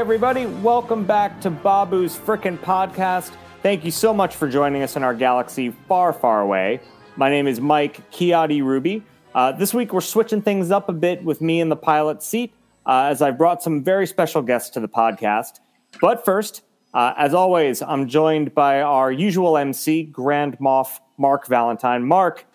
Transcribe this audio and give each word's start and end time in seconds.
Everybody. 0.00 0.46
Welcome 0.46 1.04
back 1.04 1.42
to 1.42 1.50
Babu's 1.50 2.16
Frickin' 2.16 2.56
Podcast. 2.56 3.32
Thank 3.62 3.84
you 3.84 3.90
so 3.90 4.14
much 4.14 4.34
for 4.34 4.48
joining 4.48 4.82
us 4.82 4.96
in 4.96 5.02
our 5.02 5.12
galaxy 5.12 5.72
far, 5.88 6.14
far 6.14 6.40
away. 6.40 6.80
My 7.16 7.28
name 7.28 7.46
is 7.46 7.60
Mike 7.60 8.10
Kiadi 8.10 8.62
Ruby. 8.62 9.04
Uh, 9.34 9.52
this 9.52 9.74
week, 9.74 9.92
we're 9.92 10.00
switching 10.00 10.40
things 10.40 10.70
up 10.70 10.88
a 10.88 10.94
bit 10.94 11.22
with 11.22 11.42
me 11.42 11.60
in 11.60 11.68
the 11.68 11.76
pilot 11.76 12.22
seat 12.22 12.54
uh, 12.86 13.08
as 13.10 13.20
I've 13.20 13.36
brought 13.36 13.62
some 13.62 13.84
very 13.84 14.06
special 14.06 14.40
guests 14.40 14.70
to 14.70 14.80
the 14.80 14.88
podcast. 14.88 15.60
But 16.00 16.24
first, 16.24 16.62
uh, 16.94 17.12
as 17.18 17.34
always, 17.34 17.82
I'm 17.82 18.08
joined 18.08 18.54
by 18.54 18.80
our 18.80 19.12
usual 19.12 19.58
MC, 19.58 20.04
Grand 20.04 20.58
Moff 20.60 20.98
Mark 21.18 21.46
Valentine. 21.46 22.06
Mark, 22.06 22.46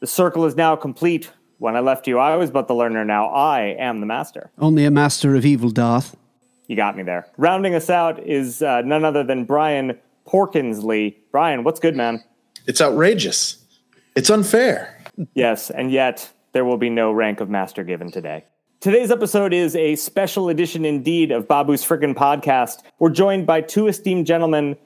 the 0.00 0.08
circle 0.08 0.46
is 0.46 0.56
now 0.56 0.74
complete. 0.74 1.30
When 1.58 1.76
I 1.76 1.80
left 1.80 2.08
you, 2.08 2.18
I 2.18 2.34
was 2.34 2.50
but 2.50 2.66
the 2.66 2.74
learner. 2.74 3.04
Now 3.04 3.28
I 3.28 3.76
am 3.78 4.00
the 4.00 4.06
master. 4.06 4.50
Only 4.58 4.84
a 4.84 4.90
master 4.90 5.36
of 5.36 5.46
evil, 5.46 5.70
Darth. 5.70 6.16
You 6.68 6.76
got 6.76 6.96
me 6.96 7.02
there. 7.02 7.26
Rounding 7.38 7.74
us 7.74 7.90
out 7.90 8.24
is 8.24 8.62
uh, 8.62 8.82
none 8.82 9.04
other 9.04 9.24
than 9.24 9.44
Brian 9.44 9.98
Porkinsley. 10.26 11.16
Brian, 11.32 11.64
what's 11.64 11.80
good, 11.80 11.96
man? 11.96 12.22
It's 12.66 12.80
outrageous. 12.80 13.64
It's 14.14 14.28
unfair. 14.28 15.02
yes, 15.34 15.70
and 15.70 15.90
yet 15.90 16.30
there 16.52 16.66
will 16.66 16.76
be 16.76 16.90
no 16.90 17.10
rank 17.10 17.40
of 17.40 17.48
master 17.48 17.82
given 17.82 18.12
today. 18.12 18.44
Today's 18.80 19.10
episode 19.10 19.54
is 19.54 19.74
a 19.74 19.96
special 19.96 20.50
edition 20.50 20.84
indeed 20.84 21.32
of 21.32 21.48
Babu's 21.48 21.82
Frickin' 21.82 22.14
Podcast. 22.14 22.82
We're 22.98 23.10
joined 23.10 23.46
by 23.46 23.62
two 23.62 23.88
esteemed 23.88 24.26
gentlemen 24.26 24.76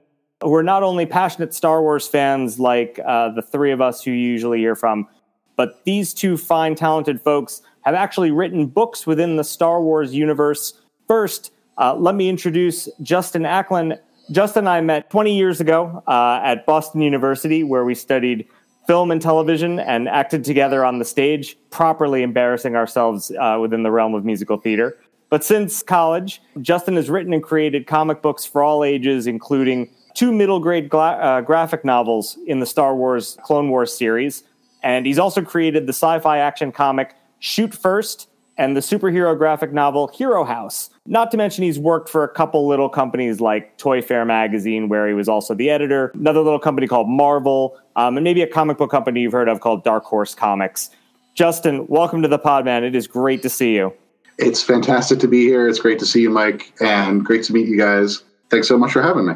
who 0.41 0.55
are 0.55 0.63
not 0.63 0.85
only 0.85 1.05
passionate 1.05 1.53
Star 1.53 1.83
Wars 1.83 2.07
fans 2.07 2.59
like 2.59 3.01
uh, 3.05 3.31
the 3.31 3.43
three 3.43 3.73
of 3.73 3.81
us 3.81 4.03
who 4.03 4.13
you 4.13 4.29
usually 4.29 4.61
hear 4.61 4.77
from, 4.77 5.09
but 5.57 5.85
these 5.85 6.15
two 6.15 6.37
fine, 6.37 6.75
talented 6.75 7.21
folks 7.21 7.61
have 7.83 7.95
actually 7.95 8.31
written 8.31 8.67
books 8.67 9.07
within 9.07 9.37
the 9.37 9.45
Star 9.45 9.83
Wars 9.83 10.15
universe. 10.15 10.81
First, 11.09 11.51
uh, 11.83 11.97
let 11.97 12.15
me 12.15 12.29
introduce 12.29 12.89
Justin 13.03 13.43
Aclin. 13.43 13.99
Justin 14.31 14.61
and 14.61 14.69
I 14.69 14.81
met 14.81 15.11
20 15.11 15.37
years 15.37 15.61
ago 15.61 16.01
uh, 16.07 16.41
at 16.41 16.65
Boston 16.65 17.01
University, 17.01 17.65
where 17.65 17.85
we 17.85 17.97
studied 17.97 18.47
film 18.87 19.11
and 19.11 19.21
television 19.21 19.81
and 19.81 20.09
acted 20.09 20.45
together 20.45 20.85
on 20.85 21.01
the 21.01 21.05
stage, 21.05 21.57
properly 21.71 22.23
embarrassing 22.23 22.77
ourselves 22.77 23.33
uh, 23.33 23.59
within 23.61 23.83
the 23.83 23.91
realm 23.91 24.15
of 24.15 24.25
musical 24.25 24.59
theater. 24.59 24.97
But 25.29 25.43
since 25.43 25.83
college, 25.83 26.41
Justin 26.61 26.95
has 26.95 27.11
written 27.11 27.33
and 27.33 27.43
created 27.43 27.89
comic 27.89 28.23
books 28.23 28.45
for 28.45 28.63
all 28.63 28.85
ages, 28.85 29.27
including 29.27 29.91
two 30.15 30.31
middle 30.31 30.61
grade 30.61 30.95
uh, 30.95 31.41
graphic 31.41 31.85
novels 31.85 32.39
in 32.47 32.61
the 32.61 32.67
Star 32.67 32.95
Wars 32.95 33.37
Clone 33.43 33.71
Wars 33.71 33.93
series. 33.93 34.45
And 34.85 35.05
he's 35.05 35.19
also 35.19 35.43
created 35.43 35.87
the 35.89 35.93
sci 35.93 36.21
fi 36.21 36.39
action 36.39 36.71
comic 36.71 37.17
Shoot 37.41 37.75
First 37.75 38.29
and 38.59 38.77
the 38.77 38.81
superhero 38.81 39.37
graphic 39.37 39.73
novel 39.73 40.09
Hero 40.09 40.45
House. 40.45 40.91
Not 41.07 41.31
to 41.31 41.37
mention, 41.37 41.65
he's 41.65 41.79
worked 41.79 42.09
for 42.09 42.25
a 42.25 42.29
couple 42.29 42.67
little 42.69 42.89
companies 42.89 43.41
like 43.41 43.79
ToyFare 43.79 44.27
Magazine, 44.27 44.89
where 44.89 45.09
he 45.09 45.15
was 45.15 45.29
also 45.29 45.55
the 45.55 45.71
editor, 45.71 46.13
another 46.15 46.41
little 46.41 46.59
company 46.59 46.87
called 46.87 47.09
Marvel, 47.09 47.79
um, 47.97 48.17
and 48.17 48.25
maybe 48.25 48.43
a 48.43 48.47
comic 48.47 48.79
book 48.79 48.91
company 48.91 49.21
you've 49.21 49.33
heard 49.33 49.49
of 49.49 49.61
called 49.61 49.85
Dark 49.85 50.05
Horse 50.05 50.35
Comics. 50.35 50.91
Justin, 51.35 51.87
welcome 51.89 52.23
to 52.23 52.29
the 52.29 52.39
pod, 52.39 52.65
man. 52.65 52.85
It 52.85 52.95
is 52.95 53.07
great 53.07 53.43
to 53.43 53.49
see 53.49 53.75
you. 53.75 53.93
It's 54.39 54.63
fantastic 54.63 55.19
to 55.21 55.29
be 55.29 55.45
here. 55.45 55.69
It's 55.69 55.79
great 55.79 55.99
to 55.99 56.07
see 56.07 56.21
you, 56.23 56.31
Mike, 56.31 56.73
and 56.81 57.25
great 57.25 57.43
to 57.45 57.53
meet 57.53 57.69
you 57.69 57.79
guys. 57.79 58.23
Thanks 58.51 58.69
so 58.69 58.77
much 58.77 58.93
for 58.93 59.03
having 59.03 59.27
me. 59.27 59.35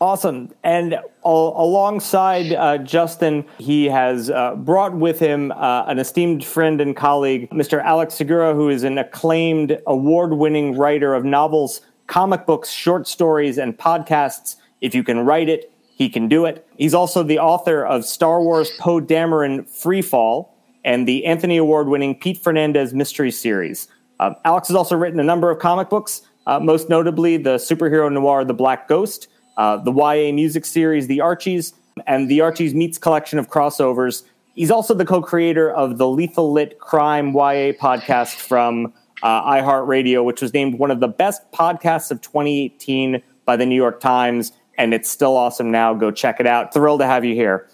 Awesome. 0.00 0.52
And 0.62 1.00
alongside 1.24 2.52
uh, 2.52 2.78
Justin, 2.78 3.44
he 3.58 3.86
has 3.86 4.30
uh, 4.30 4.54
brought 4.54 4.94
with 4.94 5.18
him 5.18 5.50
uh, 5.50 5.86
an 5.86 5.98
esteemed 5.98 6.44
friend 6.44 6.80
and 6.80 6.96
colleague, 6.96 7.50
Mr. 7.50 7.82
Alex 7.82 8.14
Segura, 8.14 8.54
who 8.54 8.68
is 8.68 8.84
an 8.84 8.96
acclaimed 8.96 9.80
award 9.88 10.34
winning 10.34 10.76
writer 10.76 11.14
of 11.14 11.24
novels, 11.24 11.80
comic 12.06 12.46
books, 12.46 12.70
short 12.70 13.08
stories, 13.08 13.58
and 13.58 13.76
podcasts. 13.76 14.54
If 14.80 14.94
you 14.94 15.02
can 15.02 15.18
write 15.18 15.48
it, 15.48 15.72
he 15.88 16.08
can 16.08 16.28
do 16.28 16.44
it. 16.44 16.64
He's 16.76 16.94
also 16.94 17.24
the 17.24 17.40
author 17.40 17.84
of 17.84 18.04
Star 18.04 18.40
Wars 18.40 18.70
Poe 18.78 19.00
Dameron 19.00 19.68
Freefall 19.68 20.50
and 20.84 21.08
the 21.08 21.26
Anthony 21.26 21.56
Award 21.56 21.88
winning 21.88 22.14
Pete 22.14 22.38
Fernandez 22.38 22.94
Mystery 22.94 23.32
Series. 23.32 23.88
Uh, 24.20 24.34
Alex 24.44 24.68
has 24.68 24.76
also 24.76 24.94
written 24.94 25.18
a 25.18 25.24
number 25.24 25.50
of 25.50 25.58
comic 25.58 25.90
books, 25.90 26.22
uh, 26.46 26.60
most 26.60 26.88
notably 26.88 27.36
the 27.36 27.56
superhero 27.56 28.10
noir 28.12 28.44
The 28.44 28.54
Black 28.54 28.86
Ghost 28.86 29.26
uh, 29.58 29.76
the 29.76 29.92
YA 29.92 30.32
music 30.32 30.64
series, 30.64 31.06
The 31.08 31.20
Archies, 31.20 31.74
and 32.06 32.30
the 32.30 32.40
Archies 32.40 32.74
Meets 32.74 32.96
collection 32.96 33.38
of 33.38 33.50
crossovers. 33.50 34.22
He's 34.54 34.70
also 34.70 34.94
the 34.94 35.04
co 35.04 35.20
creator 35.20 35.70
of 35.70 35.98
the 35.98 36.08
Lethal 36.08 36.52
Lit 36.52 36.78
Crime 36.78 37.32
YA 37.34 37.72
podcast 37.72 38.36
from 38.36 38.92
uh, 39.22 39.52
iHeartRadio, 39.52 40.24
which 40.24 40.40
was 40.40 40.54
named 40.54 40.78
one 40.78 40.90
of 40.90 41.00
the 41.00 41.08
best 41.08 41.42
podcasts 41.52 42.10
of 42.10 42.22
2018 42.22 43.22
by 43.44 43.56
the 43.56 43.66
New 43.66 43.74
York 43.74 44.00
Times. 44.00 44.52
And 44.78 44.94
it's 44.94 45.10
still 45.10 45.36
awesome 45.36 45.70
now. 45.70 45.92
Go 45.92 46.10
check 46.10 46.38
it 46.38 46.46
out. 46.46 46.72
Thrilled 46.72 47.00
to 47.00 47.06
have 47.06 47.24
you 47.24 47.34
here. 47.34 47.68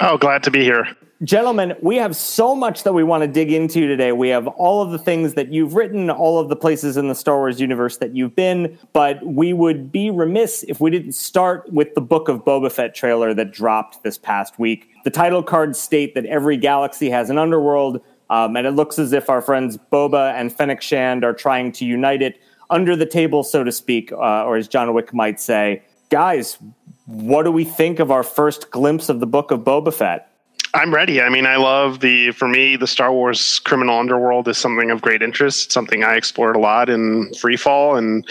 Oh, 0.00 0.18
glad 0.18 0.42
to 0.42 0.50
be 0.50 0.64
here. 0.64 0.88
Gentlemen, 1.24 1.74
we 1.82 1.96
have 1.96 2.14
so 2.14 2.54
much 2.54 2.84
that 2.84 2.92
we 2.92 3.02
want 3.02 3.22
to 3.22 3.26
dig 3.26 3.50
into 3.50 3.88
today. 3.88 4.12
We 4.12 4.28
have 4.28 4.46
all 4.46 4.82
of 4.82 4.92
the 4.92 5.00
things 5.00 5.34
that 5.34 5.52
you've 5.52 5.74
written, 5.74 6.10
all 6.10 6.38
of 6.38 6.48
the 6.48 6.54
places 6.54 6.96
in 6.96 7.08
the 7.08 7.14
Star 7.14 7.38
Wars 7.38 7.60
universe 7.60 7.96
that 7.96 8.14
you've 8.14 8.36
been, 8.36 8.78
but 8.92 9.26
we 9.26 9.52
would 9.52 9.90
be 9.90 10.10
remiss 10.10 10.64
if 10.68 10.80
we 10.80 10.92
didn't 10.92 11.14
start 11.14 11.72
with 11.72 11.92
the 11.96 12.00
Book 12.00 12.28
of 12.28 12.44
Boba 12.44 12.70
Fett 12.70 12.94
trailer 12.94 13.34
that 13.34 13.50
dropped 13.50 14.04
this 14.04 14.16
past 14.16 14.60
week. 14.60 14.90
The 15.02 15.10
title 15.10 15.42
cards 15.42 15.76
state 15.76 16.14
that 16.14 16.24
every 16.26 16.56
galaxy 16.56 17.10
has 17.10 17.30
an 17.30 17.38
underworld, 17.38 18.00
um, 18.30 18.56
and 18.56 18.64
it 18.64 18.72
looks 18.72 18.96
as 18.96 19.12
if 19.12 19.28
our 19.28 19.42
friends 19.42 19.76
Boba 19.90 20.34
and 20.34 20.52
Fennec 20.52 20.80
Shand 20.80 21.24
are 21.24 21.34
trying 21.34 21.72
to 21.72 21.84
unite 21.84 22.22
it 22.22 22.40
under 22.70 22.94
the 22.94 23.06
table, 23.06 23.42
so 23.42 23.64
to 23.64 23.72
speak, 23.72 24.12
uh, 24.12 24.44
or 24.44 24.56
as 24.56 24.68
John 24.68 24.94
Wick 24.94 25.12
might 25.12 25.40
say. 25.40 25.82
Guys, 26.10 26.58
what 27.06 27.42
do 27.42 27.50
we 27.50 27.64
think 27.64 27.98
of 27.98 28.12
our 28.12 28.22
first 28.22 28.70
glimpse 28.70 29.08
of 29.08 29.18
the 29.18 29.26
Book 29.26 29.50
of 29.50 29.60
Boba 29.60 29.92
Fett? 29.92 30.27
I'm 30.74 30.92
ready. 30.92 31.22
I 31.22 31.28
mean, 31.28 31.46
I 31.46 31.56
love 31.56 32.00
the, 32.00 32.32
for 32.32 32.46
me, 32.46 32.76
the 32.76 32.86
Star 32.86 33.12
Wars 33.12 33.58
criminal 33.60 33.98
underworld 33.98 34.48
is 34.48 34.58
something 34.58 34.90
of 34.90 35.00
great 35.00 35.22
interest, 35.22 35.72
something 35.72 36.04
I 36.04 36.16
explored 36.16 36.56
a 36.56 36.58
lot 36.58 36.88
in 36.90 37.30
Freefall. 37.30 37.96
And 37.96 38.26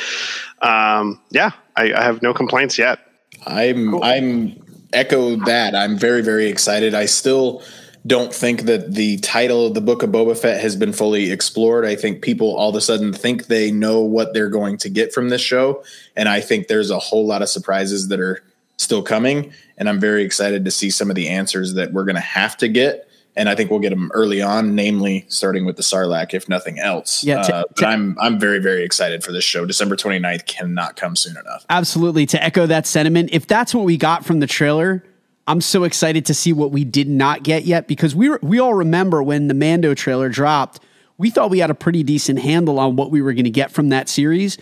um, 0.61 1.19
yeah, 1.31 1.51
I, 1.75 1.93
I, 1.93 2.03
have 2.03 2.21
no 2.21 2.33
complaints 2.33 2.77
yet. 2.77 2.99
I'm, 3.45 3.91
cool. 3.91 4.03
I'm 4.03 4.61
echo 4.93 5.35
that. 5.45 5.75
I'm 5.75 5.97
very, 5.97 6.21
very 6.21 6.47
excited. 6.47 6.93
I 6.93 7.05
still 7.05 7.63
don't 8.05 8.33
think 8.33 8.61
that 8.63 8.93
the 8.93 9.17
title 9.17 9.65
of 9.65 9.73
the 9.73 9.81
book 9.81 10.01
of 10.01 10.11
Boba 10.11 10.37
Fett 10.37 10.61
has 10.61 10.75
been 10.75 10.93
fully 10.93 11.31
explored. 11.31 11.85
I 11.85 11.95
think 11.95 12.21
people 12.21 12.55
all 12.55 12.69
of 12.69 12.75
a 12.75 12.81
sudden 12.81 13.11
think 13.11 13.47
they 13.47 13.69
know 13.71 13.99
what 14.01 14.33
they're 14.33 14.49
going 14.49 14.77
to 14.77 14.89
get 14.89 15.13
from 15.13 15.29
this 15.29 15.41
show. 15.41 15.83
And 16.15 16.29
I 16.29 16.39
think 16.39 16.67
there's 16.67 16.89
a 16.89 16.99
whole 16.99 17.25
lot 17.25 17.41
of 17.41 17.49
surprises 17.49 18.07
that 18.07 18.19
are 18.19 18.41
still 18.77 19.01
coming. 19.01 19.51
And 19.77 19.89
I'm 19.89 19.99
very 19.99 20.23
excited 20.23 20.65
to 20.65 20.71
see 20.71 20.89
some 20.89 21.09
of 21.09 21.15
the 21.15 21.27
answers 21.27 21.73
that 21.73 21.93
we're 21.93 22.05
going 22.05 22.15
to 22.15 22.21
have 22.21 22.57
to 22.57 22.67
get. 22.67 23.09
And 23.35 23.49
I 23.49 23.53
think 23.53 23.69
we'll 23.69 23.79
get 23.79 23.91
them 23.91 24.09
early 24.15 24.41
on, 24.41 24.73
namely 24.73 25.25
starting 25.27 25.63
with 25.63 25.75
the 25.75 25.83
Sarlacc, 25.83 26.33
if 26.33 26.49
nothing 26.49 26.79
else. 26.79 27.23
Yeah, 27.23 27.43
t- 27.43 27.53
uh, 27.53 27.65
but 27.67 27.77
t- 27.77 27.85
I'm 27.85 28.17
I'm 28.19 28.39
very 28.39 28.57
very 28.57 28.83
excited 28.83 29.23
for 29.23 29.31
this 29.31 29.43
show. 29.43 29.63
December 29.63 29.95
29th 29.95 30.47
cannot 30.47 30.95
come 30.95 31.15
soon 31.15 31.37
enough. 31.37 31.63
Absolutely. 31.69 32.25
To 32.27 32.43
echo 32.43 32.65
that 32.65 32.87
sentiment, 32.87 33.29
if 33.31 33.45
that's 33.45 33.75
what 33.75 33.85
we 33.85 33.95
got 33.95 34.25
from 34.25 34.39
the 34.39 34.47
trailer, 34.47 35.03
I'm 35.45 35.61
so 35.61 35.83
excited 35.83 36.25
to 36.25 36.33
see 36.33 36.51
what 36.51 36.71
we 36.71 36.83
did 36.83 37.07
not 37.07 37.43
get 37.43 37.65
yet 37.65 37.87
because 37.87 38.15
we 38.15 38.27
were, 38.27 38.39
we 38.41 38.59
all 38.59 38.73
remember 38.73 39.21
when 39.21 39.47
the 39.49 39.53
Mando 39.53 39.93
trailer 39.93 40.29
dropped, 40.29 40.79
we 41.19 41.29
thought 41.29 41.51
we 41.51 41.59
had 41.59 41.69
a 41.69 41.75
pretty 41.75 42.01
decent 42.01 42.39
handle 42.39 42.79
on 42.79 42.95
what 42.95 43.11
we 43.11 43.21
were 43.21 43.33
going 43.33 43.43
to 43.43 43.51
get 43.51 43.69
from 43.69 43.89
that 43.89 44.09
series, 44.09 44.57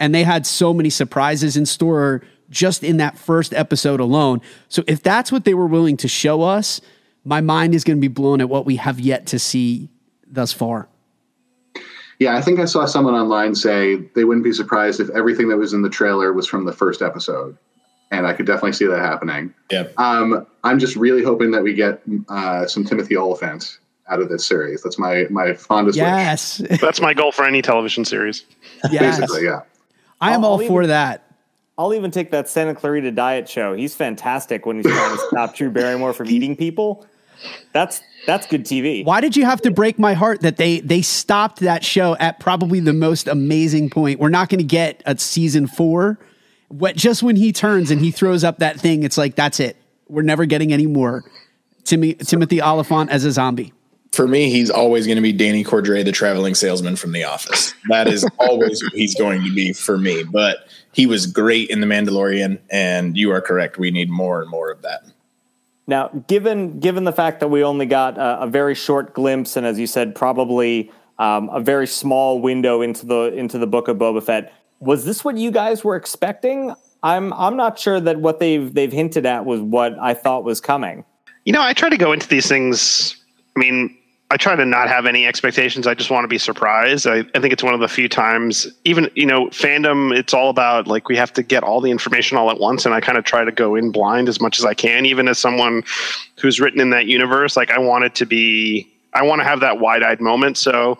and 0.00 0.12
they 0.12 0.24
had 0.24 0.44
so 0.44 0.74
many 0.74 0.90
surprises 0.90 1.56
in 1.56 1.66
store 1.66 2.22
just 2.50 2.82
in 2.82 2.96
that 2.98 3.18
first 3.18 3.52
episode 3.54 4.00
alone. 4.00 4.40
So 4.68 4.82
if 4.86 5.02
that's 5.02 5.30
what 5.30 5.44
they 5.44 5.54
were 5.54 5.66
willing 5.66 5.96
to 5.98 6.08
show 6.08 6.42
us, 6.42 6.80
my 7.24 7.40
mind 7.40 7.74
is 7.74 7.84
going 7.84 7.98
to 7.98 8.00
be 8.00 8.08
blown 8.08 8.40
at 8.40 8.48
what 8.48 8.64
we 8.64 8.76
have 8.76 8.98
yet 9.00 9.26
to 9.26 9.38
see 9.38 9.88
thus 10.26 10.52
far. 10.52 10.88
Yeah, 12.18 12.36
I 12.36 12.42
think 12.42 12.58
I 12.58 12.64
saw 12.64 12.84
someone 12.86 13.14
online 13.14 13.54
say 13.54 13.96
they 14.14 14.24
wouldn't 14.24 14.44
be 14.44 14.52
surprised 14.52 14.98
if 14.98 15.08
everything 15.10 15.48
that 15.50 15.56
was 15.56 15.72
in 15.72 15.82
the 15.82 15.90
trailer 15.90 16.32
was 16.32 16.46
from 16.46 16.64
the 16.64 16.72
first 16.72 17.00
episode. 17.00 17.56
And 18.10 18.26
I 18.26 18.32
could 18.32 18.46
definitely 18.46 18.72
see 18.72 18.86
that 18.86 18.98
happening. 18.98 19.54
Yeah. 19.70 19.88
Um, 19.98 20.46
I'm 20.64 20.78
just 20.78 20.96
really 20.96 21.22
hoping 21.22 21.50
that 21.52 21.62
we 21.62 21.74
get 21.74 22.02
uh, 22.28 22.66
some 22.66 22.84
Timothy 22.84 23.16
Olyphant 23.16 23.78
out 24.08 24.20
of 24.20 24.30
this 24.30 24.46
series. 24.46 24.82
That's 24.82 24.98
my 24.98 25.26
my 25.28 25.52
fondest 25.52 25.98
yes. 25.98 26.60
wish. 26.60 26.70
Yes. 26.70 26.80
That's 26.80 27.00
my 27.00 27.12
goal 27.12 27.30
for 27.30 27.44
any 27.44 27.60
television 27.60 28.06
series. 28.06 28.44
Yes. 28.90 29.20
Basically, 29.20 29.44
yeah. 29.44 29.60
I 30.20 30.32
am 30.32 30.42
I'll, 30.42 30.52
all 30.52 30.66
for 30.66 30.86
that. 30.86 31.27
I'll 31.78 31.94
even 31.94 32.10
take 32.10 32.32
that 32.32 32.48
Santa 32.48 32.74
Clarita 32.74 33.12
Diet 33.12 33.48
show. 33.48 33.72
He's 33.72 33.94
fantastic 33.94 34.66
when 34.66 34.76
he's 34.76 34.86
trying 34.86 35.16
to 35.16 35.22
stop 35.28 35.54
Drew 35.54 35.70
Barrymore 35.70 36.12
from 36.12 36.28
eating 36.28 36.56
people. 36.56 37.06
That's 37.72 38.02
that's 38.26 38.48
good 38.48 38.64
TV. 38.64 39.04
Why 39.04 39.20
did 39.20 39.36
you 39.36 39.44
have 39.44 39.62
to 39.62 39.70
break 39.70 39.96
my 39.96 40.14
heart 40.14 40.40
that 40.40 40.56
they 40.56 40.80
they 40.80 41.02
stopped 41.02 41.60
that 41.60 41.84
show 41.84 42.16
at 42.18 42.40
probably 42.40 42.80
the 42.80 42.92
most 42.92 43.28
amazing 43.28 43.90
point? 43.90 44.18
We're 44.18 44.28
not 44.28 44.48
going 44.48 44.58
to 44.58 44.64
get 44.64 45.04
a 45.06 45.16
season 45.18 45.68
four. 45.68 46.18
What 46.66 46.96
just 46.96 47.22
when 47.22 47.36
he 47.36 47.52
turns 47.52 47.92
and 47.92 48.00
he 48.00 48.10
throws 48.10 48.42
up 48.42 48.58
that 48.58 48.80
thing, 48.80 49.04
it's 49.04 49.16
like 49.16 49.36
that's 49.36 49.60
it. 49.60 49.76
We're 50.08 50.22
never 50.22 50.46
getting 50.46 50.72
any 50.72 50.86
more. 50.86 51.24
Timmy, 51.84 52.14
Timothy 52.14 52.60
Olyphant 52.60 53.10
as 53.10 53.24
a 53.24 53.30
zombie. 53.30 53.72
for 54.12 54.26
me, 54.26 54.50
he's 54.50 54.68
always 54.68 55.06
going 55.06 55.16
to 55.16 55.22
be 55.22 55.32
Danny 55.32 55.62
Cordero, 55.62 56.04
the 56.04 56.12
traveling 56.12 56.54
salesman 56.54 56.96
from 56.96 57.12
The 57.12 57.24
Office. 57.24 57.72
That 57.88 58.08
is 58.08 58.26
always 58.38 58.80
who 58.80 58.88
he's 58.92 59.14
going 59.14 59.44
to 59.44 59.54
be 59.54 59.72
for 59.72 59.96
me. 59.96 60.24
But 60.24 60.66
he 60.98 61.06
was 61.06 61.26
great 61.28 61.70
in 61.70 61.80
The 61.80 61.86
Mandalorian, 61.86 62.58
and 62.70 63.16
you 63.16 63.30
are 63.30 63.40
correct. 63.40 63.78
We 63.78 63.92
need 63.92 64.10
more 64.10 64.42
and 64.42 64.50
more 64.50 64.68
of 64.72 64.82
that. 64.82 65.04
Now, 65.86 66.08
given 66.26 66.80
given 66.80 67.04
the 67.04 67.12
fact 67.12 67.38
that 67.38 67.48
we 67.48 67.62
only 67.62 67.86
got 67.86 68.18
a, 68.18 68.42
a 68.42 68.46
very 68.48 68.74
short 68.74 69.14
glimpse, 69.14 69.56
and 69.56 69.64
as 69.64 69.78
you 69.78 69.86
said, 69.86 70.16
probably 70.16 70.90
um, 71.20 71.50
a 71.50 71.60
very 71.60 71.86
small 71.86 72.40
window 72.40 72.82
into 72.82 73.06
the 73.06 73.32
into 73.32 73.58
the 73.58 73.66
book 73.68 73.86
of 73.86 73.96
Boba 73.96 74.20
Fett, 74.20 74.52
was 74.80 75.04
this 75.04 75.24
what 75.24 75.36
you 75.36 75.52
guys 75.52 75.84
were 75.84 75.94
expecting? 75.94 76.74
I'm 77.04 77.32
I'm 77.32 77.56
not 77.56 77.78
sure 77.78 78.00
that 78.00 78.18
what 78.18 78.40
they've 78.40 78.74
they've 78.74 78.92
hinted 78.92 79.24
at 79.24 79.44
was 79.44 79.60
what 79.60 79.96
I 80.00 80.14
thought 80.14 80.42
was 80.42 80.60
coming. 80.60 81.04
You 81.44 81.52
know, 81.52 81.62
I 81.62 81.74
try 81.74 81.90
to 81.90 81.96
go 81.96 82.10
into 82.10 82.26
these 82.26 82.48
things. 82.48 83.16
I 83.56 83.60
mean, 83.60 83.96
I 84.30 84.36
try 84.36 84.54
to 84.54 84.66
not 84.66 84.88
have 84.88 85.06
any 85.06 85.26
expectations. 85.26 85.86
I 85.86 85.94
just 85.94 86.10
want 86.10 86.24
to 86.24 86.28
be 86.28 86.36
surprised. 86.36 87.06
I, 87.06 87.20
I, 87.34 87.40
think 87.40 87.50
it's 87.50 87.62
one 87.62 87.72
of 87.72 87.80
the 87.80 87.88
few 87.88 88.10
times, 88.10 88.66
even, 88.84 89.10
you 89.14 89.24
know, 89.24 89.46
fandom, 89.46 90.14
it's 90.14 90.34
all 90.34 90.50
about 90.50 90.86
like 90.86 91.08
we 91.08 91.16
have 91.16 91.32
to 91.34 91.42
get 91.42 91.62
all 91.62 91.80
the 91.80 91.90
information 91.90 92.36
all 92.36 92.50
at 92.50 92.60
once. 92.60 92.84
And 92.84 92.94
I 92.94 93.00
kind 93.00 93.16
of 93.16 93.24
try 93.24 93.42
to 93.42 93.52
go 93.52 93.74
in 93.74 93.90
blind 93.90 94.28
as 94.28 94.38
much 94.38 94.58
as 94.58 94.66
I 94.66 94.74
can, 94.74 95.06
even 95.06 95.28
as 95.28 95.38
someone 95.38 95.82
who's 96.38 96.60
written 96.60 96.78
in 96.78 96.90
that 96.90 97.06
universe. 97.06 97.56
Like 97.56 97.70
I 97.70 97.78
want 97.78 98.04
it 98.04 98.14
to 98.16 98.26
be, 98.26 98.92
I 99.14 99.22
want 99.22 99.40
to 99.40 99.44
have 99.44 99.60
that 99.60 99.80
wide 99.80 100.02
eyed 100.02 100.20
moment. 100.20 100.58
So 100.58 100.98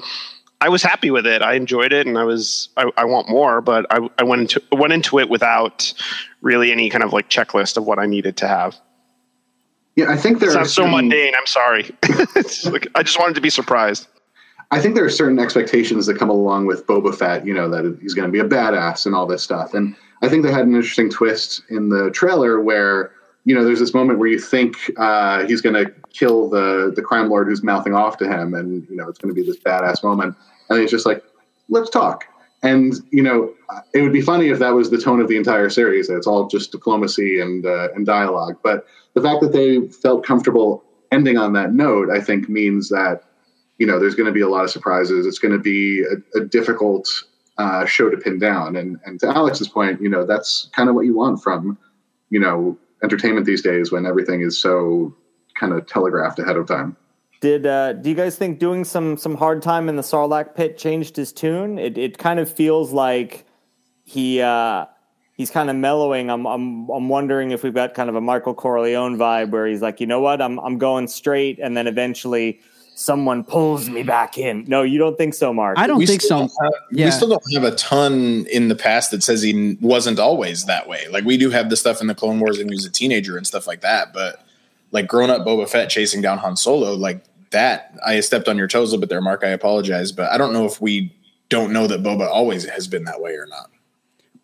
I 0.63 0.71
was 0.71 0.83
happy 0.83 1.11
with 1.11 1.27
it. 1.27 1.43
I 1.43 1.53
enjoyed 1.53 1.93
it 1.93 2.07
and 2.07 2.17
I 2.17 2.25
was, 2.25 2.71
I, 2.79 2.91
I 2.97 3.05
want 3.05 3.29
more, 3.29 3.61
but 3.61 3.85
I, 3.91 4.09
I 4.17 4.25
went 4.25 4.41
into, 4.41 4.63
went 4.73 4.95
into 4.95 5.19
it 5.19 5.29
without 5.29 5.93
really 6.41 6.73
any 6.73 6.89
kind 6.89 7.05
of 7.05 7.13
like 7.13 7.29
checklist 7.29 7.77
of 7.77 7.85
what 7.85 7.99
I 7.99 8.07
needed 8.07 8.39
to 8.39 8.49
have. 8.49 8.81
Yeah, 9.99 10.13
I 10.13 10.17
think 10.17 10.39
there 10.39 10.49
sounds 10.53 10.73
certain, 10.73 10.93
so 10.93 10.97
mundane. 10.97 11.35
I'm 11.37 11.47
sorry. 11.47 11.91
like, 12.71 12.87
I 12.95 13.03
just 13.03 13.19
wanted 13.19 13.35
to 13.35 13.41
be 13.41 13.51
surprised. 13.51 14.07
I 14.71 14.81
think 14.81 14.95
there 14.95 15.05
are 15.05 15.11
certain 15.11 15.41
expectations 15.41 16.07
that 16.07 16.17
come 16.17 16.31
along 16.31 16.67
with 16.67 16.87
Boba 16.87 17.13
Fett. 17.13 17.45
You 17.45 17.53
know 17.53 17.69
that 17.69 17.99
he's 18.01 18.15
going 18.15 18.29
to 18.29 18.31
be 18.31 18.39
a 18.39 18.45
badass 18.45 19.07
and 19.07 19.15
all 19.17 19.27
this 19.27 19.43
stuff. 19.43 19.75
And 19.75 19.97
I 20.23 20.29
think 20.29 20.45
they 20.45 20.53
had 20.53 20.69
an 20.69 20.77
interesting 20.77 21.11
twist 21.11 21.63
in 21.69 21.89
the 21.89 22.13
trailer 22.13 22.61
where 22.61 23.11
you 23.45 23.57
know 23.57 23.65
there's 23.65 23.81
this 23.81 23.93
moment 23.93 24.21
where 24.21 24.29
you 24.29 24.39
think 24.39 24.77
uh, 24.99 25.45
he's 25.47 25.61
going 25.61 25.75
to 25.75 25.93
kill 26.13 26.49
the 26.49 26.93
the 26.95 27.03
crime 27.03 27.29
lord 27.29 27.49
who's 27.49 27.65
mouthing 27.65 27.95
off 27.95 28.19
to 28.19 28.29
him, 28.29 28.55
and 28.55 28.87
you 28.89 28.95
know 28.95 29.09
it's 29.09 29.19
going 29.19 29.35
to 29.35 29.41
be 29.41 29.45
this 29.45 29.59
badass 29.59 30.05
moment, 30.05 30.37
and 30.71 30.81
he's 30.81 30.93
just 30.93 31.07
like, 31.07 31.25
"Let's 31.71 31.91
talk." 31.91 32.25
And 32.63 32.95
you 33.11 33.23
know, 33.25 33.53
it 33.95 34.03
would 34.03 34.13
be 34.13 34.23
funny 34.23 34.51
if 34.51 34.61
that 34.61 34.75
was 34.75 34.91
the 34.91 34.99
tone 34.99 35.21
of 35.21 35.27
the 35.27 35.37
entire 35.37 35.71
series. 35.71 36.09
It's 36.09 36.29
all 36.29 36.47
just 36.47 36.71
diplomacy 36.71 37.41
and 37.41 37.67
uh, 37.67 37.89
and 37.97 38.07
dialogue. 38.07 38.59
But 38.63 38.87
the 39.19 39.29
fact 39.29 39.41
that 39.41 39.53
they 39.53 39.89
felt 39.89 40.25
comfortable 40.25 40.85
ending 41.11 41.39
on 41.39 41.53
that 41.55 41.73
note, 41.73 42.11
I 42.11 42.21
think, 42.21 42.49
means 42.49 42.89
that 42.91 43.23
you 43.79 43.87
know 43.87 43.99
there's 43.99 44.15
going 44.15 44.27
to 44.27 44.33
be 44.33 44.41
a 44.41 44.49
lot 44.49 44.65
of 44.65 44.71
surprises. 44.71 45.27
It's 45.27 45.39
going 45.39 45.53
to 45.53 45.59
be 45.59 46.03
a, 46.03 46.39
a 46.39 46.45
difficult 46.45 47.09
uh, 47.59 47.85
show 47.87 48.09
to 48.11 48.17
pin 48.17 48.39
down. 48.39 48.77
And 48.77 48.99
and 49.05 49.21
to 49.21 49.29
Alex's 49.29 49.69
point, 49.69 50.01
you 50.01 50.09
know, 50.09 50.25
that's 50.25 50.71
kind 50.75 50.89
of 50.89 50.95
what 50.95 51.05
you 51.07 51.17
want 51.17 51.43
from 51.43 51.79
you 52.31 52.41
know 52.41 52.79
entertainment 53.03 53.47
these 53.47 53.63
days 53.63 53.93
when 53.93 54.07
everything 54.07 54.41
is 54.41 54.59
so 54.59 55.15
kind 55.55 55.73
of 55.73 55.87
telegraphed 55.87 56.39
ahead 56.39 56.57
of 56.57 56.67
time. 56.67 56.97
Did 57.41 57.67
uh, 57.67 57.93
do 57.93 58.11
you 58.11 58.17
guys 58.17 58.37
think 58.37 58.59
doing 58.59 58.85
some 58.85 59.17
some 59.17 59.37
hard 59.37 59.63
time 59.63 59.89
in 59.89 59.97
the 59.97 60.03
Sarlacc 60.03 60.55
pit 60.55 60.77
changed 60.77 61.17
his 61.17 61.33
tune? 61.33 61.79
It 61.79 61.97
it 61.97 62.19
kind 62.19 62.41
of 62.41 62.53
feels 62.53 62.93
like 62.93 63.45
he 64.05 64.41
uh, 64.41 64.87
he's 65.39 65.51
kind 65.51 65.71
of 65.71 65.77
mellowing. 65.77 66.29
I'm 66.29 66.47
I'm 66.47 66.91
I'm 66.91 67.09
wondering 67.09 67.53
if 67.53 67.63
we've 67.63 67.73
got 67.73 67.95
kind 67.95 68.11
of 68.11 68.17
a 68.17 68.21
Michael 68.21 68.55
Corleone 68.55 69.17
vibe 69.17 69.51
where 69.51 69.67
he's 69.67 69.81
like, 69.81 70.01
you 70.01 70.07
know 70.07 70.21
what, 70.21 70.43
I'm 70.43 70.59
I'm 70.59 70.77
going 70.77 71.09
straight, 71.09 71.59
and 71.59 71.75
then 71.75 71.87
eventually 71.87 72.61
someone 72.95 73.45
pulls 73.45 73.89
me 73.89 74.03
back 74.03 74.37
in. 74.37 74.65
No, 74.67 74.83
you 74.83 74.99
don't 74.99 75.17
think 75.17 75.33
so, 75.33 75.55
Mark? 75.55 75.79
I 75.79 75.87
don't 75.87 75.99
we 75.99 76.07
think 76.07 76.21
so. 76.21 76.41
Have, 76.41 76.51
yeah. 76.91 77.05
We 77.07 77.11
still 77.13 77.29
don't 77.29 77.43
have 77.55 77.63
a 77.63 77.77
ton 77.77 78.45
in 78.51 78.67
the 78.67 78.75
past 78.75 79.13
that 79.13 79.23
says 79.23 79.41
he 79.41 79.79
wasn't 79.81 80.19
always 80.19 80.65
that 80.65 80.89
way. 80.89 81.07
Like 81.09 81.25
we 81.25 81.37
do 81.37 81.49
have 81.51 81.71
the 81.71 81.77
stuff 81.77 82.01
in 82.01 82.09
the 82.09 82.15
Clone 82.15 82.41
Wars 82.41 82.59
and 82.59 82.69
he 82.69 82.75
was 82.75 82.85
a 82.85 82.91
teenager 82.91 83.37
and 83.37 83.47
stuff 83.47 83.69
like 83.69 83.83
that, 83.83 84.13
but 84.13 84.45
like 84.91 85.07
grown 85.07 85.31
up 85.31 85.47
Boba 85.47 85.69
Fett 85.69 85.89
chasing 85.89 86.21
down 86.21 86.39
Han 86.39 86.57
Solo, 86.57 86.95
like 86.95 87.23
that, 87.51 87.97
I 88.05 88.19
stepped 88.19 88.49
on 88.49 88.57
your 88.57 88.67
toes 88.67 88.91
a 88.91 88.97
little 88.97 89.01
bit 89.01 89.11
there, 89.11 89.21
Mark. 89.21 89.45
I 89.45 89.51
apologize, 89.51 90.11
but 90.11 90.33
I 90.33 90.37
don't 90.37 90.53
know 90.53 90.65
if 90.65 90.81
we 90.81 91.15
don't 91.51 91.73
know 91.73 91.87
that 91.87 92.03
Boba 92.03 92.27
always 92.27 92.69
has 92.69 92.89
been 92.89 93.05
that 93.05 93.21
way 93.21 93.33
or 93.35 93.47
not. 93.47 93.71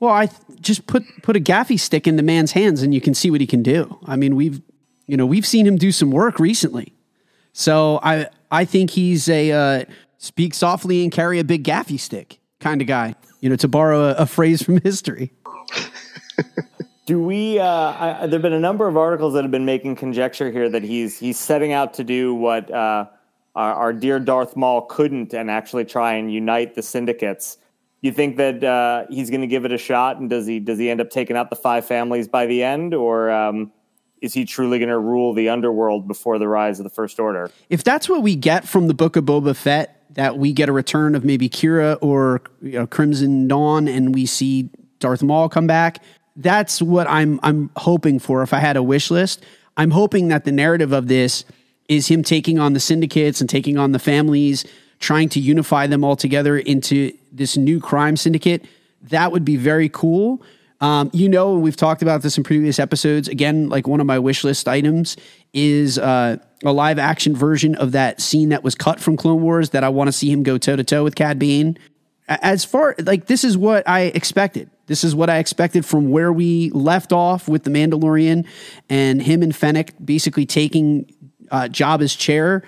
Well, 0.05 0.13
I 0.13 0.27
th- 0.27 0.61
just 0.61 0.87
put 0.87 1.03
put 1.23 1.35
a 1.35 1.41
gaffi 1.41 1.81
stick 1.81 2.07
in 2.07 2.17
the 2.17 2.23
man's 2.23 2.53
hands, 2.53 2.83
and 2.83 2.93
you 2.93 3.01
can 3.01 3.15
see 3.15 3.31
what 3.31 3.41
he 3.41 3.47
can 3.47 3.63
do. 3.63 3.99
I 4.05 4.17
mean, 4.17 4.37
we've 4.37 4.61
you 5.07 5.17
know 5.17 5.25
we've 5.25 5.47
seen 5.47 5.67
him 5.67 5.77
do 5.77 5.93
some 5.93 6.11
work 6.11 6.39
recently, 6.39 6.93
so 7.55 8.01
I 8.03 8.27
I 8.51 8.67
think 8.67 8.91
he's 8.91 9.31
a 9.31 9.51
uh, 9.53 9.85
speak 10.19 10.53
softly 10.53 11.05
and 11.05 11.11
carry 11.11 11.39
a 11.39 11.45
big 11.45 11.65
gaffi 11.65 11.99
stick 11.99 12.39
kind 12.61 12.83
of 12.83 12.87
guy. 12.87 13.15
You 13.41 13.49
know, 13.49 13.57
to 13.57 13.67
borrow 13.67 14.11
a, 14.11 14.15
a 14.17 14.27
phrase 14.27 14.63
from 14.63 14.79
history. 14.83 15.33
Do 17.07 17.23
we? 17.23 17.59
Uh, 17.59 17.67
I, 17.67 18.27
there've 18.27 18.43
been 18.43 18.53
a 18.53 18.61
number 18.61 18.87
of 18.87 18.99
articles 18.99 19.33
that 19.33 19.43
have 19.43 19.51
been 19.51 19.65
making 19.65 19.97
conjecture 19.97 20.51
here 20.51 20.69
that 20.69 20.83
he's 20.83 21.19
he's 21.19 21.39
setting 21.39 21.73
out 21.73 21.95
to 21.95 22.05
do 22.05 22.35
what 22.35 22.71
uh, 22.71 23.07
our, 23.55 23.75
our, 23.75 23.93
dear 23.95 24.21
Darth 24.21 24.55
Maul 24.55 24.83
couldn't, 24.83 25.33
and 25.33 25.51
actually 25.51 25.87
try 25.87 26.13
and 26.13 26.31
unite 26.31 26.75
the 26.75 26.83
syndicates. 26.83 27.57
You 28.05 28.13
think 28.13 28.37
that 28.37 28.63
uh, 28.63 29.07
he's 29.09 29.31
going 29.31 29.41
to 29.41 29.47
give 29.47 29.65
it 29.65 29.73
a 29.73 29.79
shot, 29.79 30.19
and 30.19 30.29
does 30.29 30.47
he 30.47 30.61
does 30.61 30.79
he 30.79 30.91
end 30.91 31.01
up 31.01 31.11
taking 31.11 31.37
out 31.37 31.51
the 31.51 31.57
five 31.57 31.87
families 31.87 32.29
by 32.29 32.47
the 32.47 32.63
end, 32.63 32.93
or 32.93 33.31
um, 33.31 33.73
is 34.21 34.35
he 34.35 34.45
truly 34.45 34.79
going 34.79 34.91
to 34.91 34.99
rule 34.99 35.33
the 35.33 35.49
underworld 35.49 36.07
before 36.07 36.39
the 36.39 36.47
rise 36.47 36.79
of 36.79 36.85
the 36.85 36.91
First 36.91 37.19
Order? 37.19 37.51
If 37.71 37.83
that's 37.83 38.09
what 38.09 38.23
we 38.23 38.37
get 38.37 38.69
from 38.69 38.89
the 38.89 38.95
Book 38.95 39.17
of 39.17 39.25
Boba 39.25 39.57
Fett, 39.57 40.03
that 40.15 40.37
we 40.37 40.53
get 40.53 40.69
a 40.69 40.73
return 40.73 41.15
of 41.15 41.25
maybe 41.25 41.49
Qi'ra 41.49 41.97
or 42.03 42.43
you 42.61 42.73
know, 42.73 42.87
Crimson 42.87 43.49
Dawn, 43.49 43.89
and 43.89 44.15
we 44.15 44.27
see 44.27 44.69
Darth 45.01 45.23
Maul 45.23 45.49
come 45.49 45.67
back 45.67 46.03
that's 46.37 46.83
what 46.83 47.09
I'm 47.09 47.39
I'm 47.43 47.71
hoping 47.77 48.19
for. 48.19 48.43
If 48.43 48.53
I 48.53 48.59
had 48.59 48.77
a 48.77 48.83
wish 48.83 49.11
list, 49.11 49.45
I'm 49.77 49.91
hoping 49.91 50.29
that 50.29 50.45
the 50.45 50.53
narrative 50.53 50.93
of 50.93 51.09
this 51.09 51.45
is 51.89 52.09
him 52.09 52.23
taking 52.23 52.59
on 52.59 52.73
the 52.73 52.81
syndicates 52.81 53.41
and 53.41 53.51
taking 53.51 53.77
on 53.77 53.93
the 53.93 53.99
families, 53.99 54.65
trying 55.05 55.29
to 55.29 55.41
unify 55.41 55.87
them 55.87 56.03
all 56.03 56.17
together 56.17 56.59
into 56.59 57.13
this 57.31 57.57
new 57.57 57.79
crime 57.79 58.17
syndicate. 58.17 58.65
That 59.03 59.33
would 59.33 59.45
be 59.45 59.57
very 59.57 59.89
cool. 59.91 60.43
Um, 60.81 61.11
you 61.13 61.29
know, 61.29 61.59
we've 61.59 61.77
talked 61.77 62.03
about 62.03 62.23
this 62.23 62.37
in 62.37 62.43
previous 62.43 62.79
episodes. 62.79 63.29
Again, 63.29 63.69
like 63.69 63.87
one 63.87 64.01
of 64.01 64.07
my 64.07 64.19
wish 64.19 64.45
list 64.45 64.67
items 64.67 65.17
is 65.53 65.99
uh, 65.99 66.39
a 66.65 66.73
live 66.73 66.99
action 66.99 67.37
version 67.37 67.75
of 67.75 67.93
that 67.93 68.21
scene 68.21 68.49
that 68.49 68.65
was 68.65 68.75
cut 68.75 68.99
from 68.99 69.17
Clone 69.17 69.43
Wars 69.43 69.71
that 69.71 69.85
I 69.85 69.89
want 69.91 70.09
to 70.09 70.13
see 70.13 70.31
him 70.31 70.43
go 70.43 70.59
toe 70.59 70.77
to 70.77 70.85
toe 70.85 71.05
with 71.05 71.15
Cad 71.15 71.39
Bane. 71.39 71.79
As 72.27 72.65
far 72.65 72.97
like 73.03 73.27
this 73.27 73.45
is 73.45 73.57
what 73.57 73.87
I 73.89 74.03
expected. 74.03 74.71
This 74.87 75.05
is 75.05 75.15
what 75.15 75.31
I 75.31 75.39
expected 75.39 75.85
from 75.85 76.11
where 76.11 76.33
we 76.33 76.71
left 76.71 77.13
off 77.13 77.49
with 77.49 77.65
the 77.65 77.71
Mandalorian 77.71 78.47
and 78.89 79.23
him 79.23 79.43
and 79.43 79.55
Fennec 79.55 79.95
basically 80.05 80.47
taking 80.47 81.11
uh, 81.51 81.69
Jabba's 81.71 82.17
chair. 82.17 82.63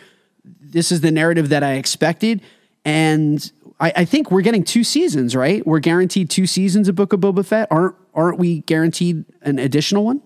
This 0.70 0.92
is 0.92 1.00
the 1.00 1.10
narrative 1.10 1.48
that 1.50 1.62
I 1.62 1.74
expected, 1.74 2.42
and 2.84 3.50
I, 3.80 3.92
I, 3.96 4.04
think 4.04 4.30
we're 4.30 4.42
getting 4.42 4.64
two 4.64 4.84
seasons. 4.84 5.36
Right? 5.36 5.66
We're 5.66 5.80
guaranteed 5.80 6.30
two 6.30 6.46
seasons 6.46 6.88
of 6.88 6.94
Book 6.94 7.12
of 7.12 7.20
Boba 7.20 7.44
Fett. 7.44 7.68
Aren't 7.70 7.96
aren't 8.14 8.38
we 8.38 8.60
guaranteed 8.60 9.24
an 9.42 9.58
additional 9.58 10.04
one 10.04 10.22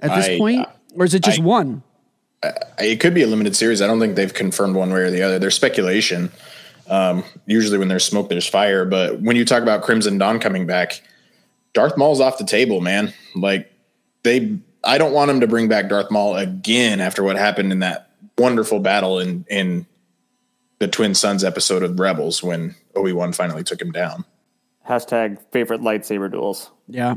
at 0.00 0.14
this 0.16 0.28
I, 0.28 0.38
point, 0.38 0.60
uh, 0.60 0.70
or 0.96 1.04
is 1.04 1.14
it 1.14 1.22
just 1.22 1.40
I, 1.40 1.44
one? 1.44 1.82
It 2.78 2.98
could 2.98 3.14
be 3.14 3.22
a 3.22 3.26
limited 3.26 3.54
series. 3.54 3.80
I 3.80 3.86
don't 3.86 4.00
think 4.00 4.16
they've 4.16 4.34
confirmed 4.34 4.74
one 4.74 4.92
way 4.92 5.00
or 5.00 5.10
the 5.10 5.22
other. 5.22 5.38
There's 5.38 5.54
speculation. 5.54 6.32
Um, 6.88 7.24
usually, 7.46 7.78
when 7.78 7.88
there's 7.88 8.04
smoke, 8.04 8.28
there's 8.28 8.48
fire. 8.48 8.84
But 8.84 9.20
when 9.20 9.36
you 9.36 9.44
talk 9.44 9.62
about 9.62 9.82
Crimson 9.82 10.18
Dawn 10.18 10.40
coming 10.40 10.66
back, 10.66 11.02
Darth 11.72 11.96
Maul's 11.96 12.20
off 12.20 12.38
the 12.38 12.44
table, 12.44 12.80
man. 12.80 13.12
Like 13.34 13.72
they, 14.24 14.58
I 14.84 14.98
don't 14.98 15.12
want 15.12 15.30
him 15.30 15.40
to 15.40 15.46
bring 15.46 15.68
back 15.68 15.88
Darth 15.88 16.10
Maul 16.10 16.36
again 16.36 17.00
after 17.00 17.22
what 17.22 17.36
happened 17.36 17.72
in 17.72 17.78
that 17.80 18.10
wonderful 18.42 18.80
battle 18.80 19.20
in 19.20 19.46
in 19.48 19.86
the 20.80 20.88
Twin 20.88 21.14
Suns 21.14 21.44
episode 21.44 21.84
of 21.84 21.98
Rebels 21.98 22.42
when 22.42 22.74
Obi 22.96 23.12
Wan 23.12 23.32
finally 23.32 23.62
took 23.62 23.80
him 23.80 23.92
down. 23.92 24.24
Hashtag 24.88 25.38
favorite 25.52 25.80
lightsaber 25.80 26.30
duels. 26.30 26.72
Yeah, 26.88 27.14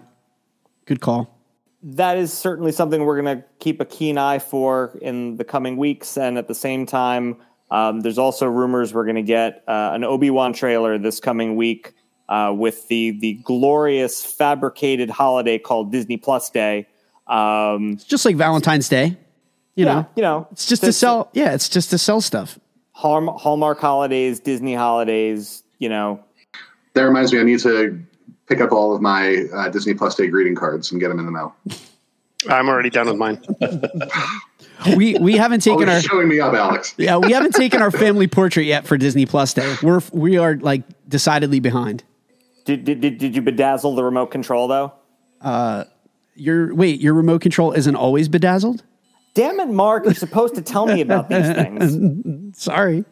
good 0.85 1.01
call. 1.01 1.35
That 1.81 2.17
is 2.17 2.31
certainly 2.31 2.71
something 2.71 3.03
we're 3.03 3.21
going 3.21 3.37
to 3.37 3.43
keep 3.59 3.81
a 3.81 3.85
keen 3.85 4.17
eye 4.17 4.39
for 4.39 4.97
in 5.01 5.37
the 5.37 5.43
coming 5.43 5.77
weeks, 5.77 6.15
and 6.15 6.37
at 6.37 6.47
the 6.47 6.55
same 6.55 6.85
time, 6.85 7.37
um, 7.71 8.01
there's 8.01 8.19
also 8.19 8.45
rumors 8.45 8.93
we're 8.93 9.03
going 9.03 9.15
to 9.15 9.23
get 9.23 9.63
uh, 9.67 9.91
an 9.93 10.03
Obi 10.03 10.29
Wan 10.29 10.53
trailer 10.53 10.97
this 10.99 11.19
coming 11.19 11.55
week 11.55 11.93
uh, 12.29 12.53
with 12.55 12.87
the 12.87 13.17
the 13.19 13.33
glorious 13.43 14.23
fabricated 14.23 15.09
holiday 15.09 15.57
called 15.57 15.91
Disney 15.91 16.17
Plus 16.17 16.51
Day. 16.51 16.87
Um, 17.25 17.93
it's 17.93 18.03
just 18.03 18.25
like 18.25 18.35
Valentine's 18.35 18.87
Day. 18.87 19.17
You 19.75 19.85
yeah, 19.85 19.93
know, 19.93 20.07
you 20.15 20.21
know, 20.21 20.47
it's 20.51 20.67
just 20.67 20.83
to 20.83 20.93
sell. 20.93 21.29
Yeah, 21.33 21.53
it's 21.53 21.67
just 21.67 21.89
to 21.89 21.97
sell 21.97 22.21
stuff. 22.21 22.57
Hallmark 22.93 23.79
holidays, 23.79 24.39
Disney 24.39 24.73
holidays. 24.73 25.63
You 25.79 25.89
know, 25.89 26.23
that 26.93 27.01
reminds 27.01 27.33
me. 27.33 27.39
I 27.39 27.43
need 27.43 27.59
to 27.59 28.01
pick 28.47 28.61
up 28.61 28.71
all 28.71 28.95
of 28.95 29.01
my 29.01 29.45
uh, 29.53 29.69
Disney 29.69 29.93
Plus 29.93 30.15
Day 30.15 30.27
greeting 30.27 30.55
cards 30.55 30.91
and 30.91 31.01
get 31.01 31.09
them 31.09 31.19
in 31.19 31.25
the 31.25 31.31
mail. 31.31 31.55
I'm 32.49 32.69
already 32.69 32.89
done 32.89 33.07
with 33.07 33.17
mine. 33.17 33.41
we 34.95 35.17
we 35.19 35.35
haven't 35.35 35.61
taken 35.61 35.89
Always 35.89 36.05
our 36.05 36.09
showing 36.09 36.29
me 36.29 36.39
up, 36.39 36.53
Alex. 36.53 36.93
yeah 36.97 37.17
we 37.17 37.31
haven't 37.31 37.53
taken 37.55 37.81
our 37.81 37.91
family 37.91 38.27
portrait 38.27 38.65
yet 38.65 38.85
for 38.85 38.97
Disney 38.97 39.25
Plus 39.25 39.53
Day. 39.53 39.75
We're 39.83 40.01
we 40.13 40.37
are 40.37 40.55
like 40.55 40.83
decidedly 41.09 41.59
behind. 41.59 42.03
Did, 42.65 42.83
did, 42.83 43.01
did, 43.01 43.17
did 43.17 43.35
you 43.35 43.41
bedazzle 43.41 43.95
the 43.95 44.03
remote 44.03 44.27
control 44.27 44.67
though? 44.67 44.93
Uh, 45.41 45.83
Your 46.35 46.73
wait, 46.73 46.99
your 47.01 47.13
remote 47.13 47.41
control 47.41 47.73
isn't 47.73 47.95
always 47.95 48.29
bedazzled. 48.29 48.83
Damn 49.35 49.59
it, 49.59 49.67
Mark! 49.67 50.05
You're 50.05 50.13
supposed 50.13 50.55
to 50.55 50.61
tell 50.61 50.87
me 50.87 51.01
about 51.01 51.27
these 51.27 51.45
things. 51.45 52.57
Sorry. 52.57 53.03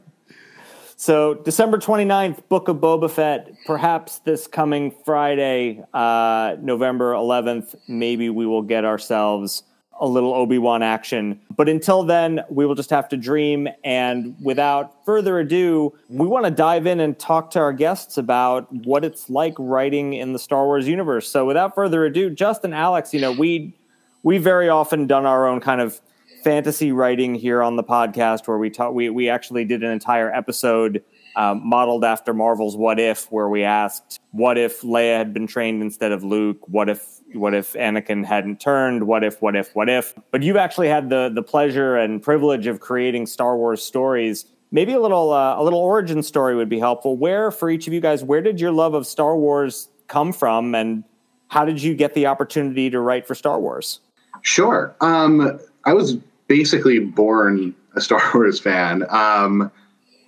So 0.95 1.33
December 1.33 1.77
29th, 1.77 2.47
Book 2.47 2.69
of 2.69 2.77
Boba 2.77 3.11
Fett. 3.11 3.51
Perhaps 3.65 4.19
this 4.19 4.47
coming 4.47 4.95
Friday, 5.03 5.83
uh, 5.93 6.55
November 6.61 7.11
11th, 7.11 7.75
maybe 7.89 8.29
we 8.29 8.45
will 8.45 8.61
get 8.61 8.85
ourselves 8.85 9.63
a 9.99 10.07
little 10.07 10.33
Obi-Wan 10.33 10.81
action. 10.81 11.41
But 11.57 11.67
until 11.67 12.03
then, 12.03 12.39
we 12.49 12.65
will 12.65 12.75
just 12.75 12.89
have 12.89 13.09
to 13.09 13.17
dream. 13.17 13.67
And 13.83 14.33
without 14.41 15.03
further 15.03 15.39
ado, 15.39 15.93
we 16.07 16.25
want 16.25 16.45
to 16.45 16.51
dive 16.51 16.87
in 16.87 17.01
and 17.01 17.19
talk 17.19 17.51
to 17.51 17.59
our 17.59 17.73
guests 17.73 18.17
about 18.17 18.71
what 18.71 19.03
it's 19.03 19.29
like 19.29 19.55
writing 19.59 20.13
in 20.13 20.31
the 20.31 20.39
Star 20.39 20.63
Wars 20.63 20.87
universe. 20.87 21.29
So 21.29 21.45
without 21.45 21.75
further 21.75 22.05
ado, 22.05 22.29
Justin, 22.29 22.71
Alex, 22.71 23.13
you 23.13 23.19
know, 23.19 23.33
we 23.33 23.75
we 24.23 24.37
very 24.37 24.69
often 24.69 25.05
done 25.05 25.25
our 25.25 25.45
own 25.45 25.59
kind 25.59 25.81
of 25.81 25.99
fantasy 26.43 26.91
writing 26.91 27.35
here 27.35 27.61
on 27.61 27.75
the 27.75 27.83
podcast 27.83 28.47
where 28.47 28.57
we 28.57 28.69
talk 28.69 28.93
we, 28.93 29.09
we 29.09 29.29
actually 29.29 29.65
did 29.65 29.83
an 29.83 29.91
entire 29.91 30.33
episode 30.33 31.03
um, 31.35 31.65
modeled 31.65 32.03
after 32.03 32.33
marvel's 32.33 32.77
what 32.77 32.99
if 32.99 33.31
where 33.31 33.49
we 33.49 33.63
asked 33.63 34.19
what 34.31 34.57
if 34.57 34.81
leia 34.81 35.17
had 35.17 35.33
been 35.33 35.47
trained 35.47 35.81
instead 35.81 36.11
of 36.11 36.23
luke? 36.23 36.57
What 36.67 36.89
if 36.89 37.19
what 37.33 37.53
if 37.53 37.73
anakin 37.73 38.25
hadn't 38.25 38.59
turned? 38.59 39.05
What 39.05 39.23
if 39.23 39.41
what 39.41 39.55
if 39.55 39.75
what 39.75 39.89
if? 39.89 40.13
But 40.31 40.43
you've 40.43 40.57
actually 40.57 40.89
had 40.89 41.09
the 41.09 41.31
the 41.33 41.43
pleasure 41.43 41.95
and 41.95 42.21
privilege 42.21 42.67
of 42.67 42.79
creating 42.79 43.27
star 43.27 43.57
wars 43.57 43.83
stories. 43.83 44.45
Maybe 44.71 44.93
a 44.93 44.99
little 44.99 45.31
uh, 45.31 45.59
a 45.59 45.63
little 45.63 45.79
origin 45.79 46.23
story 46.23 46.55
would 46.55 46.69
be 46.69 46.79
helpful. 46.79 47.15
Where 47.15 47.51
for 47.51 47.69
each 47.69 47.87
of 47.87 47.93
you 47.93 48.01
guys 48.01 48.23
where 48.23 48.41
did 48.41 48.59
your 48.59 48.71
love 48.71 48.93
of 48.93 49.05
star 49.05 49.37
wars 49.37 49.89
come 50.07 50.33
from 50.33 50.75
and 50.75 51.03
how 51.47 51.65
did 51.65 51.81
you 51.81 51.93
get 51.93 52.15
the 52.15 52.25
opportunity 52.25 52.89
to 52.89 52.99
write 52.99 53.27
for 53.27 53.35
star 53.35 53.59
wars? 53.59 53.99
Sure. 54.41 54.95
Um, 55.01 55.59
I 55.85 55.93
was 55.93 56.17
basically 56.53 56.99
born 56.99 57.73
a 57.95 58.01
Star 58.01 58.21
Wars 58.35 58.59
fan. 58.59 59.03
Um, 59.09 59.71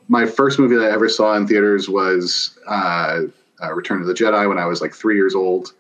my 0.08 0.26
first 0.26 0.58
movie 0.58 0.76
that 0.76 0.86
I 0.86 0.92
ever 0.92 1.08
saw 1.08 1.36
in 1.36 1.46
theaters 1.46 1.88
was 1.88 2.58
uh, 2.68 3.22
uh, 3.62 3.74
Return 3.76 4.02
of 4.02 4.08
the 4.08 4.14
Jedi 4.16 4.50
when 4.50 4.58
I 4.58 4.66
was 4.66 4.82
like 4.82 4.96
three 4.96 5.18
years 5.18 5.36
old. 5.36 5.74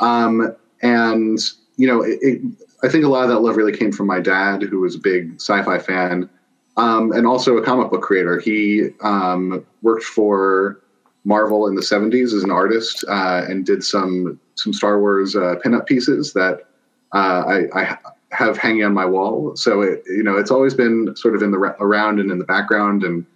Um, 0.00 0.56
and, 0.80 1.38
you 1.76 1.86
know, 1.86 2.00
it, 2.00 2.18
it, 2.22 2.40
I 2.82 2.88
think 2.88 3.04
a 3.04 3.08
lot 3.08 3.24
of 3.24 3.28
that 3.28 3.40
love 3.40 3.56
really 3.56 3.76
came 3.76 3.92
from 3.92 4.06
my 4.06 4.20
dad, 4.20 4.62
who 4.62 4.80
was 4.80 4.94
a 4.94 4.98
big 4.98 5.34
sci 5.34 5.62
fi 5.64 5.78
fan 5.78 6.30
um, 6.78 7.12
and 7.12 7.26
also 7.26 7.58
a 7.58 7.62
comic 7.62 7.90
book 7.90 8.00
creator. 8.00 8.40
He 8.40 8.88
um, 9.02 9.66
worked 9.82 10.04
for 10.04 10.80
Marvel 11.24 11.66
in 11.66 11.74
the 11.74 11.82
70s 11.82 12.32
as 12.32 12.42
an 12.42 12.50
artist 12.50 13.04
uh, 13.06 13.44
and 13.46 13.66
did 13.66 13.84
some, 13.84 14.40
some 14.54 14.72
Star 14.72 14.98
Wars 14.98 15.36
uh, 15.36 15.56
pinup 15.62 15.84
pieces 15.84 16.32
that 16.32 16.68
uh, 17.12 17.44
I, 17.46 17.82
I 17.82 17.98
have 18.32 18.56
hanging 18.56 18.84
on 18.84 18.94
my 18.94 19.04
wall. 19.04 19.56
So 19.56 19.82
it, 19.82 20.02
you 20.06 20.22
know, 20.22 20.36
it's 20.36 20.50
always 20.50 20.74
been 20.74 21.14
sort 21.16 21.34
of 21.34 21.42
in 21.42 21.50
the 21.50 21.58
around 21.58 22.20
and 22.20 22.30
in 22.30 22.38
the 22.38 22.44
background. 22.44 23.02
And 23.02 23.26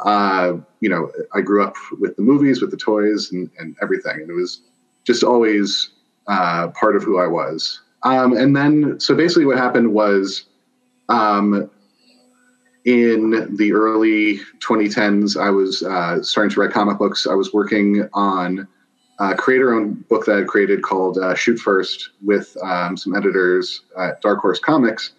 uh, 0.00 0.54
you 0.80 0.88
know, 0.88 1.10
I 1.34 1.40
grew 1.40 1.64
up 1.64 1.74
with 1.98 2.16
the 2.16 2.22
movies, 2.22 2.60
with 2.60 2.70
the 2.70 2.76
toys, 2.76 3.32
and, 3.32 3.50
and 3.58 3.76
everything, 3.82 4.20
and 4.20 4.30
it 4.30 4.34
was 4.34 4.60
just 5.04 5.22
always 5.22 5.90
uh, 6.26 6.68
part 6.68 6.96
of 6.96 7.02
who 7.02 7.18
I 7.18 7.26
was. 7.26 7.80
Um, 8.02 8.36
and 8.36 8.54
then, 8.54 9.00
so 9.00 9.14
basically, 9.14 9.46
what 9.46 9.56
happened 9.56 9.92
was, 9.92 10.44
um, 11.08 11.70
in 12.84 13.56
the 13.56 13.72
early 13.72 14.38
2010s, 14.60 15.40
I 15.40 15.50
was 15.50 15.82
uh, 15.82 16.22
starting 16.22 16.50
to 16.54 16.60
write 16.60 16.70
comic 16.70 16.98
books. 16.98 17.26
I 17.26 17.34
was 17.34 17.52
working 17.52 18.08
on 18.12 18.68
uh, 19.18 19.34
creator-owned 19.34 20.08
book 20.08 20.26
that 20.26 20.38
I 20.38 20.42
created 20.42 20.82
called 20.82 21.18
uh, 21.18 21.34
Shoot 21.34 21.58
First 21.58 22.10
with 22.22 22.56
um, 22.62 22.96
some 22.96 23.14
editors 23.16 23.82
at 23.98 24.20
Dark 24.20 24.40
Horse 24.40 24.58
Comics, 24.58 25.12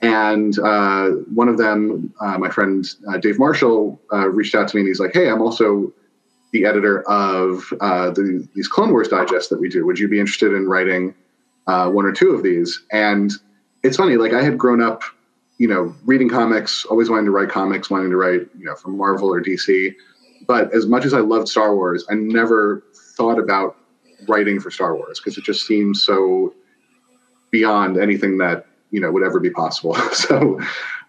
and 0.00 0.58
uh, 0.58 1.08
one 1.34 1.48
of 1.48 1.58
them, 1.58 2.12
uh, 2.20 2.38
my 2.38 2.50
friend 2.50 2.86
uh, 3.08 3.18
Dave 3.18 3.38
Marshall, 3.38 4.00
reached 4.30 4.54
out 4.54 4.68
to 4.68 4.76
me 4.76 4.82
and 4.82 4.88
he's 4.88 5.00
like, 5.00 5.12
"Hey, 5.12 5.28
I'm 5.28 5.42
also 5.42 5.92
the 6.52 6.64
editor 6.64 7.02
of 7.08 7.64
the, 7.70 8.46
these 8.54 8.68
Clone 8.68 8.90
Wars 8.90 9.08
digests 9.08 9.48
that 9.48 9.60
we 9.60 9.68
do. 9.68 9.84
Would 9.86 9.98
you 9.98 10.08
be 10.08 10.20
interested 10.20 10.52
in 10.52 10.68
writing 10.68 11.14
one 11.64 12.04
or 12.04 12.12
two 12.12 12.30
of 12.30 12.42
these?" 12.42 12.82
And 12.92 13.32
it's 13.82 13.96
funny, 13.96 14.16
like 14.16 14.32
I 14.32 14.42
had 14.42 14.58
grown 14.58 14.82
up, 14.82 15.02
you 15.58 15.68
know, 15.68 15.94
reading 16.04 16.28
comics, 16.28 16.84
always 16.84 17.10
wanting 17.10 17.26
to 17.26 17.30
write 17.30 17.48
comics, 17.48 17.90
wanting 17.90 18.10
to 18.10 18.16
write, 18.16 18.48
you 18.58 18.64
know, 18.64 18.74
from 18.74 18.96
Marvel 18.96 19.32
or 19.32 19.42
DC. 19.42 19.94
But 20.46 20.72
as 20.74 20.86
much 20.86 21.04
as 21.04 21.14
I 21.14 21.20
loved 21.20 21.48
Star 21.48 21.74
Wars, 21.74 22.06
I 22.10 22.14
never 22.14 22.82
thought 23.18 23.38
about 23.38 23.76
writing 24.26 24.60
for 24.60 24.70
Star 24.70 24.96
Wars 24.96 25.20
because 25.20 25.36
it 25.36 25.44
just 25.44 25.66
seems 25.66 26.02
so 26.02 26.54
beyond 27.50 27.98
anything 27.98 28.38
that 28.38 28.66
you 28.90 29.00
know 29.00 29.12
would 29.12 29.22
ever 29.22 29.40
be 29.40 29.50
possible. 29.50 29.94
so, 30.12 30.58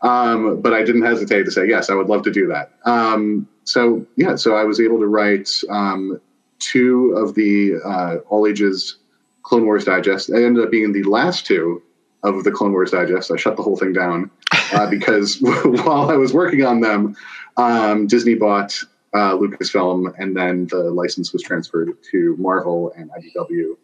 um, 0.01 0.61
but 0.61 0.73
I 0.73 0.83
didn't 0.83 1.03
hesitate 1.03 1.43
to 1.43 1.51
say 1.51 1.67
yes, 1.67 1.89
I 1.89 1.93
would 1.93 2.07
love 2.07 2.23
to 2.23 2.31
do 2.31 2.47
that. 2.47 2.73
Um, 2.85 3.47
so 3.63 4.05
yeah, 4.17 4.35
so 4.35 4.55
I 4.55 4.63
was 4.63 4.81
able 4.81 4.99
to 4.99 5.07
write 5.07 5.49
um, 5.69 6.19
two 6.59 7.13
of 7.15 7.35
the 7.35 7.75
uh, 7.85 8.17
all 8.27 8.47
ages 8.47 8.97
Clone 9.43 9.65
Wars 9.65 9.85
digest. 9.85 10.31
I 10.31 10.43
ended 10.43 10.63
up 10.63 10.71
being 10.71 10.91
the 10.91 11.03
last 11.03 11.45
two 11.45 11.81
of 12.23 12.43
the 12.43 12.51
Clone 12.51 12.73
Wars 12.73 12.91
digest. 12.91 13.31
I 13.31 13.37
shut 13.37 13.55
the 13.55 13.63
whole 13.63 13.77
thing 13.77 13.93
down 13.93 14.29
uh, 14.73 14.89
because 14.89 15.37
while 15.41 16.11
I 16.11 16.15
was 16.15 16.33
working 16.33 16.65
on 16.65 16.81
them, 16.81 17.15
um, 17.57 18.07
Disney 18.07 18.35
bought 18.35 18.83
uh, 19.13 19.35
Lucasfilm, 19.35 20.13
and 20.17 20.35
then 20.35 20.67
the 20.67 20.91
license 20.91 21.33
was 21.33 21.41
transferred 21.41 21.97
to 22.11 22.35
Marvel 22.37 22.93
and 22.95 23.09
IDW. 23.11 23.75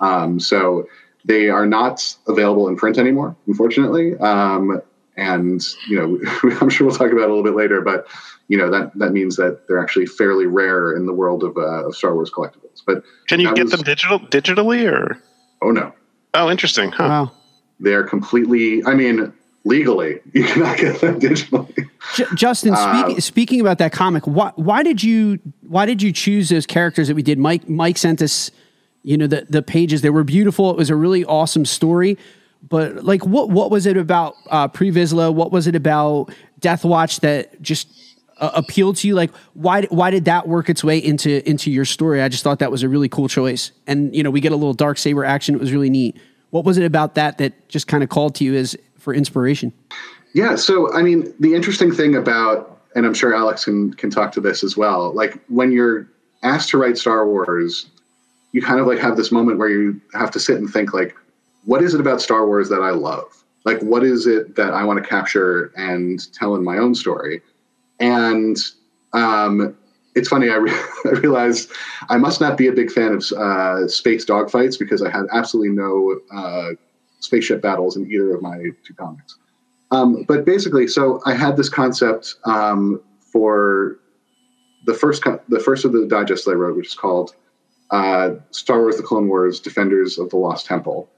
Um, 0.00 0.40
so 0.40 0.88
they 1.24 1.48
are 1.48 1.66
not 1.66 2.16
available 2.26 2.68
in 2.68 2.76
print 2.76 2.98
anymore, 2.98 3.36
unfortunately. 3.46 4.16
Um, 4.18 4.80
and 5.16 5.62
you 5.88 5.96
know, 5.96 6.50
I'm 6.60 6.68
sure 6.68 6.86
we'll 6.86 6.96
talk 6.96 7.12
about 7.12 7.22
it 7.22 7.30
a 7.30 7.34
little 7.34 7.44
bit 7.44 7.54
later, 7.54 7.80
but 7.80 8.06
you 8.48 8.58
know 8.58 8.70
that 8.70 8.92
that 8.98 9.12
means 9.12 9.36
that 9.36 9.68
they're 9.68 9.80
actually 9.80 10.06
fairly 10.06 10.46
rare 10.46 10.96
in 10.96 11.06
the 11.06 11.12
world 11.12 11.44
of, 11.44 11.56
uh, 11.56 11.86
of 11.86 11.96
Star 11.96 12.14
Wars 12.14 12.30
collectibles. 12.30 12.82
But 12.86 13.02
can 13.28 13.40
you 13.40 13.54
get 13.54 13.64
was, 13.64 13.72
them 13.72 13.82
digital 13.82 14.18
digitally 14.18 14.90
or? 14.90 15.18
Oh 15.60 15.70
no! 15.70 15.92
Oh, 16.34 16.50
interesting. 16.50 16.90
Huh. 16.90 17.04
Wow. 17.04 17.32
They're 17.78 18.04
completely. 18.04 18.84
I 18.84 18.94
mean, 18.94 19.32
legally, 19.64 20.20
you 20.32 20.44
cannot 20.44 20.78
get 20.78 21.00
them 21.00 21.20
digitally. 21.20 21.88
J- 22.14 22.24
Justin, 22.34 22.76
speak, 22.76 23.18
uh, 23.18 23.20
speaking 23.20 23.60
about 23.60 23.78
that 23.78 23.92
comic, 23.92 24.24
why 24.26 24.52
why 24.56 24.82
did 24.82 25.02
you 25.02 25.38
why 25.62 25.86
did 25.86 26.02
you 26.02 26.12
choose 26.12 26.48
those 26.48 26.66
characters 26.66 27.08
that 27.08 27.14
we 27.14 27.22
did? 27.22 27.38
Mike 27.38 27.68
Mike 27.68 27.98
sent 27.98 28.20
us, 28.22 28.50
you 29.02 29.16
know, 29.16 29.26
the 29.26 29.46
the 29.48 29.62
pages. 29.62 30.02
They 30.02 30.10
were 30.10 30.24
beautiful. 30.24 30.70
It 30.70 30.76
was 30.76 30.90
a 30.90 30.96
really 30.96 31.24
awesome 31.24 31.64
story. 31.64 32.18
But 32.68 33.04
like, 33.04 33.24
what 33.26 33.50
what 33.50 33.70
was 33.70 33.86
it 33.86 33.96
about 33.96 34.34
uh, 34.50 34.68
Pre 34.68 34.90
Vizsla? 34.90 35.34
What 35.34 35.52
was 35.52 35.66
it 35.66 35.74
about 35.74 36.32
Death 36.60 36.84
Watch 36.84 37.20
that 37.20 37.60
just 37.60 37.88
uh, 38.38 38.50
appealed 38.54 38.96
to 38.96 39.08
you? 39.08 39.14
Like, 39.14 39.34
why 39.54 39.82
why 39.84 40.10
did 40.10 40.26
that 40.26 40.46
work 40.46 40.68
its 40.68 40.84
way 40.84 40.98
into 40.98 41.48
into 41.48 41.70
your 41.70 41.84
story? 41.84 42.22
I 42.22 42.28
just 42.28 42.44
thought 42.44 42.60
that 42.60 42.70
was 42.70 42.82
a 42.82 42.88
really 42.88 43.08
cool 43.08 43.28
choice. 43.28 43.72
And 43.86 44.14
you 44.14 44.22
know, 44.22 44.30
we 44.30 44.40
get 44.40 44.52
a 44.52 44.56
little 44.56 44.74
dark 44.74 44.98
saber 44.98 45.24
action. 45.24 45.54
It 45.54 45.60
was 45.60 45.72
really 45.72 45.90
neat. 45.90 46.16
What 46.50 46.64
was 46.64 46.78
it 46.78 46.84
about 46.84 47.14
that 47.14 47.38
that 47.38 47.68
just 47.68 47.88
kind 47.88 48.02
of 48.02 48.10
called 48.10 48.34
to 48.36 48.44
you 48.44 48.54
as 48.54 48.76
for 49.02 49.12
inspiration? 49.12 49.72
Yeah, 50.34 50.54
so 50.54 50.92
I 50.94 51.02
mean, 51.02 51.34
the 51.40 51.54
interesting 51.54 51.92
thing 51.92 52.14
about, 52.14 52.80
and 52.94 53.04
I'm 53.04 53.14
sure 53.14 53.34
Alex 53.34 53.64
can 53.64 53.92
can 53.94 54.10
talk 54.10 54.32
to 54.32 54.40
this 54.40 54.64
as 54.64 54.76
well. 54.76 55.12
Like 55.12 55.38
when 55.48 55.72
you're 55.72 56.08
asked 56.42 56.70
to 56.70 56.78
write 56.78 56.96
Star 56.96 57.26
Wars, 57.26 57.86
you 58.52 58.62
kind 58.62 58.80
of 58.80 58.86
like 58.86 58.98
have 58.98 59.16
this 59.16 59.32
moment 59.32 59.58
where 59.58 59.68
you 59.68 60.00
have 60.14 60.30
to 60.30 60.40
sit 60.40 60.56
and 60.56 60.70
think 60.70 60.94
like, 60.94 61.14
what 61.64 61.82
is 61.82 61.94
it 61.94 62.00
about 62.00 62.22
Star 62.22 62.46
Wars 62.46 62.68
that 62.68 62.80
I 62.80 62.90
love? 62.90 63.44
Like, 63.64 63.80
what 63.80 64.02
is 64.02 64.26
it 64.26 64.56
that 64.56 64.72
I 64.72 64.84
want 64.84 65.02
to 65.02 65.08
capture 65.08 65.72
and 65.76 66.32
tell 66.32 66.54
in 66.56 66.64
my 66.64 66.78
own 66.78 66.94
story? 66.94 67.42
And 68.00 68.56
um, 69.12 69.76
it's 70.14 70.28
funny, 70.28 70.50
I, 70.50 70.56
re- 70.56 70.72
I 71.04 71.10
realized 71.10 71.70
I 72.08 72.16
must 72.16 72.40
not 72.40 72.56
be 72.56 72.66
a 72.66 72.72
big 72.72 72.90
fan 72.90 73.12
of 73.12 73.32
uh, 73.32 73.86
space 73.88 74.24
dogfights 74.24 74.78
because 74.78 75.02
I 75.02 75.10
had 75.10 75.26
absolutely 75.32 75.74
no 75.74 76.20
uh, 76.34 76.70
spaceship 77.22 77.62
battles 77.62 77.96
in 77.96 78.10
either 78.10 78.34
of 78.34 78.42
my 78.42 78.58
two 78.84 78.94
comics. 78.94 79.38
Um, 79.90 80.24
but 80.26 80.44
basically, 80.44 80.86
so 80.86 81.20
I 81.24 81.34
had 81.34 81.56
this 81.56 81.68
concept 81.68 82.36
um, 82.44 83.00
for 83.20 83.98
the 84.86 84.94
first 84.94 85.22
co- 85.22 85.40
the 85.48 85.60
first 85.60 85.84
of 85.84 85.92
the 85.92 86.06
digest 86.06 86.48
I 86.48 86.52
wrote, 86.52 86.76
which 86.76 86.88
is 86.88 86.94
called 86.94 87.34
uh, 87.90 88.30
Star 88.50 88.80
Wars: 88.80 88.96
The 88.96 89.02
Clone 89.02 89.28
Wars: 89.28 89.60
Defenders 89.60 90.18
of 90.18 90.30
the 90.30 90.36
Lost 90.36 90.66
Temple. 90.66 91.08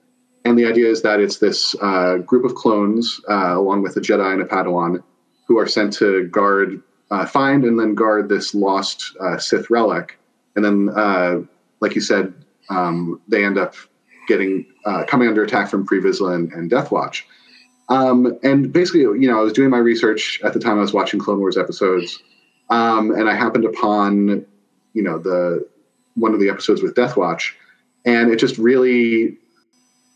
And 0.45 0.59
the 0.59 0.67
idea 0.67 0.89
is 0.89 1.01
that 1.03 1.21
it's 1.21 1.39
this 1.39 1.75
uh, 1.81 2.19
group 2.19 2.45
of 2.45 2.55
clones, 2.55 3.19
uh, 3.31 3.59
along 3.59 3.83
with 3.83 3.97
a 3.97 4.01
Jedi 4.01 4.31
and 4.31 4.43
a 4.43 4.45
Padawan, 4.45 5.03
who 5.47 5.59
are 5.59 5.67
sent 5.67 5.95
to 5.95 6.27
guard, 6.29 6.83
uh, 7.11 7.25
find, 7.25 7.65
and 7.65 7.81
then 7.81 7.95
guard 7.95 8.29
this 8.29 8.55
lost 8.55 9.17
uh, 9.21 9.39
Sith 9.39 9.71
relic. 9.71 10.19
And 10.55 10.63
then, 10.63 10.91
uh, 10.95 11.41
like 11.81 11.95
you 11.95 12.03
said, 12.03 12.35
um, 12.69 13.23
they 13.27 13.43
end 13.43 13.57
up 13.57 13.75
getting 14.27 14.67
coming 15.07 15.29
under 15.29 15.43
attack 15.43 15.69
from 15.69 15.87
Pre 15.87 16.01
Vizsla 16.01 16.35
and, 16.35 16.53
and 16.53 16.71
Death 16.71 16.91
Watch. 16.91 17.27
Um, 17.89 18.39
and 18.43 18.73
basically, 18.73 19.03
you 19.03 19.29
know, 19.29 19.39
I 19.39 19.43
was 19.43 19.53
doing 19.53 19.69
my 19.69 19.79
research 19.79 20.41
at 20.43 20.55
the 20.55 20.61
time 20.61 20.79
I 20.79 20.81
was 20.81 20.95
watching 20.95 21.21
Clone 21.21 21.39
Wars 21.39 21.59
episodes, 21.59 22.19
um, 22.71 23.11
and 23.11 23.29
I 23.29 23.35
happened 23.35 23.67
upon, 23.67 24.47
you 24.95 25.03
know, 25.03 25.19
the 25.19 25.67
one 26.15 26.33
of 26.33 26.41
the 26.41 26.49
episodes 26.49 26.83
with 26.83 26.95
Death 26.95 27.17
Watch, 27.17 27.55
and 28.05 28.31
it 28.31 28.37
just 28.39 28.57
really 28.57 29.37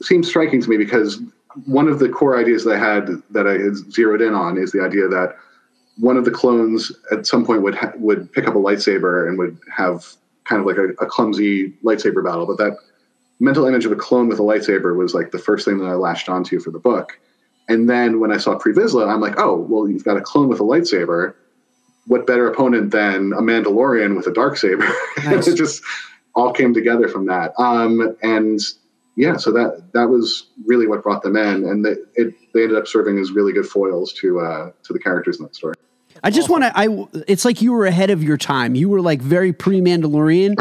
seemed 0.00 0.24
striking 0.24 0.62
to 0.62 0.70
me 0.70 0.76
because 0.76 1.20
one 1.66 1.88
of 1.88 1.98
the 1.98 2.08
core 2.08 2.38
ideas 2.38 2.64
that 2.64 2.74
I 2.74 2.78
had 2.78 3.08
that 3.30 3.46
I 3.46 3.52
had 3.52 3.76
zeroed 3.92 4.22
in 4.22 4.34
on 4.34 4.56
is 4.56 4.72
the 4.72 4.82
idea 4.82 5.08
that 5.08 5.36
one 5.98 6.16
of 6.16 6.24
the 6.24 6.30
clones 6.30 6.92
at 7.10 7.26
some 7.26 7.44
point 7.44 7.62
would 7.62 7.74
ha- 7.74 7.92
would 7.96 8.32
pick 8.32 8.46
up 8.46 8.54
a 8.54 8.58
lightsaber 8.58 9.28
and 9.28 9.38
would 9.38 9.58
have 9.74 10.14
kind 10.44 10.60
of 10.60 10.66
like 10.66 10.76
a, 10.76 10.88
a, 11.04 11.06
clumsy 11.06 11.74
lightsaber 11.84 12.24
battle, 12.24 12.46
but 12.46 12.56
that 12.56 12.78
mental 13.40 13.66
image 13.66 13.86
of 13.86 13.92
a 13.92 13.96
clone 13.96 14.28
with 14.28 14.38
a 14.38 14.42
lightsaber 14.42 14.96
was 14.96 15.14
like 15.14 15.30
the 15.30 15.38
first 15.38 15.64
thing 15.64 15.78
that 15.78 15.86
I 15.86 15.94
latched 15.94 16.28
onto 16.28 16.60
for 16.60 16.70
the 16.70 16.78
book. 16.78 17.18
And 17.68 17.88
then 17.88 18.18
when 18.18 18.32
I 18.32 18.38
saw 18.38 18.56
Pre 18.56 18.72
Vizsla, 18.72 19.08
I'm 19.08 19.20
like, 19.20 19.38
oh, 19.38 19.56
well, 19.68 19.88
you've 19.88 20.04
got 20.04 20.16
a 20.16 20.20
clone 20.20 20.48
with 20.48 20.60
a 20.60 20.64
lightsaber. 20.64 21.34
What 22.06 22.26
better 22.26 22.48
opponent 22.48 22.90
than 22.90 23.32
a 23.34 23.42
Mandalorian 23.42 24.16
with 24.16 24.26
a 24.26 24.32
dark 24.32 24.56
saber? 24.56 24.88
Nice. 25.24 25.46
it 25.46 25.56
just 25.56 25.82
all 26.34 26.52
came 26.52 26.72
together 26.72 27.08
from 27.08 27.26
that. 27.26 27.52
Um, 27.58 28.16
and 28.22 28.60
yeah, 29.16 29.36
so 29.36 29.52
that 29.52 29.92
that 29.92 30.08
was 30.08 30.46
really 30.64 30.86
what 30.86 31.02
brought 31.02 31.22
them 31.22 31.36
in, 31.36 31.64
and 31.64 31.84
they, 31.84 31.96
it, 32.14 32.32
they 32.54 32.62
ended 32.62 32.78
up 32.78 32.86
serving 32.86 33.18
as 33.18 33.32
really 33.32 33.52
good 33.52 33.66
foils 33.66 34.12
to 34.14 34.38
uh, 34.38 34.70
to 34.84 34.92
the 34.92 34.98
characters 35.00 35.38
in 35.38 35.42
that 35.42 35.56
story. 35.56 35.74
I 36.22 36.30
just 36.30 36.48
want 36.48 36.62
to. 36.62 36.72
I. 36.74 37.06
It's 37.26 37.44
like 37.44 37.60
you 37.60 37.72
were 37.72 37.84
ahead 37.84 38.10
of 38.10 38.22
your 38.22 38.36
time. 38.36 38.76
You 38.76 38.88
were 38.88 39.00
like 39.00 39.20
very 39.20 39.52
pre 39.52 39.80
Mandalorian. 39.80 40.54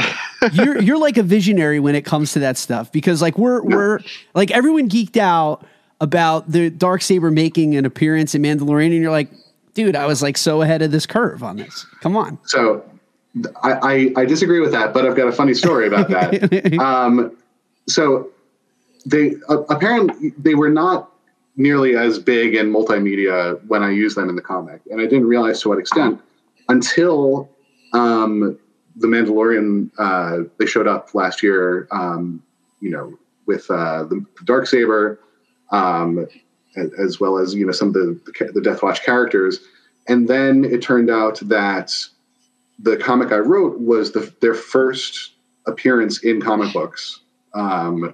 You're 0.53 0.82
you're 0.82 0.98
like 0.98 1.17
a 1.17 1.24
visionary 1.24 1.79
when 1.79 1.96
it 1.96 2.06
comes 2.06 2.34
to 2.34 2.39
that 2.39 2.58
stuff 2.58 2.91
because 2.91 3.22
like 3.22 3.38
we're 3.38 3.62
we're 3.63 4.00
like 4.34 4.51
everyone 4.51 4.89
geeked 4.89 5.17
out 5.17 5.65
about 6.00 6.51
the 6.51 6.70
dark 6.70 7.01
saber 7.01 7.32
making 7.32 7.75
an 7.75 7.86
appearance 7.86 8.36
in 8.36 8.41
Mandalorian, 8.41 8.88
and 8.88 9.01
you're 9.01 9.12
like, 9.12 9.29
dude, 9.74 9.96
I 9.96 10.06
was 10.06 10.22
like 10.22 10.38
so 10.38 10.62
ahead 10.62 10.82
of 10.82 10.91
this 10.91 11.06
curve 11.06 11.44
on 11.44 11.58
this. 11.58 11.86
Come 12.01 12.15
on. 12.15 12.38
So 12.46 12.84
I, 13.63 13.74
I, 13.74 14.22
I 14.22 14.25
disagree 14.25 14.60
with 14.60 14.72
that, 14.72 14.94
but 14.94 15.06
I've 15.06 15.15
got 15.15 15.27
a 15.27 15.32
funny 15.32 15.53
story 15.53 15.88
about 15.88 16.10
that. 16.10 16.74
um, 16.79 17.36
so 17.88 18.29
they 19.06 19.36
uh, 19.50 19.63
apparently 19.70 20.34
they 20.38 20.56
were 20.56 20.70
not 20.70 21.12
nearly 21.56 21.96
as 21.96 22.20
big 22.20 22.53
in 22.53 22.72
multimedia 22.72 23.63
when 23.65 23.82
I 23.82 23.89
used 23.89 24.15
them 24.17 24.29
in 24.29 24.36
the 24.36 24.41
comic, 24.41 24.82
and 24.91 25.01
I 25.01 25.06
didn't 25.06 25.27
realize 25.27 25.62
to 25.62 25.70
what 25.70 25.79
extent 25.79 26.22
until 26.70 27.50
um, 27.94 28.60
the 28.98 29.08
Mandalorian. 29.08 29.89
Uh, 29.98 30.50
they 30.58 30.66
showed 30.66 30.88
up 30.88 31.13
last 31.13 31.42
year, 31.44 31.88
um, 31.92 32.42
you 32.82 32.89
know, 32.89 33.18
with 33.46 33.70
uh, 33.70 34.04
the, 34.04 34.25
dark 34.44 34.68
saber, 34.68 35.20
um, 35.72 36.27
as 36.98 37.20
well 37.20 37.38
as 37.38 37.54
you 37.56 37.66
know 37.66 37.72
some 37.72 37.89
of 37.89 37.94
the, 37.94 38.20
the 38.25 38.51
the 38.54 38.62
Death 38.62 38.84
Watch 38.84 39.04
characters, 39.04 39.60
and 40.08 40.27
then 40.27 40.66
it 40.66 40.82
turned 40.82 41.10
out 41.10 41.39
that 41.42 41.94
the 42.80 42.98
comic 42.98 43.32
I 43.32 43.38
wrote 43.38 43.79
was 43.79 44.12
the, 44.12 44.31
their 44.42 44.53
first 44.53 45.31
appearance 45.66 46.24
in 46.24 46.42
comic 46.42 46.74
books. 46.74 47.22
Um, 47.53 48.14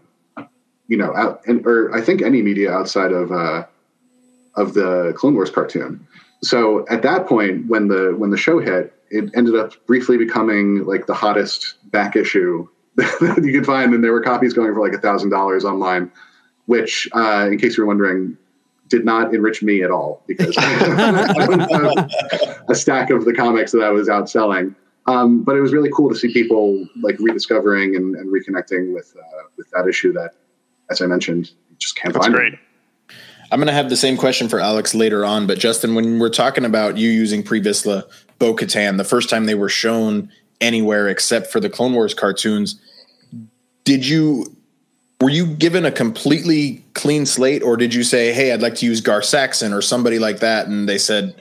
you 0.87 0.97
know, 0.97 1.15
out, 1.15 1.41
and, 1.47 1.65
or 1.65 1.93
I 1.93 2.01
think 2.01 2.21
any 2.21 2.41
media 2.41 2.71
outside 2.71 3.11
of 3.11 3.31
uh, 3.31 3.65
of 4.55 4.73
the 4.73 5.13
Clone 5.15 5.35
Wars 5.35 5.49
cartoon. 5.49 6.05
So 6.41 6.85
at 6.89 7.01
that 7.03 7.25
point, 7.25 7.67
when 7.67 7.87
the 7.87 8.13
when 8.17 8.29
the 8.29 8.37
show 8.37 8.59
hit, 8.59 8.93
it 9.13 9.29
ended 9.35 9.55
up 9.55 9.73
briefly 9.85 10.17
becoming 10.17 10.85
like 10.85 11.05
the 11.05 11.13
hottest 11.13 11.75
back 11.91 12.15
issue 12.15 12.67
that 12.95 13.41
you 13.43 13.53
could 13.53 13.65
find, 13.65 13.93
and 13.93 14.03
there 14.03 14.11
were 14.11 14.21
copies 14.21 14.53
going 14.53 14.73
for 14.73 14.81
like 14.81 14.93
a 14.93 15.01
thousand 15.01 15.29
dollars 15.29 15.63
online. 15.63 16.11
Which, 16.65 17.09
uh, 17.13 17.49
in 17.51 17.57
case 17.57 17.75
you 17.75 17.83
were 17.83 17.87
wondering, 17.87 18.37
did 18.87 19.03
not 19.03 19.33
enrich 19.35 19.61
me 19.61 19.83
at 19.83 19.91
all 19.91 20.23
because 20.27 20.55
I 20.59 21.33
don't 21.45 21.59
have 21.59 22.63
a 22.69 22.75
stack 22.75 23.09
of 23.09 23.25
the 23.25 23.33
comics 23.33 23.73
that 23.73 23.81
I 23.81 23.89
was 23.89 24.07
out 24.07 24.29
selling. 24.29 24.75
Um, 25.05 25.43
but 25.43 25.57
it 25.57 25.61
was 25.61 25.73
really 25.73 25.89
cool 25.93 26.07
to 26.09 26.15
see 26.15 26.31
people 26.31 26.87
like 27.01 27.17
rediscovering 27.19 27.97
and, 27.97 28.15
and 28.15 28.31
reconnecting 28.31 28.93
with 28.93 29.13
uh, 29.19 29.43
with 29.57 29.69
that 29.71 29.87
issue 29.87 30.13
that 30.13 30.35
as 30.89 31.01
I 31.01 31.05
mentioned, 31.07 31.51
just 31.77 31.95
can't 31.95 32.13
That's 32.13 32.25
find 32.25 32.35
great. 32.35 32.53
It. 32.53 32.59
I'm 33.51 33.59
going 33.59 33.67
to 33.67 33.73
have 33.73 33.89
the 33.89 33.97
same 33.97 34.17
question 34.17 34.49
for 34.49 34.59
Alex 34.59 34.95
later 34.95 35.23
on, 35.23 35.45
but 35.45 35.59
Justin, 35.59 35.93
when 35.93 36.17
we're 36.17 36.29
talking 36.29 36.65
about 36.65 36.97
you 36.97 37.09
using 37.09 37.43
Pre 37.43 37.61
Vizsla 37.61 38.03
Bo 38.39 38.55
Katan, 38.55 38.97
the 38.97 39.03
first 39.03 39.29
time 39.29 39.45
they 39.45 39.55
were 39.55 39.69
shown 39.69 40.29
anywhere 40.61 41.07
except 41.07 41.47
for 41.47 41.59
the 41.59 41.69
Clone 41.69 41.93
Wars 41.93 42.13
cartoons, 42.13 42.79
did 43.83 44.05
you 44.05 44.55
were 45.21 45.29
you 45.29 45.47
given 45.47 45.85
a 45.85 45.91
completely 45.91 46.83
clean 46.95 47.25
slate, 47.25 47.63
or 47.63 47.77
did 47.77 47.93
you 47.93 48.03
say, 48.03 48.33
"Hey, 48.33 48.51
I'd 48.51 48.61
like 48.61 48.75
to 48.75 48.85
use 48.85 48.99
Gar 48.99 49.21
Saxon 49.21 49.71
or 49.71 49.81
somebody 49.81 50.19
like 50.19 50.39
that," 50.39 50.67
and 50.67 50.87
they 50.87 50.97
said 50.97 51.35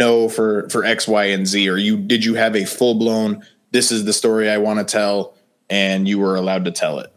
no 0.00 0.28
for 0.28 0.68
for 0.68 0.84
X, 0.84 1.06
Y, 1.06 1.26
and 1.26 1.46
Z, 1.46 1.68
or 1.68 1.76
you 1.76 1.96
did 1.96 2.24
you 2.24 2.34
have 2.34 2.56
a 2.56 2.64
full 2.64 2.94
blown 2.94 3.44
"This 3.70 3.92
is 3.92 4.04
the 4.04 4.12
story 4.12 4.50
I 4.50 4.58
want 4.58 4.80
to 4.80 4.84
tell," 4.84 5.34
and 5.70 6.08
you 6.08 6.18
were 6.18 6.34
allowed 6.34 6.64
to 6.64 6.72
tell 6.72 6.98
it? 6.98 7.12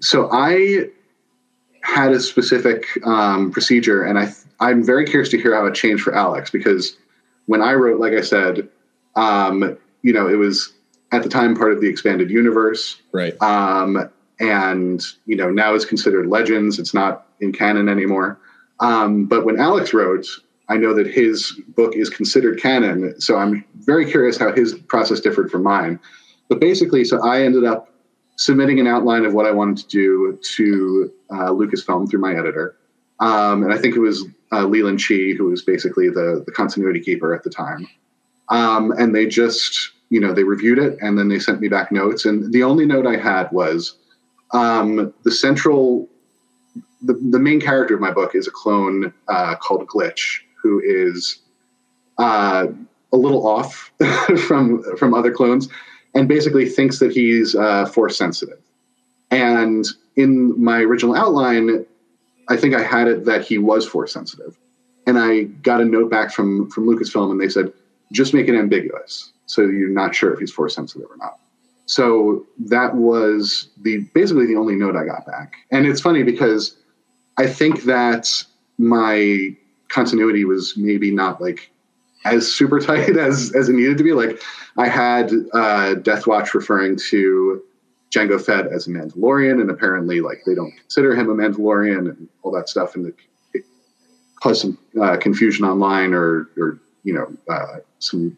So 0.00 0.28
I 0.32 0.88
had 1.82 2.12
a 2.12 2.20
specific 2.20 2.86
um, 3.04 3.52
procedure, 3.52 4.02
and 4.02 4.18
I 4.18 4.32
I'm 4.58 4.82
very 4.82 5.04
curious 5.04 5.28
to 5.30 5.38
hear 5.40 5.54
how 5.54 5.66
it 5.66 5.74
changed 5.74 6.02
for 6.02 6.14
Alex 6.14 6.50
because 6.50 6.96
when 7.46 7.62
I 7.62 7.72
wrote, 7.72 8.00
like 8.00 8.12
I 8.12 8.20
said, 8.20 8.68
um, 9.14 9.76
you 10.02 10.12
know, 10.12 10.28
it 10.28 10.36
was 10.36 10.72
at 11.12 11.22
the 11.22 11.28
time 11.28 11.56
part 11.56 11.72
of 11.72 11.80
the 11.80 11.88
expanded 11.88 12.30
universe, 12.30 13.00
right? 13.12 13.40
Um, 13.42 14.10
and 14.38 15.02
you 15.24 15.36
know 15.36 15.50
now 15.50 15.74
is 15.74 15.84
considered 15.84 16.26
legends. 16.26 16.78
It's 16.78 16.92
not 16.92 17.26
in 17.40 17.52
canon 17.52 17.88
anymore. 17.88 18.38
Um, 18.80 19.24
but 19.24 19.44
when 19.44 19.58
Alex 19.58 19.94
wrote, 19.94 20.26
I 20.68 20.76
know 20.76 20.92
that 20.94 21.06
his 21.06 21.58
book 21.68 21.94
is 21.96 22.10
considered 22.10 22.60
canon, 22.60 23.18
so 23.20 23.36
I'm 23.36 23.64
very 23.76 24.04
curious 24.10 24.36
how 24.36 24.52
his 24.52 24.74
process 24.74 25.20
differed 25.20 25.50
from 25.50 25.62
mine. 25.62 25.98
But 26.48 26.60
basically, 26.60 27.04
so 27.04 27.24
I 27.24 27.42
ended 27.42 27.64
up 27.64 27.90
submitting 28.36 28.78
an 28.78 28.86
outline 28.86 29.24
of 29.24 29.32
what 29.32 29.46
I 29.46 29.50
wanted 29.50 29.78
to 29.78 29.88
do 29.88 30.38
to 30.56 31.12
uh, 31.30 31.48
Lucasfilm 31.50 32.10
through 32.10 32.20
my 32.20 32.36
editor. 32.36 32.76
Um, 33.18 33.62
and 33.62 33.72
I 33.72 33.78
think 33.78 33.96
it 33.96 34.00
was 34.00 34.26
uh, 34.52 34.64
Leland 34.64 35.00
Chee, 35.00 35.34
who 35.34 35.46
was 35.46 35.62
basically 35.62 36.08
the, 36.08 36.42
the 36.44 36.52
continuity 36.52 37.00
keeper 37.00 37.34
at 37.34 37.42
the 37.42 37.50
time. 37.50 37.86
Um, 38.48 38.92
and 38.92 39.14
they 39.14 39.26
just, 39.26 39.90
you 40.10 40.20
know, 40.20 40.32
they 40.32 40.44
reviewed 40.44 40.78
it 40.78 40.98
and 41.00 41.18
then 41.18 41.28
they 41.28 41.38
sent 41.38 41.60
me 41.60 41.68
back 41.68 41.90
notes. 41.90 42.24
And 42.24 42.52
the 42.52 42.62
only 42.62 42.86
note 42.86 43.06
I 43.06 43.16
had 43.16 43.50
was 43.50 43.96
um, 44.52 45.12
the 45.24 45.30
central, 45.30 46.08
the, 47.02 47.14
the 47.14 47.38
main 47.38 47.60
character 47.60 47.94
of 47.94 48.00
my 48.00 48.12
book 48.12 48.34
is 48.34 48.46
a 48.46 48.52
clone 48.52 49.12
uh, 49.28 49.56
called 49.56 49.86
Glitch, 49.88 50.40
who 50.62 50.80
is 50.84 51.40
uh, 52.18 52.66
a 53.12 53.16
little 53.16 53.46
off 53.46 53.90
from 54.46 54.82
from 54.96 55.14
other 55.14 55.32
clones 55.32 55.68
and 56.14 56.28
basically 56.28 56.66
thinks 56.66 56.98
that 56.98 57.12
he's 57.12 57.54
uh, 57.54 57.86
force 57.86 58.16
sensitive. 58.16 58.58
And 59.30 59.86
in 60.16 60.62
my 60.62 60.80
original 60.80 61.14
outline, 61.14 61.84
I 62.48 62.56
think 62.56 62.74
I 62.74 62.82
had 62.82 63.08
it 63.08 63.24
that 63.24 63.44
he 63.44 63.58
was 63.58 63.86
force 63.86 64.12
sensitive. 64.12 64.56
And 65.06 65.18
I 65.18 65.44
got 65.44 65.80
a 65.80 65.84
note 65.84 66.10
back 66.10 66.32
from 66.32 66.70
from 66.70 66.86
Lucasfilm, 66.86 67.30
and 67.30 67.40
they 67.40 67.48
said, 67.48 67.72
just 68.12 68.34
make 68.34 68.48
it 68.48 68.54
ambiguous, 68.54 69.32
so 69.46 69.62
you're 69.62 69.88
not 69.88 70.14
sure 70.14 70.32
if 70.32 70.38
he's 70.38 70.52
force 70.52 70.74
sensitive 70.74 71.08
or 71.10 71.16
not. 71.16 71.38
So 71.86 72.44
that 72.58 72.96
was 72.96 73.68
the 73.82 73.98
basically 74.14 74.46
the 74.46 74.56
only 74.56 74.74
note 74.74 74.96
I 74.96 75.04
got 75.04 75.24
back. 75.24 75.54
And 75.70 75.86
it's 75.86 76.00
funny 76.00 76.24
because 76.24 76.76
I 77.36 77.46
think 77.46 77.84
that 77.84 78.44
my 78.78 79.56
continuity 79.88 80.44
was 80.44 80.76
maybe 80.76 81.10
not 81.10 81.40
like 81.40 81.70
as 82.24 82.52
super 82.52 82.80
tight 82.86 83.16
as 83.16 83.52
as 83.54 83.68
it 83.68 83.74
needed 83.74 83.98
to 83.98 84.04
be. 84.04 84.12
Like 84.12 84.42
I 84.76 84.88
had 84.88 85.32
uh, 85.52 85.94
Death 85.94 86.26
Watch 86.26 86.54
referring 86.54 86.96
to 87.10 87.62
Jango 88.10 88.40
Fett 88.40 88.66
as 88.66 88.86
a 88.86 88.90
Mandalorian, 88.90 89.60
and 89.60 89.70
apparently, 89.70 90.20
like 90.20 90.42
they 90.46 90.54
don't 90.54 90.72
consider 90.72 91.14
him 91.14 91.28
a 91.28 91.34
Mandalorian 91.34 92.10
and 92.10 92.28
all 92.42 92.52
that 92.52 92.68
stuff, 92.68 92.94
and 92.94 93.12
it 93.52 93.64
caused 94.36 94.62
some 94.62 94.78
uh, 95.00 95.16
confusion 95.16 95.64
online 95.64 96.14
or 96.14 96.48
or 96.56 96.78
you 97.02 97.12
know 97.12 97.32
uh, 97.52 97.78
some 97.98 98.36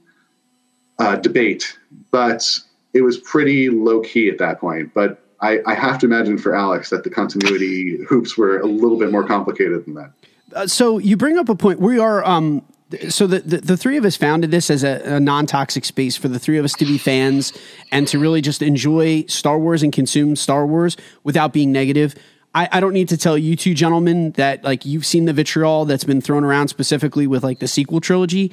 uh, 0.99 1.17
debate. 1.17 1.79
But 2.11 2.59
it 2.95 3.03
was 3.03 3.19
pretty 3.19 3.71
low 3.71 4.01
key 4.01 4.29
at 4.29 4.39
that 4.39 4.61
point. 4.61 4.95
But 4.95 5.23
I, 5.41 5.61
I 5.67 5.75
have 5.75 5.99
to 6.01 6.07
imagine 6.07 6.39
for 6.39 6.55
Alex 6.55 6.91
that 6.91 7.05
the 7.05 7.11
continuity 7.11 7.99
hoops 8.09 8.37
were 8.37 8.59
a 8.59 8.67
little 8.67 8.99
bit 8.99 9.13
more 9.13 9.25
complicated 9.25 9.85
than 9.85 9.95
that. 9.95 10.13
Uh, 10.55 10.67
so 10.67 10.99
you 10.99 11.17
bring 11.17 11.39
up 11.39 11.49
a 11.49 11.55
point. 11.55 11.81
We 11.81 11.99
are 11.99 12.25
um, 12.25 12.65
so 13.11 13.27
the, 13.27 13.41
the, 13.41 13.57
the, 13.59 13.77
three 13.77 13.99
of 13.99 14.05
us 14.05 14.17
founded 14.17 14.51
this 14.51 14.71
as 14.71 14.83
a, 14.83 15.17
a, 15.17 15.21
non-toxic 15.21 15.85
space 15.85 16.17
for 16.17 16.29
the 16.29 16.39
three 16.39 16.57
of 16.57 16.65
us 16.65 16.73
to 16.73 16.87
be 16.87 16.97
fans 16.97 17.53
and 17.93 18.09
to 18.09 18.19
really 18.19 18.41
just 18.41 18.63
enjoy 18.63 19.25
Star 19.27 19.59
Wars 19.59 19.83
and 19.83 19.93
consume 19.93 20.37
Star 20.37 20.67
Wars 20.67 20.97
without 21.23 21.53
being 21.53 21.71
negative. 21.71 22.15
I, 22.55 22.69
I 22.73 22.81
don't 22.81 22.95
need 22.95 23.11
to 23.11 23.19
tell 23.19 23.37
you 23.37 23.57
two 23.57 23.75
gentlemen 23.75 24.33
that 24.33 24.65
like 24.65 24.87
you've 24.87 25.05
seen 25.05 25.27
the 25.27 25.35
vitriol 25.35 25.85
that's 25.85 26.05
been 26.05 26.23
thrown 26.23 26.45
around 26.45 26.69
specifically 26.69 27.27
with 27.27 27.45
like 27.45 27.59
the 27.59 27.69
sequel 27.69 28.01
trilogy. 28.01 28.53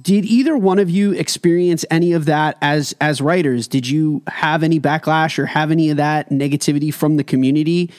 Did 0.00 0.24
either 0.24 0.56
one 0.56 0.78
of 0.78 0.90
you 0.90 1.12
experience 1.12 1.84
any 1.90 2.12
of 2.12 2.26
that 2.26 2.58
as 2.60 2.94
as 3.00 3.20
writers? 3.20 3.68
Did 3.68 3.86
you 3.86 4.22
have 4.26 4.62
any 4.62 4.80
backlash 4.80 5.38
or 5.38 5.46
have 5.46 5.70
any 5.70 5.90
of 5.90 5.96
that 5.96 6.30
negativity 6.30 6.92
from 6.92 7.16
the 7.16 7.24
community 7.24 7.90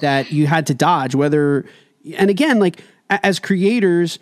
that 0.00 0.30
you 0.30 0.46
had 0.46 0.66
to 0.66 0.74
dodge? 0.74 1.14
Whether 1.14 1.66
and 2.16 2.30
again, 2.30 2.58
like 2.58 2.82
as 3.10 3.38
creators, 3.38 4.18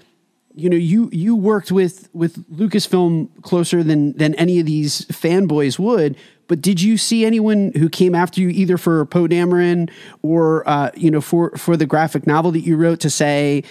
you 0.60 0.68
know, 0.68 0.76
you 0.76 1.08
you 1.10 1.34
worked 1.34 1.72
with 1.72 2.08
with 2.12 2.46
Lucasfilm 2.54 3.28
closer 3.42 3.82
than 3.82 4.12
than 4.16 4.34
any 4.34 4.60
of 4.60 4.66
these 4.66 5.06
fanboys 5.06 5.78
would. 5.78 6.16
But 6.48 6.60
did 6.60 6.82
you 6.82 6.98
see 6.98 7.24
anyone 7.24 7.72
who 7.76 7.88
came 7.88 8.14
after 8.14 8.40
you 8.40 8.48
either 8.48 8.76
for 8.76 9.06
Poe 9.06 9.26
Dameron 9.26 9.90
or 10.22 10.68
uh, 10.68 10.90
you 10.94 11.10
know 11.10 11.20
for 11.20 11.56
for 11.56 11.76
the 11.76 11.86
graphic 11.86 12.26
novel 12.26 12.50
that 12.52 12.60
you 12.60 12.76
wrote 12.76 13.00
to 13.00 13.10
say, 13.10 13.64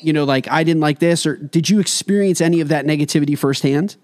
you 0.00 0.12
know, 0.12 0.24
like 0.24 0.50
I 0.50 0.64
didn't 0.64 0.80
like 0.80 0.98
this, 0.98 1.26
or 1.26 1.36
did 1.36 1.68
you 1.68 1.78
experience 1.78 2.40
any 2.40 2.60
of 2.60 2.68
that 2.68 2.86
negativity 2.86 3.36
firsthand? 3.36 3.96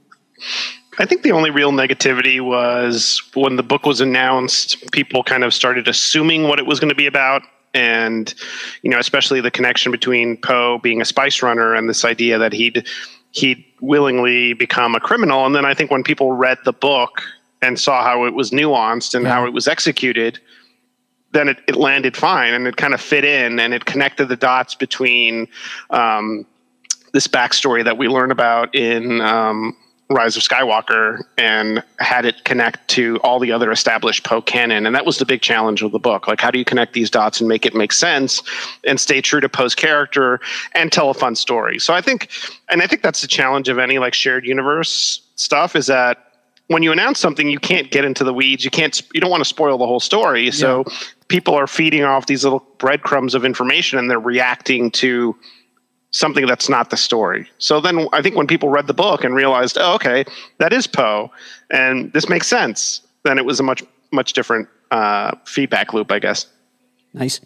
I 0.98 1.06
think 1.06 1.22
the 1.22 1.32
only 1.32 1.50
real 1.50 1.72
negativity 1.72 2.40
was 2.40 3.22
when 3.32 3.56
the 3.56 3.62
book 3.62 3.86
was 3.86 4.02
announced, 4.02 4.90
people 4.92 5.24
kind 5.24 5.44
of 5.44 5.54
started 5.54 5.88
assuming 5.88 6.42
what 6.44 6.58
it 6.58 6.66
was 6.66 6.78
going 6.80 6.90
to 6.90 6.94
be 6.94 7.06
about. 7.06 7.42
And, 7.72 8.34
you 8.82 8.90
know, 8.90 8.98
especially 8.98 9.40
the 9.40 9.50
connection 9.50 9.92
between 9.92 10.36
Poe 10.36 10.78
being 10.78 11.00
a 11.00 11.04
spice 11.04 11.42
runner 11.42 11.74
and 11.74 11.88
this 11.88 12.04
idea 12.04 12.38
that 12.38 12.52
he'd 12.52 12.86
he'd 13.32 13.64
willingly 13.80 14.54
become 14.54 14.94
a 14.94 15.00
criminal. 15.00 15.46
And 15.46 15.54
then 15.54 15.64
I 15.64 15.72
think 15.72 15.90
when 15.90 16.02
people 16.02 16.32
read 16.32 16.58
the 16.64 16.72
book 16.72 17.22
and 17.62 17.78
saw 17.78 18.02
how 18.02 18.24
it 18.24 18.34
was 18.34 18.50
nuanced 18.50 19.14
and 19.14 19.24
yeah. 19.24 19.30
how 19.30 19.46
it 19.46 19.52
was 19.52 19.68
executed, 19.68 20.40
then 21.32 21.48
it, 21.48 21.58
it 21.68 21.76
landed 21.76 22.16
fine 22.16 22.54
and 22.54 22.66
it 22.66 22.76
kind 22.76 22.94
of 22.94 23.00
fit 23.00 23.24
in 23.24 23.60
and 23.60 23.72
it 23.72 23.84
connected 23.84 24.26
the 24.26 24.36
dots 24.36 24.74
between 24.74 25.46
um, 25.90 26.44
this 27.12 27.28
backstory 27.28 27.84
that 27.84 27.96
we 27.96 28.08
learn 28.08 28.30
about 28.30 28.74
in 28.74 29.20
um, 29.20 29.76
Rise 30.10 30.36
of 30.36 30.42
Skywalker 30.42 31.22
and 31.38 31.84
had 32.00 32.24
it 32.24 32.44
connect 32.44 32.88
to 32.88 33.18
all 33.18 33.38
the 33.38 33.52
other 33.52 33.70
established 33.70 34.24
Poe 34.24 34.42
canon. 34.42 34.84
And 34.84 34.94
that 34.94 35.06
was 35.06 35.18
the 35.18 35.24
big 35.24 35.40
challenge 35.40 35.82
of 35.82 35.92
the 35.92 36.00
book. 36.00 36.26
Like, 36.26 36.40
how 36.40 36.50
do 36.50 36.58
you 36.58 36.64
connect 36.64 36.94
these 36.94 37.10
dots 37.10 37.40
and 37.40 37.48
make 37.48 37.64
it 37.64 37.74
make 37.74 37.92
sense 37.92 38.42
and 38.84 38.98
stay 38.98 39.20
true 39.20 39.40
to 39.40 39.48
Poe's 39.48 39.74
character 39.74 40.40
and 40.74 40.90
tell 40.90 41.10
a 41.10 41.14
fun 41.14 41.36
story? 41.36 41.78
So 41.78 41.94
I 41.94 42.00
think, 42.00 42.28
and 42.68 42.82
I 42.82 42.88
think 42.88 43.02
that's 43.02 43.20
the 43.20 43.28
challenge 43.28 43.68
of 43.68 43.78
any 43.78 44.00
like 44.00 44.12
shared 44.12 44.44
universe 44.44 45.22
stuff 45.36 45.76
is 45.76 45.86
that 45.86 46.26
when 46.66 46.82
you 46.82 46.90
announce 46.90 47.20
something, 47.20 47.48
you 47.48 47.60
can't 47.60 47.90
get 47.92 48.04
into 48.04 48.24
the 48.24 48.34
weeds. 48.34 48.64
You 48.64 48.70
can't, 48.70 49.00
you 49.14 49.20
don't 49.20 49.30
want 49.30 49.42
to 49.42 49.48
spoil 49.48 49.78
the 49.78 49.86
whole 49.86 50.00
story. 50.00 50.50
So 50.50 50.84
people 51.28 51.54
are 51.54 51.68
feeding 51.68 52.02
off 52.02 52.26
these 52.26 52.42
little 52.42 52.66
breadcrumbs 52.78 53.34
of 53.34 53.44
information 53.44 53.98
and 53.98 54.10
they're 54.10 54.18
reacting 54.18 54.90
to 54.92 55.36
something 56.10 56.46
that's 56.46 56.68
not 56.68 56.90
the 56.90 56.96
story. 56.96 57.48
So 57.58 57.80
then 57.80 58.08
I 58.12 58.22
think 58.22 58.36
when 58.36 58.46
people 58.46 58.68
read 58.68 58.86
the 58.86 58.94
book 58.94 59.24
and 59.24 59.34
realized, 59.34 59.78
oh, 59.80 59.94
okay, 59.94 60.24
that 60.58 60.72
is 60.72 60.86
Poe, 60.86 61.30
and 61.70 62.12
this 62.12 62.28
makes 62.28 62.46
sense, 62.46 63.02
then 63.24 63.38
it 63.38 63.44
was 63.44 63.60
a 63.60 63.62
much 63.62 63.82
much 64.12 64.32
different 64.32 64.68
uh, 64.90 65.32
feedback 65.44 65.92
loop, 65.92 66.10
I 66.10 66.18
guess. 66.18 66.46
Nice. 67.14 67.40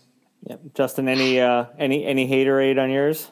Yeah, 0.47 0.57
Justin, 0.75 1.09
any 1.09 1.41
uh, 1.41 1.67
any 1.79 2.05
any 2.05 2.29
haterade 2.29 2.83
on 2.83 2.91
yours? 2.91 3.31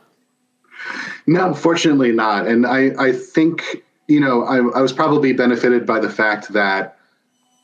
No, 1.27 1.55
fortunately 1.55 2.13
not. 2.13 2.47
And 2.47 2.67
I 2.67 2.93
I 2.99 3.13
think 3.13 3.83
you 4.09 4.21
know 4.21 4.45
I, 4.45 4.57
I 4.57 4.81
was 4.81 4.93
probably 4.93 5.33
benefited 5.33 5.87
by 5.87 6.01
the 6.01 6.11
fact 6.11 6.53
that 6.53 6.99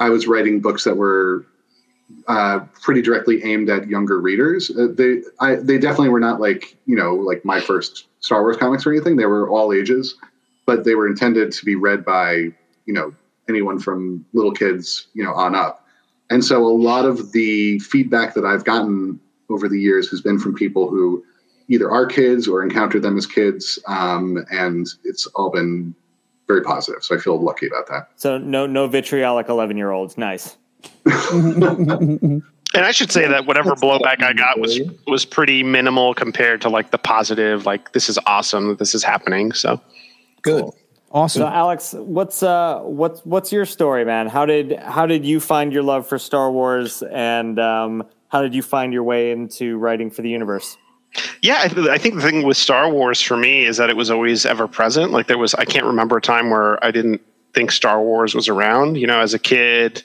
I 0.01 0.11
was 0.11 0.27
writing 0.27 0.61
books 0.61 0.85
that 0.85 0.97
were 0.97 1.47
uh, 2.27 2.61
pretty 2.81 3.03
directly 3.03 3.43
aimed 3.45 3.69
at 3.69 3.89
younger 3.89 4.21
readers. 4.21 4.71
Uh, 4.71 4.89
they 4.93 5.23
I, 5.41 5.57
they 5.57 5.79
definitely 5.79 6.09
were 6.11 6.21
not 6.21 6.41
like 6.41 6.77
you 6.87 6.97
know 6.97 7.15
like 7.15 7.45
my 7.45 7.61
first 7.61 8.07
Star 8.21 8.43
Wars 8.43 8.57
comics 8.57 8.87
or 8.87 8.93
anything. 8.93 9.17
They 9.17 9.27
were 9.27 9.49
all 9.49 9.73
ages, 9.73 10.17
but 10.67 10.85
they 10.85 10.95
were 10.95 11.07
intended 11.07 11.53
to 11.53 11.65
be 11.65 11.75
read 11.75 12.05
by 12.05 12.49
you 12.87 12.95
know 12.95 13.15
anyone 13.49 13.79
from 13.79 14.25
little 14.33 14.53
kids 14.53 15.09
you 15.15 15.23
know 15.25 15.33
on 15.35 15.55
up. 15.55 15.87
And 16.31 16.45
so 16.45 16.65
a 16.65 16.69
lot 16.69 17.07
of 17.07 17.33
the 17.33 17.79
feedback 17.81 18.35
that 18.35 18.45
I've 18.45 18.65
gotten 18.65 19.19
over 19.49 19.69
the 19.69 19.81
years 19.81 20.11
has 20.11 20.21
been 20.21 20.39
from 20.39 20.55
people 20.55 20.91
who 20.91 21.25
either 21.69 21.91
are 21.91 22.07
kids 22.07 22.47
or 22.47 22.63
encountered 22.63 23.03
them 23.03 23.17
as 23.17 23.27
kids, 23.27 23.79
um, 23.87 24.45
and 24.51 24.87
it's 25.05 25.27
all 25.29 25.51
been 25.51 25.95
very 26.47 26.63
positive. 26.63 27.03
So 27.03 27.15
I 27.15 27.19
feel 27.19 27.41
lucky 27.41 27.67
about 27.67 27.87
that. 27.89 28.09
So 28.17 28.39
no 28.39 28.67
no 28.67 28.87
vitriolic 28.87 29.49
eleven 29.49 29.77
year 29.77 29.91
olds. 29.91 30.17
Nice. 30.17 30.57
And 31.07 32.43
I 32.75 32.91
should 32.91 33.11
say 33.11 33.27
that 33.27 33.47
whatever 33.47 33.75
blowback 33.75 34.23
I 34.23 34.33
got 34.33 34.59
was 34.59 34.81
was 35.07 35.25
pretty 35.25 35.63
minimal 35.63 36.15
compared 36.15 36.61
to 36.63 36.69
like 36.69 36.91
the 36.91 36.99
positive, 36.99 37.67
like 37.67 37.93
this 37.93 38.09
is 38.09 38.19
awesome 38.27 38.69
that 38.69 38.79
this 38.79 38.95
is 38.95 39.03
happening. 39.03 39.53
So 39.53 39.81
good. 40.43 40.65
Awesome. 41.11 41.41
So 41.41 41.47
Alex, 41.47 41.95
what's 41.95 42.43
uh 42.43 42.81
what's 42.81 43.25
what's 43.25 43.53
your 43.53 43.65
story, 43.65 44.05
man? 44.05 44.29
How 44.29 44.45
did 44.45 44.79
how 44.79 45.07
did 45.07 45.25
you 45.25 45.41
find 45.41 45.73
your 45.73 45.83
love 45.83 46.07
for 46.07 46.19
Star 46.19 46.51
Wars 46.51 47.03
and 47.03 47.59
um 47.59 48.05
how 48.29 48.43
did 48.43 48.55
you 48.55 48.63
find 48.63 48.93
your 48.93 49.03
way 49.03 49.31
into 49.31 49.79
writing 49.79 50.11
for 50.11 50.23
the 50.23 50.29
universe? 50.29 50.77
Yeah, 51.41 51.61
I, 51.63 51.69
th- 51.69 51.89
I, 51.89 51.97
think 51.97 52.17
the 52.17 52.21
thing 52.21 52.43
with 52.43 52.59
Star 52.59 52.91
Wars 52.91 53.21
for 53.21 53.37
me 53.37 53.65
is 53.65 53.79
that 53.79 53.89
it 53.89 53.97
was 53.97 54.11
always 54.11 54.45
ever 54.45 54.69
present. 54.69 55.11
Like 55.11 55.27
there 55.27 55.39
was, 55.39 55.55
I 55.55 55.65
can't 55.65 55.87
remember 55.87 56.19
a 56.19 56.21
time 56.21 56.51
where 56.51 56.83
I 56.85 56.91
didn't 56.91 57.23
think 57.55 57.73
Star 57.73 58.03
Wars 58.03 58.35
was 58.35 58.49
around. 58.49 58.97
You 58.97 59.07
know, 59.07 59.21
as 59.21 59.33
a 59.33 59.39
kid, 59.39 60.03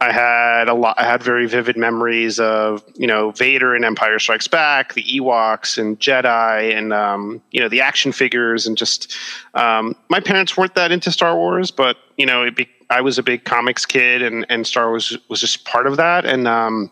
I 0.00 0.12
had 0.12 0.68
a 0.68 0.74
lot. 0.74 0.98
I 0.98 1.04
had 1.04 1.22
very 1.22 1.46
vivid 1.46 1.76
memories 1.76 2.38
of 2.38 2.84
you 2.94 3.06
know 3.06 3.30
Vader 3.30 3.74
and 3.74 3.84
Empire 3.84 4.18
Strikes 4.18 4.48
Back, 4.48 4.94
the 4.94 5.02
Ewoks 5.02 5.78
and 5.78 5.98
Jedi, 5.98 6.76
and 6.76 6.92
um, 6.92 7.42
you 7.50 7.60
know 7.60 7.68
the 7.68 7.80
action 7.80 8.12
figures, 8.12 8.66
and 8.66 8.76
just 8.76 9.16
um, 9.54 9.96
my 10.08 10.20
parents 10.20 10.56
weren't 10.56 10.74
that 10.74 10.92
into 10.92 11.10
Star 11.10 11.36
Wars, 11.36 11.70
but 11.70 11.96
you 12.16 12.26
know 12.26 12.50
be, 12.50 12.68
I 12.90 13.00
was 13.00 13.18
a 13.18 13.22
big 13.22 13.44
comics 13.44 13.86
kid, 13.86 14.22
and 14.22 14.44
and 14.48 14.66
Star 14.66 14.88
Wars 14.88 15.16
was 15.28 15.40
just 15.40 15.64
part 15.64 15.86
of 15.86 15.96
that, 15.96 16.24
and 16.24 16.46
um, 16.46 16.90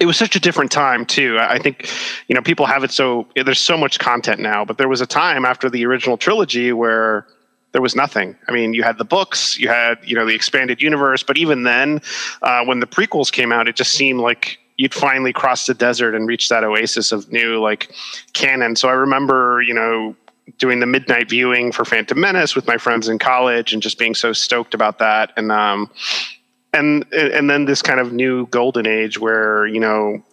it 0.00 0.06
was 0.06 0.16
such 0.16 0.36
a 0.36 0.40
different 0.40 0.70
time 0.70 1.06
too. 1.06 1.38
I 1.38 1.58
think 1.58 1.88
you 2.28 2.34
know 2.34 2.42
people 2.42 2.66
have 2.66 2.82
it 2.84 2.90
so 2.90 3.28
there's 3.36 3.60
so 3.60 3.76
much 3.76 3.98
content 3.98 4.40
now, 4.40 4.64
but 4.64 4.78
there 4.78 4.88
was 4.88 5.00
a 5.00 5.06
time 5.06 5.44
after 5.44 5.70
the 5.70 5.86
original 5.86 6.16
trilogy 6.16 6.72
where 6.72 7.26
there 7.76 7.82
was 7.82 7.94
nothing. 7.94 8.34
I 8.48 8.52
mean, 8.52 8.72
you 8.72 8.82
had 8.82 8.96
the 8.96 9.04
books, 9.04 9.58
you 9.58 9.68
had 9.68 9.98
you 10.02 10.16
know 10.16 10.24
the 10.24 10.34
expanded 10.34 10.80
universe, 10.80 11.22
but 11.22 11.36
even 11.36 11.64
then, 11.64 12.00
uh, 12.40 12.64
when 12.64 12.80
the 12.80 12.86
prequels 12.86 13.30
came 13.30 13.52
out, 13.52 13.68
it 13.68 13.76
just 13.76 13.92
seemed 13.92 14.18
like 14.18 14.58
you'd 14.78 14.94
finally 14.94 15.30
crossed 15.30 15.66
the 15.66 15.74
desert 15.74 16.14
and 16.14 16.26
reached 16.26 16.48
that 16.48 16.64
oasis 16.64 17.12
of 17.12 17.30
new 17.30 17.60
like 17.60 17.92
canon. 18.32 18.76
So 18.76 18.88
I 18.88 18.92
remember, 18.92 19.60
you 19.60 19.74
know, 19.74 20.16
doing 20.56 20.80
the 20.80 20.86
midnight 20.86 21.28
viewing 21.28 21.70
for 21.70 21.84
Phantom 21.84 22.18
Menace 22.18 22.56
with 22.56 22.66
my 22.66 22.78
friends 22.78 23.10
in 23.10 23.18
college 23.18 23.74
and 23.74 23.82
just 23.82 23.98
being 23.98 24.14
so 24.14 24.32
stoked 24.32 24.72
about 24.72 24.98
that. 25.00 25.34
And 25.36 25.52
um, 25.52 25.90
and 26.72 27.04
and 27.12 27.50
then 27.50 27.66
this 27.66 27.82
kind 27.82 28.00
of 28.00 28.10
new 28.10 28.46
golden 28.46 28.86
age 28.86 29.18
where 29.20 29.66
you 29.66 29.80
know 29.80 30.24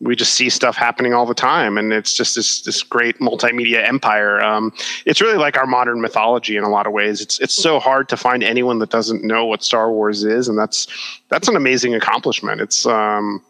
we 0.00 0.16
just 0.16 0.34
see 0.34 0.48
stuff 0.48 0.76
happening 0.76 1.12
all 1.12 1.26
the 1.26 1.34
time 1.34 1.76
and 1.76 1.92
it's 1.92 2.14
just 2.14 2.34
this 2.34 2.62
this 2.62 2.82
great 2.82 3.18
multimedia 3.18 3.86
empire. 3.86 4.40
Um, 4.40 4.72
it's 5.04 5.20
really 5.20 5.36
like 5.36 5.58
our 5.58 5.66
modern 5.66 6.00
mythology 6.00 6.56
in 6.56 6.64
a 6.64 6.70
lot 6.70 6.86
of 6.86 6.92
ways. 6.92 7.20
It's 7.20 7.38
it's 7.40 7.54
so 7.54 7.78
hard 7.78 8.08
to 8.08 8.16
find 8.16 8.42
anyone 8.42 8.78
that 8.78 8.90
doesn't 8.90 9.22
know 9.22 9.44
what 9.44 9.62
star 9.62 9.90
wars 9.92 10.24
is 10.24 10.48
and 10.48 10.58
that's 10.58 10.86
that's 11.28 11.48
an 11.48 11.56
amazing 11.56 11.94
accomplishment. 11.94 12.60
It's 12.60 12.86
um, 12.86 13.42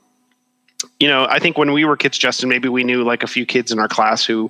you 0.98 1.08
know 1.08 1.26
i 1.28 1.38
think 1.38 1.58
when 1.58 1.72
we 1.72 1.84
were 1.84 1.94
kids 1.94 2.16
justin 2.16 2.48
maybe 2.48 2.66
we 2.66 2.82
knew 2.84 3.02
like 3.04 3.22
a 3.22 3.26
few 3.26 3.44
kids 3.44 3.70
in 3.70 3.78
our 3.78 3.86
class 3.86 4.24
who 4.24 4.48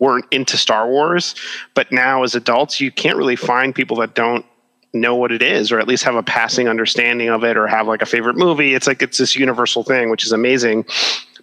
weren't 0.00 0.24
into 0.32 0.56
star 0.56 0.88
wars 0.88 1.36
but 1.74 1.92
now 1.92 2.24
as 2.24 2.34
adults 2.34 2.80
you 2.80 2.90
can't 2.90 3.16
really 3.16 3.36
find 3.36 3.76
people 3.76 3.96
that 3.96 4.12
don't 4.16 4.44
know 4.92 5.14
what 5.14 5.32
it 5.32 5.42
is 5.42 5.70
or 5.70 5.78
at 5.78 5.86
least 5.86 6.04
have 6.04 6.14
a 6.14 6.22
passing 6.22 6.68
understanding 6.68 7.28
of 7.28 7.44
it 7.44 7.56
or 7.56 7.66
have 7.66 7.86
like 7.86 8.02
a 8.02 8.06
favorite 8.06 8.36
movie. 8.36 8.74
It's 8.74 8.86
like 8.86 9.02
it's 9.02 9.18
this 9.18 9.36
universal 9.36 9.82
thing 9.82 10.10
which 10.10 10.24
is 10.24 10.32
amazing 10.32 10.84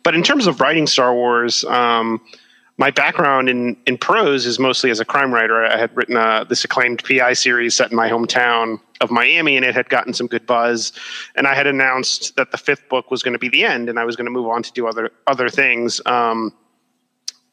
but 0.05 0.13
in 0.13 0.21
terms 0.21 0.45
of 0.45 0.61
writing 0.61 0.85
Star 0.85 1.13
Wars, 1.13 1.65
um, 1.65 2.21
my 2.77 2.91
background 2.91 3.49
in 3.49 3.75
in 3.87 3.97
prose 3.97 4.45
is 4.45 4.59
mostly 4.59 4.91
as 4.91 4.99
a 4.99 5.05
crime 5.05 5.33
writer. 5.33 5.65
I 5.65 5.77
had 5.77 5.95
written 5.97 6.15
uh, 6.15 6.43
this 6.43 6.63
acclaimed 6.63 7.03
PI 7.03 7.33
series 7.33 7.73
set 7.73 7.89
in 7.89 7.97
my 7.97 8.07
hometown 8.07 8.79
of 9.01 9.09
Miami, 9.09 9.57
and 9.57 9.65
it 9.65 9.73
had 9.73 9.89
gotten 9.89 10.13
some 10.13 10.27
good 10.27 10.45
buzz. 10.45 10.93
And 11.35 11.47
I 11.47 11.55
had 11.55 11.65
announced 11.65 12.35
that 12.35 12.51
the 12.51 12.57
fifth 12.57 12.87
book 12.87 13.09
was 13.09 13.23
going 13.23 13.33
to 13.33 13.39
be 13.39 13.49
the 13.49 13.65
end, 13.65 13.89
and 13.89 13.97
I 13.97 14.05
was 14.05 14.15
going 14.15 14.25
to 14.25 14.31
move 14.31 14.47
on 14.47 14.61
to 14.61 14.71
do 14.73 14.87
other 14.87 15.11
other 15.25 15.49
things. 15.49 15.99
Um, 16.05 16.53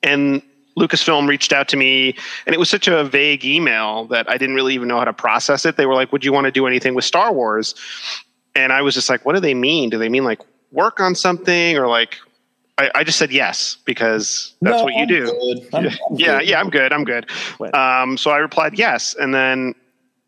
and 0.02 0.42
Lucasfilm 0.76 1.28
reached 1.28 1.54
out 1.54 1.68
to 1.68 1.76
me, 1.78 2.14
and 2.44 2.54
it 2.54 2.58
was 2.58 2.68
such 2.68 2.86
a 2.86 3.02
vague 3.02 3.46
email 3.46 4.04
that 4.06 4.28
I 4.28 4.36
didn't 4.36 4.56
really 4.56 4.74
even 4.74 4.88
know 4.88 4.98
how 4.98 5.06
to 5.06 5.14
process 5.14 5.64
it. 5.64 5.78
They 5.78 5.86
were 5.86 5.94
like, 5.94 6.12
"Would 6.12 6.24
you 6.24 6.34
want 6.34 6.44
to 6.44 6.50
do 6.50 6.66
anything 6.66 6.94
with 6.94 7.06
Star 7.06 7.32
Wars?" 7.32 7.74
And 8.54 8.74
I 8.74 8.82
was 8.82 8.92
just 8.92 9.08
like, 9.08 9.24
"What 9.24 9.34
do 9.34 9.40
they 9.40 9.54
mean? 9.54 9.88
Do 9.88 9.96
they 9.96 10.10
mean 10.10 10.24
like 10.24 10.40
work 10.70 11.00
on 11.00 11.14
something, 11.14 11.78
or 11.78 11.86
like 11.86 12.18
I, 12.78 12.90
I, 12.94 13.04
just 13.04 13.18
said 13.18 13.30
yes 13.30 13.76
because 13.84 14.54
that's 14.62 14.78
no, 14.78 14.84
what 14.84 14.94
you 14.94 15.02
I'm 15.02 15.08
do. 15.08 15.66
I'm, 15.72 15.86
I'm 15.86 15.92
yeah, 16.16 16.38
good. 16.38 16.48
yeah, 16.48 16.60
I'm 16.60 16.70
good. 16.70 16.92
I'm 16.92 17.04
good. 17.04 17.30
Um, 17.74 18.16
so 18.16 18.30
I 18.30 18.38
replied 18.38 18.78
yes, 18.78 19.14
and 19.18 19.34
then 19.34 19.74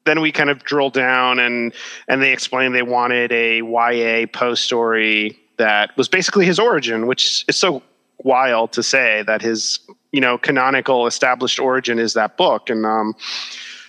then 0.05 0.21
we 0.21 0.31
kind 0.31 0.51
of 0.51 0.63
drilled 0.65 0.93
down 0.93 1.39
and 1.39 1.73
and 2.09 2.23
they 2.23 2.33
explained 2.33 2.75
they 2.75 2.83
wanted 2.83 3.33
a 3.33 3.63
YA 3.63 4.27
Poe 4.33 4.55
story 4.55 5.39
that 5.57 5.97
was 5.97 6.09
basically 6.09 6.45
his 6.45 6.59
origin, 6.59 7.07
which 7.07 7.45
is 7.49 7.57
so 7.57 7.83
wild 8.19 8.73
to 8.73 8.83
say 8.83 9.23
that 9.27 9.43
his 9.43 9.81
you 10.13 10.21
know 10.21 10.39
canonical 10.39 11.07
established 11.07 11.59
origin 11.59 11.99
is 11.99 12.15
that 12.15 12.37
book 12.37 12.71
and 12.71 12.87
um 12.87 13.15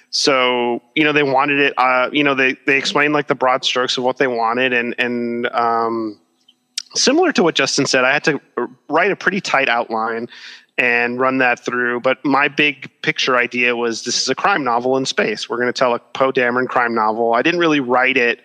so 0.09 0.81
you 0.95 1.03
know 1.03 1.13
they 1.13 1.23
wanted 1.23 1.59
it 1.59 1.73
uh 1.77 2.09
you 2.11 2.23
know 2.23 2.33
they 2.33 2.55
they 2.65 2.77
explained 2.77 3.13
like 3.13 3.27
the 3.27 3.35
broad 3.35 3.63
strokes 3.63 3.97
of 3.97 4.03
what 4.03 4.17
they 4.17 4.27
wanted 4.27 4.73
and 4.73 4.95
and 4.97 5.47
um 5.53 6.19
similar 6.95 7.31
to 7.33 7.43
what 7.43 7.55
Justin 7.55 7.85
said, 7.85 8.03
I 8.03 8.13
had 8.13 8.23
to 8.25 8.41
write 8.89 9.11
a 9.11 9.15
pretty 9.15 9.41
tight 9.41 9.69
outline 9.69 10.27
and 10.77 11.19
run 11.19 11.37
that 11.37 11.63
through. 11.63 12.01
But 12.01 12.23
my 12.25 12.47
big 12.47 12.89
picture 13.01 13.37
idea 13.37 13.75
was 13.75 14.03
this 14.03 14.21
is 14.21 14.29
a 14.29 14.35
crime 14.35 14.63
novel 14.63 14.97
in 14.97 15.05
space. 15.05 15.49
We're 15.49 15.57
going 15.57 15.71
to 15.71 15.73
tell 15.73 15.93
a 15.93 15.99
Poe 15.99 16.31
Dameron 16.31 16.67
crime 16.67 16.93
novel. 16.93 17.33
I 17.33 17.41
didn't 17.41 17.59
really 17.59 17.79
write 17.79 18.17
it. 18.17 18.41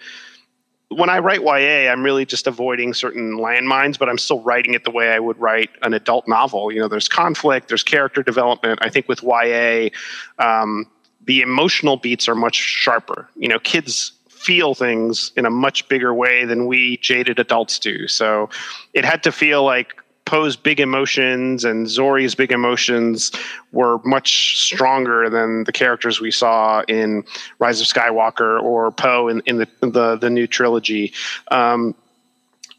When 0.88 1.08
I 1.08 1.20
write 1.20 1.42
YA, 1.42 1.90
I'm 1.90 2.02
really 2.02 2.24
just 2.24 2.46
avoiding 2.48 2.94
certain 2.94 3.36
landmines, 3.36 3.96
but 3.98 4.08
I'm 4.08 4.18
still 4.18 4.42
writing 4.42 4.74
it 4.74 4.84
the 4.84 4.90
way 4.90 5.12
I 5.12 5.20
would 5.20 5.38
write 5.38 5.70
an 5.82 5.94
adult 5.94 6.26
novel. 6.26 6.72
You 6.72 6.80
know, 6.80 6.88
there's 6.88 7.08
conflict, 7.08 7.68
there's 7.68 7.84
character 7.84 8.24
development. 8.24 8.80
I 8.82 8.90
think 8.90 9.08
with 9.08 9.22
YA, 9.22 9.90
um, 10.38 10.86
the 11.26 11.42
emotional 11.42 11.96
beats 11.96 12.28
are 12.28 12.34
much 12.34 12.56
sharper. 12.56 13.28
You 13.36 13.48
know, 13.48 13.60
kids 13.60 14.12
feel 14.40 14.74
things 14.74 15.32
in 15.36 15.44
a 15.44 15.50
much 15.50 15.86
bigger 15.88 16.14
way 16.14 16.46
than 16.46 16.66
we 16.66 16.96
jaded 16.96 17.38
adults 17.38 17.78
do. 17.78 18.08
So 18.08 18.48
it 18.94 19.04
had 19.04 19.22
to 19.24 19.32
feel 19.32 19.64
like 19.64 19.94
Poe's 20.24 20.56
big 20.56 20.80
emotions 20.80 21.64
and 21.64 21.86
Zorii's 21.86 22.34
big 22.34 22.50
emotions 22.50 23.32
were 23.72 23.98
much 24.04 24.58
stronger 24.58 25.28
than 25.28 25.64
the 25.64 25.72
characters 25.72 26.20
we 26.20 26.30
saw 26.30 26.82
in 26.88 27.22
Rise 27.58 27.80
of 27.80 27.86
Skywalker 27.86 28.62
or 28.62 28.90
Poe 28.92 29.28
in, 29.28 29.42
in 29.44 29.58
the, 29.58 29.68
the, 29.80 30.16
the 30.16 30.30
new 30.30 30.46
trilogy. 30.46 31.12
Um, 31.50 31.94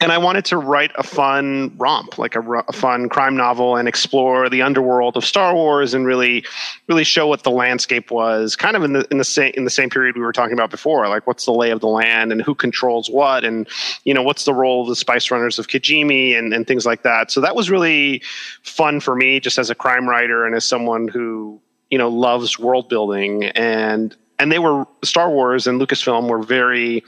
and 0.01 0.11
I 0.11 0.17
wanted 0.17 0.45
to 0.45 0.57
write 0.57 0.91
a 0.95 1.03
fun 1.03 1.73
romp, 1.77 2.17
like 2.17 2.35
a, 2.35 2.41
a, 2.41 2.73
fun 2.73 3.07
crime 3.07 3.37
novel, 3.37 3.75
and 3.77 3.87
explore 3.87 4.49
the 4.49 4.63
underworld 4.63 5.15
of 5.15 5.23
Star 5.23 5.53
Wars, 5.53 5.93
and 5.93 6.07
really, 6.07 6.43
really 6.89 7.03
show 7.03 7.27
what 7.27 7.43
the 7.43 7.51
landscape 7.51 8.09
was, 8.09 8.55
kind 8.55 8.75
of 8.75 8.83
in 8.83 8.93
the 8.93 9.07
in 9.11 9.19
the 9.19 9.23
same 9.23 9.53
in 9.55 9.63
the 9.63 9.69
same 9.69 9.91
period 9.91 10.15
we 10.15 10.23
were 10.23 10.33
talking 10.33 10.53
about 10.53 10.71
before. 10.71 11.07
Like, 11.07 11.27
what's 11.27 11.45
the 11.45 11.53
lay 11.53 11.69
of 11.69 11.81
the 11.81 11.87
land, 11.87 12.31
and 12.31 12.41
who 12.41 12.55
controls 12.55 13.11
what, 13.11 13.45
and 13.45 13.69
you 14.03 14.13
know, 14.13 14.23
what's 14.23 14.45
the 14.45 14.55
role 14.55 14.81
of 14.81 14.89
the 14.89 14.95
Spice 14.95 15.29
Runners 15.29 15.59
of 15.59 15.67
Kijimi, 15.67 16.37
and 16.37 16.51
and 16.51 16.65
things 16.65 16.85
like 16.85 17.03
that. 17.03 17.29
So 17.29 17.39
that 17.39 17.55
was 17.55 17.69
really 17.69 18.23
fun 18.63 18.99
for 19.01 19.15
me, 19.15 19.39
just 19.39 19.59
as 19.59 19.69
a 19.69 19.75
crime 19.75 20.09
writer 20.09 20.45
and 20.45 20.55
as 20.55 20.65
someone 20.65 21.07
who 21.07 21.61
you 21.91 21.99
know 21.99 22.09
loves 22.09 22.57
world 22.57 22.89
building, 22.89 23.43
and 23.43 24.15
and 24.39 24.51
they 24.51 24.59
were 24.59 24.87
Star 25.03 25.29
Wars 25.29 25.67
and 25.67 25.79
Lucasfilm 25.79 26.27
were 26.27 26.41
very 26.41 27.03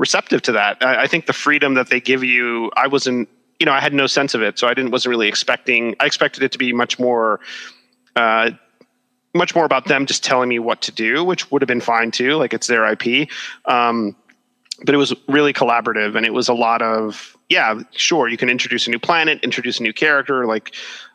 receptive 0.00 0.40
to 0.40 0.52
that. 0.52 0.78
I, 0.80 1.02
I 1.02 1.06
think 1.06 1.26
the 1.26 1.34
freedom 1.34 1.74
that 1.74 1.90
they 1.90 2.00
give 2.00 2.24
you, 2.24 2.72
I 2.74 2.88
wasn't, 2.88 3.28
you 3.60 3.66
know, 3.66 3.72
I 3.72 3.80
had 3.80 3.92
no 3.92 4.06
sense 4.06 4.32
of 4.34 4.42
it, 4.42 4.58
so 4.58 4.66
I 4.66 4.72
didn't 4.72 4.90
wasn't 4.90 5.10
really 5.10 5.28
expecting. 5.28 5.94
I 6.00 6.06
expected 6.06 6.42
it 6.42 6.50
to 6.52 6.58
be 6.58 6.72
much 6.72 6.98
more. 6.98 7.38
Uh, 8.16 8.52
much 9.32 9.54
more 9.54 9.64
about 9.64 9.84
them 9.84 10.06
just 10.06 10.24
telling 10.24 10.48
me 10.48 10.58
what 10.58 10.82
to 10.82 10.90
do, 10.90 11.22
which 11.22 11.52
would 11.52 11.62
have 11.62 11.68
been 11.68 11.80
fine 11.80 12.10
too. 12.10 12.34
Like 12.34 12.52
it's 12.52 12.66
their 12.66 12.84
IP. 12.84 13.28
Um, 13.64 14.16
but 14.84 14.92
it 14.92 14.98
was 14.98 15.14
really 15.28 15.52
collaborative 15.52 16.16
and 16.16 16.26
it 16.26 16.32
was 16.32 16.48
a 16.48 16.52
lot 16.52 16.82
of, 16.82 17.36
yeah, 17.48 17.80
sure, 17.92 18.26
you 18.26 18.36
can 18.36 18.50
introduce 18.50 18.88
a 18.88 18.90
new 18.90 18.98
planet, 18.98 19.38
introduce 19.44 19.78
a 19.78 19.84
new 19.84 19.92
character. 19.92 20.46
Like 20.46 20.74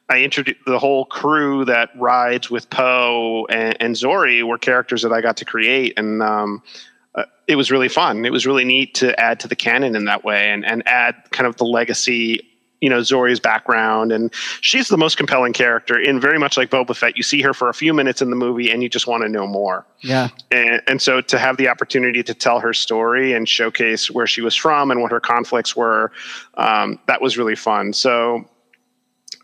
I 0.10 0.24
introduced 0.24 0.60
the 0.65 0.80
whole 0.80 1.04
crew 1.04 1.65
that 1.65 1.89
rides 1.98 2.50
with 2.50 2.69
Poe 2.69 3.45
and, 3.48 3.76
and 3.82 3.95
Zorii 3.95 4.43
were 4.43 4.58
characters 4.58 5.02
that 5.02 5.12
I 5.12 5.19
got 5.19 5.36
to 5.38 5.45
create. 5.45 5.91
And 5.98 6.24
um, 6.24 6.63
uh, 7.15 7.23
it 7.47 7.56
was 7.56 7.71
really 7.71 7.89
fun. 7.89 8.25
It 8.25 8.32
was 8.32 8.45
really 8.45 8.65
neat 8.65 8.93
to 8.95 9.17
add 9.19 9.39
to 9.41 9.47
the 9.47 9.56
canon 9.56 9.95
in 9.95 10.06
that 10.06 10.23
way 10.23 10.49
and, 10.51 10.65
and 10.65 10.86
add 10.88 11.15
kind 11.32 11.47
of 11.47 11.56
the 11.56 11.63
legacy, 11.63 12.41
you 12.82 12.89
know, 12.89 12.99
Zorii's 12.99 13.39
background. 13.39 14.12
And 14.12 14.34
she's 14.62 14.89
the 14.89 14.97
most 14.97 15.15
compelling 15.15 15.54
character 15.54 15.97
in 15.97 16.19
very 16.19 16.38
much 16.38 16.58
like 16.58 16.69
Boba 16.69 16.95
Fett. 16.95 17.15
You 17.15 17.23
see 17.23 17.41
her 17.41 17.54
for 17.54 17.69
a 17.69 17.73
few 17.73 17.93
minutes 17.93 18.21
in 18.21 18.30
the 18.30 18.36
movie 18.36 18.69
and 18.69 18.84
you 18.84 18.89
just 18.89 19.08
want 19.08 19.23
to 19.23 19.30
know 19.30 19.47
more. 19.47 19.86
Yeah. 20.01 20.30
And, 20.51 20.82
and 20.88 21.01
so 21.01 21.21
to 21.21 21.39
have 21.39 21.58
the 21.58 21.69
opportunity 21.69 22.21
to 22.23 22.34
tell 22.34 22.60
her 22.60 22.73
story 22.73 23.34
and 23.34 23.47
showcase 23.47 24.12
where 24.12 24.28
she 24.28 24.41
was 24.41 24.56
from 24.56 24.91
and 24.91 25.01
what 25.01 25.12
her 25.12 25.21
conflicts 25.21 25.75
were, 25.75 26.12
um, 26.56 26.99
that 27.08 27.21
was 27.21 27.38
really 27.38 27.56
fun. 27.56 27.93
So 27.93 28.45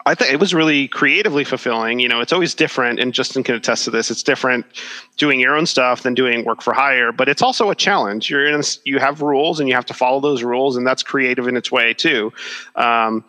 I 0.05 0.15
think 0.15 0.33
it 0.33 0.39
was 0.39 0.53
really 0.53 0.87
creatively 0.87 1.43
fulfilling. 1.43 1.99
You 1.99 2.07
know, 2.07 2.21
it's 2.21 2.33
always 2.33 2.53
different, 2.53 2.99
and 2.99 3.13
Justin 3.13 3.43
can 3.43 3.55
attest 3.55 3.83
to 3.85 3.91
this. 3.91 4.09
It's 4.09 4.23
different 4.23 4.65
doing 5.17 5.39
your 5.39 5.55
own 5.55 5.65
stuff 5.65 6.03
than 6.03 6.13
doing 6.13 6.43
work 6.45 6.61
for 6.61 6.73
hire, 6.73 7.11
but 7.11 7.29
it's 7.29 7.41
also 7.41 7.69
a 7.69 7.75
challenge. 7.75 8.29
You're 8.29 8.47
in, 8.47 8.61
you 8.85 8.99
have 8.99 9.21
rules, 9.21 9.59
and 9.59 9.69
you 9.69 9.75
have 9.75 9.85
to 9.87 9.93
follow 9.93 10.19
those 10.19 10.43
rules, 10.43 10.75
and 10.77 10.85
that's 10.85 11.03
creative 11.03 11.47
in 11.47 11.55
its 11.55 11.71
way 11.71 11.93
too. 11.93 12.33
Um, 12.75 13.23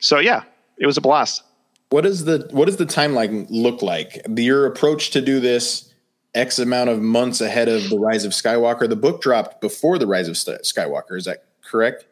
so 0.00 0.18
yeah, 0.18 0.42
it 0.78 0.86
was 0.86 0.96
a 0.96 1.00
blast. 1.00 1.42
What 1.90 2.02
does 2.02 2.24
the 2.24 2.48
what 2.50 2.66
does 2.66 2.76
the 2.76 2.86
timeline 2.86 3.46
look 3.48 3.80
like? 3.80 4.20
Your 4.28 4.66
approach 4.66 5.10
to 5.10 5.20
do 5.20 5.40
this 5.40 5.92
X 6.34 6.58
amount 6.58 6.90
of 6.90 7.00
months 7.00 7.40
ahead 7.40 7.68
of 7.68 7.88
the 7.88 7.98
Rise 7.98 8.24
of 8.24 8.32
Skywalker. 8.32 8.88
The 8.88 8.96
book 8.96 9.22
dropped 9.22 9.60
before 9.60 9.98
the 9.98 10.06
Rise 10.06 10.28
of 10.28 10.34
Skywalker. 10.34 11.16
Is 11.16 11.24
that 11.24 11.44
correct? 11.64 12.04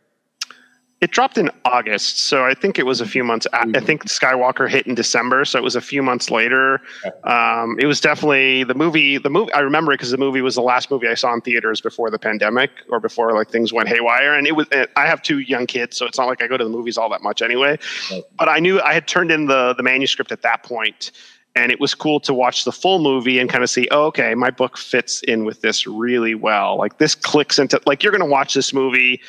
It 1.02 1.10
dropped 1.10 1.36
in 1.36 1.50
August, 1.66 2.20
so 2.20 2.46
I 2.46 2.54
think 2.54 2.78
it 2.78 2.86
was 2.86 3.02
a 3.02 3.06
few 3.06 3.22
months. 3.22 3.46
I 3.52 3.80
think 3.80 4.04
Skywalker 4.06 4.66
hit 4.68 4.86
in 4.86 4.94
December, 4.94 5.44
so 5.44 5.58
it 5.58 5.62
was 5.62 5.76
a 5.76 5.80
few 5.82 6.02
months 6.02 6.30
later. 6.30 6.80
Um, 7.24 7.76
it 7.78 7.84
was 7.84 8.00
definitely 8.00 8.64
the 8.64 8.74
movie. 8.74 9.18
The 9.18 9.28
movie 9.28 9.52
I 9.52 9.60
remember 9.60 9.92
it 9.92 9.96
because 9.96 10.10
the 10.10 10.16
movie 10.16 10.40
was 10.40 10.54
the 10.54 10.62
last 10.62 10.90
movie 10.90 11.06
I 11.06 11.12
saw 11.12 11.34
in 11.34 11.42
theaters 11.42 11.82
before 11.82 12.10
the 12.10 12.18
pandemic 12.18 12.70
or 12.88 12.98
before 12.98 13.34
like 13.34 13.50
things 13.50 13.74
went 13.74 13.90
haywire. 13.90 14.32
And 14.32 14.46
it 14.46 14.56
was. 14.56 14.68
I 14.96 15.06
have 15.06 15.20
two 15.20 15.40
young 15.40 15.66
kids, 15.66 15.98
so 15.98 16.06
it's 16.06 16.16
not 16.16 16.28
like 16.28 16.42
I 16.42 16.46
go 16.46 16.56
to 16.56 16.64
the 16.64 16.70
movies 16.70 16.96
all 16.96 17.10
that 17.10 17.22
much 17.22 17.42
anyway. 17.42 17.78
Right. 18.10 18.22
But 18.38 18.48
I 18.48 18.58
knew 18.58 18.80
I 18.80 18.94
had 18.94 19.06
turned 19.06 19.30
in 19.30 19.48
the 19.48 19.74
the 19.74 19.82
manuscript 19.82 20.32
at 20.32 20.40
that 20.42 20.62
point, 20.62 21.12
and 21.54 21.70
it 21.70 21.78
was 21.78 21.94
cool 21.94 22.20
to 22.20 22.32
watch 22.32 22.64
the 22.64 22.72
full 22.72 23.00
movie 23.00 23.38
and 23.38 23.50
kind 23.50 23.62
of 23.62 23.68
see, 23.68 23.86
oh, 23.90 24.06
okay, 24.06 24.34
my 24.34 24.50
book 24.50 24.78
fits 24.78 25.20
in 25.22 25.44
with 25.44 25.60
this 25.60 25.86
really 25.86 26.34
well. 26.34 26.78
Like 26.78 26.96
this 26.96 27.14
clicks 27.14 27.58
into 27.58 27.78
like 27.84 28.02
you're 28.02 28.12
going 28.12 28.26
to 28.26 28.30
watch 28.30 28.54
this 28.54 28.72
movie 28.72 29.20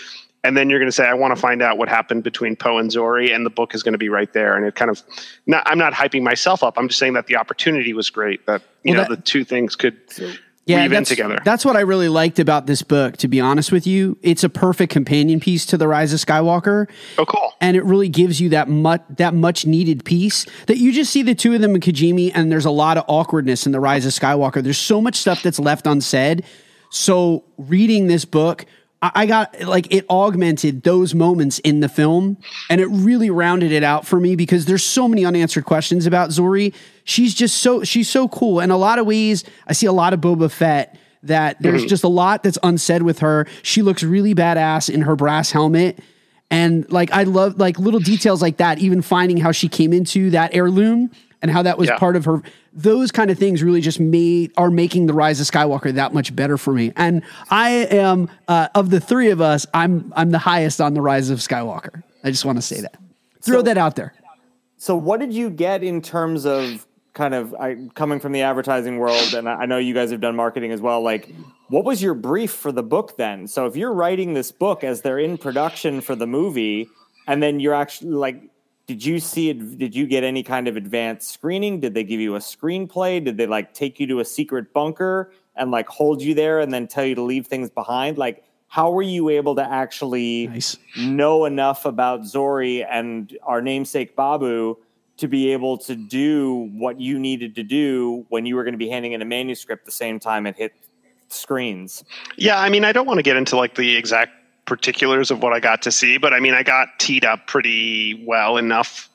and 0.43 0.55
then 0.55 0.69
you're 0.69 0.79
going 0.79 0.87
to 0.87 0.93
say, 0.93 1.05
I 1.05 1.13
want 1.13 1.35
to 1.35 1.41
find 1.41 1.61
out 1.61 1.77
what 1.77 1.89
happened 1.89 2.23
between 2.23 2.55
Poe 2.55 2.77
and 2.77 2.89
Zorii, 2.89 3.33
and 3.33 3.45
the 3.45 3.49
book 3.49 3.75
is 3.75 3.83
going 3.83 3.93
to 3.93 3.97
be 3.97 4.09
right 4.09 4.31
there. 4.33 4.55
And 4.55 4.65
it 4.65 4.75
kind 4.75 4.89
of, 4.89 5.03
not, 5.45 5.63
I'm 5.65 5.77
not 5.77 5.93
hyping 5.93 6.23
myself 6.23 6.63
up. 6.63 6.77
I'm 6.77 6.87
just 6.87 6.99
saying 6.99 7.13
that 7.13 7.27
the 7.27 7.35
opportunity 7.35 7.93
was 7.93 8.09
great. 8.09 8.45
That 8.45 8.61
you 8.83 8.93
well, 8.93 9.03
know 9.03 9.09
that, 9.09 9.15
the 9.17 9.21
two 9.23 9.43
things 9.43 9.75
could. 9.75 9.99
yeah, 10.67 10.81
weave 10.81 10.91
in 10.91 11.03
together. 11.05 11.39
That's 11.43 11.65
what 11.65 11.75
I 11.75 11.81
really 11.81 12.09
liked 12.09 12.39
about 12.39 12.67
this 12.67 12.81
book, 12.81 13.17
to 13.17 13.27
be 13.27 13.39
honest 13.39 13.71
with 13.71 13.87
you. 13.87 14.17
It's 14.21 14.43
a 14.43 14.49
perfect 14.49 14.91
companion 14.91 15.39
piece 15.39 15.65
to 15.67 15.77
The 15.77 15.87
Rise 15.87 16.13
of 16.13 16.19
Skywalker. 16.19 16.87
Oh, 17.17 17.25
cool. 17.25 17.53
And 17.61 17.75
it 17.75 17.83
really 17.83 18.09
gives 18.09 18.39
you 18.39 18.49
that 18.49 18.69
much 18.69 19.01
that 19.09 19.33
much 19.33 19.65
needed 19.65 20.05
piece 20.05 20.45
that 20.67 20.77
you 20.77 20.91
just 20.91 21.11
see 21.11 21.23
the 21.23 21.35
two 21.35 21.53
of 21.55 21.61
them 21.61 21.73
in 21.73 21.81
Kijimi, 21.81 22.31
and 22.35 22.51
there's 22.51 22.65
a 22.65 22.71
lot 22.71 22.97
of 22.97 23.05
awkwardness 23.07 23.65
in 23.65 23.71
The 23.71 23.79
Rise 23.79 24.05
of 24.05 24.11
Skywalker. 24.11 24.61
There's 24.61 24.77
so 24.77 25.01
much 25.01 25.15
stuff 25.15 25.41
that's 25.41 25.59
left 25.59 25.87
unsaid. 25.87 26.43
So 26.89 27.43
reading 27.57 28.07
this 28.07 28.25
book 28.25 28.65
I 29.01 29.27
got 29.27 29.61
like 29.61 29.93
it 29.93 30.05
augmented 30.09 30.81
those 30.81 31.13
moments 31.13 31.59
in 31.59 31.81
the 31.81 31.89
film 31.89 32.37
and 32.67 32.81
it 32.81 32.87
really 32.87 33.29
rounded 33.29 33.71
it 33.71 33.83
out 33.83 34.07
for 34.07 34.19
me 34.19 34.35
because 34.35 34.65
there's 34.65 34.83
so 34.83 35.07
many 35.07 35.23
unanswered 35.23 35.65
questions 35.65 36.07
about 36.07 36.31
Zorii. 36.31 36.73
She's 37.03 37.35
just 37.35 37.57
so 37.57 37.83
she's 37.83 38.09
so 38.09 38.27
cool. 38.27 38.59
In 38.59 38.71
a 38.71 38.77
lot 38.77 38.97
of 38.97 39.05
ways, 39.05 39.43
I 39.67 39.73
see 39.73 39.85
a 39.85 39.91
lot 39.91 40.13
of 40.13 40.21
Boba 40.21 40.51
Fett 40.51 40.97
that 41.23 41.61
there's 41.61 41.81
mm-hmm. 41.81 41.89
just 41.89 42.03
a 42.03 42.07
lot 42.07 42.41
that's 42.41 42.57
unsaid 42.63 43.03
with 43.03 43.19
her. 43.19 43.45
She 43.61 43.83
looks 43.83 44.01
really 44.01 44.33
badass 44.33 44.89
in 44.89 45.01
her 45.01 45.15
brass 45.15 45.51
helmet. 45.51 45.99
And 46.49 46.89
like 46.91 47.11
I 47.11 47.23
love 47.23 47.59
like 47.59 47.77
little 47.77 47.99
details 47.99 48.41
like 48.41 48.57
that, 48.57 48.79
even 48.79 49.03
finding 49.03 49.37
how 49.37 49.51
she 49.51 49.69
came 49.69 49.93
into 49.93 50.31
that 50.31 50.55
heirloom 50.55 51.11
and 51.41 51.51
how 51.51 51.61
that 51.61 51.77
was 51.77 51.89
yeah. 51.89 51.97
part 51.97 52.15
of 52.15 52.25
her 52.25 52.41
those 52.73 53.11
kind 53.11 53.31
of 53.31 53.37
things 53.37 53.63
really 53.63 53.81
just 53.81 53.99
made 53.99 54.51
are 54.57 54.69
making 54.69 55.07
the 55.07 55.13
rise 55.13 55.39
of 55.39 55.47
skywalker 55.47 55.93
that 55.93 56.13
much 56.13 56.35
better 56.35 56.57
for 56.57 56.73
me. 56.73 56.91
And 56.95 57.23
i 57.49 57.69
am 57.69 58.29
uh, 58.47 58.69
of 58.75 58.89
the 58.89 58.99
three 58.99 59.29
of 59.29 59.41
us 59.41 59.65
i'm 59.73 60.13
i'm 60.15 60.31
the 60.31 60.39
highest 60.39 60.81
on 60.81 60.93
the 60.93 61.01
rise 61.01 61.29
of 61.29 61.39
skywalker. 61.39 62.03
I 62.23 62.31
just 62.31 62.45
want 62.45 62.57
to 62.57 62.61
say 62.61 62.81
that. 62.81 62.97
Throw 63.41 63.59
so, 63.59 63.63
that 63.63 63.77
out 63.77 63.95
there. 63.95 64.13
So 64.77 64.95
what 64.95 65.19
did 65.19 65.33
you 65.33 65.49
get 65.49 65.83
in 65.83 66.01
terms 66.01 66.45
of 66.45 66.85
kind 67.13 67.33
of 67.33 67.55
I, 67.55 67.75
coming 67.95 68.19
from 68.19 68.31
the 68.31 68.43
advertising 68.43 68.99
world 68.99 69.33
and 69.33 69.49
I 69.49 69.65
know 69.65 69.79
you 69.79 69.93
guys 69.93 70.11
have 70.11 70.21
done 70.21 70.35
marketing 70.35 70.71
as 70.71 70.81
well 70.81 71.01
like 71.01 71.33
what 71.69 71.83
was 71.83 72.01
your 72.01 72.13
brief 72.13 72.51
for 72.51 72.71
the 72.71 72.83
book 72.83 73.17
then? 73.17 73.47
So 73.47 73.65
if 73.65 73.75
you're 73.75 73.93
writing 73.93 74.33
this 74.33 74.51
book 74.51 74.83
as 74.83 75.01
they're 75.01 75.19
in 75.19 75.37
production 75.37 76.01
for 76.01 76.15
the 76.15 76.27
movie 76.27 76.89
and 77.27 77.43
then 77.43 77.59
you're 77.59 77.73
actually 77.73 78.11
like 78.11 78.41
did 78.87 79.05
you 79.05 79.19
see 79.19 79.49
it 79.49 79.77
did 79.77 79.93
you 79.93 80.07
get 80.07 80.23
any 80.23 80.41
kind 80.41 80.67
of 80.67 80.75
advanced 80.77 81.29
screening 81.29 81.79
did 81.79 81.93
they 81.93 82.03
give 82.03 82.19
you 82.19 82.35
a 82.35 82.39
screenplay 82.39 83.23
did 83.23 83.37
they 83.37 83.45
like 83.45 83.73
take 83.73 83.99
you 83.99 84.07
to 84.07 84.19
a 84.19 84.25
secret 84.25 84.73
bunker 84.73 85.31
and 85.55 85.71
like 85.71 85.87
hold 85.87 86.21
you 86.21 86.33
there 86.33 86.59
and 86.59 86.73
then 86.73 86.87
tell 86.87 87.05
you 87.05 87.15
to 87.15 87.21
leave 87.21 87.45
things 87.47 87.69
behind 87.69 88.17
like 88.17 88.43
how 88.67 88.91
were 88.91 89.01
you 89.01 89.29
able 89.29 89.55
to 89.55 89.63
actually 89.63 90.47
nice. 90.47 90.77
know 90.97 91.45
enough 91.45 91.85
about 91.85 92.21
Zorii 92.21 92.85
and 92.89 93.37
our 93.43 93.61
namesake 93.61 94.15
Babu 94.15 94.77
to 95.17 95.27
be 95.27 95.51
able 95.51 95.77
to 95.79 95.95
do 95.95 96.69
what 96.73 96.99
you 96.99 97.17
needed 97.17 97.55
to 97.55 97.63
do 97.63 98.25
when 98.29 98.45
you 98.45 98.55
were 98.55 98.63
going 98.63 98.73
to 98.73 98.77
be 98.77 98.89
handing 98.89 99.13
in 99.13 99.21
a 99.21 99.25
manuscript 99.25 99.85
the 99.85 99.91
same 99.91 100.19
time 100.19 100.45
it 100.45 100.55
hit 100.55 100.73
screens? 101.29 102.03
Yeah, 102.37 102.59
I 102.59 102.69
mean, 102.69 102.85
I 102.85 102.91
don't 102.91 103.07
want 103.07 103.17
to 103.17 103.23
get 103.23 103.35
into 103.35 103.55
like 103.57 103.75
the 103.75 103.95
exact 103.95 104.36
particulars 104.67 105.31
of 105.31 105.41
what 105.41 105.53
I 105.53 105.59
got 105.59 105.81
to 105.83 105.91
see, 105.91 106.17
but 106.17 106.33
I 106.33 106.39
mean, 106.39 106.53
I 106.53 106.61
got 106.61 106.99
teed 106.99 107.25
up 107.25 107.47
pretty 107.47 108.23
well 108.25 108.57
enough 108.57 109.09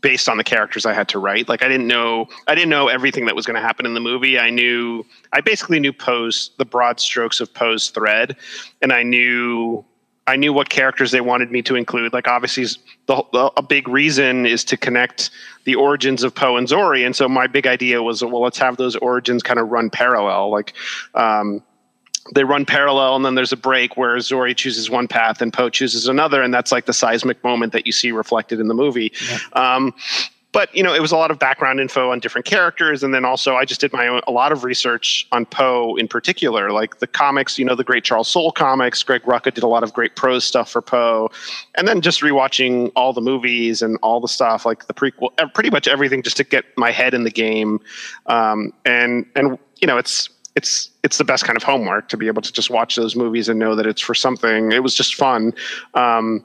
based 0.00 0.28
on 0.28 0.36
the 0.36 0.44
characters 0.44 0.86
I 0.86 0.92
had 0.92 1.08
to 1.08 1.18
write. 1.18 1.48
Like 1.48 1.64
I 1.64 1.68
didn't 1.68 1.88
know 1.88 2.28
I 2.46 2.54
didn't 2.54 2.70
know 2.70 2.88
everything 2.88 3.24
that 3.26 3.34
was 3.34 3.44
going 3.44 3.56
to 3.56 3.60
happen 3.60 3.86
in 3.86 3.94
the 3.94 4.00
movie. 4.00 4.38
I 4.38 4.50
knew 4.50 5.04
I 5.32 5.40
basically 5.40 5.80
knew 5.80 5.92
Poe's 5.92 6.52
the 6.58 6.64
broad 6.64 7.00
strokes 7.00 7.40
of 7.40 7.52
Poe's 7.52 7.90
thread, 7.90 8.36
and 8.80 8.92
I 8.92 9.02
knew 9.02 9.84
I 10.26 10.36
knew 10.36 10.52
what 10.52 10.68
characters 10.68 11.10
they 11.10 11.20
wanted 11.20 11.50
me 11.50 11.60
to 11.62 11.74
include. 11.74 12.12
Like 12.12 12.28
obviously, 12.28 12.64
the, 13.06 13.24
the, 13.32 13.50
a 13.56 13.62
big 13.62 13.88
reason 13.88 14.46
is 14.46 14.62
to 14.64 14.76
connect 14.76 15.30
the 15.64 15.74
origins 15.74 16.22
of 16.22 16.34
Poe 16.34 16.56
and 16.56 16.68
Zorii, 16.68 17.04
and 17.04 17.16
so 17.16 17.28
my 17.28 17.48
big 17.48 17.66
idea 17.66 18.02
was, 18.02 18.22
well, 18.22 18.40
let's 18.40 18.58
have 18.58 18.76
those 18.76 18.94
origins 18.96 19.42
kind 19.42 19.58
of 19.58 19.70
run 19.70 19.90
parallel. 19.90 20.50
Like, 20.50 20.74
um, 21.14 21.62
they 22.34 22.44
run 22.44 22.64
parallel, 22.64 23.16
and 23.16 23.24
then 23.24 23.34
there's 23.34 23.52
a 23.52 23.56
break 23.56 23.96
where 23.96 24.16
Zorii 24.16 24.56
chooses 24.56 24.90
one 24.90 25.08
path 25.08 25.40
and 25.42 25.52
Poe 25.52 25.70
chooses 25.70 26.08
another, 26.08 26.42
and 26.42 26.52
that's 26.52 26.72
like 26.72 26.86
the 26.86 26.92
seismic 26.92 27.42
moment 27.42 27.72
that 27.72 27.86
you 27.86 27.92
see 27.92 28.12
reflected 28.12 28.60
in 28.60 28.68
the 28.68 28.74
movie. 28.74 29.12
Yeah. 29.28 29.38
Um, 29.54 29.94
but 30.52 30.74
you 30.74 30.82
know 30.82 30.92
it 30.92 31.00
was 31.00 31.12
a 31.12 31.16
lot 31.16 31.30
of 31.30 31.38
background 31.38 31.80
info 31.80 32.10
on 32.10 32.18
different 32.18 32.44
characters 32.44 33.02
and 33.02 33.14
then 33.14 33.24
also 33.24 33.56
i 33.56 33.64
just 33.64 33.80
did 33.80 33.92
my 33.92 34.06
own 34.06 34.20
a 34.26 34.30
lot 34.30 34.52
of 34.52 34.64
research 34.64 35.26
on 35.32 35.46
poe 35.46 35.96
in 35.96 36.08
particular 36.08 36.72
like 36.72 36.98
the 36.98 37.06
comics 37.06 37.58
you 37.58 37.64
know 37.64 37.74
the 37.74 37.84
great 37.84 38.04
charles 38.04 38.28
soule 38.28 38.52
comics 38.52 39.02
greg 39.02 39.22
rucka 39.22 39.52
did 39.52 39.62
a 39.62 39.68
lot 39.68 39.82
of 39.82 39.92
great 39.92 40.16
prose 40.16 40.44
stuff 40.44 40.70
for 40.70 40.82
poe 40.82 41.30
and 41.76 41.86
then 41.86 42.00
just 42.00 42.20
rewatching 42.20 42.90
all 42.96 43.12
the 43.12 43.20
movies 43.20 43.82
and 43.82 43.98
all 44.02 44.20
the 44.20 44.28
stuff 44.28 44.66
like 44.66 44.86
the 44.86 44.94
prequel 44.94 45.30
pretty 45.54 45.70
much 45.70 45.86
everything 45.86 46.22
just 46.22 46.36
to 46.36 46.44
get 46.44 46.64
my 46.76 46.90
head 46.90 47.14
in 47.14 47.24
the 47.24 47.30
game 47.30 47.80
um, 48.26 48.72
and 48.84 49.26
and 49.36 49.58
you 49.80 49.86
know 49.86 49.98
it's 49.98 50.28
it's 50.56 50.90
it's 51.02 51.18
the 51.18 51.24
best 51.24 51.44
kind 51.44 51.56
of 51.56 51.62
homework 51.62 52.08
to 52.08 52.16
be 52.16 52.26
able 52.26 52.42
to 52.42 52.52
just 52.52 52.70
watch 52.70 52.96
those 52.96 53.16
movies 53.16 53.48
and 53.48 53.58
know 53.58 53.74
that 53.74 53.86
it's 53.86 54.00
for 54.00 54.14
something 54.14 54.72
it 54.72 54.82
was 54.82 54.94
just 54.94 55.14
fun 55.14 55.52
um, 55.94 56.44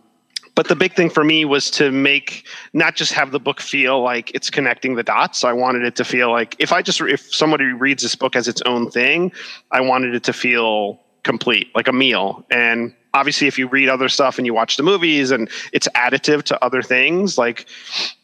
but 0.56 0.70
the 0.70 0.76
big 0.76 0.94
thing 0.94 1.10
for 1.10 1.24
me 1.24 1.44
was 1.44 1.70
to 1.72 1.92
make 1.92 2.48
not 2.74 2.96
just 2.96 3.12
have 3.12 3.32
the 3.32 3.40
book 3.40 3.60
feel 3.60 4.02
like 4.02 4.32
it's 4.34 4.50
connecting 4.50 4.96
the 4.96 5.04
dots. 5.04 5.44
I 5.44 5.52
wanted 5.52 5.84
it 5.84 5.98
to 5.98 6.06
feel 6.06 6.32
like 6.32 6.56
if 6.60 6.72
I 6.72 6.82
just 6.82 7.02
if 7.02 7.34
somebody 7.34 7.66
reads 7.66 8.02
this 8.04 8.16
book 8.16 8.38
as 8.38 8.48
its 8.48 8.62
own 8.66 8.90
thing, 8.90 9.34
I 9.72 9.82
wanted 9.82 10.16
it 10.16 10.24
to 10.24 10.34
feel 10.34 11.02
complete, 11.24 11.76
like 11.76 11.90
a 11.90 11.94
meal. 11.94 12.46
And 12.50 12.96
obviously 13.14 13.48
if 13.48 13.58
you 13.58 13.68
read 13.68 13.90
other 13.90 14.10
stuff 14.10 14.38
and 14.38 14.46
you 14.46 14.54
watch 14.54 14.78
the 14.78 14.84
movies 14.84 15.32
and 15.32 15.50
it's 15.74 15.88
additive 15.96 16.44
to 16.44 16.64
other 16.64 16.82
things 16.82 17.38
like 17.38 17.66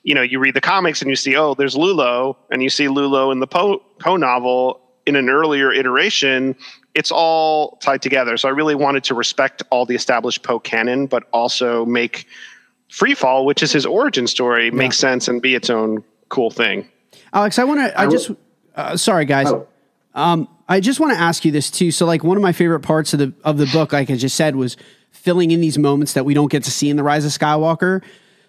you 0.03 0.13
know 0.13 0.21
you 0.21 0.37
read 0.37 0.53
the 0.53 0.61
comics 0.61 1.01
and 1.01 1.09
you 1.09 1.15
see 1.15 1.33
oh 1.33 1.53
there's 1.53 1.75
lulo 1.75 2.35
and 2.51 2.61
you 2.61 2.69
see 2.69 2.87
lulo 2.87 3.31
in 3.31 3.39
the 3.39 3.47
poe 3.47 3.81
poe 3.99 4.17
novel 4.17 4.81
in 5.05 5.15
an 5.15 5.29
earlier 5.29 5.71
iteration 5.71 6.55
it's 6.93 7.11
all 7.11 7.77
tied 7.77 8.01
together. 8.01 8.37
So 8.37 8.49
I 8.49 8.51
really 8.51 8.75
wanted 8.75 9.03
to 9.05 9.15
respect 9.15 9.63
all 9.69 9.85
the 9.85 9.95
established 9.95 10.43
Poe 10.43 10.59
canon, 10.59 11.07
but 11.07 11.23
also 11.31 11.85
make 11.85 12.27
Freefall, 12.89 13.45
which 13.45 13.63
is 13.63 13.71
his 13.71 13.85
origin 13.85 14.27
story, 14.27 14.65
yeah. 14.65 14.71
make 14.71 14.93
sense 14.93 15.27
and 15.27 15.41
be 15.41 15.55
its 15.55 15.69
own 15.69 16.03
cool 16.29 16.51
thing. 16.51 16.87
Alex, 17.33 17.59
I 17.59 17.63
want 17.63 17.79
to. 17.79 17.99
I, 17.99 18.03
I 18.03 18.07
just. 18.07 18.31
Uh, 18.75 18.97
sorry, 18.97 19.25
guys. 19.25 19.47
Oh. 19.47 19.67
Um, 20.13 20.47
I 20.67 20.81
just 20.81 20.99
want 20.99 21.13
to 21.13 21.19
ask 21.19 21.45
you 21.45 21.51
this 21.51 21.71
too. 21.71 21.91
So, 21.91 22.05
like, 22.05 22.23
one 22.23 22.35
of 22.35 22.43
my 22.43 22.51
favorite 22.51 22.81
parts 22.81 23.13
of 23.13 23.19
the 23.19 23.33
of 23.43 23.57
the 23.57 23.67
book, 23.67 23.93
like 23.93 24.09
I 24.09 24.15
just 24.15 24.35
said, 24.35 24.57
was 24.57 24.75
filling 25.11 25.51
in 25.51 25.61
these 25.61 25.77
moments 25.77 26.13
that 26.13 26.25
we 26.25 26.33
don't 26.33 26.51
get 26.51 26.63
to 26.65 26.71
see 26.71 26.89
in 26.89 26.97
the 26.97 27.03
Rise 27.03 27.23
of 27.23 27.31
Skywalker. 27.31 28.03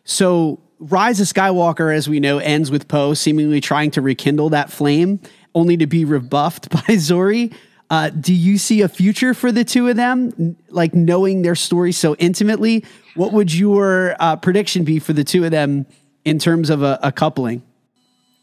So, 0.04 0.60
Rise 0.80 1.20
of 1.20 1.28
Skywalker, 1.28 1.94
as 1.94 2.08
we 2.08 2.18
know, 2.18 2.38
ends 2.38 2.72
with 2.72 2.88
Poe 2.88 3.14
seemingly 3.14 3.60
trying 3.60 3.92
to 3.92 4.02
rekindle 4.02 4.50
that 4.50 4.70
flame, 4.70 5.20
only 5.54 5.76
to 5.76 5.86
be 5.86 6.04
rebuffed 6.04 6.70
by 6.70 6.80
Zorii. 6.88 7.54
Uh, 7.90 8.08
do 8.08 8.32
you 8.32 8.56
see 8.56 8.80
a 8.80 8.88
future 8.88 9.34
for 9.34 9.52
the 9.52 9.64
two 9.64 9.86
of 9.88 9.96
them, 9.96 10.56
like 10.70 10.94
knowing 10.94 11.42
their 11.42 11.54
story 11.54 11.92
so 11.92 12.14
intimately? 12.16 12.84
What 13.16 13.32
would 13.32 13.52
your 13.52 14.16
uh, 14.18 14.36
prediction 14.36 14.84
be 14.84 14.98
for 14.98 15.12
the 15.12 15.24
two 15.24 15.44
of 15.44 15.50
them 15.50 15.84
in 16.24 16.38
terms 16.38 16.70
of 16.70 16.82
a, 16.82 16.98
a 17.02 17.12
coupling? 17.12 17.62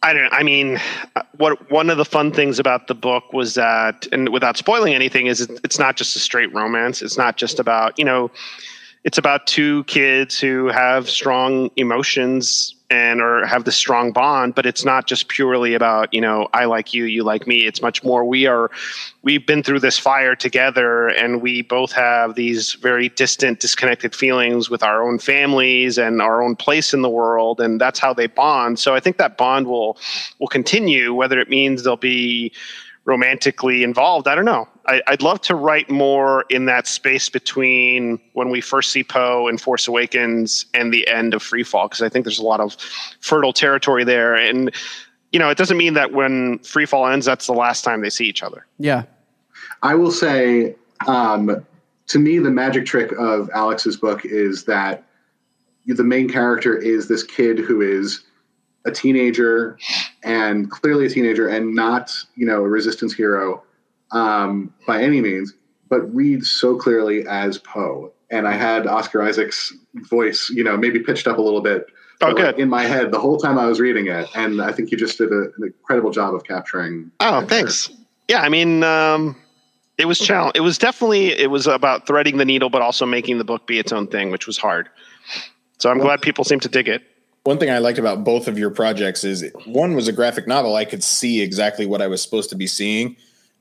I 0.02 0.14
don't. 0.14 0.32
I 0.32 0.44
mean, 0.44 0.80
what 1.38 1.70
one 1.72 1.90
of 1.90 1.98
the 1.98 2.06
fun 2.06 2.32
things 2.32 2.60
about 2.60 2.88
the 2.88 2.96
book 2.96 3.34
was 3.34 3.56
that, 3.56 4.08
and 4.12 4.30
without 4.30 4.56
spoiling 4.56 4.94
anything, 4.94 5.28
is 5.28 5.42
it's 5.42 5.80
not 5.80 5.98
just 5.98 6.16
a 6.16 6.20
straight 6.20 6.54
romance. 6.54 7.02
It's 7.02 7.18
not 7.18 7.36
just 7.36 7.60
about 7.60 7.98
you 8.00 8.06
know, 8.06 8.32
it's 9.04 9.18
about 9.18 9.48
two 9.48 9.84
kids 9.86 10.40
who 10.40 10.68
have 10.68 11.10
strong 11.10 11.70
emotions 11.78 12.76
and 12.92 13.22
or 13.22 13.46
have 13.46 13.66
this 13.66 13.76
strong 13.76 14.12
bond 14.12 14.56
but 14.56 14.66
it's 14.66 14.84
not 14.84 15.06
just 15.06 15.28
purely 15.28 15.76
about 15.76 16.12
you 16.12 16.20
know 16.20 16.48
i 16.54 16.66
like 16.66 16.92
you 16.92 17.06
you 17.06 17.24
like 17.24 17.46
me 17.46 17.68
it's 17.68 17.82
much 17.84 18.04
more 18.04 18.26
we 18.26 18.48
are 18.48 18.72
we've 19.22 19.46
been 19.46 19.62
through 19.62 19.80
this 19.80 20.00
fire 20.00 20.36
together 20.36 21.08
and 21.10 21.42
we 21.42 21.62
both 21.62 21.92
have 21.92 22.34
these 22.34 22.74
very 22.74 23.10
distant 23.10 23.60
disconnected 23.60 24.16
feelings 24.16 24.72
with 24.72 24.82
our 24.82 25.04
own 25.08 25.20
families 25.20 26.00
and 26.00 26.20
our 26.20 26.42
own 26.42 26.56
place 26.56 26.94
in 26.94 27.04
the 27.04 27.10
world 27.10 27.62
and 27.62 27.80
that's 27.80 28.00
how 28.00 28.12
they 28.12 28.26
bond 28.26 28.80
so 28.80 28.96
i 28.96 29.00
think 29.00 29.18
that 29.18 29.38
bond 29.38 29.68
will 29.68 29.96
will 30.40 30.48
continue 30.48 31.14
whether 31.14 31.40
it 31.40 31.50
means 31.50 31.84
they'll 31.84 31.96
be 31.96 32.52
romantically 33.10 33.84
involved. 33.84 34.28
I 34.28 34.36
don't 34.36 34.46
know. 34.46 34.68
I, 34.90 35.12
would 35.12 35.22
love 35.22 35.42
to 35.42 35.56
write 35.56 35.90
more 35.90 36.46
in 36.50 36.66
that 36.66 36.88
space 36.88 37.30
between 37.30 38.20
when 38.34 38.50
we 38.50 38.60
first 38.60 38.92
see 38.92 39.04
Poe 39.04 39.48
in 39.48 39.60
Force 39.60 39.88
Awakens 39.88 40.66
and 40.74 40.92
the 40.92 41.08
end 41.08 41.36
of 41.36 41.44
Freefall, 41.44 41.86
because 41.86 42.02
I 42.02 42.10
think 42.10 42.26
there's 42.26 42.40
a 42.40 42.44
lot 42.44 42.60
of 42.60 42.76
fertile 43.20 43.54
territory 43.54 44.04
there. 44.04 44.34
And, 44.34 44.74
you 45.32 45.38
know, 45.38 45.50
it 45.50 45.58
doesn't 45.58 45.78
mean 45.78 45.94
that 45.94 46.12
when 46.12 46.58
Freefall 46.60 47.12
ends, 47.12 47.26
that's 47.26 47.46
the 47.46 47.54
last 47.54 47.84
time 47.84 48.02
they 48.02 48.10
see 48.10 48.26
each 48.26 48.42
other. 48.42 48.66
Yeah. 48.80 49.04
I 49.84 49.94
will 49.94 50.12
say, 50.12 50.76
um, 51.08 51.64
to 52.08 52.20
me, 52.20 52.40
the 52.40 52.50
magic 52.50 52.88
trick 52.88 53.12
of 53.12 53.50
Alex's 53.54 53.96
book 53.96 54.26
is 54.26 54.64
that 54.66 55.04
the 55.86 56.04
main 56.04 56.28
character 56.28 56.76
is 56.76 57.08
this 57.08 57.24
kid 57.24 57.60
who 57.60 57.82
is 57.82 58.24
a 58.86 58.92
teenager 58.92 59.78
and 60.24 60.72
clearly 60.72 61.06
a 61.06 61.10
teenager 61.10 61.48
and 61.48 61.76
not 61.76 62.12
you 62.36 62.46
know 62.46 62.64
a 62.64 62.70
resistance 62.70 63.14
hero 63.14 63.62
um, 64.12 64.74
by 64.88 65.02
any 65.02 65.22
means 65.22 65.54
but 65.90 66.02
reads 66.14 66.50
so 66.50 66.78
clearly 66.78 67.26
as 67.28 67.58
poe 67.58 68.12
and 68.30 68.48
i 68.48 68.54
had 68.54 68.88
oscar 68.88 69.22
isaac's 69.22 69.74
voice 69.96 70.50
you 70.50 70.64
know 70.64 70.78
maybe 70.78 71.00
pitched 71.00 71.28
up 71.28 71.38
a 71.38 71.42
little 71.42 71.62
bit 71.62 71.88
oh, 72.22 72.34
good. 72.34 72.58
in 72.60 72.70
my 72.70 72.84
head 72.84 73.12
the 73.12 73.20
whole 73.20 73.38
time 73.38 73.58
i 73.58 73.66
was 73.66 73.80
reading 73.80 74.08
it 74.08 74.28
and 74.36 74.62
i 74.62 74.72
think 74.72 74.92
you 74.92 74.98
just 74.98 75.18
did 75.18 75.32
a, 75.32 75.44
an 75.58 75.64
incredible 75.64 76.12
job 76.12 76.34
of 76.34 76.44
capturing 76.44 77.12
oh 77.20 77.46
thanks 77.46 77.90
yeah 78.28 78.42
i 78.42 78.50
mean 78.50 78.84
um, 78.84 79.36
it 79.98 80.06
was 80.06 80.20
challenge 80.20 80.54
it 80.56 80.62
was 80.62 80.78
definitely 80.78 81.28
it 81.32 81.50
was 81.50 81.68
about 81.68 82.06
threading 82.08 82.38
the 82.38 82.46
needle 82.46 82.70
but 82.70 82.82
also 82.82 83.06
making 83.06 83.38
the 83.38 83.44
book 83.44 83.66
be 83.68 83.80
its 83.80 83.92
own 83.92 84.08
thing 84.08 84.32
which 84.32 84.48
was 84.48 84.58
hard 84.58 84.90
so 85.78 85.90
i'm 85.90 85.98
well, 85.98 86.08
glad 86.08 86.22
people 86.22 86.44
seem 86.44 86.60
to 86.60 86.70
dig 86.70 86.88
it 86.88 87.04
one 87.44 87.58
thing 87.58 87.70
I 87.70 87.78
liked 87.78 87.98
about 87.98 88.24
both 88.24 88.48
of 88.48 88.60
your 88.60 88.70
projects 88.70 89.24
is 89.24 89.50
one 89.66 89.96
was 89.96 90.08
a 90.08 90.12
graphic 90.12 90.48
novel. 90.48 90.76
I 90.76 90.86
could 90.86 91.04
see 91.04 91.42
exactly 91.42 91.86
what 91.86 92.02
I 92.02 92.08
was 92.08 92.22
supposed 92.22 92.50
to 92.50 92.56
be 92.56 92.68
seeing. 92.68 93.16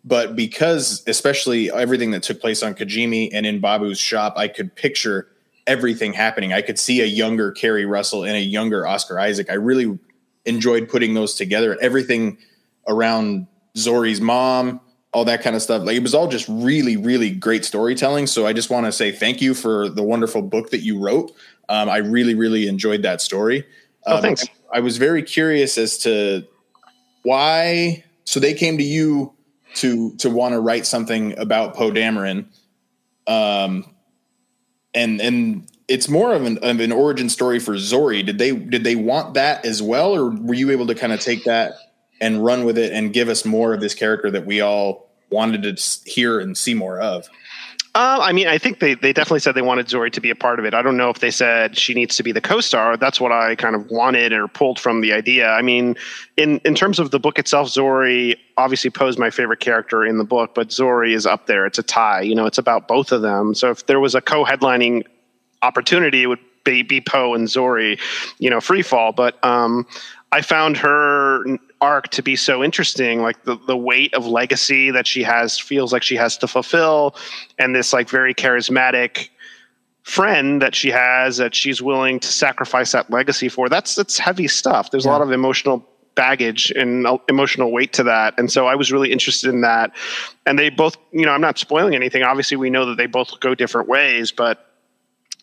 But 0.05 0.37
because, 0.37 1.03
especially 1.07 1.71
everything 1.71 2.13
that 2.13 2.23
took 2.23 2.41
place 2.41 2.63
on 2.63 2.75
Kijimi 2.75 3.31
and 3.33 3.45
in 3.45 3.61
Babu's 3.61 3.99
shop, 3.99 4.35
I 4.37 4.49
could 4.49 4.75
picture 4.75 5.29
everything 5.67 6.15
happening. 6.15 6.53
I 6.53 6.63
could 6.63 6.79
see 6.79 7.01
a 7.03 7.05
younger 7.05 7.53
Keri 7.53 7.85
Russell 7.85 8.25
and 8.25 8.35
a 8.35 8.41
younger 8.41 8.87
Oscar 8.87 9.19
Isaac. 9.21 9.51
I 9.51 9.55
really 9.55 9.99
enjoyed 10.47 10.89
putting 10.89 11.15
those 11.15 11.35
together. 11.35 11.77
Everything 11.81 12.39
around 12.89 13.47
Zorii's 13.77 14.21
mom, 14.21 14.81
all 15.13 15.25
that 15.27 15.43
kind 15.43 15.55
of 15.55 15.63
stuff. 15.63 15.83
Like 15.85 15.97
it 15.97 16.03
was 16.03 16.15
all 16.15 16.29
just 16.29 16.47
really, 16.49 16.97
really 16.97 17.31
great 17.31 17.65
storytelling. 17.65 18.27
So 18.27 18.47
I 18.47 18.53
just 18.53 18.71
want 18.71 18.87
to 18.87 18.93
say 18.93 19.13
thank 19.13 19.43
you 19.43 19.55
for 19.55 19.89
the 19.89 20.03
wonderful 20.03 20.43
book 20.43 20.71
that 20.71 20.81
you 20.81 20.99
wrote. 20.99 21.33
Um, 21.69 21.89
I 21.89 21.99
really, 21.99 22.35
really 22.35 22.67
enjoyed 22.67 23.03
that 23.03 23.21
story. 23.21 23.67
Oh, 24.07 24.17
um, 24.17 24.23
thanks. 24.23 24.47
I 24.73 24.81
was 24.81 24.97
very 24.97 25.23
curious 25.23 25.77
as 25.77 25.99
to 25.99 26.47
why. 27.23 28.05
So 28.25 28.41
they 28.41 28.55
came 28.55 28.79
to 28.79 28.85
you 28.85 29.35
to 29.77 30.15
to 30.17 30.31
want 30.31 30.53
to 30.53 30.61
write 30.61 30.87
something 30.87 31.39
about 31.39 31.75
Poe 31.75 31.91
Dameron, 31.91 32.47
um, 33.27 33.85
and 34.95 35.21
and 35.21 35.71
it's 35.89 36.09
more 36.09 36.35
of 36.35 36.45
an 36.45 36.59
of 36.59 36.81
an 36.81 36.93
origin 36.93 37.29
story 37.29 37.59
for 37.59 37.75
Zorii. 37.75 38.25
Did 38.25 38.39
they 38.39 38.53
did 38.53 38.85
they 38.85 38.97
want 38.97 39.35
that 39.35 39.65
as 39.65 39.83
well, 39.83 40.15
or 40.15 40.31
were 40.31 40.55
you 40.55 40.71
able 40.71 40.87
to 40.87 40.95
kind 40.95 41.13
of 41.13 41.21
take 41.21 41.45
that 41.45 41.75
and 42.21 42.45
run 42.45 42.65
with 42.65 42.77
it 42.79 42.93
and 42.93 43.13
give 43.13 43.29
us 43.29 43.45
more 43.45 43.73
of 43.75 43.81
this 43.81 43.95
character 43.95 44.31
that 44.31 44.45
we 44.45 44.61
all 44.61 45.09
wanted 45.31 45.63
to 45.63 46.11
hear 46.11 46.41
and 46.41 46.57
see 46.57 46.75
more 46.75 47.01
of? 47.01 47.29
Uh, 47.99 48.21
I 48.23 48.31
mean, 48.31 48.47
I 48.47 48.59
think 48.59 48.79
they, 48.79 48.95
they 48.95 49.13
definitely 49.13 49.41
said 49.41 49.57
they 49.57 49.61
wanted 49.61 49.89
Zorii 49.89 50.13
to 50.13 50.21
be 50.21 50.31
a 50.31 50.37
part 50.37 50.61
of 50.61 50.65
it. 50.65 50.73
I 50.73 50.83
don't 50.83 50.97
know 50.97 51.11
if 51.11 51.19
they 51.19 51.33
said 51.33 51.77
she 51.77 51.95
needs 51.95 52.15
to 52.15 52.23
be 52.23 52.31
the 52.31 52.41
co-star. 52.41 52.97
That's 52.97 53.21
what 53.21 53.33
I 53.33 53.57
kind 53.57 53.75
of 53.75 53.91
wanted 53.91 54.33
or 54.33 54.47
pulled 54.47 54.79
from 54.79 55.01
the 55.01 55.13
idea. 55.13 55.49
I 55.49 55.63
mean, 55.63 55.97
in 56.37 56.61
in 56.65 56.77
terms 56.77 57.01
of 57.01 57.11
the 57.11 57.19
book 57.19 57.41
itself, 57.41 57.67
Zorii 57.67 58.37
obviously 58.57 58.89
Poe's 58.91 59.19
my 59.19 59.31
favorite 59.31 59.59
character 59.59 60.05
in 60.05 60.17
the 60.17 60.23
book, 60.23 60.55
but 60.55 60.69
Zorii 60.69 61.13
is 61.13 61.27
up 61.27 61.47
there. 61.47 61.67
It's 61.67 61.81
a 61.81 61.83
tie. 61.83 62.21
You 62.21 62.37
know, 62.37 62.47
it's 62.47 62.57
about 62.57 62.87
both 62.87 63.11
of 63.11 63.23
them. 63.23 63.53
So 63.53 63.73
if 63.73 63.87
there 63.87 63.99
was 63.99 64.15
a 64.15 64.21
co-headlining 64.21 65.05
opportunity, 65.63 66.23
it 66.23 66.27
would 66.27 66.39
be, 66.63 66.85
be 66.85 67.01
Poe 67.01 67.35
and 67.35 67.49
Zorii. 67.49 67.99
You 68.39 68.49
know, 68.49 68.61
free 68.61 68.83
fall. 68.83 69.11
But 69.11 69.45
um, 69.45 69.89
I 70.31 70.43
found 70.43 70.77
her 70.77 71.45
arc 71.81 72.09
to 72.09 72.23
be 72.23 72.35
so 72.35 72.65
interesting 72.65 73.23
like 73.23 73.45
the, 73.45 73.57
the 73.67 73.77
weight 73.77 74.13
of 74.15 74.27
legacy 74.27 74.91
that 74.91 75.07
she 75.07 75.23
has 75.23 75.59
feels 75.59 75.93
like 75.93 76.03
she 76.03 76.17
has 76.17 76.37
to 76.37 76.49
fulfill 76.49 77.15
and 77.59 77.75
this 77.75 77.93
like 77.93 78.09
very 78.09 78.35
charismatic 78.35 79.29
friend 80.03 80.63
that 80.63 80.75
she 80.75 80.91
has 80.91 81.37
that 81.37 81.55
she's 81.55 81.83
willing 81.83 82.19
to 82.19 82.29
sacrifice 82.29 82.93
that 82.93 83.11
legacy 83.11 83.49
for 83.49 83.69
that's 83.69 83.95
that's 83.95 84.19
heavy 84.19 84.49
stuff. 84.49 84.91
There's 84.91 85.05
yeah. 85.05 85.11
a 85.11 85.13
lot 85.13 85.23
of 85.23 85.33
emotional 85.33 85.87
baggage 86.15 86.73
and 86.73 87.07
emotional 87.29 87.71
weight 87.71 87.93
to 87.93 88.03
that 88.03 88.35
and 88.39 88.51
so 88.51 88.67
i 88.67 88.75
was 88.75 88.91
really 88.91 89.13
interested 89.13 89.51
in 89.51 89.61
that. 89.61 89.93
And 90.47 90.59
they 90.59 90.71
both 90.71 90.97
you 91.13 91.27
know 91.27 91.33
i'm 91.33 91.41
not 91.41 91.59
spoiling 91.59 91.95
anything. 91.95 92.23
Obviously 92.23 92.57
we 92.57 92.71
know 92.71 92.87
that 92.87 92.97
they 92.97 93.07
both 93.07 93.39
go 93.41 93.55
different 93.55 93.87
ways 93.89 94.33
but 94.33 94.68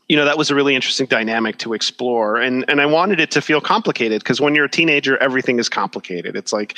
you 0.08 0.16
know 0.16 0.26
that 0.26 0.38
was 0.38 0.51
a 0.51 0.56
really 0.56 0.76
interesting 0.76 1.08
dynamic 1.08 1.58
to 1.58 1.74
explore. 1.74 2.38
And 2.38 2.66
and 2.68 2.82
i 2.82 2.86
wanted 2.86 3.20
it 3.20 3.32
to 3.32 3.41
feel 3.41 3.62
complicated 3.62 4.22
because 4.22 4.39
when 4.39 4.56
you're 4.56 4.66
a 4.66 4.70
teenager 4.70 5.18
everything 5.18 5.60
is 5.60 5.70
complicated. 5.70 6.36
It's 6.36 6.53
like 6.53 6.78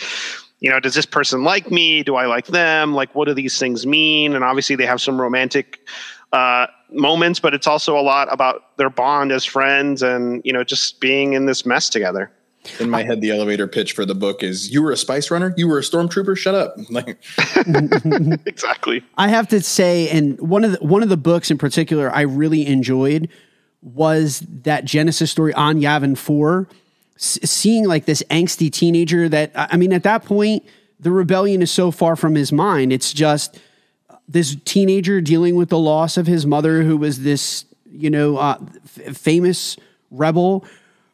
you 0.59 0.69
know 0.69 0.79
does 0.79 0.95
this 0.95 1.05
person 1.05 1.43
like 1.43 1.71
me? 1.71 2.03
Do 2.03 2.15
i 2.15 2.25
like 2.25 2.47
them? 2.47 2.93
Like 2.93 3.13
what 3.15 3.25
do 3.25 3.33
these 3.33 3.59
things 3.59 3.85
mean? 3.85 4.35
And 4.35 4.43
obviously 4.43 4.75
they 4.75 4.85
have 4.85 5.01
some 5.01 5.19
romantic 5.19 5.79
uh, 6.33 6.67
moments 6.91 7.39
but 7.39 7.53
it's 7.53 7.67
also 7.67 7.97
a 7.97 8.01
lot 8.01 8.31
about 8.31 8.77
their 8.77 8.89
bond 8.89 9.31
as 9.31 9.43
friends 9.43 10.01
and 10.01 10.41
you 10.45 10.53
know 10.53 10.63
just 10.63 10.99
being 10.99 11.33
in 11.33 11.45
this 11.45 11.65
mess 11.65 11.89
together 11.89 12.31
in 12.79 12.89
my 12.89 13.03
head 13.03 13.21
the 13.21 13.31
elevator 13.31 13.67
pitch 13.67 13.93
for 13.93 14.05
the 14.05 14.15
book 14.15 14.43
is 14.43 14.71
you 14.71 14.81
were 14.81 14.91
a 14.91 14.97
spice 14.97 15.31
runner 15.31 15.53
you 15.57 15.67
were 15.67 15.77
a 15.77 15.81
stormtrooper 15.81 16.37
shut 16.37 16.55
up 16.55 16.75
like 16.89 17.17
exactly 18.45 19.03
I 19.17 19.29
have 19.29 19.47
to 19.49 19.61
say, 19.61 20.09
and 20.09 20.39
one 20.39 20.63
of 20.63 20.71
the 20.73 20.77
one 20.79 21.03
of 21.03 21.09
the 21.09 21.17
books 21.17 21.51
in 21.51 21.57
particular 21.57 22.13
I 22.13 22.21
really 22.21 22.65
enjoyed 22.65 23.29
was 23.81 24.43
that 24.63 24.85
Genesis 24.85 25.31
story 25.31 25.53
on 25.53 25.79
Yavin 25.79 26.17
Four, 26.17 26.67
seeing 27.17 27.85
like 27.85 28.05
this 28.05 28.23
angsty 28.29 28.71
teenager 28.71 29.29
that 29.29 29.51
I 29.55 29.69
I 29.71 29.77
mean, 29.77 29.93
at 29.93 30.03
that 30.03 30.25
point, 30.25 30.63
the 30.99 31.11
rebellion 31.11 31.61
is 31.61 31.71
so 31.71 31.91
far 31.91 32.15
from 32.15 32.35
his 32.35 32.51
mind. 32.51 32.93
It's 32.93 33.13
just 33.13 33.59
this 34.27 34.55
teenager 34.65 35.21
dealing 35.21 35.55
with 35.55 35.69
the 35.69 35.79
loss 35.79 36.17
of 36.17 36.27
his 36.27 36.45
mother, 36.45 36.83
who 36.83 36.97
was 36.97 37.21
this 37.23 37.65
you 37.91 38.09
know 38.09 38.37
uh, 38.37 38.57
f- 38.83 39.17
famous 39.17 39.77
rebel. 40.11 40.65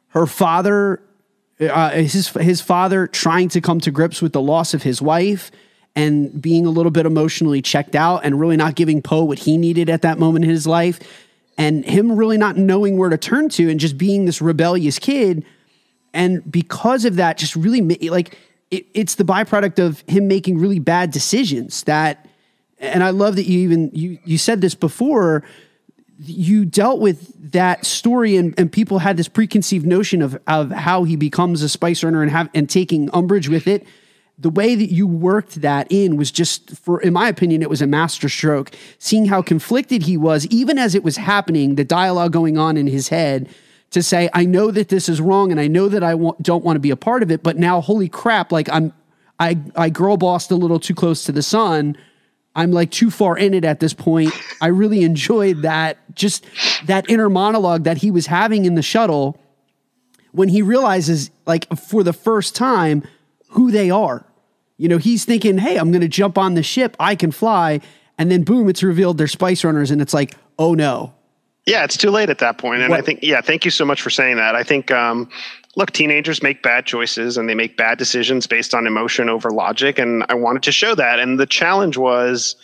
Her 0.09 0.27
father 0.27 1.01
uh, 1.59 1.91
his 1.91 2.29
his 2.29 2.61
father 2.61 3.07
trying 3.07 3.49
to 3.49 3.61
come 3.61 3.79
to 3.81 3.91
grips 3.91 4.21
with 4.21 4.33
the 4.33 4.41
loss 4.41 4.73
of 4.73 4.83
his 4.83 5.01
wife 5.01 5.51
and 5.95 6.41
being 6.41 6.65
a 6.65 6.69
little 6.69 6.91
bit 6.91 7.05
emotionally 7.05 7.61
checked 7.61 7.95
out 7.95 8.21
and 8.23 8.39
really 8.39 8.57
not 8.57 8.75
giving 8.75 9.01
Poe 9.01 9.23
what 9.23 9.39
he 9.39 9.57
needed 9.57 9.89
at 9.89 10.01
that 10.01 10.17
moment 10.17 10.43
in 10.43 10.51
his 10.51 10.65
life 10.65 10.99
and 11.57 11.85
him 11.85 12.13
really 12.13 12.37
not 12.37 12.57
knowing 12.57 12.97
where 12.97 13.09
to 13.09 13.17
turn 13.17 13.49
to 13.49 13.69
and 13.69 13.79
just 13.79 13.97
being 13.97 14.25
this 14.25 14.41
rebellious 14.41 14.97
kid. 14.97 15.45
And 16.13 16.49
because 16.51 17.05
of 17.05 17.17
that 17.17 17.37
just 17.37 17.55
really 17.55 17.81
like 18.09 18.37
it, 18.71 18.87
it's 18.93 19.15
the 19.15 19.23
byproduct 19.23 19.79
of 19.79 20.03
him 20.07 20.27
making 20.27 20.57
really 20.57 20.79
bad 20.79 21.11
decisions 21.11 21.83
that 21.83 22.27
and 22.79 23.03
I 23.03 23.11
love 23.11 23.35
that 23.35 23.45
you 23.45 23.59
even 23.59 23.91
you 23.93 24.17
you 24.25 24.37
said 24.37 24.61
this 24.61 24.75
before 24.75 25.43
you 26.25 26.65
dealt 26.65 26.99
with 26.99 27.51
that 27.51 27.85
story 27.85 28.35
and, 28.37 28.53
and 28.57 28.71
people 28.71 28.99
had 28.99 29.17
this 29.17 29.27
preconceived 29.27 29.85
notion 29.85 30.21
of, 30.21 30.39
of 30.47 30.71
how 30.71 31.03
he 31.03 31.15
becomes 31.15 31.61
a 31.61 31.69
spice 31.69 32.03
runner 32.03 32.21
and 32.21 32.31
have 32.31 32.49
and 32.53 32.69
taking 32.69 33.09
umbrage 33.13 33.49
with 33.49 33.67
it. 33.67 33.85
The 34.37 34.49
way 34.49 34.75
that 34.75 34.91
you 34.91 35.05
worked 35.05 35.61
that 35.61 35.87
in 35.91 36.17
was 36.17 36.31
just 36.31 36.75
for 36.77 36.99
in 37.01 37.13
my 37.13 37.27
opinion 37.27 37.61
it 37.61 37.69
was 37.69 37.81
a 37.81 37.87
master 37.87 38.29
stroke. 38.29 38.71
Seeing 38.99 39.25
how 39.25 39.41
conflicted 39.41 40.03
he 40.03 40.17
was 40.17 40.47
even 40.47 40.77
as 40.77 40.95
it 40.95 41.03
was 41.03 41.17
happening 41.17 41.75
the 41.75 41.85
dialogue 41.85 42.33
going 42.33 42.57
on 42.57 42.77
in 42.77 42.87
his 42.87 43.09
head 43.09 43.49
to 43.93 44.03
say 44.03 44.29
i 44.33 44.43
know 44.43 44.71
that 44.71 44.89
this 44.89 45.07
is 45.07 45.21
wrong 45.21 45.51
and 45.51 45.59
i 45.59 45.67
know 45.67 45.87
that 45.87 46.03
i 46.03 46.11
don't 46.41 46.63
want 46.63 46.75
to 46.75 46.79
be 46.79 46.89
a 46.89 46.95
part 46.95 47.23
of 47.23 47.31
it 47.31 47.41
but 47.41 47.57
now 47.57 47.79
holy 47.79 48.09
crap 48.09 48.51
like 48.51 48.67
i'm 48.69 48.91
i 49.39 49.57
i 49.75 49.89
girl 49.89 50.17
bossed 50.17 50.51
a 50.51 50.55
little 50.55 50.79
too 50.79 50.95
close 50.95 51.23
to 51.23 51.31
the 51.31 51.43
sun 51.43 51.95
I'm 52.55 52.71
like 52.71 52.91
too 52.91 53.09
far 53.09 53.37
in 53.37 53.53
it 53.53 53.65
at 53.65 53.79
this 53.79 53.93
point. 53.93 54.31
I 54.61 54.67
really 54.67 55.03
enjoyed 55.03 55.63
that, 55.63 55.97
just 56.15 56.45
that 56.85 57.09
inner 57.09 57.29
monologue 57.29 57.83
that 57.85 57.97
he 57.97 58.11
was 58.11 58.27
having 58.27 58.65
in 58.65 58.75
the 58.75 58.81
shuttle 58.83 59.39
when 60.31 60.49
he 60.49 60.61
realizes, 60.61 61.31
like, 61.45 61.67
for 61.77 62.03
the 62.03 62.13
first 62.13 62.55
time, 62.55 63.03
who 63.49 63.71
they 63.71 63.89
are. 63.89 64.25
You 64.77 64.89
know, 64.89 64.97
he's 64.97 65.25
thinking, 65.25 65.57
hey, 65.59 65.77
I'm 65.77 65.91
going 65.91 66.01
to 66.01 66.07
jump 66.07 66.37
on 66.37 66.55
the 66.55 66.63
ship, 66.63 66.95
I 66.99 67.15
can 67.15 67.31
fly. 67.31 67.81
And 68.17 68.31
then, 68.31 68.43
boom, 68.43 68.69
it's 68.69 68.83
revealed 68.83 69.17
they're 69.17 69.27
spice 69.27 69.63
runners. 69.63 69.91
And 69.91 70.01
it's 70.01 70.13
like, 70.13 70.35
oh 70.59 70.73
no. 70.73 71.13
Yeah, 71.65 71.83
it's 71.83 71.97
too 71.97 72.09
late 72.11 72.29
at 72.29 72.39
that 72.39 72.57
point. 72.57 72.81
And 72.81 72.89
What- 72.89 72.99
I 72.99 73.01
think, 73.01 73.19
yeah, 73.23 73.41
thank 73.41 73.63
you 73.65 73.71
so 73.71 73.85
much 73.85 74.01
for 74.01 74.09
saying 74.09 74.35
that. 74.37 74.55
I 74.55 74.63
think, 74.63 74.91
um, 74.91 75.29
look, 75.75 75.91
teenagers 75.91 76.43
make 76.43 76.61
bad 76.61 76.85
choices 76.85 77.37
and 77.37 77.49
they 77.49 77.55
make 77.55 77.77
bad 77.77 77.97
decisions 77.97 78.47
based 78.47 78.73
on 78.73 78.85
emotion 78.85 79.29
over 79.29 79.49
logic. 79.49 79.97
And 79.97 80.25
I 80.29 80.35
wanted 80.35 80.63
to 80.63 80.71
show 80.71 80.95
that. 80.95 81.19
And 81.19 81.39
the 81.39 81.45
challenge 81.45 81.97
was 81.97 82.55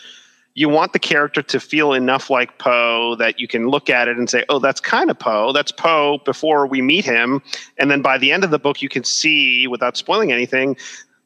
you 0.56 0.70
want 0.70 0.94
the 0.94 1.00
character 1.00 1.42
to 1.42 1.60
feel 1.60 1.94
enough 1.94 2.30
like 2.30 2.58
Poe 2.58 3.16
that 3.16 3.40
you 3.40 3.48
can 3.48 3.70
look 3.70 3.90
at 3.90 4.08
it 4.08 4.18
and 4.18 4.30
say, 4.30 4.44
oh, 4.50 4.60
that's 4.60 4.82
kind 4.82 5.10
of 5.10 5.18
Poe. 5.18 5.54
That's 5.54 5.72
Poe 5.72 6.20
before 6.26 6.68
we 6.68 6.82
meet 6.82 7.06
him. 7.06 7.42
And 7.78 7.90
then 7.90 8.02
by 8.02 8.18
the 8.18 8.32
end 8.32 8.44
of 8.44 8.52
the 8.52 8.60
book, 8.60 8.82
you 8.82 8.90
can 8.90 9.04
see, 9.04 9.68
without 9.68 9.96
spoiling 9.96 10.32
anything, 10.32 10.76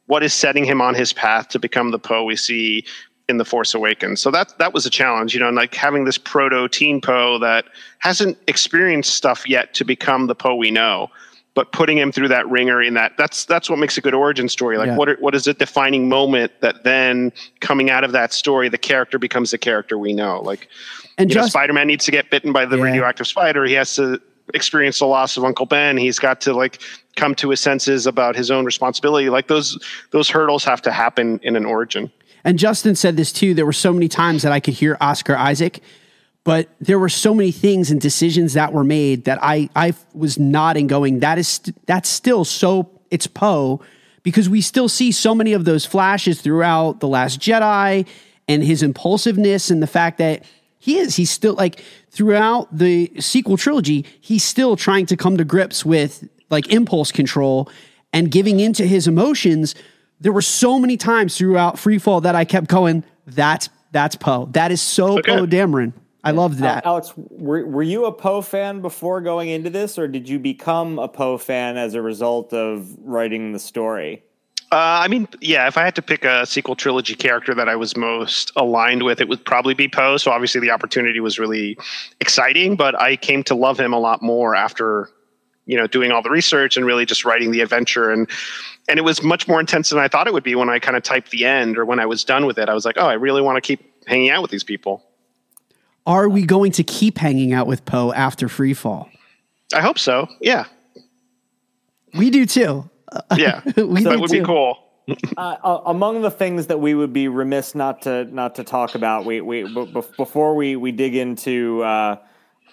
what 0.06 0.22
is 0.22 0.32
setting 0.32 0.64
him 0.64 0.80
on 0.80 0.94
his 0.94 1.12
path 1.12 1.48
to 1.48 1.58
become 1.58 1.90
the 1.90 1.98
Poe 1.98 2.24
we 2.24 2.36
see 2.36 2.84
in 3.28 3.38
the 3.38 3.44
Force 3.44 3.74
Awakens. 3.74 4.20
So 4.20 4.30
that 4.30 4.56
that 4.58 4.74
was 4.74 4.84
a 4.84 4.90
challenge, 4.90 5.32
you 5.34 5.40
know, 5.40 5.48
and 5.48 5.56
like 5.56 5.74
having 5.74 6.04
this 6.04 6.18
proto 6.18 6.68
teen 6.68 7.00
Poe 7.00 7.38
that 7.38 7.64
hasn't 7.98 8.36
experienced 8.46 9.14
stuff 9.14 9.48
yet 9.48 9.72
to 9.74 9.84
become 9.84 10.26
the 10.26 10.34
Poe 10.34 10.54
we 10.54 10.70
know, 10.70 11.10
but 11.54 11.70
putting 11.72 11.96
him 11.96 12.10
through 12.12 12.28
that 12.28 12.48
ringer 12.48 12.82
in 12.82 12.94
that 12.94 13.12
that's 13.16 13.44
that's 13.44 13.70
what 13.70 13.78
makes 13.78 13.96
a 13.96 14.00
good 14.00 14.14
origin 14.14 14.48
story. 14.48 14.76
Like 14.76 14.88
Yeah. 14.88 14.96
what 14.96 15.08
are, 15.08 15.16
what 15.20 15.34
is 15.34 15.46
a 15.46 15.54
defining 15.54 16.08
moment 16.08 16.52
that 16.60 16.84
then 16.84 17.32
coming 17.60 17.90
out 17.90 18.04
of 18.04 18.12
that 18.12 18.32
story, 18.32 18.68
the 18.68 18.78
character 18.78 19.18
becomes 19.18 19.50
the 19.52 19.58
character 19.58 19.96
we 19.98 20.12
know. 20.12 20.40
Like 20.40 20.68
And 21.18 21.30
you 21.30 21.34
know, 21.36 21.42
just 21.42 21.52
Spider-Man 21.52 21.86
needs 21.86 22.04
to 22.06 22.10
get 22.10 22.30
bitten 22.30 22.52
by 22.52 22.64
the 22.66 22.76
Yeah. 22.76 22.82
radioactive 22.84 23.26
spider. 23.26 23.64
He 23.64 23.74
has 23.74 23.94
to 23.96 24.20
experience 24.52 24.98
the 24.98 25.06
loss 25.06 25.36
of 25.36 25.44
Uncle 25.44 25.64
Ben. 25.66 25.96
He's 25.96 26.18
got 26.18 26.40
to 26.42 26.52
like 26.52 26.80
come 27.16 27.34
to 27.36 27.50
his 27.50 27.60
senses 27.60 28.06
about 28.06 28.36
his 28.36 28.50
own 28.50 28.64
responsibility. 28.64 29.30
Like 29.30 29.46
those 29.48 29.78
those 30.10 30.28
hurdles 30.28 30.64
have 30.64 30.82
to 30.82 30.90
happen 30.92 31.38
in 31.42 31.56
an 31.56 31.64
origin. 31.64 32.10
And 32.42 32.58
Justin 32.58 32.94
said 32.94 33.16
this 33.16 33.32
too. 33.32 33.54
There 33.54 33.64
were 33.64 33.72
so 33.72 33.92
many 33.92 34.08
times 34.08 34.42
that 34.42 34.52
I 34.52 34.60
could 34.60 34.74
hear 34.74 34.98
Oscar 35.00 35.34
Isaac, 35.36 35.80
but 36.44 36.68
there 36.80 36.98
were 36.98 37.08
so 37.08 37.34
many 37.34 37.50
things 37.50 37.90
and 37.90 38.00
decisions 38.00 38.52
that 38.52 38.72
were 38.72 38.84
made 38.84 39.24
that 39.24 39.38
I 39.42 39.68
I 39.74 39.94
was 40.14 40.38
nodding, 40.38 40.86
going, 40.86 41.20
"That 41.20 41.38
is 41.38 41.48
st- 41.48 41.76
that's 41.86 42.08
still 42.08 42.44
so 42.44 42.90
it's 43.10 43.26
Poe," 43.26 43.80
because 44.22 44.48
we 44.48 44.60
still 44.60 44.88
see 44.88 45.10
so 45.10 45.34
many 45.34 45.52
of 45.54 45.64
those 45.64 45.86
flashes 45.86 46.40
throughout 46.40 47.00
the 47.00 47.08
Last 47.08 47.40
Jedi 47.40 48.06
and 48.46 48.62
his 48.62 48.82
impulsiveness 48.82 49.70
and 49.70 49.82
the 49.82 49.86
fact 49.86 50.18
that 50.18 50.42
he 50.78 50.98
is 50.98 51.16
he's 51.16 51.30
still 51.30 51.54
like 51.54 51.82
throughout 52.10 52.68
the 52.76 53.10
sequel 53.18 53.56
trilogy 53.56 54.04
he's 54.20 54.44
still 54.44 54.76
trying 54.76 55.06
to 55.06 55.16
come 55.16 55.38
to 55.38 55.44
grips 55.44 55.82
with 55.84 56.28
like 56.50 56.68
impulse 56.70 57.10
control 57.10 57.70
and 58.12 58.30
giving 58.30 58.60
into 58.60 58.84
his 58.86 59.08
emotions. 59.08 59.74
There 60.20 60.32
were 60.32 60.42
so 60.42 60.78
many 60.78 60.96
times 60.98 61.36
throughout 61.38 61.76
freefall 61.76 62.22
that 62.22 62.34
i 62.34 62.44
kept 62.44 62.68
going 62.68 63.02
that's 63.26 63.70
that's 63.92 64.14
poe. 64.16 64.46
That 64.52 64.70
is 64.72 64.82
so 64.82 65.18
Okay. 65.18 65.32
poe 65.36 65.46
dameron 65.46 65.94
i 66.24 66.30
loved 66.30 66.58
that 66.58 66.84
Alex, 66.84 67.12
were, 67.16 67.66
were 67.66 67.82
you 67.82 68.06
a 68.06 68.12
Poe 68.12 68.42
fan 68.42 68.80
before 68.80 69.20
going 69.20 69.48
into 69.48 69.70
this, 69.70 69.98
or 69.98 70.08
did 70.08 70.28
you 70.28 70.38
become 70.38 70.98
a 70.98 71.08
Poe 71.08 71.38
fan 71.38 71.76
as 71.76 71.94
a 71.94 72.02
result 72.02 72.52
of 72.52 72.94
writing 73.00 73.52
the 73.52 73.58
story? 73.58 74.22
Uh, 74.74 75.02
I 75.04 75.08
mean, 75.08 75.28
yeah, 75.40 75.68
if 75.68 75.78
I 75.78 75.84
had 75.84 75.94
to 75.94 76.02
pick 76.02 76.24
a 76.24 76.44
sequel 76.44 76.74
trilogy 76.74 77.14
character 77.14 77.54
that 77.54 77.68
I 77.68 77.76
was 77.76 77.96
most 77.96 78.50
aligned 78.56 79.04
with, 79.04 79.20
it 79.20 79.28
would 79.28 79.44
probably 79.44 79.72
be 79.72 79.86
Poe. 79.86 80.16
So 80.16 80.32
obviously 80.32 80.60
the 80.60 80.70
opportunity 80.70 81.20
was 81.20 81.38
really 81.38 81.78
exciting, 82.20 82.74
but 82.74 83.00
I 83.00 83.14
came 83.14 83.44
to 83.44 83.54
love 83.54 83.78
him 83.78 83.92
a 83.92 84.00
lot 84.00 84.20
more 84.20 84.56
after, 84.56 85.10
you 85.66 85.76
know, 85.76 85.86
doing 85.86 86.10
all 86.10 86.22
the 86.22 86.30
research 86.30 86.76
and 86.76 86.84
really 86.84 87.06
just 87.06 87.24
writing 87.24 87.52
the 87.52 87.60
adventure. 87.60 88.10
And 88.10 88.28
and 88.88 88.98
it 88.98 89.02
was 89.02 89.22
much 89.22 89.46
more 89.46 89.60
intense 89.60 89.90
than 89.90 90.00
I 90.00 90.08
thought 90.08 90.26
it 90.26 90.32
would 90.32 90.42
be 90.42 90.56
when 90.56 90.68
I 90.68 90.80
kind 90.80 90.96
of 90.96 91.04
typed 91.04 91.30
the 91.30 91.44
end 91.44 91.78
or 91.78 91.84
when 91.84 92.00
I 92.00 92.06
was 92.06 92.24
done 92.24 92.44
with 92.44 92.58
it. 92.58 92.68
I 92.68 92.74
was 92.74 92.84
like, 92.84 92.96
oh, 92.98 93.06
I 93.06 93.14
really 93.14 93.42
want 93.42 93.56
to 93.56 93.60
keep 93.60 94.04
hanging 94.06 94.30
out 94.30 94.42
with 94.42 94.50
these 94.50 94.64
people. 94.64 95.04
Are 96.06 96.28
we 96.28 96.44
going 96.44 96.72
to 96.72 96.82
keep 96.84 97.18
hanging 97.18 97.52
out 97.52 97.66
with 97.66 97.84
poe 97.84 98.12
after 98.12 98.48
freefall 98.48 99.08
I 99.74 99.80
hope 99.80 99.98
so. 99.98 100.28
Yeah. 100.40 100.66
we 102.14 102.30
do 102.30 102.46
too 102.46 102.88
Yeah. 103.36 103.60
We 103.76 104.02
that 104.04 104.12
do 104.14 104.20
would 104.20 104.30
too. 104.30 104.40
be 104.40 104.44
cool. 104.44 104.78
Uh, 105.36 105.56
uh, 105.62 105.80
among 105.84 106.22
the 106.22 106.30
things 106.30 106.68
that 106.68 106.80
we 106.80 106.94
would 106.94 107.12
be 107.12 107.28
remiss 107.28 107.74
not 107.74 108.00
to 108.02 108.24
not 108.34 108.54
to 108.54 108.64
talk 108.64 108.94
about, 108.94 109.26
we 109.26 109.38
we 109.42 109.62
b- 109.64 109.84
b- 109.92 110.00
before 110.16 110.54
we 110.56 110.76
we 110.76 110.92
dig 110.92 111.14
into 111.14 111.82
uh, 111.82 112.16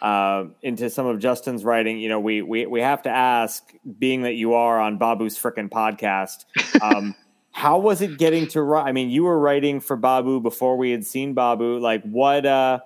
uh, 0.01 0.45
into 0.61 0.89
some 0.89 1.05
of 1.07 1.19
Justin's 1.19 1.65
writing, 1.65 1.99
you 1.99 2.07
know, 2.07 2.21
we 2.21 2.41
we 2.41 2.65
we 2.65 2.79
have 2.79 3.01
to 3.01 3.09
ask, 3.09 3.73
being 3.99 4.21
that 4.21 4.35
you 4.35 4.53
are 4.53 4.79
on 4.79 4.97
Babu's 4.97 5.37
frickin' 5.37 5.69
podcast, 5.69 6.45
um, 6.81 7.15
how 7.51 7.79
was 7.79 8.01
it 8.01 8.17
getting 8.17 8.47
to 8.47 8.61
write? 8.61 8.87
I 8.87 8.93
mean, 8.93 9.09
you 9.09 9.23
were 9.25 9.37
writing 9.37 9.81
for 9.81 9.97
Babu 9.97 10.39
before 10.39 10.77
we 10.77 10.91
had 10.91 11.05
seen 11.05 11.33
Babu. 11.33 11.79
Like, 11.79 12.01
what 12.03 12.45
uh, 12.45 12.79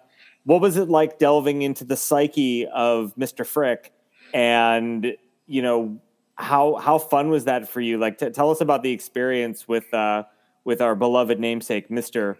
what 0.45 0.61
was 0.61 0.77
it 0.77 0.89
like 0.89 1.19
delving 1.19 1.61
into 1.61 1.83
the 1.83 1.97
psyche 1.97 2.65
of 2.67 3.17
Mister 3.17 3.43
Frick, 3.43 3.91
and 4.33 5.17
you 5.47 5.61
know, 5.61 5.99
how 6.35 6.75
how 6.75 6.97
fun 6.97 7.29
was 7.29 7.45
that 7.45 7.67
for 7.67 7.81
you? 7.81 7.97
Like, 7.97 8.17
t- 8.17 8.29
tell 8.29 8.49
us 8.51 8.61
about 8.61 8.81
the 8.81 8.91
experience 8.91 9.67
with 9.67 9.93
uh, 9.93 10.23
with 10.63 10.81
our 10.81 10.95
beloved 10.95 11.39
namesake, 11.39 11.91
Mister 11.91 12.37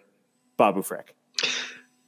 Babu 0.57 0.81
Frick. 0.81 1.15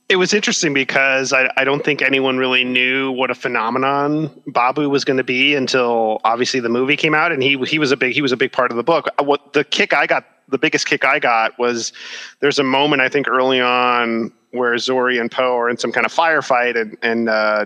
it 0.10 0.16
was 0.16 0.34
interesting 0.34 0.74
because 0.74 1.34
I, 1.34 1.52
I 1.58 1.64
don't 1.64 1.84
think 1.84 2.02
anyone 2.02 2.38
really 2.38 2.64
knew 2.64 3.12
what 3.12 3.30
a 3.30 3.36
phenomenon 3.36 4.42
Babu 4.48 4.90
was 4.90 5.04
going 5.04 5.18
to 5.18 5.24
be 5.24 5.54
until 5.54 6.22
obviously 6.24 6.60
the 6.60 6.70
movie 6.70 6.96
came 6.96 7.14
out, 7.14 7.32
and 7.32 7.44
he 7.44 7.58
he 7.66 7.80
was 7.80 7.92
a 7.92 7.98
big 7.98 8.14
he 8.14 8.22
was 8.22 8.32
a 8.32 8.38
big 8.38 8.52
part 8.52 8.72
of 8.72 8.78
the 8.78 8.84
book. 8.84 9.08
Uh, 9.20 9.24
What 9.24 9.54
the 9.54 9.64
kick 9.64 9.94
I 9.94 10.08
got, 10.08 10.26
the 10.48 10.58
biggest 10.58 10.88
kick 10.88 11.04
I 11.04 11.20
got 11.20 11.58
was 11.60 11.92
there's 12.40 12.60
a 12.60 12.64
moment 12.64 13.02
I 13.02 13.10
think 13.10 13.28
early 13.28 13.60
on 13.60 14.32
where 14.58 14.74
Zorii 14.76 15.20
and 15.20 15.32
Poe 15.32 15.58
are 15.58 15.70
in 15.70 15.78
some 15.78 15.92
kind 15.92 16.06
of 16.06 16.14
firefight, 16.14 16.80
and 16.80 16.98
and 17.02 17.30
uh, 17.30 17.66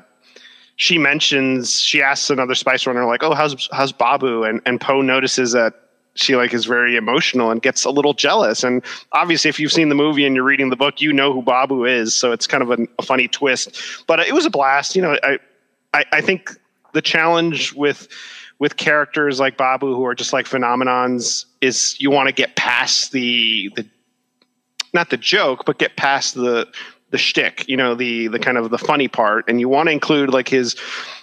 she 0.75 0.97
mentions 0.97 1.79
she 1.79 2.01
asks 2.01 2.29
another 2.29 2.55
spice 2.55 2.85
runner 2.85 3.05
like, 3.05 3.23
"Oh, 3.23 3.33
how's 3.33 3.67
how's 3.71 3.91
Babu?" 3.91 4.43
and 4.43 4.61
and 4.65 4.79
Poe 4.79 5.01
notices 5.01 5.51
that 5.53 5.73
she 6.15 6.35
like 6.35 6.53
is 6.53 6.65
very 6.65 6.95
emotional 6.95 7.51
and 7.51 7.61
gets 7.61 7.85
a 7.85 7.89
little 7.89 8.13
jealous. 8.13 8.63
And 8.63 8.83
obviously, 9.13 9.49
if 9.49 9.59
you've 9.59 9.71
seen 9.71 9.89
the 9.89 9.95
movie 9.95 10.25
and 10.25 10.35
you're 10.35 10.45
reading 10.45 10.69
the 10.69 10.75
book, 10.75 11.01
you 11.01 11.13
know 11.13 11.31
who 11.33 11.41
Babu 11.41 11.85
is. 11.85 12.13
So 12.13 12.31
it's 12.31 12.47
kind 12.47 12.61
of 12.61 12.71
a, 12.71 12.77
a 12.99 13.03
funny 13.03 13.27
twist. 13.27 13.81
But 14.07 14.19
it 14.19 14.33
was 14.33 14.45
a 14.45 14.49
blast. 14.49 14.95
You 14.95 15.01
know, 15.01 15.17
I, 15.23 15.39
I 15.93 16.05
I 16.11 16.21
think 16.21 16.51
the 16.93 17.01
challenge 17.01 17.73
with 17.73 18.07
with 18.59 18.77
characters 18.77 19.39
like 19.39 19.57
Babu 19.57 19.95
who 19.95 20.05
are 20.05 20.15
just 20.15 20.33
like 20.33 20.45
phenomenons 20.45 21.45
is 21.61 21.99
you 21.99 22.11
want 22.11 22.27
to 22.27 22.33
get 22.33 22.55
past 22.55 23.11
the 23.11 23.71
the 23.75 23.85
not 24.93 25.09
the 25.09 25.17
joke, 25.17 25.65
but 25.65 25.77
get 25.77 25.95
past 25.95 26.35
the 26.35 26.67
the 27.11 27.17
shtick, 27.17 27.67
you 27.67 27.75
know, 27.77 27.93
the 27.93 28.27
the 28.27 28.39
kind 28.39 28.57
of 28.57 28.69
the 28.69 28.77
funny 28.77 29.07
part, 29.07 29.45
and 29.47 29.59
you 29.59 29.69
want 29.69 29.87
to 29.87 29.91
include 29.91 30.31
like 30.31 30.47
his 30.47 30.75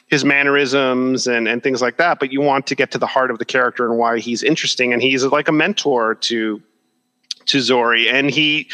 his 0.07 0.25
mannerisms 0.25 1.27
and 1.27 1.49
and 1.49 1.63
things 1.63 1.83
like 1.83 1.97
that, 1.97 2.19
but 2.19 2.33
you 2.33 2.41
want 2.41 2.67
to 2.67 2.75
get 2.75 2.91
to 2.93 2.99
the 2.99 3.07
heart 3.07 3.31
of 3.31 3.39
the 3.39 3.45
character 3.45 3.87
and 3.87 3.99
why 3.99 4.19
he's 4.19 4.43
interesting, 4.43 4.93
and 4.93 5.03
he's 5.03 5.25
like 5.25 5.49
a 5.49 5.53
mentor 5.53 6.15
to 6.15 6.63
to 7.47 7.59
Zorii, 7.59 8.13
and 8.13 8.31
he 8.31 8.69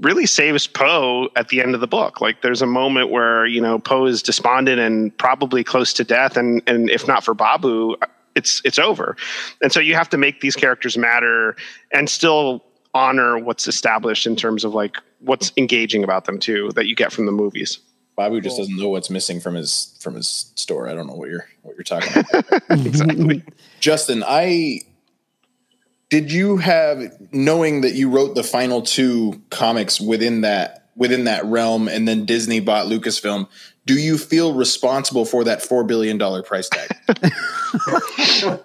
really 0.00 0.26
saves 0.26 0.66
Poe 0.66 1.28
at 1.36 1.48
the 1.48 1.60
end 1.60 1.74
of 1.74 1.80
the 1.80 1.86
book. 1.86 2.20
Like 2.20 2.42
there's 2.42 2.62
a 2.62 2.66
moment 2.66 3.10
where 3.10 3.46
you 3.46 3.60
know 3.60 3.78
Poe 3.78 4.06
is 4.06 4.22
despondent 4.22 4.80
and 4.80 5.16
probably 5.16 5.64
close 5.64 5.92
to 5.94 6.04
death, 6.04 6.36
and 6.36 6.62
and 6.66 6.90
if 6.90 7.06
not 7.06 7.24
for 7.24 7.34
Babu, 7.34 7.96
it's 8.34 8.62
it's 8.64 8.78
over. 8.78 9.16
And 9.62 9.72
so 9.72 9.80
you 9.80 9.94
have 9.94 10.08
to 10.10 10.18
make 10.18 10.40
these 10.40 10.56
characters 10.56 10.96
matter 10.96 11.56
and 11.92 12.08
still 12.08 12.64
honor 12.94 13.38
what's 13.38 13.68
established 13.68 14.26
in 14.26 14.36
terms 14.36 14.64
of 14.64 14.74
like 14.74 14.96
what's 15.20 15.52
engaging 15.56 16.02
about 16.02 16.24
them 16.24 16.38
too 16.38 16.70
that 16.74 16.86
you 16.86 16.94
get 16.94 17.12
from 17.12 17.26
the 17.26 17.32
movies. 17.32 17.78
Babu 18.16 18.40
just 18.40 18.58
doesn't 18.58 18.76
know 18.76 18.88
what's 18.90 19.08
missing 19.08 19.40
from 19.40 19.54
his 19.54 19.96
from 20.00 20.14
his 20.14 20.52
store. 20.54 20.88
I 20.88 20.94
don't 20.94 21.06
know 21.06 21.14
what 21.14 21.30
you're 21.30 21.48
what 21.62 21.74
you're 21.76 21.84
talking 21.84 22.24
about. 22.28 22.62
exactly. 22.86 23.42
Justin, 23.80 24.22
I 24.26 24.80
did 26.10 26.30
you 26.30 26.58
have 26.58 27.16
knowing 27.32 27.80
that 27.80 27.94
you 27.94 28.10
wrote 28.10 28.34
the 28.34 28.42
final 28.42 28.82
two 28.82 29.40
comics 29.50 30.00
within 30.00 30.42
that 30.42 30.88
within 30.96 31.24
that 31.24 31.44
realm 31.46 31.88
and 31.88 32.06
then 32.06 32.26
Disney 32.26 32.60
bought 32.60 32.86
Lucasfilm, 32.86 33.48
do 33.86 33.94
you 33.94 34.18
feel 34.18 34.52
responsible 34.52 35.24
for 35.24 35.44
that 35.44 35.62
4 35.62 35.84
billion 35.84 36.18
dollar 36.18 36.42
price 36.42 36.68
tag? 36.68 36.90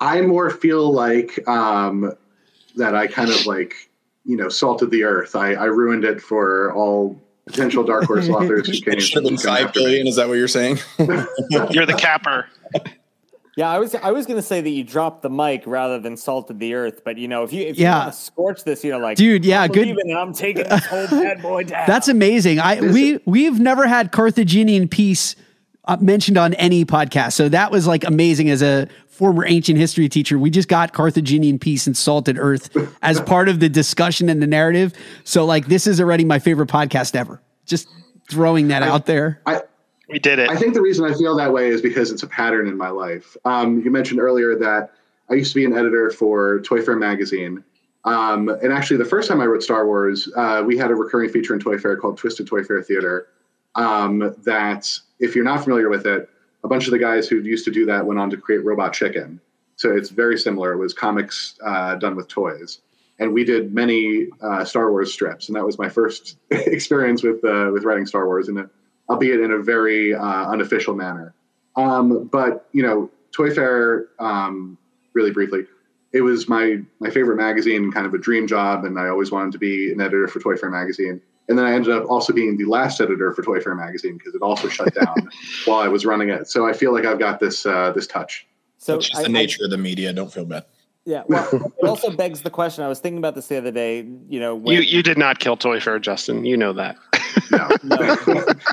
I 0.00 0.20
more 0.20 0.50
feel 0.50 0.92
like 0.92 1.46
um, 1.48 2.12
that 2.76 2.94
I 2.94 3.06
kind 3.06 3.30
of 3.30 3.46
like, 3.46 3.74
you 4.24 4.36
know, 4.36 4.48
salted 4.48 4.90
the 4.90 5.04
earth. 5.04 5.34
I, 5.36 5.54
I 5.54 5.64
ruined 5.64 6.04
it 6.04 6.20
for 6.20 6.72
all 6.74 7.20
potential 7.46 7.84
dark 7.84 8.04
horse 8.04 8.28
authors 8.28 8.66
who 8.66 8.80
came. 8.80 8.94
It 8.94 9.00
should 9.02 9.22
have 9.22 9.30
been 9.30 9.38
five 9.38 9.72
billion. 9.72 10.06
Is 10.06 10.16
that 10.16 10.28
what 10.28 10.34
you're 10.34 10.48
saying? 10.48 10.78
You're 10.98 11.86
the 11.86 11.96
capper. 11.98 12.46
Yeah, 13.56 13.70
I 13.70 13.78
was 13.78 13.94
I 13.94 14.10
was 14.10 14.26
gonna 14.26 14.42
say 14.42 14.60
that 14.60 14.68
you 14.68 14.84
dropped 14.84 15.22
the 15.22 15.30
mic 15.30 15.62
rather 15.66 15.98
than 15.98 16.18
salted 16.18 16.58
the 16.58 16.74
earth, 16.74 17.00
but 17.04 17.16
you 17.16 17.26
know 17.26 17.42
if 17.42 17.54
you 17.54 17.62
if 17.62 17.78
Yeah. 17.78 17.94
you 17.94 18.00
want 18.02 18.12
to 18.12 18.20
scorch 18.20 18.64
this, 18.64 18.84
you 18.84 18.90
know, 18.90 18.98
like 18.98 19.16
Dude, 19.16 19.46
yeah, 19.46 19.66
good- 19.66 19.86
leaving 19.86 20.14
I'm 20.14 20.34
taking 20.34 20.68
this 20.68 20.84
whole 20.84 21.06
bad 21.06 21.40
boy 21.40 21.64
down. 21.64 21.84
That's 21.86 22.08
amazing. 22.08 22.58
I 22.58 22.82
we 22.82 23.18
we've 23.24 23.58
never 23.58 23.86
had 23.86 24.12
Carthaginian 24.12 24.88
peace 24.88 25.36
mentioned 26.00 26.36
on 26.36 26.54
any 26.54 26.84
podcast, 26.84 27.32
so 27.32 27.48
that 27.48 27.70
was 27.70 27.86
like 27.86 28.04
amazing. 28.04 28.50
As 28.50 28.62
a 28.62 28.88
former 29.08 29.46
ancient 29.46 29.78
history 29.78 30.08
teacher, 30.08 30.38
we 30.38 30.50
just 30.50 30.68
got 30.68 30.92
Carthaginian 30.92 31.58
peace 31.58 31.86
and 31.86 31.96
salted 31.96 32.38
earth 32.38 32.76
as 33.02 33.20
part 33.20 33.48
of 33.48 33.60
the 33.60 33.68
discussion 33.68 34.28
and 34.28 34.42
the 34.42 34.46
narrative. 34.46 34.92
So 35.24 35.44
like 35.44 35.66
this 35.66 35.86
is 35.86 36.00
already 36.00 36.24
my 36.24 36.38
favorite 36.38 36.68
podcast 36.68 37.14
ever. 37.14 37.40
Just 37.64 37.88
throwing 38.28 38.68
that 38.68 38.82
out 38.82 39.06
there. 39.06 39.40
I, 39.46 39.62
We 40.08 40.18
did 40.18 40.38
it. 40.38 40.50
I 40.50 40.56
think 40.56 40.74
the 40.74 40.82
reason 40.82 41.04
I 41.04 41.14
feel 41.14 41.36
that 41.36 41.52
way 41.52 41.68
is 41.68 41.80
because 41.80 42.10
it's 42.10 42.22
a 42.22 42.26
pattern 42.26 42.68
in 42.68 42.76
my 42.76 42.88
life. 42.88 43.36
Um, 43.44 43.80
you 43.82 43.90
mentioned 43.90 44.20
earlier 44.20 44.56
that 44.56 44.92
I 45.30 45.34
used 45.34 45.52
to 45.52 45.56
be 45.56 45.64
an 45.64 45.72
editor 45.72 46.10
for 46.10 46.60
ToyFare 46.60 46.98
magazine. 46.98 47.64
Um, 48.04 48.48
and 48.48 48.72
actually, 48.72 48.98
the 48.98 49.04
first 49.04 49.28
time 49.28 49.40
I 49.40 49.46
wrote 49.46 49.64
Star 49.64 49.84
Wars, 49.84 50.30
uh, 50.36 50.62
we 50.64 50.76
had 50.76 50.90
a 50.90 50.94
recurring 50.94 51.28
feature 51.28 51.54
in 51.54 51.60
ToyFare 51.60 51.98
called 52.00 52.16
Twisted 52.16 52.48
ToyFare 52.48 52.84
Theater. 52.84 53.28
Um, 53.74 54.34
that, 54.44 54.88
if 55.18 55.34
you're 55.34 55.44
not 55.44 55.64
familiar 55.64 55.88
with 55.88 56.06
it, 56.06 56.28
a 56.64 56.68
bunch 56.68 56.86
of 56.86 56.92
the 56.92 56.98
guys 56.98 57.28
who 57.28 57.40
used 57.40 57.64
to 57.64 57.70
do 57.70 57.86
that 57.86 58.06
went 58.06 58.18
on 58.18 58.30
to 58.30 58.36
create 58.36 58.64
Robot 58.64 58.92
Chicken. 58.92 59.40
So 59.76 59.94
it's 59.94 60.10
very 60.10 60.38
similar. 60.38 60.72
It 60.72 60.78
was 60.78 60.94
comics 60.94 61.54
uh, 61.64 61.96
done 61.96 62.16
with 62.16 62.28
toys. 62.28 62.80
And 63.18 63.32
we 63.32 63.44
did 63.44 63.72
many 63.72 64.28
uh, 64.42 64.64
Star 64.64 64.90
Wars 64.90 65.12
strips, 65.12 65.48
and 65.48 65.56
that 65.56 65.64
was 65.64 65.78
my 65.78 65.88
first 65.88 66.36
experience 66.50 67.22
with 67.22 67.42
uh, 67.44 67.70
with 67.72 67.84
writing 67.84 68.04
Star 68.04 68.26
Wars. 68.26 68.48
And 68.48 68.68
albeit 69.08 69.40
in 69.40 69.52
a 69.52 69.58
very 69.58 70.14
uh, 70.14 70.50
unofficial 70.50 70.94
manner. 70.94 71.34
Um, 71.76 72.24
but 72.24 72.68
you 72.72 72.82
know, 72.82 73.10
ToyFare, 73.36 74.06
um, 74.18 74.78
really 75.12 75.30
briefly, 75.30 75.66
it 76.12 76.22
was 76.22 76.48
my 76.48 76.78
my 76.98 77.10
favorite 77.10 77.36
magazine, 77.36 77.92
kind 77.92 78.06
of 78.06 78.14
a 78.14 78.18
dream 78.18 78.46
job, 78.46 78.84
and 78.84 78.98
I 78.98 79.08
always 79.08 79.30
wanted 79.30 79.52
to 79.52 79.58
be 79.58 79.92
an 79.92 80.00
editor 80.00 80.28
for 80.28 80.40
ToyFare 80.40 80.70
magazine. 80.70 81.20
And 81.48 81.56
then 81.56 81.64
I 81.64 81.72
ended 81.74 81.92
up 81.92 82.08
also 82.10 82.32
being 82.32 82.56
the 82.56 82.64
last 82.64 83.00
editor 83.00 83.32
for 83.32 83.42
ToyFare 83.42 83.76
magazine 83.76 84.16
because 84.18 84.34
it 84.34 84.42
also 84.42 84.68
shut 84.68 84.92
down 84.94 85.28
while 85.64 85.78
I 85.80 85.88
was 85.88 86.04
running 86.04 86.28
it. 86.30 86.48
So 86.48 86.66
I 86.66 86.72
feel 86.72 86.92
like 86.92 87.04
I've 87.04 87.18
got 87.20 87.38
this 87.40 87.64
uh, 87.66 87.92
this 87.92 88.06
touch. 88.06 88.46
so 88.78 88.96
It's 88.96 89.08
just 89.08 89.18
I- 89.20 89.22
the 89.22 89.28
I- 89.28 89.32
nature 89.32 89.64
of 89.64 89.70
the 89.70 89.78
media. 89.78 90.12
Don't 90.12 90.32
feel 90.32 90.44
bad. 90.44 90.64
yeah, 91.04 91.22
well, 91.28 91.48
it 91.78 91.86
also 91.86 92.10
begs 92.10 92.42
the 92.42 92.50
question. 92.50 92.82
I 92.82 92.88
was 92.88 92.98
thinking 92.98 93.18
about 93.18 93.36
this 93.36 93.46
the 93.46 93.56
other 93.58 93.70
day. 93.70 94.04
You 94.28 94.40
know, 94.40 94.56
when, 94.56 94.74
you 94.74 94.80
you 94.82 95.02
did 95.04 95.18
not 95.18 95.38
kill 95.38 95.56
ToyFare, 95.56 96.00
Justin. 96.00 96.44
You 96.44 96.56
know 96.56 96.72
that. 96.72 96.96
No. 97.50 97.68
No. 97.84 98.16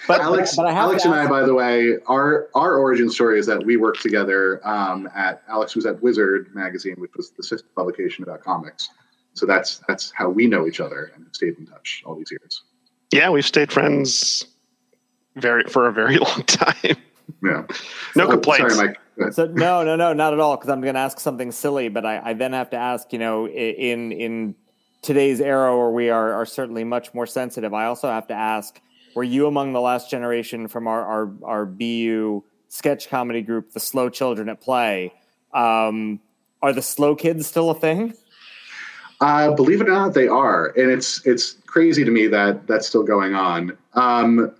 but, 0.07 0.21
Alex, 0.21 0.55
but 0.55 0.65
I 0.65 0.71
have 0.71 0.85
Alex 0.85 1.03
and 1.05 1.13
I, 1.13 1.27
by 1.27 1.43
the 1.43 1.53
way, 1.53 1.97
our 2.07 2.47
our 2.55 2.75
origin 2.77 3.09
story 3.11 3.37
is 3.37 3.45
that 3.45 3.63
we 3.65 3.75
worked 3.77 4.01
together. 4.01 4.65
Um, 4.67 5.07
at 5.13 5.43
Alex 5.49 5.75
was 5.75 5.85
at 5.85 6.01
Wizard 6.01 6.49
magazine, 6.55 6.95
which 6.97 7.11
was 7.15 7.31
the 7.31 7.43
sister 7.43 7.67
publication 7.75 8.23
about 8.23 8.41
comics. 8.41 8.89
So 9.33 9.45
that's 9.45 9.81
that's 9.87 10.11
how 10.15 10.29
we 10.29 10.47
know 10.47 10.67
each 10.67 10.79
other 10.79 11.11
and 11.15 11.23
have 11.23 11.33
stayed 11.35 11.57
in 11.57 11.65
touch 11.65 12.03
all 12.05 12.15
these 12.15 12.31
years. 12.31 12.63
Yeah, 13.11 13.29
we've 13.29 13.45
stayed 13.45 13.71
friends 13.71 14.45
very 15.35 15.63
for 15.65 15.87
a 15.87 15.93
very 15.93 16.17
long 16.27 16.43
time. 16.43 16.97
Yeah. 17.43 17.63
No 18.15 18.27
Oh, 18.27 18.29
complaints. 18.29 18.75
Sorry, 18.75 18.87
Mike. 18.89 18.99
Go 19.17 19.23
ahead. 19.23 19.33
So 19.35 19.45
no, 19.47 19.83
no, 19.83 19.95
no, 19.95 20.13
not 20.13 20.33
at 20.33 20.39
all. 20.39 20.55
Because 20.57 20.69
I'm 20.69 20.81
going 20.81 20.93
to 20.95 20.99
ask 20.99 21.19
something 21.19 21.51
silly, 21.51 21.89
but 21.89 22.05
I, 22.05 22.19
I 22.29 22.33
then 22.33 22.53
have 22.53 22.69
to 22.71 22.77
ask. 22.77 23.11
You 23.13 23.19
know, 23.19 23.47
in 23.47 24.11
in 24.11 24.55
today's 25.01 25.41
era 25.41 25.75
where 25.77 25.89
we 25.89 26.09
are 26.09 26.33
are 26.33 26.45
certainly 26.45 26.83
much 26.83 27.13
more 27.13 27.25
sensitive, 27.25 27.73
I 27.73 27.85
also 27.85 28.07
have 28.09 28.27
to 28.27 28.33
ask: 28.33 28.79
Were 29.15 29.23
you 29.23 29.47
among 29.47 29.73
the 29.73 29.81
last 29.81 30.09
generation 30.09 30.67
from 30.67 30.87
our 30.87 31.03
our, 31.05 31.33
our 31.43 31.65
BU 31.65 32.43
sketch 32.69 33.09
comedy 33.09 33.41
group, 33.41 33.71
the 33.71 33.79
Slow 33.79 34.09
Children 34.09 34.49
at 34.49 34.61
Play? 34.61 35.13
Um, 35.53 36.19
are 36.61 36.73
the 36.73 36.81
slow 36.81 37.15
kids 37.15 37.45
still 37.45 37.69
a 37.69 37.75
thing? 37.75 38.13
Uh, 39.23 39.53
believe 39.53 39.79
it 39.79 39.87
or 39.87 39.91
not, 39.91 40.13
they 40.13 40.27
are, 40.27 40.73
and 40.75 40.91
it's 40.91 41.25
it's 41.25 41.53
crazy 41.65 42.03
to 42.03 42.11
me 42.11 42.27
that 42.27 42.67
that's 42.67 42.85
still 42.85 43.03
going 43.03 43.33
on. 43.33 43.77
Um, 43.93 44.53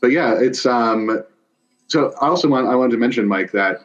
but 0.00 0.10
yeah, 0.12 0.32
it's 0.40 0.64
um, 0.64 1.22
so. 1.88 2.14
I 2.22 2.28
also 2.28 2.48
want 2.48 2.68
I 2.68 2.74
wanted 2.74 2.92
to 2.92 2.96
mention, 2.96 3.28
Mike, 3.28 3.52
that 3.52 3.84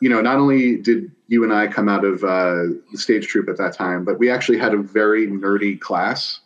you 0.00 0.08
know 0.08 0.22
not 0.22 0.36
only 0.36 0.78
did 0.78 1.12
you 1.26 1.44
and 1.44 1.52
I 1.52 1.66
come 1.66 1.86
out 1.86 2.02
of 2.02 2.24
uh, 2.24 2.72
the 2.92 2.96
stage 2.96 3.26
troupe 3.26 3.50
at 3.50 3.58
that 3.58 3.74
time, 3.74 4.06
but 4.06 4.18
we 4.18 4.30
actually 4.30 4.56
had 4.56 4.72
a 4.72 4.78
very 4.78 5.26
nerdy 5.26 5.78
class 5.78 6.40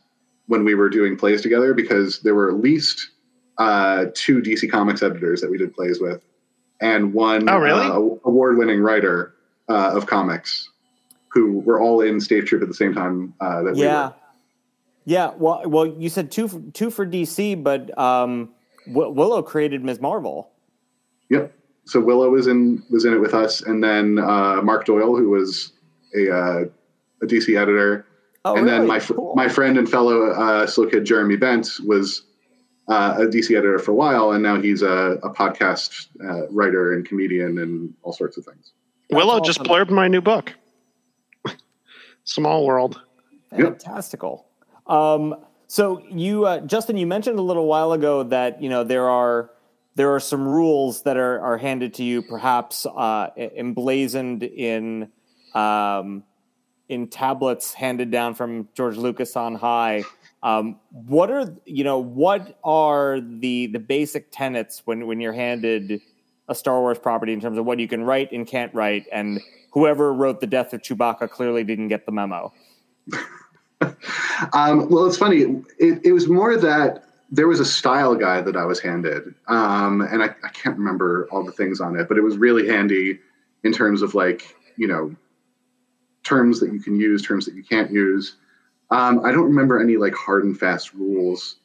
when 0.48 0.64
we 0.64 0.74
were 0.74 0.88
doing 0.88 1.16
plays 1.16 1.42
together 1.42 1.74
because 1.74 2.22
there 2.22 2.34
were 2.34 2.50
at 2.50 2.56
least 2.56 3.10
uh, 3.58 4.06
two 4.14 4.42
DC 4.42 4.68
Comics 4.68 5.00
editors 5.00 5.40
that 5.42 5.48
we 5.48 5.58
did 5.58 5.72
plays 5.72 6.00
with, 6.00 6.20
and 6.80 7.14
one 7.14 7.48
Oh, 7.48 7.58
really? 7.58 7.86
uh, 7.86 8.18
award-winning 8.24 8.80
writer 8.80 9.32
uh, 9.68 9.92
of 9.94 10.06
comics 10.06 10.70
who 11.32 11.58
were 11.60 11.80
all 11.80 12.00
in 12.02 12.20
stage 12.20 12.48
troupe 12.48 12.62
at 12.62 12.68
the 12.68 12.74
same 12.74 12.92
time 12.94 13.34
uh, 13.40 13.62
that 13.62 13.74
we 13.74 13.80
Yeah, 13.82 14.08
were. 14.08 14.14
yeah. 15.04 15.30
Well, 15.36 15.62
well, 15.66 15.86
you 15.86 16.08
said 16.08 16.30
two 16.30 16.48
for, 16.48 16.60
two 16.72 16.90
for 16.90 17.06
DC, 17.06 17.62
but 17.62 17.96
um, 17.98 18.50
Wi- 18.86 19.08
Willow 19.12 19.42
created 19.42 19.82
Ms. 19.84 20.00
Marvel. 20.00 20.50
Yep. 21.30 21.54
So 21.84 22.00
Willow 22.00 22.28
was 22.30 22.46
in 22.46 22.82
was 22.90 23.04
in 23.04 23.12
it 23.14 23.18
with 23.18 23.34
us, 23.34 23.60
and 23.62 23.82
then 23.82 24.18
uh, 24.18 24.60
Mark 24.62 24.84
Doyle, 24.84 25.16
who 25.16 25.30
was 25.30 25.72
a 26.14 26.30
uh, 26.30 26.64
a 27.22 27.26
DC 27.26 27.56
editor, 27.60 28.06
Oh, 28.44 28.56
and 28.56 28.66
then 28.68 28.86
my 28.86 28.98
fr- 29.00 29.14
Cool. 29.14 29.34
my 29.36 29.48
friend 29.48 29.78
and 29.78 29.88
fellow 29.88 30.26
uh, 30.32 30.66
slow 30.66 30.86
kid 30.86 31.04
Jeremy 31.04 31.36
Bent 31.36 31.68
was 31.86 32.24
uh, 32.88 33.14
a 33.20 33.26
DC 33.26 33.56
editor 33.56 33.78
for 33.78 33.92
a 33.92 33.94
while, 33.94 34.32
and 34.32 34.42
now 34.42 34.60
he's 34.60 34.82
a, 34.82 35.18
a 35.22 35.32
podcast 35.32 36.08
uh, 36.22 36.48
writer 36.50 36.92
and 36.92 37.06
comedian 37.06 37.58
and 37.58 37.94
all 38.02 38.12
sorts 38.12 38.36
of 38.36 38.44
things. 38.44 38.72
Willow 39.10 39.40
just 39.40 39.60
awesome. 39.60 39.72
blurbed 39.72 39.90
my 39.90 40.08
new 40.08 40.20
book. 40.20 40.52
Small 42.24 42.66
world. 42.66 43.00
Yep. 43.52 43.80
Fantastical. 43.80 44.46
Um, 44.86 45.36
so 45.66 46.02
you, 46.10 46.44
uh, 46.44 46.60
Justin, 46.60 46.96
you 46.96 47.06
mentioned 47.06 47.38
a 47.38 47.42
little 47.42 47.66
while 47.66 47.92
ago 47.92 48.22
that 48.24 48.62
you 48.62 48.68
know 48.68 48.84
there 48.84 49.08
are 49.08 49.50
there 49.94 50.14
are 50.14 50.20
some 50.20 50.46
rules 50.46 51.02
that 51.02 51.16
are 51.16 51.40
are 51.40 51.58
handed 51.58 51.94
to 51.94 52.04
you, 52.04 52.22
perhaps 52.22 52.86
uh, 52.86 53.30
emblazoned 53.36 54.42
in 54.42 55.10
um, 55.54 56.24
in 56.88 57.08
tablets 57.08 57.72
handed 57.72 58.10
down 58.10 58.34
from 58.34 58.68
George 58.74 58.96
Lucas 58.96 59.36
on 59.36 59.54
high. 59.54 60.04
Um, 60.42 60.78
what 60.90 61.30
are 61.30 61.54
you 61.64 61.84
know 61.84 61.98
what 61.98 62.58
are 62.64 63.20
the 63.20 63.68
the 63.68 63.78
basic 63.78 64.30
tenets 64.30 64.82
when 64.84 65.06
when 65.06 65.20
you're 65.20 65.32
handed 65.32 66.00
a 66.48 66.54
Star 66.54 66.80
Wars 66.80 66.98
property 66.98 67.32
in 67.32 67.40
terms 67.40 67.58
of 67.58 67.64
what 67.64 67.78
you 67.78 67.88
can 67.88 68.02
write 68.02 68.32
and 68.32 68.46
can't 68.46 68.74
write, 68.74 69.06
and 69.12 69.40
whoever 69.72 70.12
wrote 70.12 70.40
the 70.40 70.46
death 70.46 70.72
of 70.72 70.82
Chewbacca 70.82 71.28
clearly 71.30 71.64
didn't 71.64 71.88
get 71.88 72.06
the 72.06 72.12
memo. 72.12 72.52
um, 74.52 74.88
well, 74.88 75.06
it's 75.06 75.16
funny. 75.16 75.62
It, 75.78 76.00
it, 76.04 76.12
was 76.12 76.28
more 76.28 76.56
that 76.56 77.04
there 77.30 77.48
was 77.48 77.58
a 77.58 77.64
style 77.64 78.14
guide 78.14 78.44
that 78.44 78.56
I 78.56 78.64
was 78.64 78.80
handed, 78.80 79.34
um, 79.48 80.02
and 80.02 80.22
I, 80.22 80.26
I, 80.44 80.48
can't 80.52 80.78
remember 80.78 81.26
all 81.32 81.44
the 81.44 81.52
things 81.52 81.80
on 81.80 81.96
it, 81.96 82.08
but 82.08 82.16
it 82.16 82.20
was 82.20 82.36
really 82.36 82.68
handy 82.68 83.18
in 83.64 83.72
terms 83.72 84.02
of 84.02 84.14
like 84.14 84.54
you 84.76 84.86
know 84.86 85.14
terms 86.22 86.60
that 86.60 86.72
you 86.72 86.80
can 86.80 86.96
use, 86.96 87.22
terms 87.22 87.44
that 87.46 87.54
you 87.54 87.64
can't 87.64 87.90
use. 87.90 88.36
Um, 88.90 89.24
I 89.24 89.32
don't 89.32 89.46
remember 89.46 89.80
any 89.80 89.96
like 89.96 90.14
hard 90.14 90.44
and 90.44 90.56
fast 90.56 90.94
rules 90.94 91.56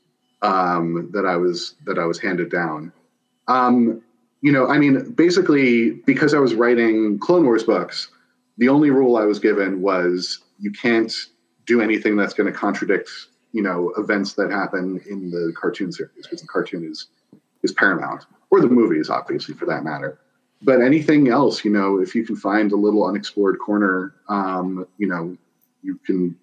um, 0.42 1.10
that 1.12 1.26
I 1.26 1.36
was 1.36 1.76
that 1.86 2.00
I 2.00 2.06
was 2.06 2.20
handed 2.20 2.50
down. 2.50 2.92
Um, 3.48 4.02
you 4.42 4.52
know, 4.52 4.68
I 4.68 4.78
mean, 4.78 5.12
basically, 5.12 5.92
because 6.06 6.34
I 6.34 6.40
was 6.40 6.54
writing 6.54 7.20
Clone 7.20 7.46
Wars 7.46 7.64
books, 7.64 8.10
the 8.58 8.70
only 8.70 8.90
rule 8.90 9.18
I 9.18 9.26
was 9.26 9.40
given 9.40 9.82
was 9.82 10.40
you 10.60 10.72
can't 10.72 11.14
do 11.66 11.82
anything 11.82 12.16
that's 12.16 12.34
going 12.34 12.52
to 12.52 12.58
contradict, 12.58 13.10
you 13.52 13.62
know, 13.62 13.94
events 13.98 14.34
that 14.34 14.52
happen 14.52 15.02
in 15.10 15.32
the 15.32 15.54
cartoon 15.56 15.92
series 15.92 16.12
because 16.24 16.42
the 16.42 16.48
cartoon 16.48 16.90
is 16.90 17.08
is 17.64 17.72
paramount, 17.72 18.26
or 18.52 18.62
the 18.62 18.68
movies, 18.68 19.10
obviously, 19.10 19.56
for 19.56 19.66
that 19.66 19.84
matter. 19.84 20.20
But 20.62 20.82
anything 20.82 21.28
else, 21.30 21.66
you 21.66 21.72
know, 21.72 22.00
if 22.00 22.14
you 22.14 22.24
can 22.24 22.36
find 22.36 22.72
a 22.72 22.76
little 22.76 23.06
unexplored 23.06 23.58
corner, 23.60 24.14
um, 24.30 24.88
you 24.98 25.08
know, 25.08 25.36
you 25.82 26.00
can 26.06 26.36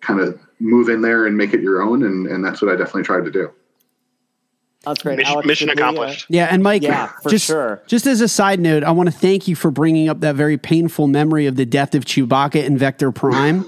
kind 0.00 0.20
of 0.20 0.40
move 0.58 0.88
in 0.88 1.02
there 1.02 1.26
and 1.26 1.36
make 1.36 1.54
it 1.54 1.60
your 1.60 1.82
own, 1.82 2.02
and 2.02 2.26
and 2.26 2.44
that's 2.44 2.60
what 2.60 2.72
I 2.72 2.76
definitely 2.76 3.04
tried 3.04 3.24
to 3.24 3.30
do. 3.30 3.52
That's 4.84 5.02
great. 5.02 5.18
Mission, 5.18 5.32
Alex, 5.32 5.46
mission 5.46 5.68
accomplished. 5.70 6.26
Yeah, 6.30 6.48
and 6.50 6.62
Mike, 6.62 6.82
Yeah, 6.82 7.08
for 7.22 7.28
just, 7.28 7.46
sure. 7.46 7.82
just 7.86 8.06
as 8.06 8.20
a 8.22 8.28
side 8.28 8.60
note, 8.60 8.82
I 8.82 8.90
want 8.92 9.08
to 9.08 9.14
thank 9.14 9.46
you 9.46 9.54
for 9.54 9.70
bringing 9.70 10.08
up 10.08 10.20
that 10.20 10.36
very 10.36 10.56
painful 10.56 11.06
memory 11.06 11.46
of 11.46 11.56
the 11.56 11.66
death 11.66 11.94
of 11.94 12.04
Chewbacca 12.06 12.64
in 12.64 12.78
Vector 12.78 13.12
Prime. 13.12 13.64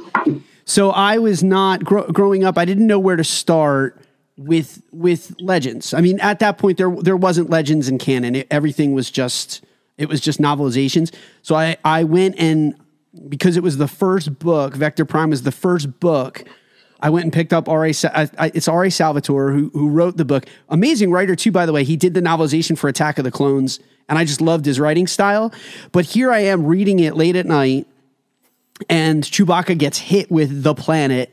so 0.65 0.91
I 0.91 1.19
was 1.19 1.43
not 1.43 1.85
gro- 1.85 2.07
growing 2.11 2.45
up. 2.45 2.57
I 2.57 2.65
didn't 2.65 2.87
know 2.87 2.99
where 2.99 3.17
to 3.17 3.25
start 3.25 4.01
with 4.39 4.83
with 4.91 5.37
Legends. 5.39 5.93
I 5.93 6.01
mean, 6.01 6.19
at 6.21 6.39
that 6.39 6.57
point, 6.57 6.79
there 6.79 6.91
there 6.91 7.17
wasn't 7.17 7.51
Legends 7.51 7.89
in 7.91 7.99
canon. 7.99 8.35
It, 8.35 8.47
everything 8.51 8.95
was 8.95 9.11
just 9.11 9.63
it 9.99 10.09
was 10.09 10.19
just 10.21 10.41
novelizations. 10.41 11.13
So 11.43 11.55
I 11.55 11.77
I 11.85 12.05
went 12.05 12.37
and 12.39 12.75
because 13.29 13.59
it 13.59 13.63
was 13.63 13.77
the 13.77 13.87
first 13.89 14.39
book, 14.39 14.75
Vector 14.75 15.05
Prime 15.05 15.29
was 15.29 15.43
the 15.43 15.53
first 15.53 16.01
book 16.01 16.45
I 17.03 17.11
went 17.11 17.25
and 17.25 17.33
picked 17.33 17.53
up 17.53 17.69
R.A. 17.69 17.91
It's 17.91 18.69
R.A. 18.69 18.91
Salvatore 18.91 19.51
who, 19.51 19.71
who 19.71 19.91
wrote 19.91 20.17
the 20.17 20.25
book. 20.25 20.47
Amazing 20.69 21.11
writer, 21.11 21.35
too, 21.35 21.51
by 21.51 21.67
the 21.67 21.73
way. 21.73 21.83
He 21.83 21.97
did 21.97 22.15
the 22.15 22.23
novelization 22.23 22.79
for 22.79 22.89
Attack 22.89 23.19
of 23.19 23.25
the 23.25 23.33
Clones, 23.33 23.81
and 24.09 24.19
I 24.19 24.25
just 24.25 24.41
loved 24.41 24.65
his 24.65 24.79
writing 24.79 25.09
style. 25.09 25.53
But 25.91 26.05
here 26.05 26.31
I 26.31 26.39
am 26.39 26.65
reading 26.65 27.01
it 27.01 27.17
late 27.17 27.35
at 27.35 27.45
night, 27.45 27.89
and 28.89 29.25
Chewbacca 29.25 29.77
gets 29.77 29.99
hit 29.99 30.31
with 30.31 30.63
the 30.63 30.75
planet. 30.75 31.33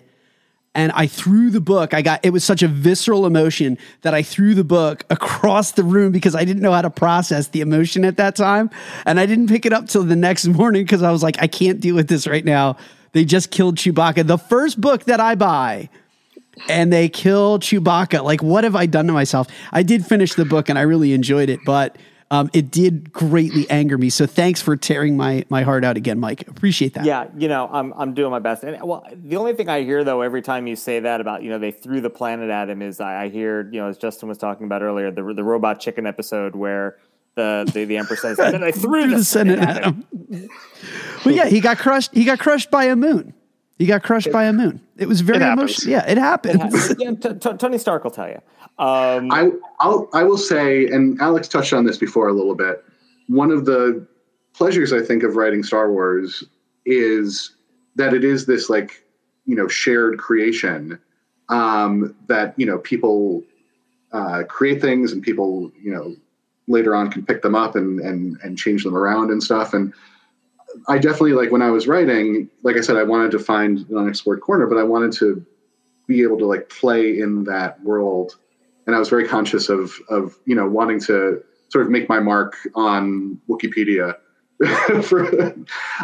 And 0.74 0.92
I 0.94 1.08
threw 1.08 1.50
the 1.50 1.62
book. 1.62 1.94
I 1.94 2.02
got 2.02 2.24
it 2.24 2.30
was 2.32 2.44
such 2.44 2.64
a 2.64 2.68
visceral 2.68 3.26
emotion 3.26 3.78
that 4.02 4.14
I 4.14 4.22
threw 4.22 4.54
the 4.56 4.64
book 4.64 5.04
across 5.10 5.72
the 5.72 5.84
room 5.84 6.12
because 6.12 6.36
I 6.36 6.46
didn't 6.46 6.62
know 6.62 6.72
how 6.72 6.84
to 6.84 6.92
process 6.92 7.48
the 7.48 7.62
emotion 7.62 8.06
at 8.06 8.18
that 8.18 8.36
time. 8.36 8.70
And 9.06 9.20
I 9.20 9.26
didn't 9.26 9.48
pick 9.48 9.66
it 9.66 9.74
up 9.74 9.88
till 9.88 10.04
the 10.04 10.16
next 10.16 10.48
morning 10.60 10.84
because 10.84 11.04
I 11.04 11.12
was 11.12 11.22
like, 11.22 11.42
I 11.42 11.48
can't 11.48 11.80
deal 11.80 11.96
with 11.96 12.08
this 12.08 12.28
right 12.28 12.46
now. 12.46 12.78
They 13.12 13.26
just 13.26 13.52
killed 13.52 13.78
Chewbacca. 13.78 14.28
The 14.28 14.38
first 14.38 14.80
book 14.80 15.06
that 15.06 15.20
I 15.20 15.36
buy, 15.36 15.90
and 16.68 16.92
they 16.92 17.10
kill 17.10 17.60
Chewbacca. 17.60 18.24
Like, 18.24 18.44
what 18.44 18.64
have 18.64 18.76
I 18.76 18.86
done 18.86 19.08
to 19.08 19.14
myself? 19.14 19.48
I 19.72 19.84
did 19.84 20.06
finish 20.06 20.34
the 20.34 20.46
book 20.46 20.70
and 20.70 20.78
I 20.78 20.82
really 20.82 21.14
enjoyed 21.14 21.50
it, 21.50 21.60
but 21.66 21.98
um, 22.32 22.50
it 22.54 22.70
did 22.70 23.12
greatly 23.12 23.68
anger 23.70 23.98
me. 23.98 24.10
So 24.10 24.28
thanks 24.28 24.62
for 24.62 24.78
tearing 24.78 25.18
my 25.18 25.46
my 25.50 25.64
heart 25.64 25.84
out 25.84 25.98
again, 25.98 26.20
Mike. 26.20 26.48
Appreciate 26.48 26.94
that. 26.94 27.06
Yeah, 27.06 27.28
you 27.36 27.48
know, 27.48 27.68
I'm 27.72 27.92
I'm 27.94 28.14
doing 28.14 28.30
my 28.30 28.40
best. 28.40 28.64
And 28.64 28.82
well, 28.84 29.08
the 29.12 29.38
only 29.38 29.54
thing 29.54 29.68
I 29.68 29.82
hear 29.82 30.04
though 30.04 30.22
every 30.22 30.44
time 30.44 30.68
you 30.68 30.76
say 30.76 31.00
that 31.00 31.22
about 31.22 31.42
you 31.42 31.50
know 31.50 31.58
they 31.58 31.72
threw 31.72 32.02
the 32.02 32.10
planet 32.10 32.50
at 32.50 32.70
him 32.70 32.82
is 32.82 33.00
I, 33.00 33.24
I 33.24 33.30
hear 33.30 33.68
you 33.72 33.80
know 33.80 33.88
as 33.88 33.98
Justin 33.98 34.30
was 34.30 34.38
talking 34.38 34.66
about 34.68 34.84
earlier 34.84 35.10
the 35.10 35.34
the 35.34 35.44
robot 35.44 35.80
chicken 35.80 36.06
episode 36.06 36.56
where 36.56 36.98
the 37.36 37.70
the, 37.74 37.86
the 37.86 37.98
emperor 37.98 38.16
says 38.18 38.40
and 38.40 38.54
then 38.54 38.64
I 38.64 38.72
threw, 38.72 39.02
Threw 39.02 39.10
the, 39.10 39.16
the 39.18 39.24
Senate 39.24 39.60
at 39.60 39.84
him. 39.84 40.06
But 41.24 41.34
yeah, 41.34 41.48
he 41.48 41.60
got 41.60 41.78
crushed. 41.78 42.14
He 42.14 42.24
got 42.24 42.40
crushed 42.40 42.72
by 42.72 42.86
a 42.86 42.96
moon. 42.96 43.34
He 43.78 43.86
got 43.86 44.04
crushed 44.04 44.32
by 44.32 44.44
a 44.46 44.54
moon. 44.54 44.82
It 44.98 45.08
was 45.08 45.22
very 45.22 45.44
It 45.44 45.48
emotional. 45.48 45.92
Yeah, 45.92 46.06
it 46.10 46.18
happens. 46.18 46.96
yeah, 47.00 47.12
t- 47.12 47.34
t- 47.36 47.58
Tony 47.58 47.78
Stark 47.78 48.04
will 48.04 48.12
tell 48.12 48.28
you. 48.28 48.42
Um, 48.78 49.32
I 49.32 49.52
I'll, 49.80 50.10
I 50.14 50.24
will 50.24 50.38
say, 50.38 50.88
and 50.88 51.20
Alex 51.22 51.48
touched 51.48 51.74
on 51.74 51.86
this 51.86 51.98
before 51.98 52.28
a 52.28 52.34
little 52.34 52.56
bit. 52.56 52.84
One 53.28 53.52
of 53.52 53.66
the 53.66 54.06
pleasures 54.54 54.92
I 54.92 55.02
think 55.02 55.24
of 55.24 55.36
writing 55.36 55.64
Star 55.64 55.92
Wars 55.92 56.44
is 56.86 57.56
that 57.96 58.14
it 58.14 58.24
is 58.24 58.46
this 58.46 58.70
like 58.70 59.04
you 59.46 59.56
know 59.56 59.68
shared 59.68 60.18
creation 60.18 61.00
um, 61.50 62.16
that 62.28 62.54
you 62.58 62.66
know 62.66 62.80
people 62.80 63.44
uh, 64.12 64.44
create 64.48 64.82
things 64.82 65.12
and 65.14 65.22
people 65.24 65.72
you 65.82 65.94
know 65.94 66.16
later 66.70 66.96
on 66.96 67.12
can 67.12 67.26
pick 67.26 67.42
them 67.42 67.56
up 67.56 67.76
and 67.76 68.00
and 68.00 68.38
and 68.44 68.58
change 68.58 68.84
them 68.84 68.96
around 68.96 69.32
and 69.32 69.44
stuff 69.44 69.74
and 69.74 69.94
I 70.88 70.98
definitely 70.98 71.34
like 71.34 71.52
when 71.52 71.62
I 71.62 71.72
was 71.72 71.88
writing 71.88 72.50
like 72.64 72.78
I 72.78 72.82
said 72.82 72.96
I 72.96 73.04
wanted 73.04 73.32
to 73.32 73.40
find 73.40 73.80
an 73.90 73.98
unexplored 73.98 74.42
corner 74.42 74.68
but 74.68 74.78
I 74.78 74.84
wanted 74.84 75.12
to 75.14 75.46
be 76.08 76.24
able 76.24 76.38
to 76.38 76.46
like 76.46 76.70
play 76.70 77.20
in 77.20 77.44
that 77.46 77.82
world 77.84 78.38
and 78.88 78.96
I 78.96 79.00
was 79.00 79.10
very 79.10 79.28
conscious 79.28 79.70
of 79.70 79.94
of 80.10 80.38
you 80.46 80.56
know 80.56 80.68
wanting 80.68 81.00
to 81.02 81.44
sort 81.70 81.86
of 81.86 81.92
make 81.92 82.10
my 82.10 82.20
mark 82.20 82.58
on 82.76 83.40
Wikipedia. 83.48 84.16
For, 85.04 85.56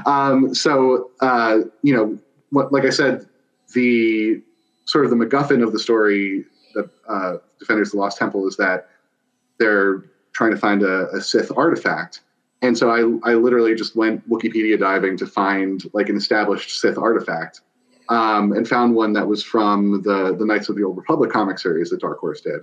um, 0.05 0.55
so 0.55 1.11
uh, 1.19 1.59
you 1.81 1.93
know, 1.93 2.17
what, 2.51 2.71
like 2.71 2.85
I 2.85 2.89
said, 2.89 3.27
the 3.73 4.41
sort 4.85 5.03
of 5.03 5.11
the 5.11 5.17
MacGuffin 5.17 5.61
of 5.61 5.73
the 5.73 5.79
story, 5.79 6.45
the 6.73 6.89
uh, 7.09 7.37
Defenders 7.59 7.89
of 7.89 7.93
the 7.93 7.97
Lost 7.97 8.17
Temple, 8.17 8.47
is 8.47 8.55
that 8.57 8.87
they're 9.59 10.05
trying 10.35 10.51
to 10.51 10.57
find 10.57 10.83
a, 10.83 11.07
a 11.11 11.21
Sith 11.21 11.51
artifact. 11.55 12.19
And 12.61 12.77
so 12.77 12.89
I, 12.89 13.31
I 13.31 13.35
literally 13.35 13.73
just 13.73 13.95
went 13.95 14.27
Wikipedia 14.29 14.77
diving 14.77 15.17
to 15.17 15.25
find 15.25 15.81
like 15.93 16.09
an 16.09 16.17
established 16.17 16.79
Sith 16.79 16.97
artifact, 16.97 17.61
um, 18.09 18.51
and 18.51 18.67
found 18.67 18.95
one 18.95 19.13
that 19.13 19.27
was 19.27 19.43
from 19.43 20.01
the 20.03 20.35
the 20.37 20.45
Knights 20.45 20.69
of 20.69 20.75
the 20.75 20.83
Old 20.83 20.97
Republic 20.97 21.31
comic 21.31 21.57
series 21.57 21.89
that 21.89 22.01
Dark 22.01 22.19
Horse 22.19 22.41
did. 22.41 22.61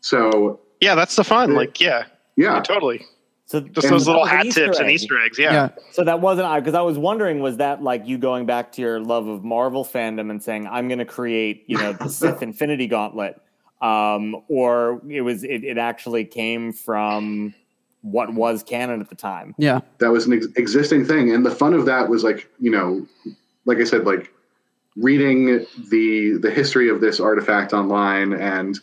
So 0.00 0.60
Yeah, 0.80 0.94
that's 0.94 1.16
the 1.16 1.24
fun. 1.24 1.54
Like, 1.54 1.80
yeah, 1.80 2.04
yeah, 2.36 2.54
yeah 2.54 2.60
totally. 2.60 3.04
so 3.46 3.60
Just 3.60 3.88
those 3.88 4.06
little 4.06 4.22
was 4.22 4.30
an 4.30 4.36
hat 4.36 4.46
Easter 4.46 4.66
tips 4.66 4.78
and. 4.78 4.90
Easter 4.90 5.20
eggs. 5.20 5.38
Yeah. 5.38 5.52
yeah. 5.52 5.68
So 5.92 6.04
that 6.04 6.20
wasn't 6.20 6.46
I 6.46 6.60
because 6.60 6.74
I 6.74 6.82
was 6.82 6.96
wondering 6.98 7.40
was 7.40 7.58
that 7.58 7.82
like 7.82 8.06
you 8.06 8.18
going 8.18 8.46
back 8.46 8.72
to 8.72 8.82
your 8.82 9.00
love 9.00 9.26
of 9.28 9.44
Marvel 9.44 9.84
fandom 9.84 10.30
and 10.30 10.42
saying 10.42 10.66
I'm 10.66 10.88
going 10.88 10.98
to 10.98 11.04
create 11.04 11.64
you 11.66 11.76
know 11.76 11.92
the 11.92 12.08
Sith 12.08 12.42
Infinity 12.48 12.86
Gauntlet, 12.86 13.40
um, 13.82 14.40
or 14.48 15.02
it 15.08 15.20
was 15.20 15.42
it, 15.44 15.64
it 15.64 15.76
actually 15.76 16.24
came 16.24 16.72
from 16.72 17.54
what 18.00 18.32
was 18.32 18.62
canon 18.62 19.00
at 19.00 19.10
the 19.10 19.14
time. 19.14 19.54
Yeah. 19.58 19.80
that 19.98 20.10
was 20.10 20.26
an 20.26 20.32
ex- 20.32 20.46
existing 20.56 21.04
thing 21.04 21.32
and 21.32 21.44
the 21.44 21.50
fun 21.50 21.74
of 21.74 21.84
that 21.86 22.08
was 22.08 22.24
like 22.24 22.48
you 22.58 22.70
know 22.70 23.06
like 23.64 23.78
i 23.78 23.84
said 23.84 24.04
like 24.04 24.32
reading 24.96 25.66
the 25.90 26.38
the 26.40 26.50
history 26.50 26.88
of 26.88 27.00
this 27.00 27.20
artifact 27.20 27.72
online 27.72 28.32
and 28.32 28.78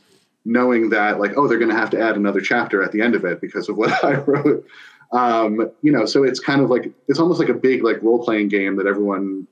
knowing 0.45 0.89
that 0.89 1.19
like 1.19 1.33
oh 1.37 1.47
they're 1.47 1.59
going 1.59 1.69
to 1.69 1.75
have 1.75 1.89
to 1.89 1.99
add 1.99 2.15
another 2.15 2.41
chapter 2.41 2.81
at 2.81 2.91
the 2.91 3.01
end 3.01 3.15
of 3.15 3.25
it 3.25 3.41
because 3.41 3.69
of 3.69 3.77
what 3.77 3.91
i 4.03 4.15
wrote 4.15 4.65
um 5.11 5.69
you 5.81 5.91
know 5.91 6.05
so 6.05 6.23
it's 6.23 6.39
kind 6.39 6.61
of 6.61 6.69
like 6.69 6.91
it's 7.07 7.19
almost 7.19 7.39
like 7.39 7.49
a 7.49 7.53
big 7.53 7.83
like 7.83 8.01
role 8.01 8.23
playing 8.23 8.47
game 8.47 8.75
that 8.75 8.87
everyone 8.87 9.47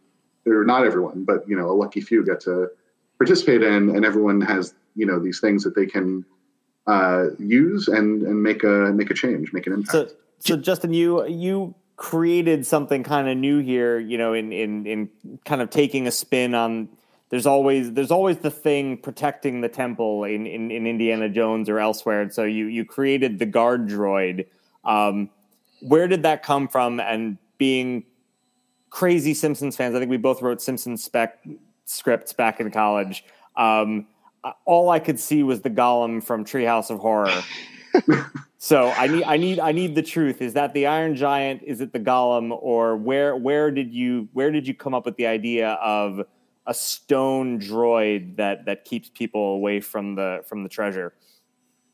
or 0.45 0.63
not 0.63 0.85
everyone 0.85 1.23
but 1.23 1.47
you 1.47 1.57
know 1.57 1.69
a 1.69 1.73
lucky 1.73 2.01
few 2.01 2.25
get 2.25 2.39
to 2.39 2.69
participate 3.17 3.61
in 3.61 3.89
and 3.95 4.05
everyone 4.05 4.39
has 4.39 4.73
you 4.97 5.05
know 5.05 5.19
these 5.19 5.39
things 5.39 5.63
that 5.63 5.75
they 5.75 5.85
can 5.85 6.25
uh 6.87 7.27
use 7.39 7.87
and 7.87 8.23
and 8.23 8.43
make 8.43 8.63
a 8.63 8.91
make 8.93 9.09
a 9.09 9.13
change 9.13 9.53
make 9.53 9.67
an 9.67 9.73
impact 9.73 9.91
So 9.91 10.09
so 10.39 10.57
Justin, 10.57 10.93
you 10.93 11.25
you 11.27 11.75
created 11.95 12.65
something 12.65 13.03
kind 13.03 13.27
of 13.27 13.37
new 13.37 13.59
here, 13.59 13.99
you 13.99 14.17
know, 14.17 14.33
in 14.33 14.51
in 14.51 14.85
in 14.85 15.09
kind 15.45 15.61
of 15.61 15.69
taking 15.69 16.07
a 16.07 16.11
spin 16.11 16.53
on. 16.53 16.89
There's 17.29 17.45
always 17.45 17.91
there's 17.93 18.11
always 18.11 18.37
the 18.37 18.51
thing 18.51 18.97
protecting 18.97 19.59
the 19.59 19.67
temple 19.67 20.23
in, 20.23 20.47
in, 20.47 20.71
in 20.71 20.87
Indiana 20.87 21.27
Jones 21.27 21.67
or 21.67 21.77
elsewhere, 21.79 22.21
and 22.21 22.33
so 22.33 22.43
you 22.43 22.67
you 22.67 22.85
created 22.85 23.39
the 23.39 23.45
guard 23.45 23.89
droid. 23.89 24.45
Um, 24.85 25.29
where 25.81 26.07
did 26.07 26.23
that 26.23 26.41
come 26.41 26.69
from? 26.69 27.01
And 27.01 27.37
being 27.57 28.05
crazy 28.89 29.33
Simpsons 29.33 29.75
fans, 29.75 29.93
I 29.93 29.99
think 29.99 30.09
we 30.09 30.17
both 30.17 30.41
wrote 30.41 30.61
Simpsons 30.61 31.03
spec 31.03 31.43
scripts 31.83 32.31
back 32.31 32.61
in 32.61 32.71
college. 32.71 33.25
Um, 33.57 34.07
all 34.65 34.89
I 34.89 34.99
could 34.99 35.19
see 35.19 35.43
was 35.43 35.61
the 35.61 35.69
Golem 35.69 36.23
from 36.23 36.45
Treehouse 36.45 36.89
of 36.89 36.99
Horror. 36.99 37.43
so 38.57 38.89
I 38.89 39.07
need, 39.07 39.23
I 39.23 39.37
need, 39.37 39.59
I 39.59 39.71
need 39.71 39.95
the 39.95 40.03
truth. 40.03 40.41
Is 40.41 40.53
that 40.53 40.73
the 40.73 40.87
Iron 40.87 41.15
Giant? 41.15 41.63
Is 41.63 41.81
it 41.81 41.93
the 41.93 41.99
Golem? 41.99 42.57
Or 42.61 42.95
where, 42.95 43.35
where 43.35 43.71
did 43.71 43.93
you, 43.93 44.29
where 44.33 44.51
did 44.51 44.67
you 44.67 44.73
come 44.73 44.93
up 44.93 45.05
with 45.05 45.17
the 45.17 45.27
idea 45.27 45.71
of 45.73 46.21
a 46.67 46.73
stone 46.73 47.59
droid 47.59 48.35
that 48.35 48.65
that 48.65 48.83
keeps 48.83 49.09
people 49.09 49.53
away 49.53 49.79
from 49.79 50.15
the 50.15 50.41
from 50.45 50.63
the 50.63 50.69
treasure? 50.69 51.13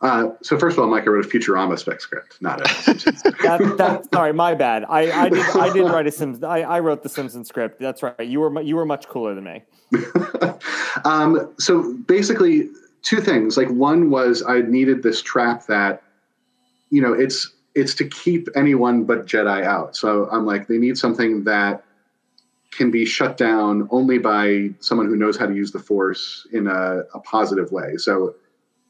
Uh, 0.04 0.34
so 0.42 0.60
first 0.60 0.78
of 0.78 0.84
all, 0.84 0.90
Mike, 0.90 1.04
I 1.04 1.08
wrote 1.08 1.26
a 1.26 1.28
Futurama 1.30 1.80
spec 1.80 2.02
script, 2.02 2.42
not 2.42 2.60
a 2.60 2.68
Simpsons. 2.84 3.24
that, 3.24 3.76
that, 3.78 4.14
sorry, 4.14 4.34
my 4.34 4.54
bad. 4.54 4.84
I, 4.90 5.10
I 5.10 5.30
did 5.30 5.46
I 5.56 5.72
did 5.72 5.84
write 5.90 6.06
a 6.06 6.12
Simpsons. 6.12 6.44
I, 6.44 6.60
I 6.60 6.82
wrote 6.82 7.04
the 7.04 7.10
Simpsons 7.10 7.48
script. 7.48 7.80
That's 7.80 8.04
right. 8.04 8.20
You 8.20 8.42
were 8.42 8.62
you 8.62 8.76
were 8.76 8.86
much 8.86 9.08
cooler 9.08 9.34
than 9.34 9.46
me. 9.46 9.64
um, 11.06 11.54
so 11.58 11.94
basically, 12.06 12.70
two 13.02 13.22
things. 13.22 13.56
Like 13.56 13.70
one 13.70 14.10
was 14.10 14.44
I 14.46 14.60
needed 14.62 15.04
this 15.04 15.22
trap 15.22 15.68
that, 15.68 16.04
you 16.90 17.02
know, 17.02 17.14
it's 17.14 17.54
it's 17.74 17.96
to 17.96 18.08
keep 18.08 18.50
anyone 18.58 19.06
but 19.06 19.26
Jedi 19.26 19.64
out. 19.64 19.96
So 19.96 20.28
I'm 20.30 20.46
like, 20.46 20.68
they 20.68 20.78
need 20.78 20.98
something 20.98 21.46
that 21.46 21.86
can 22.72 22.92
be 22.92 23.06
shut 23.06 23.38
down 23.38 23.88
only 23.90 24.18
by 24.18 24.72
someone 24.82 25.08
who 25.08 25.16
knows 25.16 25.38
how 25.38 25.46
to 25.46 25.56
use 25.56 25.72
the 25.72 25.80
Force 25.80 26.46
in 26.52 26.68
a, 26.68 27.04
a 27.14 27.20
positive 27.22 27.72
way. 27.72 27.96
So 27.96 28.36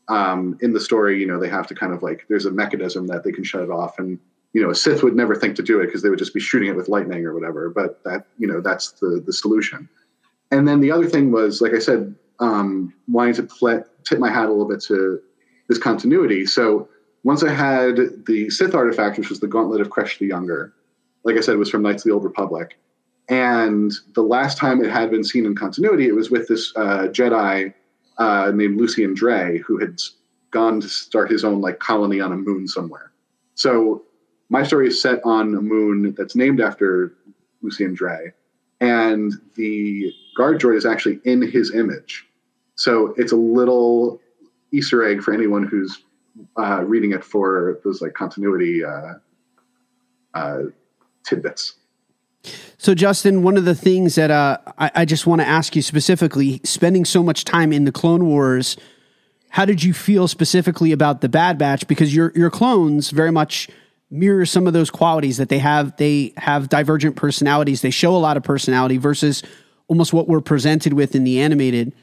um, 0.08 0.58
in 0.62 0.74
the 0.74 0.80
story, 0.80 1.20
you 1.20 1.28
know, 1.28 1.40
they 1.40 1.50
have 1.50 1.68
to 1.68 1.76
kind 1.76 1.94
of 1.94 2.04
like 2.04 2.26
there's 2.30 2.46
a 2.46 2.52
mechanism 2.52 3.08
that 3.08 3.24
they 3.24 3.32
can 3.32 3.44
shut 3.44 3.64
it 3.64 3.70
off, 3.70 4.00
and 4.00 4.20
you 4.54 4.62
know, 4.62 4.70
a 4.70 4.76
Sith 4.76 5.04
would 5.04 5.16
never 5.16 5.36
think 5.36 5.56
to 5.56 5.64
do 5.64 5.80
it 5.80 5.88
because 5.88 6.02
they 6.02 6.10
would 6.10 6.20
just 6.20 6.34
be 6.34 6.40
shooting 6.40 6.70
it 6.70 6.76
with 6.76 6.90
lightning 6.90 7.26
or 7.26 7.34
whatever. 7.34 7.70
But 7.70 8.04
that 8.04 8.28
you 8.38 8.48
know, 8.48 8.62
that's 8.62 8.92
the 8.94 9.22
the 9.26 9.34
solution. 9.34 9.90
And 10.52 10.68
then 10.68 10.82
the 10.82 10.92
other 10.92 11.08
thing 11.08 11.32
was, 11.32 11.62
like 11.62 11.74
I 11.74 11.80
said, 11.80 12.14
um, 12.40 12.94
wanting 13.08 13.34
to 13.36 13.84
tip 14.04 14.20
my 14.20 14.30
hat 14.30 14.46
a 14.46 14.52
little 14.52 14.68
bit 14.68 14.82
to 14.84 15.20
this 15.68 15.78
continuity. 15.78 16.46
So 16.46 16.88
once 17.24 17.44
I 17.44 17.52
had 17.52 17.96
the 18.28 18.50
Sith 18.50 18.76
artifact, 18.76 19.18
which 19.18 19.30
was 19.30 19.40
the 19.40 19.48
Gauntlet 19.48 19.82
of 19.82 19.90
Kressh 19.90 20.20
the 20.20 20.28
Younger, 20.28 20.74
like 21.24 21.38
I 21.38 21.42
said, 21.42 21.58
was 21.58 21.70
from 21.70 21.82
Knights 21.82 22.04
of 22.04 22.10
the 22.10 22.14
Old 22.14 22.24
Republic. 22.24 22.78
And 23.30 23.94
the 24.14 24.22
last 24.22 24.58
time 24.58 24.84
it 24.84 24.92
had 24.92 25.10
been 25.10 25.24
seen 25.24 25.46
in 25.46 25.56
continuity, 25.56 26.08
it 26.08 26.16
was 26.16 26.30
with 26.30 26.48
this 26.50 26.74
uh, 26.76 27.08
Jedi 27.08 27.74
uh, 28.18 28.52
named 28.54 28.80
Lucien 28.80 29.16
Draay, 29.16 29.60
who 29.60 29.78
had 29.78 30.00
gone 30.52 30.82
to 30.82 30.88
start 30.88 31.32
his 31.32 31.44
own 31.44 31.62
like 31.62 31.80
colony 31.80 32.20
on 32.20 32.32
a 32.32 32.38
moon 32.38 32.68
somewhere. 32.68 33.12
So 33.56 34.04
my 34.50 34.64
story 34.64 34.88
is 34.88 35.02
set 35.02 35.20
on 35.26 35.56
a 35.56 35.62
moon 35.62 36.14
that's 36.18 36.36
named 36.36 36.62
after 36.62 37.16
Lucien 37.62 37.96
Draay, 37.96 38.34
and 38.80 39.34
the 39.56 40.14
guard 40.36 40.60
droid 40.60 40.78
is 40.78 40.86
actually 40.86 41.20
in 41.24 41.42
his 41.42 41.74
image. 41.74 42.28
So 42.76 43.14
it's 43.18 43.32
a 43.32 43.38
little 43.38 44.20
Easter 44.72 45.04
egg 45.04 45.22
for 45.22 45.34
anyone 45.34 45.64
who's 45.64 46.04
uh, 46.58 46.84
reading 46.84 47.12
it 47.12 47.24
for 47.24 47.80
those 47.84 48.02
like 48.02 48.14
continuity 48.14 48.84
uh, 48.84 49.14
uh, 50.34 50.60
tidbits. 51.24 51.76
So, 52.78 52.94
Justin, 52.94 53.44
one 53.44 53.56
of 53.58 53.66
the 53.66 53.76
things 53.76 54.16
that 54.16 54.30
uh, 54.30 54.58
I, 54.78 54.92
I 54.96 55.06
just 55.06 55.26
want 55.26 55.42
to 55.42 55.48
ask 55.48 55.76
you 55.76 55.82
specifically, 55.82 56.60
spending 56.64 57.06
so 57.06 57.24
much 57.24 57.46
time 57.46 57.72
in 57.72 57.86
the 57.86 57.92
Clone 57.92 58.26
Wars, 58.26 58.76
how 59.50 59.66
did 59.66 59.84
you 59.84 59.94
feel 59.94 60.28
specifically 60.28 60.92
about 60.92 61.22
the 61.22 61.30
Bad 61.30 61.58
Batch? 61.58 61.88
Because 61.88 62.14
your 62.14 62.32
your 62.36 62.50
clones 62.50 63.12
very 63.12 63.32
much 63.32 63.70
mirror 64.10 64.46
some 64.46 64.68
of 64.68 64.74
those 64.74 64.90
qualities 64.90 65.38
that 65.38 65.50
they 65.50 65.60
have. 65.60 65.96
They 65.98 66.34
have 66.38 66.70
divergent 66.70 67.16
personalities. 67.16 67.82
They 67.82 67.90
show 67.90 68.16
a 68.16 68.18
lot 68.18 68.38
of 68.38 68.44
personality 68.44 68.98
versus 68.98 69.44
almost 69.88 70.14
what 70.14 70.28
we're 70.28 70.42
presented 70.42 70.94
with 70.94 71.16
in 71.16 71.24
the 71.24 71.40
animated. 71.40 71.94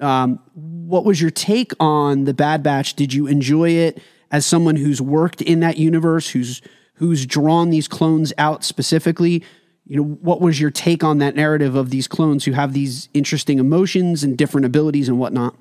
Um, 0.00 0.40
what 0.54 1.04
was 1.04 1.20
your 1.20 1.30
take 1.30 1.72
on 1.80 2.24
the 2.24 2.34
Bad 2.34 2.62
Batch? 2.62 2.94
Did 2.94 3.14
you 3.14 3.26
enjoy 3.26 3.70
it 3.70 4.00
as 4.30 4.44
someone 4.44 4.76
who's 4.76 5.00
worked 5.00 5.40
in 5.42 5.60
that 5.60 5.78
universe, 5.78 6.30
who's 6.30 6.62
who's 6.94 7.26
drawn 7.26 7.70
these 7.70 7.88
clones 7.88 8.32
out 8.38 8.62
specifically? 8.62 9.42
You 9.86 9.96
know 9.96 10.02
what 10.02 10.40
was 10.40 10.60
your 10.60 10.70
take 10.70 11.04
on 11.04 11.18
that 11.18 11.34
narrative 11.34 11.74
of 11.74 11.90
these 11.90 12.08
clones 12.08 12.44
who 12.44 12.52
have 12.52 12.72
these 12.72 13.08
interesting 13.14 13.58
emotions 13.58 14.24
and 14.24 14.36
different 14.36 14.64
abilities 14.64 15.08
and 15.08 15.18
whatnot? 15.18 15.54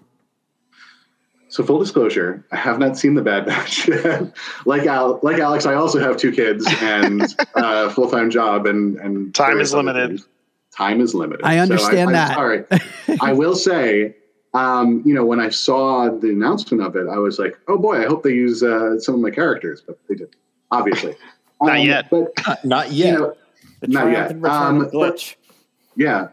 So 1.49 1.63
full 1.63 1.77
disclosure 1.79 2.43
i 2.51 2.55
have 2.55 2.79
not 2.79 2.97
seen 2.97 3.13
the 3.13 3.21
bad 3.21 3.45
batch 3.45 3.87
like 4.65 4.87
Al, 4.87 5.19
like 5.21 5.37
alex 5.37 5.67
i 5.67 5.75
also 5.75 5.99
have 5.99 6.17
two 6.17 6.31
kids 6.31 6.65
and 6.81 7.21
a 7.55 7.91
full-time 7.91 8.31
job 8.31 8.65
and 8.65 8.97
and 8.97 9.35
time 9.35 9.59
is 9.59 9.71
limited. 9.71 10.09
things. 10.09 10.27
time 10.75 10.99
is 10.99 11.13
limited. 11.13 11.45
I 11.45 11.59
understand 11.59 12.09
so 12.09 12.09
I, 12.09 12.11
that. 12.13 12.33
sorry. 12.33 12.65
I 13.21 13.33
will 13.33 13.55
say 13.55 14.15
um, 14.55 15.03
you 15.05 15.13
know 15.13 15.25
when 15.25 15.39
i 15.39 15.49
saw 15.49 16.09
the 16.09 16.29
announcement 16.29 16.81
of 16.81 16.95
it 16.95 17.07
i 17.07 17.17
was 17.17 17.37
like 17.37 17.55
oh 17.67 17.77
boy 17.77 18.01
i 18.01 18.05
hope 18.05 18.23
they 18.23 18.33
use 18.33 18.63
uh, 18.63 18.99
some 18.99 19.13
of 19.13 19.21
my 19.21 19.29
characters 19.29 19.81
but 19.85 19.99
they 20.07 20.15
didn't 20.15 20.35
obviously. 20.73 21.15
Not 21.61 21.77
um, 21.77 21.85
yet. 21.85 22.09
but 22.09 22.65
not 22.65 22.91
yet. 22.91 23.13
you 23.13 23.19
know, 23.19 23.35
the 23.83 23.93
Not 23.93 24.11
yet. 24.11 24.35
return 24.35 24.45
um, 24.45 24.89
glitch. 24.89 25.35
But, 25.35 25.55
yeah, 25.97 26.27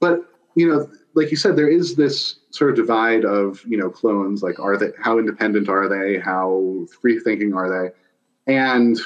but 0.00 0.24
you 0.56 0.68
know, 0.68 0.90
like 1.14 1.30
you 1.30 1.36
said, 1.36 1.56
there 1.56 1.68
is 1.68 1.94
this 1.94 2.36
sort 2.50 2.70
of 2.70 2.76
divide 2.76 3.24
of 3.24 3.62
you 3.66 3.76
know 3.76 3.88
clones. 3.88 4.42
Like, 4.42 4.58
are 4.58 4.76
they 4.76 4.90
how 5.00 5.18
independent 5.18 5.68
are 5.68 5.88
they? 5.88 6.18
How 6.18 6.86
free 7.00 7.20
thinking 7.20 7.54
are 7.54 7.70
they? 7.70 8.52
And 8.52 8.98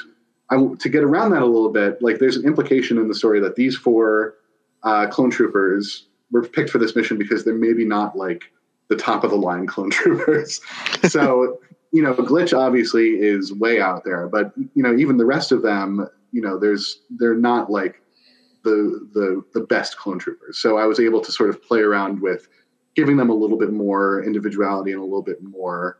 I, 0.49 0.57
to 0.79 0.89
get 0.89 1.03
around 1.03 1.31
that 1.31 1.41
a 1.41 1.45
little 1.45 1.71
bit, 1.71 2.01
like 2.01 2.19
there's 2.19 2.37
an 2.37 2.45
implication 2.45 2.97
in 2.97 3.07
the 3.07 3.15
story 3.15 3.39
that 3.39 3.55
these 3.55 3.77
four 3.77 4.35
uh, 4.83 5.07
clone 5.07 5.29
troopers 5.29 6.07
were 6.31 6.41
picked 6.41 6.69
for 6.69 6.79
this 6.79 6.95
mission 6.95 7.17
because 7.17 7.45
they're 7.45 7.53
maybe 7.53 7.85
not 7.85 8.17
like 8.17 8.45
the 8.87 8.95
top 8.95 9.23
of 9.23 9.29
the 9.29 9.37
line 9.37 9.67
clone 9.67 9.91
troopers. 9.91 10.59
so 11.07 11.59
you 11.93 12.01
know, 12.01 12.13
glitch 12.13 12.57
obviously 12.57 13.19
is 13.19 13.53
way 13.53 13.81
out 13.81 14.05
there, 14.05 14.27
but 14.27 14.53
you 14.57 14.81
know, 14.81 14.95
even 14.95 15.17
the 15.17 15.25
rest 15.25 15.51
of 15.51 15.61
them 15.61 16.07
you 16.31 16.41
know, 16.41 16.57
there's 16.57 17.01
they're 17.09 17.35
not 17.35 17.69
like 17.69 18.01
the 18.63 19.07
the 19.13 19.43
the 19.53 19.61
best 19.61 19.97
clone 19.97 20.19
troopers. 20.19 20.57
So 20.57 20.77
I 20.77 20.85
was 20.85 20.99
able 20.99 21.21
to 21.21 21.31
sort 21.31 21.49
of 21.49 21.61
play 21.63 21.79
around 21.79 22.21
with 22.21 22.47
giving 22.95 23.17
them 23.17 23.29
a 23.29 23.33
little 23.33 23.57
bit 23.57 23.71
more 23.71 24.23
individuality 24.23 24.91
and 24.91 25.01
a 25.01 25.03
little 25.03 25.21
bit 25.21 25.41
more 25.41 25.97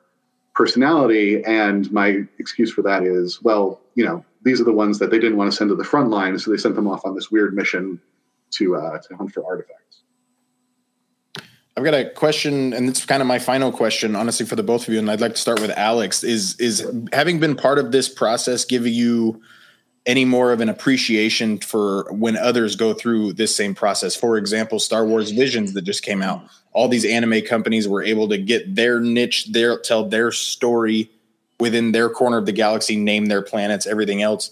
personality. 0.54 1.44
And 1.46 1.92
my 1.92 2.24
excuse 2.38 2.72
for 2.72 2.82
that 2.82 3.04
is, 3.04 3.42
well, 3.42 3.82
you 3.96 4.06
know, 4.06 4.26
these 4.44 4.60
are 4.60 4.66
the 4.66 4.74
ones 4.74 5.00
that 5.00 5.10
they 5.10 5.20
didn't 5.20 5.38
want 5.38 5.52
to 5.52 5.56
send 5.56 5.70
to 5.70 5.76
the 5.76 5.84
front 5.84 6.10
line, 6.10 6.38
so 6.40 6.52
they 6.52 6.58
sent 6.58 6.76
them 6.76 6.88
off 6.88 7.06
on 7.06 7.16
this 7.16 7.32
weird 7.32 7.54
mission 7.54 8.00
to 8.52 8.76
uh, 8.76 8.98
to 8.98 9.16
hunt 9.16 9.32
for 9.32 9.46
artifacts. 9.46 10.04
I've 11.78 11.86
got 11.86 11.94
a 11.94 12.10
question, 12.10 12.74
and 12.74 12.90
it's 12.90 13.06
kind 13.06 13.22
of 13.22 13.28
my 13.28 13.40
final 13.40 13.72
question, 13.72 14.16
honestly, 14.16 14.46
for 14.46 14.58
the 14.58 14.64
both 14.64 14.88
of 14.88 14.94
you. 14.94 15.00
And 15.00 15.10
I'd 15.10 15.22
like 15.22 15.36
to 15.36 15.42
start 15.42 15.62
with 15.62 15.72
Alex. 15.72 16.24
Is 16.24 16.60
is 16.60 16.86
having 17.14 17.40
been 17.40 17.56
part 17.56 17.80
of 17.80 17.92
this 17.92 18.10
process 18.10 18.66
giving 18.66 18.94
you 18.94 19.42
any 20.06 20.26
more 20.26 20.52
of 20.52 20.62
an 20.62 20.70
appreciation 20.70 21.60
for 21.60 22.12
when 22.12 22.36
others 22.36 22.76
go 22.76 22.93
through 22.93 23.34
this 23.34 23.56
same 23.56 23.76
process. 23.76 24.16
For 24.16 24.38
example, 24.38 24.80
Star 24.80 25.06
Wars 25.06 25.32
Visions 25.32 25.74
that 25.74 25.84
just 25.84 26.04
came 26.04 26.22
out. 26.22 26.43
All 26.74 26.88
these 26.88 27.06
anime 27.06 27.41
companies 27.41 27.88
were 27.88 28.02
able 28.02 28.28
to 28.30 28.38
get 28.38 28.76
their 28.76 28.99
niche, 28.99 29.52
their 29.52 29.78
tell 29.80 30.08
their 30.08 30.32
story 30.32 31.10
within 31.60 31.91
their 31.91 32.10
corner 32.10 32.38
of 32.38 32.47
the 32.47 32.52
galaxy, 32.52 32.95
name 32.95 33.28
their 33.28 33.43
planets, 33.43 33.86
everything 33.86 34.22
else. 34.22 34.52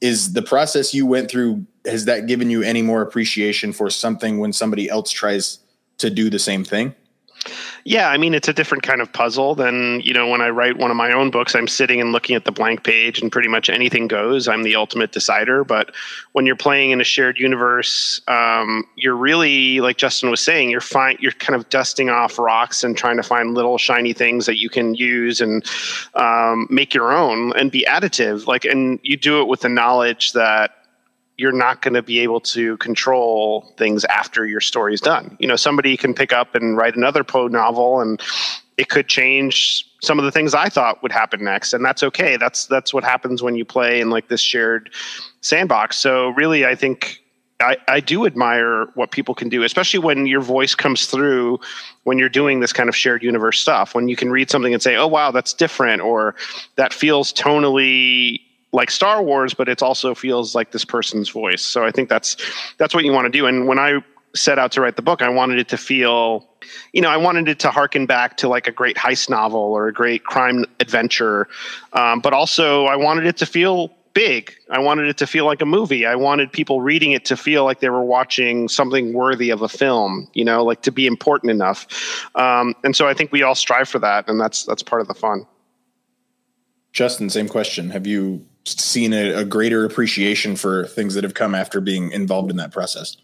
Is 0.00 0.32
the 0.32 0.42
process 0.42 0.92
you 0.92 1.06
went 1.06 1.30
through 1.30 1.64
has 1.84 2.04
that 2.06 2.26
given 2.26 2.50
you 2.50 2.62
any 2.62 2.82
more 2.82 3.02
appreciation 3.02 3.72
for 3.72 3.90
something 3.90 4.38
when 4.38 4.52
somebody 4.52 4.88
else 4.88 5.10
tries 5.10 5.58
to 5.98 6.10
do 6.10 6.28
the 6.28 6.38
same 6.38 6.64
thing? 6.64 6.94
Yeah, 7.84 8.10
I 8.10 8.18
mean, 8.18 8.34
it's 8.34 8.48
a 8.48 8.52
different 8.52 8.82
kind 8.82 9.00
of 9.00 9.12
puzzle 9.12 9.54
than, 9.54 10.00
you 10.00 10.12
know, 10.12 10.28
when 10.28 10.40
I 10.40 10.50
write 10.50 10.76
one 10.76 10.90
of 10.90 10.96
my 10.96 11.12
own 11.12 11.30
books, 11.30 11.54
I'm 11.54 11.68
sitting 11.68 12.00
and 12.00 12.12
looking 12.12 12.36
at 12.36 12.44
the 12.44 12.52
blank 12.52 12.84
page 12.84 13.22
and 13.22 13.32
pretty 13.32 13.48
much 13.48 13.70
anything 13.70 14.08
goes. 14.08 14.48
I'm 14.48 14.62
the 14.62 14.76
ultimate 14.76 15.12
decider. 15.12 15.64
But 15.64 15.94
when 16.32 16.44
you're 16.44 16.56
playing 16.56 16.90
in 16.90 17.00
a 17.00 17.04
shared 17.04 17.38
universe, 17.38 18.20
um, 18.28 18.84
you're 18.96 19.16
really, 19.16 19.80
like 19.80 19.96
Justin 19.96 20.30
was 20.30 20.40
saying, 20.40 20.70
you're 20.70 20.80
fine, 20.80 21.16
you're 21.20 21.32
kind 21.32 21.58
of 21.58 21.68
dusting 21.70 22.10
off 22.10 22.38
rocks 22.38 22.84
and 22.84 22.96
trying 22.96 23.16
to 23.16 23.22
find 23.22 23.54
little 23.54 23.78
shiny 23.78 24.12
things 24.12 24.46
that 24.46 24.58
you 24.58 24.68
can 24.68 24.94
use 24.94 25.40
and 25.40 25.64
um, 26.14 26.66
make 26.70 26.92
your 26.92 27.12
own 27.12 27.52
and 27.56 27.70
be 27.70 27.86
additive. 27.88 28.46
Like, 28.46 28.64
and 28.64 29.00
you 29.02 29.16
do 29.16 29.40
it 29.40 29.48
with 29.48 29.60
the 29.60 29.68
knowledge 29.68 30.32
that 30.32 30.77
you're 31.38 31.52
not 31.52 31.80
going 31.82 31.94
to 31.94 32.02
be 32.02 32.18
able 32.18 32.40
to 32.40 32.76
control 32.78 33.72
things 33.78 34.04
after 34.06 34.44
your 34.44 34.60
story's 34.60 35.00
done. 35.00 35.36
You 35.38 35.46
know, 35.46 35.56
somebody 35.56 35.96
can 35.96 36.12
pick 36.12 36.32
up 36.32 36.54
and 36.56 36.76
write 36.76 36.96
another 36.96 37.22
Poe 37.24 37.46
novel 37.46 38.00
and 38.00 38.20
it 38.76 38.88
could 38.88 39.08
change 39.08 39.88
some 40.02 40.18
of 40.18 40.24
the 40.24 40.32
things 40.32 40.52
I 40.52 40.68
thought 40.68 41.02
would 41.02 41.12
happen 41.12 41.42
next 41.42 41.72
and 41.72 41.84
that's 41.84 42.02
okay. 42.02 42.36
That's 42.36 42.66
that's 42.66 42.92
what 42.92 43.04
happens 43.04 43.42
when 43.42 43.54
you 43.54 43.64
play 43.64 44.00
in 44.00 44.10
like 44.10 44.28
this 44.28 44.40
shared 44.40 44.90
sandbox. 45.40 45.96
So 45.96 46.30
really 46.30 46.66
I 46.66 46.74
think 46.74 47.20
I, 47.60 47.76
I 47.88 48.00
do 48.00 48.24
admire 48.26 48.86
what 48.94 49.10
people 49.10 49.34
can 49.34 49.48
do, 49.48 49.64
especially 49.64 49.98
when 49.98 50.26
your 50.26 50.40
voice 50.40 50.74
comes 50.74 51.06
through 51.06 51.58
when 52.04 52.18
you're 52.18 52.28
doing 52.28 52.60
this 52.60 52.72
kind 52.72 52.88
of 52.88 52.94
shared 52.94 53.22
universe 53.22 53.60
stuff. 53.60 53.94
When 53.94 54.08
you 54.08 54.14
can 54.14 54.30
read 54.30 54.48
something 54.48 54.72
and 54.72 54.80
say, 54.80 54.94
"Oh, 54.94 55.08
wow, 55.08 55.32
that's 55.32 55.52
different," 55.54 56.00
or 56.00 56.36
"That 56.76 56.92
feels 56.92 57.32
tonally 57.32 58.40
like 58.72 58.90
Star 58.90 59.22
Wars, 59.22 59.54
but 59.54 59.68
it 59.68 59.82
also 59.82 60.14
feels 60.14 60.54
like 60.54 60.72
this 60.72 60.84
person's 60.84 61.28
voice. 61.28 61.62
So 61.62 61.84
I 61.84 61.90
think 61.90 62.08
that's 62.08 62.36
that's 62.76 62.94
what 62.94 63.04
you 63.04 63.12
want 63.12 63.26
to 63.26 63.30
do. 63.30 63.46
And 63.46 63.66
when 63.66 63.78
I 63.78 64.00
set 64.34 64.58
out 64.58 64.72
to 64.72 64.80
write 64.80 64.96
the 64.96 65.02
book, 65.02 65.22
I 65.22 65.28
wanted 65.28 65.58
it 65.58 65.68
to 65.68 65.76
feel, 65.76 66.48
you 66.92 67.00
know, 67.00 67.08
I 67.08 67.16
wanted 67.16 67.48
it 67.48 67.58
to 67.60 67.70
harken 67.70 68.06
back 68.06 68.36
to 68.38 68.48
like 68.48 68.66
a 68.66 68.72
great 68.72 68.96
heist 68.96 69.30
novel 69.30 69.60
or 69.60 69.88
a 69.88 69.92
great 69.92 70.24
crime 70.24 70.64
adventure, 70.80 71.48
um, 71.94 72.20
but 72.20 72.32
also 72.32 72.84
I 72.84 72.96
wanted 72.96 73.26
it 73.26 73.36
to 73.38 73.46
feel 73.46 73.90
big. 74.14 74.54
I 74.70 74.80
wanted 74.80 75.06
it 75.08 75.16
to 75.18 75.26
feel 75.26 75.44
like 75.44 75.62
a 75.62 75.66
movie. 75.66 76.04
I 76.04 76.16
wanted 76.16 76.52
people 76.52 76.80
reading 76.80 77.12
it 77.12 77.24
to 77.26 77.36
feel 77.36 77.64
like 77.64 77.80
they 77.80 77.88
were 77.88 78.02
watching 78.02 78.68
something 78.68 79.12
worthy 79.12 79.50
of 79.50 79.62
a 79.62 79.68
film, 79.68 80.28
you 80.34 80.44
know, 80.44 80.64
like 80.64 80.82
to 80.82 80.92
be 80.92 81.06
important 81.06 81.50
enough. 81.50 81.86
Um, 82.34 82.74
and 82.84 82.96
so 82.96 83.06
I 83.06 83.14
think 83.14 83.32
we 83.32 83.42
all 83.42 83.54
strive 83.54 83.88
for 83.88 83.98
that, 84.00 84.28
and 84.28 84.40
that's 84.40 84.64
that's 84.64 84.82
part 84.82 85.00
of 85.00 85.08
the 85.08 85.14
fun. 85.14 85.46
Justin, 86.92 87.30
same 87.30 87.48
question. 87.48 87.90
Have 87.90 88.06
you 88.06 88.46
seen 88.64 89.12
a, 89.12 89.32
a 89.32 89.44
greater 89.44 89.84
appreciation 89.84 90.56
for 90.56 90.86
things 90.86 91.14
that 91.14 91.24
have 91.24 91.34
come 91.34 91.54
after 91.54 91.80
being 91.80 92.10
involved 92.12 92.50
in 92.50 92.56
that 92.56 92.72
process? 92.72 93.16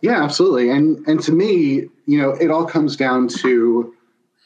Yeah, 0.00 0.22
absolutely. 0.22 0.70
And 0.70 1.06
and 1.06 1.20
to 1.22 1.32
me, 1.32 1.88
you 2.06 2.20
know, 2.20 2.30
it 2.30 2.50
all 2.50 2.66
comes 2.66 2.96
down 2.96 3.28
to 3.28 3.94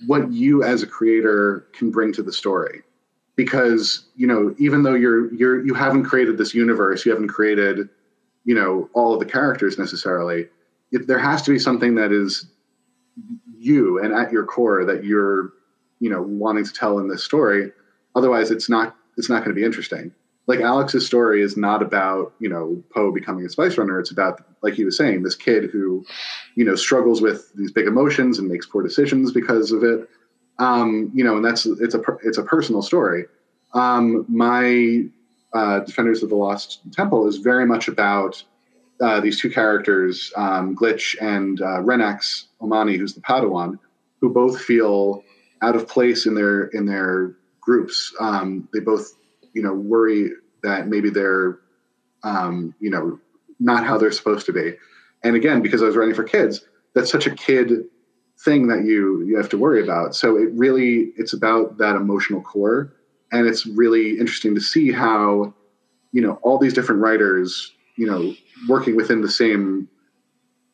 what 0.06 0.30
you 0.30 0.62
as 0.62 0.82
a 0.82 0.86
creator 0.86 1.66
can 1.72 1.90
bring 1.90 2.12
to 2.12 2.22
the 2.22 2.32
story. 2.32 2.82
Because, 3.36 4.06
you 4.16 4.26
know, 4.26 4.54
even 4.58 4.82
though 4.82 4.94
you're 4.94 5.32
you're 5.34 5.64
you 5.64 5.74
haven't 5.74 6.04
created 6.04 6.38
this 6.38 6.54
universe, 6.54 7.04
you 7.04 7.12
haven't 7.12 7.28
created, 7.28 7.88
you 8.44 8.54
know, 8.54 8.88
all 8.94 9.14
of 9.14 9.20
the 9.20 9.26
characters 9.26 9.78
necessarily, 9.78 10.48
it, 10.92 11.06
there 11.06 11.18
has 11.18 11.42
to 11.42 11.50
be 11.50 11.58
something 11.58 11.96
that 11.96 12.12
is 12.12 12.46
you 13.58 13.98
and 14.02 14.14
at 14.14 14.32
your 14.32 14.44
core 14.44 14.84
that 14.84 15.04
you're, 15.04 15.52
you 16.00 16.08
know, 16.10 16.22
wanting 16.22 16.64
to 16.64 16.72
tell 16.72 16.98
in 16.98 17.08
this 17.08 17.24
story. 17.24 17.72
Otherwise 18.16 18.50
it's 18.50 18.68
not 18.68 18.96
it's 19.16 19.30
not 19.30 19.44
going 19.44 19.54
to 19.54 19.60
be 19.60 19.64
interesting 19.64 20.12
like 20.46 20.60
Alex's 20.60 21.06
story 21.06 21.42
is 21.42 21.56
not 21.56 21.82
about 21.82 22.32
you 22.38 22.48
know 22.48 22.82
Poe 22.90 23.12
becoming 23.12 23.44
a 23.44 23.48
spice 23.48 23.76
runner. 23.78 23.98
It's 23.98 24.10
about 24.10 24.44
like 24.62 24.74
he 24.74 24.84
was 24.84 24.96
saying, 24.96 25.22
this 25.22 25.34
kid 25.34 25.70
who 25.70 26.04
you 26.54 26.64
know 26.64 26.74
struggles 26.74 27.20
with 27.20 27.52
these 27.54 27.72
big 27.72 27.86
emotions 27.86 28.38
and 28.38 28.48
makes 28.48 28.66
poor 28.66 28.82
decisions 28.82 29.32
because 29.32 29.72
of 29.72 29.82
it. 29.82 30.08
Um, 30.58 31.10
you 31.14 31.22
know, 31.24 31.36
and 31.36 31.44
that's 31.44 31.66
it's 31.66 31.94
a 31.94 32.00
it's 32.22 32.38
a 32.38 32.42
personal 32.42 32.82
story. 32.82 33.24
Um, 33.74 34.24
my 34.28 35.04
uh, 35.52 35.80
Defenders 35.80 36.22
of 36.22 36.30
the 36.30 36.36
Lost 36.36 36.80
Temple 36.92 37.26
is 37.26 37.38
very 37.38 37.66
much 37.66 37.88
about 37.88 38.42
uh, 39.00 39.20
these 39.20 39.40
two 39.40 39.50
characters, 39.50 40.32
um, 40.36 40.74
Glitch 40.74 41.16
and 41.20 41.60
uh, 41.60 41.80
Renax 41.80 42.44
Omani, 42.62 42.96
who's 42.96 43.14
the 43.14 43.20
Padawan, 43.20 43.78
who 44.20 44.30
both 44.30 44.60
feel 44.60 45.22
out 45.62 45.76
of 45.76 45.88
place 45.88 46.26
in 46.26 46.34
their 46.34 46.64
in 46.68 46.86
their 46.86 47.34
groups. 47.66 48.14
Um, 48.18 48.68
they 48.72 48.80
both 48.80 49.12
you 49.52 49.62
know 49.62 49.74
worry 49.74 50.30
that 50.62 50.86
maybe 50.86 51.10
they're 51.10 51.58
um, 52.22 52.74
you 52.80 52.90
know 52.90 53.18
not 53.58 53.84
how 53.84 53.98
they're 53.98 54.12
supposed 54.12 54.46
to 54.46 54.52
be 54.52 54.74
and 55.24 55.34
again 55.34 55.62
because 55.62 55.82
i 55.82 55.86
was 55.86 55.96
writing 55.96 56.14
for 56.14 56.24
kids 56.24 56.60
that's 56.94 57.10
such 57.10 57.26
a 57.26 57.34
kid 57.34 57.84
thing 58.44 58.66
that 58.66 58.84
you 58.84 59.24
you 59.24 59.34
have 59.34 59.48
to 59.48 59.56
worry 59.56 59.82
about 59.82 60.14
so 60.14 60.36
it 60.36 60.50
really 60.52 61.12
it's 61.16 61.32
about 61.32 61.78
that 61.78 61.96
emotional 61.96 62.42
core 62.42 62.92
and 63.32 63.46
it's 63.46 63.64
really 63.64 64.10
interesting 64.18 64.54
to 64.54 64.60
see 64.60 64.92
how 64.92 65.54
you 66.12 66.20
know 66.20 66.38
all 66.42 66.58
these 66.58 66.74
different 66.74 67.00
writers 67.00 67.72
you 67.96 68.06
know 68.06 68.34
working 68.68 68.94
within 68.94 69.22
the 69.22 69.30
same 69.30 69.88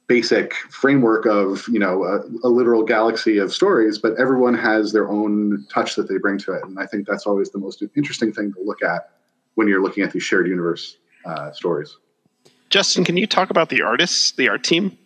basic 0.06 0.54
framework 0.70 1.26
of 1.26 1.66
you 1.68 1.78
know 1.78 2.04
a, 2.04 2.20
a, 2.46 2.48
literal 2.48 2.82
galaxy 2.82 3.38
of 3.38 3.52
stories 3.52 3.98
but 3.98 4.18
everyone 4.18 4.54
has 4.54 4.92
their 4.92 5.08
own 5.08 5.64
touch 5.72 5.94
that 5.94 6.08
they 6.08 6.18
bring 6.18 6.38
to 6.38 6.52
it. 6.52 6.62
And 6.64 6.78
i 6.78 6.86
think 6.86 7.06
that's 7.06 7.26
always 7.26 7.50
the 7.50 7.58
most 7.58 7.82
interesting 7.96 8.32
thing 8.32 8.52
to 8.52 8.60
look 8.62 8.82
at 8.82 9.10
when 9.54 9.68
you're 9.68 9.82
looking 9.82 10.02
at 10.02 10.12
these 10.12 10.22
shared 10.22 10.48
universe 10.48 10.96
uh, 11.24 11.52
stories. 11.52 11.96
Justin 12.68 13.04
can 13.04 13.16
you 13.16 13.26
talk 13.26 13.50
about 13.50 13.68
the 13.68 13.82
artists 13.82 14.32
the 14.32 14.48
art 14.48 14.64
team? 14.64 14.96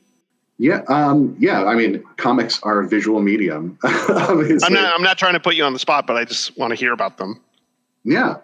Yeah 0.59 0.83
um, 0.89 1.37
yeah 1.39 1.65
i 1.65 1.75
mean 1.75 2.03
comics 2.17 2.63
are 2.63 2.81
a 2.81 2.89
visual 2.89 3.21
medium 3.21 3.79
i'm 3.85 4.73
not 4.73 4.95
i'm 4.95 5.03
not 5.03 5.19
trying 5.19 5.35
to 5.35 5.41
put 5.41 5.55
you 5.55 5.65
on 5.65 5.75
the 5.75 5.79
spot 5.79 6.07
but 6.07 6.17
i 6.17 6.25
just 6.25 6.57
want 6.57 6.71
to 6.71 6.77
hear 6.77 6.93
about 6.93 7.19
them. 7.19 7.41
Yeah 8.05 8.37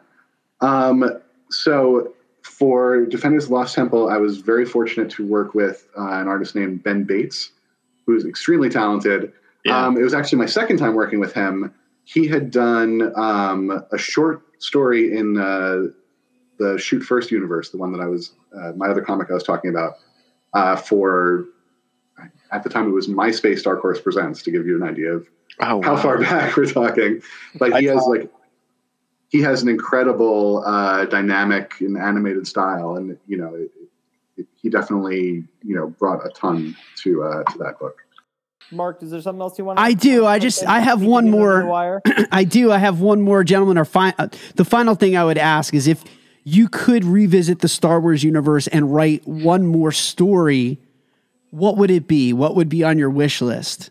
um, 0.61 1.21
so 1.51 2.13
for 2.43 3.07
Defenders 3.07 3.45
of 3.45 3.51
the 3.51 3.55
Lost 3.55 3.75
Temple, 3.75 4.09
I 4.09 4.17
was 4.17 4.39
very 4.39 4.65
fortunate 4.65 5.11
to 5.11 5.27
work 5.27 5.55
with 5.55 5.89
uh, 5.97 6.21
an 6.21 6.29
artist 6.29 6.55
named 6.55 6.83
Ben 6.83 7.05
Bates, 7.05 7.51
who's 8.07 8.25
extremely 8.25 8.69
talented. 8.69 9.33
Yeah. 9.65 9.87
Um, 9.87 9.97
it 9.97 10.03
was 10.03 10.15
actually 10.15 10.39
my 10.39 10.47
second 10.47 10.79
time 10.79 10.95
working 10.95 11.21
with 11.21 11.33
him. 11.33 11.73
He 12.05 12.27
had 12.27 12.51
done 12.51 13.13
um, 13.17 13.85
a 13.93 13.99
short 13.99 14.43
story 14.59 15.17
in 15.17 15.37
uh, 15.39 15.89
the 16.59 16.75
S.H.O.O.T. 16.75 17.05
First 17.05 17.31
universe, 17.31 17.71
the 17.71 17.79
one 17.79 17.93
that 17.93 18.01
I 18.01 18.07
was, 18.07 18.33
uh, 18.57 18.73
my 18.77 18.89
other 18.89 19.03
comic 19.03 19.31
I 19.31 19.35
was 19.35 19.45
talking 19.45 19.71
about, 19.71 19.95
uh, 20.53 20.77
for, 20.77 21.47
at 22.51 22.65
the 22.65 22.69
time 22.69 22.89
it 22.89 22.93
was 22.93 23.07
MySpace 23.07 23.63
Dark 23.63 23.81
Horse 23.81 24.01
Presents, 24.01 24.43
to 24.43 24.51
give 24.51 24.67
you 24.67 24.77
an 24.77 24.83
idea 24.83 25.13
of 25.13 25.29
oh, 25.61 25.77
wow. 25.77 25.83
how 25.83 25.97
far 25.97 26.19
back 26.21 26.57
we're 26.57 26.67
talking. 26.67 27.23
But 27.57 27.79
he 27.81 27.89
I 27.89 27.95
has 27.95 28.05
like 28.07 28.31
he 29.33 29.41
has 29.41 29.63
an 29.63 29.69
incredible 29.71 30.63
uh, 30.65 31.07
dynamic 31.07 31.81
and 31.81 31.97
animated 31.97 32.47
style, 32.47 32.97
and 32.97 33.17
you 33.27 33.39
know, 33.39 33.55
it, 33.55 33.71
it, 34.37 34.47
he 34.55 34.69
definitely 34.69 35.43
you 35.65 35.75
know 35.75 35.89
brought 35.89 36.25
a 36.25 36.29
ton 36.29 36.77
to 37.03 37.25
uh, 37.25 37.43
to 37.45 37.59
that 37.59 37.79
book. 37.81 37.97
Mark, 38.71 39.03
is 39.03 39.11
there 39.11 39.21
something 39.23 39.41
else 39.41 39.59
you 39.59 39.65
want? 39.65 39.79
to 39.79 39.83
I 39.83 39.95
do. 39.95 40.27
I 40.27 40.39
just 40.39 40.65
I 40.67 40.81
have 40.81 41.03
one 41.03 41.31
more. 41.31 42.03
I 42.31 42.45
do. 42.45 42.71
I 42.71 42.77
have 42.77 43.01
one 43.01 43.23
more, 43.23 43.43
gentlemen. 43.43 43.79
Or 43.79 43.87
fi- 43.87 44.15
uh, 44.19 44.29
the 44.57 44.67
final 44.67 44.95
thing 44.95 45.17
I 45.17 45.25
would 45.25 45.39
ask 45.39 45.73
is 45.73 45.87
if 45.87 46.05
you 46.45 46.69
could 46.69 47.05
revisit 47.05 47.61
the 47.61 47.69
Star 47.69 48.01
Wars 48.01 48.23
universe 48.23 48.67
and 48.67 48.95
write 48.95 49.27
one 49.27 49.67
more 49.67 49.93
story, 49.93 50.79
what 51.51 51.79
would 51.79 51.91
it 51.91 52.07
be? 52.07 52.35
What 52.35 52.55
would 52.55 52.69
be 52.69 52.85
on 52.85 52.99
your 52.99 53.11
wish 53.11 53.41
list? 53.41 53.91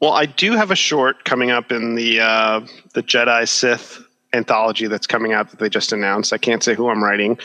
Well, 0.00 0.12
I 0.12 0.26
do 0.26 0.52
have 0.52 0.70
a 0.70 0.76
short 0.76 1.24
coming 1.24 1.50
up 1.50 1.72
in 1.72 1.94
the 1.94 2.20
uh, 2.20 2.60
the 2.94 3.02
Jedi 3.02 3.46
Sith 3.46 4.02
anthology 4.32 4.86
that's 4.86 5.06
coming 5.06 5.32
out 5.32 5.50
that 5.50 5.58
they 5.58 5.68
just 5.68 5.92
announced. 5.92 6.32
I 6.32 6.38
can't 6.38 6.62
say 6.62 6.74
who 6.74 6.88
I'm 6.88 7.02
writing. 7.02 7.38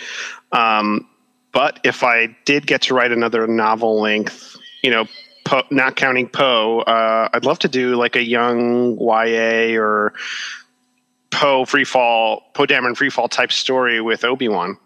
Um, 0.51 1.07
but 1.51 1.79
if 1.83 2.03
I 2.03 2.35
did 2.45 2.67
get 2.67 2.83
to 2.83 2.93
write 2.93 3.11
another 3.11 3.47
novel 3.47 4.01
length, 4.01 4.57
you 4.81 4.91
know, 4.91 5.05
po- 5.45 5.63
not 5.69 5.95
counting 5.95 6.27
Poe, 6.27 6.79
uh, 6.81 7.29
I'd 7.31 7.45
love 7.45 7.59
to 7.59 7.67
do 7.67 7.95
like 7.95 8.15
a 8.15 8.23
young 8.23 8.97
YA 8.99 9.79
or 9.79 10.13
Poe 11.31 11.65
freefall, 11.65 12.41
Poe 12.53 12.65
Dameron 12.65 12.95
freefall 12.95 13.29
type 13.29 13.51
story 13.51 14.01
with 14.01 14.23
Obi 14.23 14.47
Wan. 14.47 14.77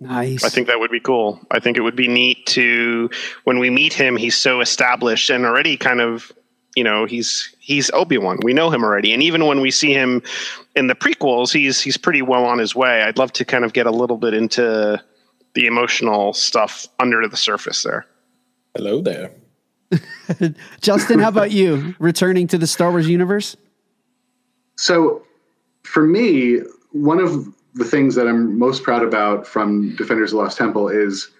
Nice. 0.00 0.44
I 0.44 0.48
think 0.48 0.68
that 0.68 0.78
would 0.78 0.90
be 0.90 1.00
cool. 1.00 1.40
I 1.50 1.58
think 1.58 1.76
it 1.76 1.80
would 1.80 1.96
be 1.96 2.06
neat 2.06 2.46
to 2.46 3.10
when 3.44 3.58
we 3.58 3.68
meet 3.68 3.92
him, 3.92 4.16
he's 4.16 4.36
so 4.36 4.60
established 4.60 5.28
and 5.28 5.44
already 5.44 5.76
kind 5.76 6.00
of 6.00 6.32
you 6.76 6.84
know 6.84 7.04
he's 7.04 7.54
he's 7.68 7.90
Obi-Wan. 7.92 8.38
We 8.42 8.54
know 8.54 8.70
him 8.70 8.82
already. 8.82 9.12
And 9.12 9.22
even 9.22 9.46
when 9.46 9.60
we 9.60 9.70
see 9.70 9.92
him 9.92 10.22
in 10.74 10.88
the 10.88 10.94
prequels, 10.94 11.52
he's 11.52 11.80
he's 11.80 11.96
pretty 11.96 12.22
well 12.22 12.44
on 12.44 12.58
his 12.58 12.74
way. 12.74 13.02
I'd 13.02 13.18
love 13.18 13.32
to 13.34 13.44
kind 13.44 13.64
of 13.64 13.72
get 13.72 13.86
a 13.86 13.90
little 13.90 14.16
bit 14.16 14.34
into 14.34 15.00
the 15.54 15.66
emotional 15.66 16.32
stuff 16.32 16.88
under 16.98 17.26
the 17.28 17.36
surface 17.36 17.82
there. 17.82 18.06
Hello 18.74 19.00
there. 19.00 19.30
Justin, 20.80 21.18
how 21.20 21.28
about 21.28 21.50
you? 21.50 21.94
Returning 21.98 22.46
to 22.48 22.58
the 22.58 22.66
Star 22.66 22.90
Wars 22.90 23.08
universe? 23.08 23.56
So 24.76 25.22
for 25.82 26.04
me, 26.04 26.60
one 26.92 27.18
of 27.18 27.46
the 27.74 27.84
things 27.84 28.14
that 28.14 28.26
I'm 28.26 28.58
most 28.58 28.82
proud 28.82 29.02
about 29.02 29.46
from 29.46 29.94
Defenders 29.96 30.32
of 30.32 30.38
the 30.38 30.42
Lost 30.42 30.58
Temple 30.58 30.88
is 30.88 31.30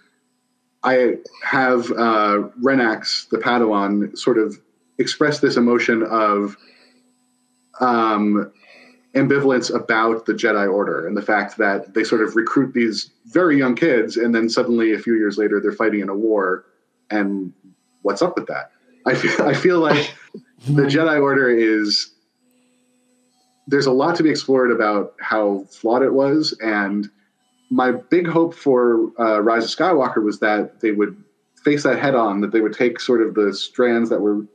I 0.83 1.17
have 1.43 1.91
uh, 1.93 2.49
Renax, 2.63 3.29
the 3.29 3.39
Padawan, 3.39 4.17
sort 4.17 4.39
of 4.39 4.59
express 4.99 5.41
this 5.41 5.57
emotion 5.57 6.03
of 6.03 6.57
um, 7.81 8.53
ambivalence 9.15 9.75
about 9.75 10.27
the 10.27 10.33
Jedi 10.33 10.71
Order 10.71 11.07
and 11.07 11.17
the 11.17 11.23
fact 11.23 11.57
that 11.59 11.95
they 11.95 12.05
sort 12.05 12.23
of 12.23 12.37
recruit 12.37 12.75
these 12.75 13.11
very 13.27 13.57
young 13.57 13.75
kids, 13.75 14.17
and 14.17 14.35
then 14.35 14.49
suddenly 14.49 14.93
a 14.93 14.99
few 14.99 15.15
years 15.15 15.39
later 15.39 15.61
they're 15.61 15.73
fighting 15.73 16.01
in 16.01 16.09
a 16.09 16.15
war. 16.15 16.65
And 17.11 17.53
what's 18.03 18.23
up 18.23 18.37
with 18.37 18.47
that? 18.47 18.73
I 19.07 19.15
feel, 19.15 19.47
I 19.47 19.55
feel 19.55 19.81
like 19.81 20.15
the 20.67 20.83
Jedi 20.95 21.21
Order 21.21 21.51
is 21.51 22.13
there's 23.67 23.87
a 23.87 23.93
lot 23.93 24.17
to 24.17 24.23
be 24.23 24.31
explored 24.31 24.71
about 24.71 25.15
how 25.21 25.65
flawed 25.71 26.03
it 26.03 26.13
was, 26.13 26.57
and 26.61 27.09
my 27.71 27.93
big 27.93 28.27
hope 28.27 28.55
for 28.55 29.11
uh, 29.21 29.41
Rise 29.41 29.65
of 29.65 29.71
Skywalker 29.71 30.23
was 30.23 30.41
that 30.41 30.81
they 30.81 30.91
would 30.91 31.23
face 31.63 31.83
that 31.83 31.99
head 31.99 32.15
on, 32.15 32.41
that 32.41 32.53
they 32.53 32.61
would 32.61 32.73
take 32.73 32.99
sort 32.99 33.21
of 33.21 33.35
the 33.35 33.53
strands 33.53 34.09
that 34.11 34.21
were 34.21 34.47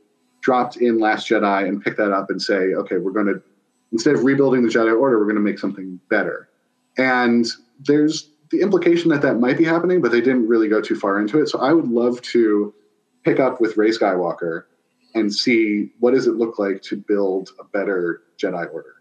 dropped 0.44 0.76
in 0.76 1.00
Last 1.00 1.28
Jedi 1.28 1.66
and 1.66 1.82
pick 1.82 1.96
that 1.96 2.12
up 2.12 2.28
and 2.28 2.40
say, 2.40 2.74
okay, 2.74 2.98
we're 2.98 3.12
going 3.12 3.26
to 3.26 3.42
instead 3.92 4.14
of 4.14 4.24
rebuilding 4.24 4.62
the 4.62 4.68
Jedi 4.68 4.98
Order, 4.98 5.18
we're 5.18 5.24
going 5.24 5.36
to 5.36 5.40
make 5.40 5.58
something 5.58 5.98
better. 6.10 6.48
And 6.98 7.46
there's 7.80 8.28
the 8.50 8.60
implication 8.60 9.08
that 9.10 9.22
that 9.22 9.36
might 9.36 9.56
be 9.56 9.64
happening, 9.64 10.02
but 10.02 10.12
they 10.12 10.20
didn't 10.20 10.46
really 10.46 10.68
go 10.68 10.80
too 10.80 10.96
far 10.96 11.18
into 11.18 11.40
it. 11.40 11.48
So 11.48 11.60
I 11.60 11.72
would 11.72 11.88
love 11.88 12.20
to 12.22 12.74
pick 13.24 13.40
up 13.40 13.60
with 13.60 13.76
Rey 13.76 13.90
Skywalker 13.90 14.64
and 15.14 15.32
see 15.32 15.92
what 16.00 16.12
does 16.12 16.26
it 16.26 16.32
look 16.32 16.58
like 16.58 16.82
to 16.82 16.96
build 16.96 17.50
a 17.58 17.64
better 17.64 18.22
Jedi 18.36 18.72
Order. 18.72 18.96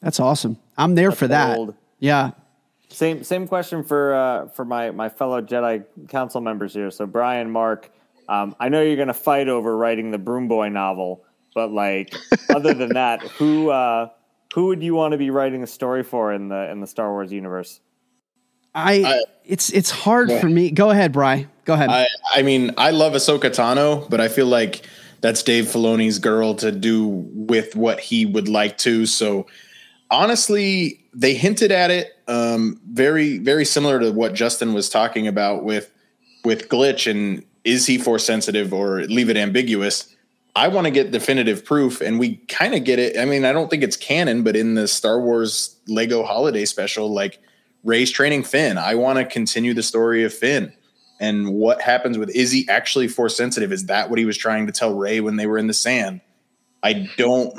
That's 0.00 0.18
awesome. 0.18 0.58
I'm 0.76 0.96
there 0.96 1.10
That's 1.10 1.18
for 1.20 1.28
that. 1.28 1.58
Old. 1.58 1.74
Yeah. 2.00 2.32
Same 2.88 3.22
same 3.22 3.46
question 3.46 3.84
for 3.84 4.14
uh, 4.14 4.48
for 4.48 4.64
my 4.64 4.90
my 4.90 5.08
fellow 5.08 5.40
Jedi 5.40 5.84
Council 6.08 6.40
members 6.40 6.74
here. 6.74 6.90
So 6.90 7.06
Brian, 7.06 7.50
Mark, 7.50 7.90
um, 8.28 8.54
I 8.58 8.68
know 8.68 8.82
you're 8.82 8.96
going 8.96 9.08
to 9.08 9.14
fight 9.14 9.48
over 9.48 9.76
writing 9.76 10.10
the 10.10 10.18
Broom 10.18 10.48
Boy 10.48 10.68
novel, 10.68 11.24
but 11.54 11.70
like, 11.70 12.14
other 12.54 12.74
than 12.74 12.94
that, 12.94 13.22
who 13.38 13.70
uh, 13.70 14.08
who 14.54 14.66
would 14.66 14.82
you 14.82 14.94
want 14.94 15.12
to 15.12 15.18
be 15.18 15.30
writing 15.30 15.62
a 15.62 15.66
story 15.66 16.02
for 16.02 16.32
in 16.32 16.48
the 16.48 16.70
in 16.70 16.80
the 16.80 16.86
Star 16.86 17.10
Wars 17.10 17.32
universe? 17.32 17.80
I, 18.74 19.04
I 19.04 19.22
it's 19.44 19.70
it's 19.70 19.90
hard 19.90 20.30
yeah. 20.30 20.40
for 20.40 20.48
me. 20.48 20.70
Go 20.70 20.90
ahead, 20.90 21.12
Bry. 21.12 21.46
Go 21.64 21.74
ahead. 21.74 21.90
I, 21.90 22.06
I 22.34 22.42
mean, 22.42 22.72
I 22.78 22.90
love 22.90 23.12
Ahsoka 23.12 23.50
Tano, 23.50 24.08
but 24.08 24.20
I 24.20 24.28
feel 24.28 24.46
like 24.46 24.82
that's 25.20 25.42
Dave 25.42 25.66
Filoni's 25.66 26.18
girl 26.18 26.54
to 26.56 26.72
do 26.72 27.06
with 27.08 27.76
what 27.76 28.00
he 28.00 28.26
would 28.26 28.48
like 28.48 28.78
to. 28.78 29.06
So 29.06 29.46
honestly, 30.10 31.04
they 31.14 31.34
hinted 31.34 31.70
at 31.70 31.90
it. 31.90 32.12
Um, 32.28 32.80
very, 32.90 33.38
very 33.38 33.64
similar 33.64 34.00
to 34.00 34.10
what 34.10 34.34
Justin 34.34 34.74
was 34.74 34.88
talking 34.88 35.26
about 35.26 35.64
with 35.64 35.90
with 36.44 36.68
glitch 36.68 37.08
and 37.10 37.44
is 37.64 37.86
he 37.86 37.98
force 37.98 38.24
sensitive 38.24 38.72
or 38.72 39.02
leave 39.04 39.30
it 39.30 39.36
ambiguous. 39.36 40.14
I 40.54 40.68
want 40.68 40.86
to 40.86 40.90
get 40.90 41.10
definitive 41.12 41.64
proof, 41.64 42.00
and 42.00 42.18
we 42.18 42.36
kind 42.48 42.74
of 42.74 42.84
get 42.84 42.98
it. 42.98 43.16
I 43.16 43.24
mean, 43.24 43.44
I 43.44 43.52
don't 43.52 43.70
think 43.70 43.82
it's 43.82 43.96
canon, 43.96 44.42
but 44.42 44.54
in 44.54 44.74
the 44.74 44.86
Star 44.86 45.20
Wars 45.20 45.76
Lego 45.88 46.22
Holiday 46.22 46.66
Special, 46.66 47.10
like 47.10 47.38
Rey's 47.84 48.10
training 48.10 48.44
Finn, 48.44 48.76
I 48.76 48.94
want 48.96 49.18
to 49.18 49.24
continue 49.24 49.72
the 49.72 49.82
story 49.82 50.24
of 50.24 50.34
Finn 50.34 50.72
and 51.22 51.54
what 51.54 51.80
happens 51.80 52.18
with 52.18 52.30
is 52.30 52.50
he 52.50 52.68
actually 52.68 53.06
force 53.06 53.36
sensitive? 53.36 53.70
Is 53.70 53.86
that 53.86 54.10
what 54.10 54.18
he 54.18 54.24
was 54.24 54.36
trying 54.36 54.66
to 54.66 54.72
tell 54.72 54.92
Ray 54.92 55.20
when 55.20 55.36
they 55.36 55.46
were 55.46 55.56
in 55.56 55.68
the 55.68 55.72
sand? 55.72 56.20
I 56.82 57.08
don't. 57.16 57.56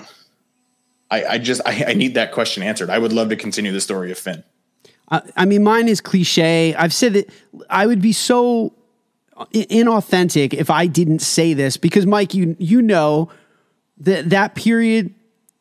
I, 1.09 1.25
I 1.25 1.37
just 1.37 1.61
I, 1.65 1.85
I 1.87 1.93
need 1.93 2.15
that 2.15 2.33
question 2.33 2.61
answered. 2.61 2.89
I 2.89 2.99
would 2.99 3.13
love 3.13 3.29
to 3.29 3.37
continue 3.37 3.71
the 3.71 3.79
story 3.79 4.11
of 4.11 4.19
Finn. 4.19 4.43
Uh, 5.07 5.21
I 5.37 5.45
mean, 5.45 5.63
mine 5.63 5.87
is 5.87 6.01
cliche. 6.01 6.75
I've 6.75 6.93
said 6.93 7.13
that 7.13 7.29
I 7.69 7.87
would 7.87 8.01
be 8.01 8.11
so 8.11 8.73
inauthentic 9.53 10.53
if 10.53 10.69
I 10.69 10.87
didn't 10.87 11.19
say 11.19 11.53
this 11.53 11.77
because 11.77 12.05
Mike, 12.05 12.33
you 12.33 12.55
you 12.59 12.81
know 12.81 13.29
that 13.97 14.29
that 14.29 14.55
period 14.55 15.13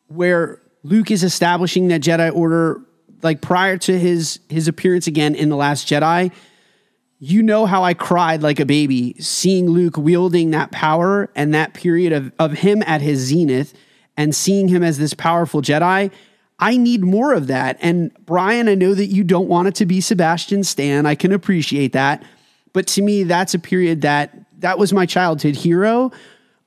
where 0.07 0.61
Luke 0.83 1.11
is 1.11 1.23
establishing 1.23 1.87
that 1.87 2.01
Jedi 2.01 2.33
Order, 2.33 2.81
like 3.21 3.41
prior 3.41 3.77
to 3.79 3.97
his 3.97 4.39
his 4.49 4.67
appearance 4.67 5.07
again 5.07 5.35
in 5.35 5.49
the 5.49 5.55
Last 5.55 5.87
Jedi, 5.87 6.31
you 7.19 7.41
know 7.41 7.65
how 7.65 7.83
I 7.83 7.93
cried 7.93 8.43
like 8.43 8.59
a 8.59 8.65
baby 8.65 9.15
seeing 9.19 9.69
Luke 9.69 9.97
wielding 9.97 10.51
that 10.51 10.71
power 10.71 11.29
and 11.35 11.53
that 11.53 11.73
period 11.73 12.13
of 12.13 12.31
of 12.37 12.53
him 12.53 12.83
at 12.83 13.01
his 13.01 13.19
zenith 13.19 13.73
and 14.17 14.35
seeing 14.35 14.67
him 14.67 14.83
as 14.83 14.97
this 14.97 15.13
powerful 15.13 15.61
Jedi. 15.61 16.11
I 16.59 16.77
need 16.77 17.03
more 17.03 17.33
of 17.33 17.47
that. 17.47 17.77
And 17.81 18.11
Brian, 18.25 18.69
I 18.69 18.75
know 18.75 18.93
that 18.93 19.07
you 19.07 19.23
don't 19.23 19.49
want 19.49 19.67
it 19.67 19.75
to 19.75 19.85
be 19.85 19.99
Sebastian 19.99 20.63
Stan. 20.63 21.05
I 21.05 21.15
can 21.15 21.31
appreciate 21.31 21.93
that. 21.93 22.23
But 22.73 22.87
to 22.87 23.01
me, 23.01 23.23
that's 23.23 23.53
a 23.53 23.59
period 23.59 24.01
that 24.01 24.35
that 24.59 24.79
was 24.79 24.91
my 24.91 25.05
childhood 25.05 25.55
hero. 25.55 26.11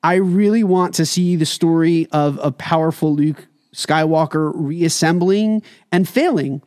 I 0.02 0.14
really 0.16 0.62
want 0.62 0.94
to 0.94 1.06
see 1.06 1.36
the 1.36 1.46
story 1.46 2.06
of 2.12 2.38
a 2.42 2.52
powerful 2.52 3.14
Luke 3.14 3.46
Skywalker 3.74 4.52
reassembling 4.54 5.62
and 5.90 6.08
failing 6.08 6.62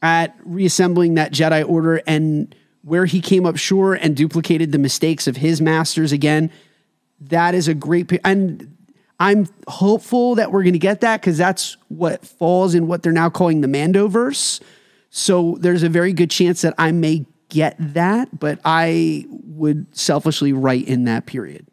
at 0.00 0.36
reassembling 0.44 1.14
that 1.14 1.32
Jedi 1.32 1.68
Order 1.68 2.02
and 2.06 2.54
where 2.82 3.06
he 3.06 3.20
came 3.20 3.46
up 3.46 3.56
short 3.56 3.98
and 4.02 4.14
duplicated 4.14 4.70
the 4.70 4.78
mistakes 4.78 5.26
of 5.26 5.38
his 5.38 5.60
masters 5.60 6.12
again. 6.12 6.50
That 7.20 7.54
is 7.54 7.66
a 7.68 7.74
great 7.74 8.12
and 8.24 8.76
I'm 9.18 9.48
hopeful 9.68 10.34
that 10.34 10.52
we're 10.52 10.62
going 10.62 10.74
to 10.74 10.78
get 10.78 11.00
that 11.00 11.20
because 11.20 11.38
that's 11.38 11.76
what 11.88 12.24
falls 12.24 12.74
in 12.74 12.86
what 12.86 13.02
they're 13.02 13.12
now 13.12 13.30
calling 13.30 13.60
the 13.60 13.68
Mandoverse. 13.68 14.60
So 15.10 15.56
there's 15.60 15.82
a 15.82 15.88
very 15.88 16.12
good 16.12 16.30
chance 16.30 16.62
that 16.62 16.74
I 16.76 16.92
may 16.92 17.24
get 17.48 17.76
that, 17.78 18.38
but 18.38 18.58
I 18.64 19.26
would 19.28 19.86
selfishly 19.96 20.52
write 20.52 20.86
in 20.88 21.04
that 21.04 21.26
period. 21.26 21.66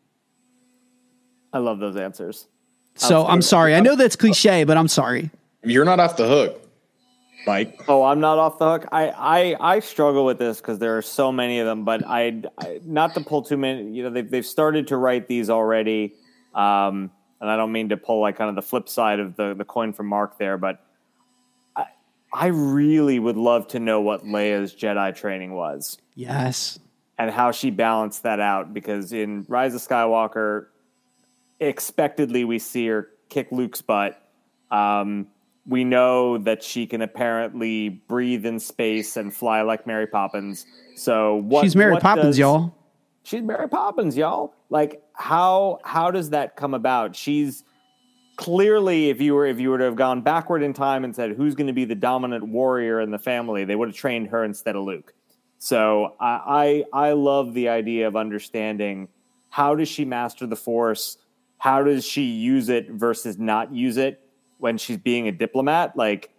I 1.54 1.60
love 1.60 1.80
those 1.80 1.96
answers. 1.96 2.48
So 2.96 3.26
I'm 3.26 3.42
sorry. 3.42 3.76
I 3.76 3.80
know 3.80 3.96
that's 3.96 4.16
cliche, 4.16 4.64
but 4.64 4.78
I'm 4.78 4.88
sorry. 4.88 5.32
You're 5.64 5.86
not 5.86 6.00
off 6.00 6.18
the 6.18 6.28
hook, 6.28 6.68
Mike. 7.48 7.84
Oh, 7.88 8.04
I'm 8.04 8.20
not 8.20 8.38
off 8.38 8.60
the 8.60 8.70
hook. 8.70 8.88
I 8.92 9.10
I, 9.10 9.76
I 9.76 9.80
struggle 9.80 10.26
with 10.26 10.40
this 10.40 10.60
because 10.60 10.80
there 10.80 10.98
are 10.98 11.02
so 11.02 11.32
many 11.32 11.60
of 11.60 11.68
them. 11.68 11.84
But 11.86 12.06
I, 12.06 12.42
I, 12.58 12.80
not 12.84 13.14
to 13.16 13.22
pull 13.22 13.42
too 13.42 13.58
many. 13.58 13.92
You 13.92 14.04
know, 14.04 14.10
they've 14.10 14.30
they've 14.30 14.46
started 14.46 14.88
to 14.88 14.98
write 14.98 15.28
these 15.28 15.50
already, 15.50 16.16
um, 16.54 17.12
and 17.40 17.50
I 17.50 17.56
don't 17.56 17.72
mean 17.72 17.90
to 17.90 17.98
pull 17.98 18.22
like 18.22 18.38
kind 18.38 18.50
of 18.50 18.56
the 18.56 18.62
flip 18.62 18.90
side 18.90 19.20
of 19.20 19.36
the 19.36 19.54
the 19.54 19.66
coin 19.66 19.94
from 19.94 20.08
Mark 20.08 20.38
there, 20.38 20.58
but 20.58 20.84
I 22.34 22.48
really 22.48 23.20
would 23.20 23.38
love 23.38 23.68
to 23.70 23.80
know 23.80 24.02
what 24.02 24.24
Leia's 24.24 24.74
Jedi 24.74 25.16
training 25.16 25.54
was. 25.54 25.98
Yes. 26.16 26.80
And 27.18 27.30
how 27.30 27.52
she 27.52 27.70
balanced 27.70 28.24
that 28.24 28.40
out 28.40 28.74
because 28.74 29.14
in 29.14 29.46
Rise 29.48 29.76
of 29.76 29.82
Skywalker, 29.82 30.68
expectedly 31.60 32.44
we 32.46 32.58
see 32.58 32.88
her 32.88 33.10
kick 33.30 33.52
Luke's 33.52 33.82
butt. 33.82 34.22
Um, 34.72 35.28
we 35.68 35.84
know 35.84 36.38
that 36.40 36.64
she 36.64 36.88
can 36.88 37.02
apparently 37.02 37.90
breathe 37.90 38.46
in 38.46 38.60
space 38.60 39.18
and 39.18 39.34
fly 39.34 39.62
like 39.62 39.86
Mary 39.86 40.08
Poppins. 40.08 40.66
So 40.96 41.36
what? 41.36 41.64
She's 41.64 41.76
Mary 41.76 41.94
what 41.94 42.02
Poppins, 42.02 42.26
does, 42.26 42.40
y'all. 42.40 42.74
She's 43.24 43.44
Mary 43.44 43.70
Poppins, 43.70 44.18
y'all. 44.18 44.56
Like 44.70 45.04
how 45.14 45.80
how 45.84 46.10
does 46.10 46.32
that 46.32 46.56
come 46.56 46.74
about? 46.74 47.16
She's 47.16 47.64
clearly 48.36 49.10
if 49.10 49.22
you 49.22 49.34
were 49.34 49.46
if 49.46 49.60
you 49.60 49.70
were 49.70 49.78
to 49.78 49.84
have 49.84 49.96
gone 49.96 50.22
backward 50.22 50.64
in 50.64 50.74
time 50.74 51.04
and 51.04 51.16
said 51.16 51.32
who's 51.32 51.56
going 51.56 51.68
to 51.68 51.74
be 51.74 51.86
the 51.86 51.96
dominant 51.96 52.48
warrior 52.48 53.02
in 53.02 53.12
the 53.12 53.20
family? 53.20 53.66
they 53.66 53.76
would 53.76 53.90
have 53.90 53.96
trained 53.96 54.28
her 54.28 54.44
instead 54.44 54.76
of 54.76 54.84
luke. 54.84 55.14
So 55.60 56.16
I, 56.20 56.84
I 56.94 57.10
i 57.10 57.12
love 57.12 57.54
the 57.54 57.70
idea 57.70 58.08
of 58.08 58.16
understanding 58.16 59.10
how 59.50 59.76
does 59.76 59.90
she 59.90 60.06
master 60.06 60.48
the 60.48 60.56
force? 60.56 61.18
How 61.58 61.84
does 61.84 62.06
she 62.06 62.24
use 62.24 62.70
it 62.70 62.90
versus 62.90 63.38
not 63.38 63.74
use 63.74 63.98
it 63.98 64.26
when 64.58 64.78
she's 64.78 64.98
being 64.98 65.28
a 65.28 65.32
diplomat? 65.32 65.96
Like 65.96 66.32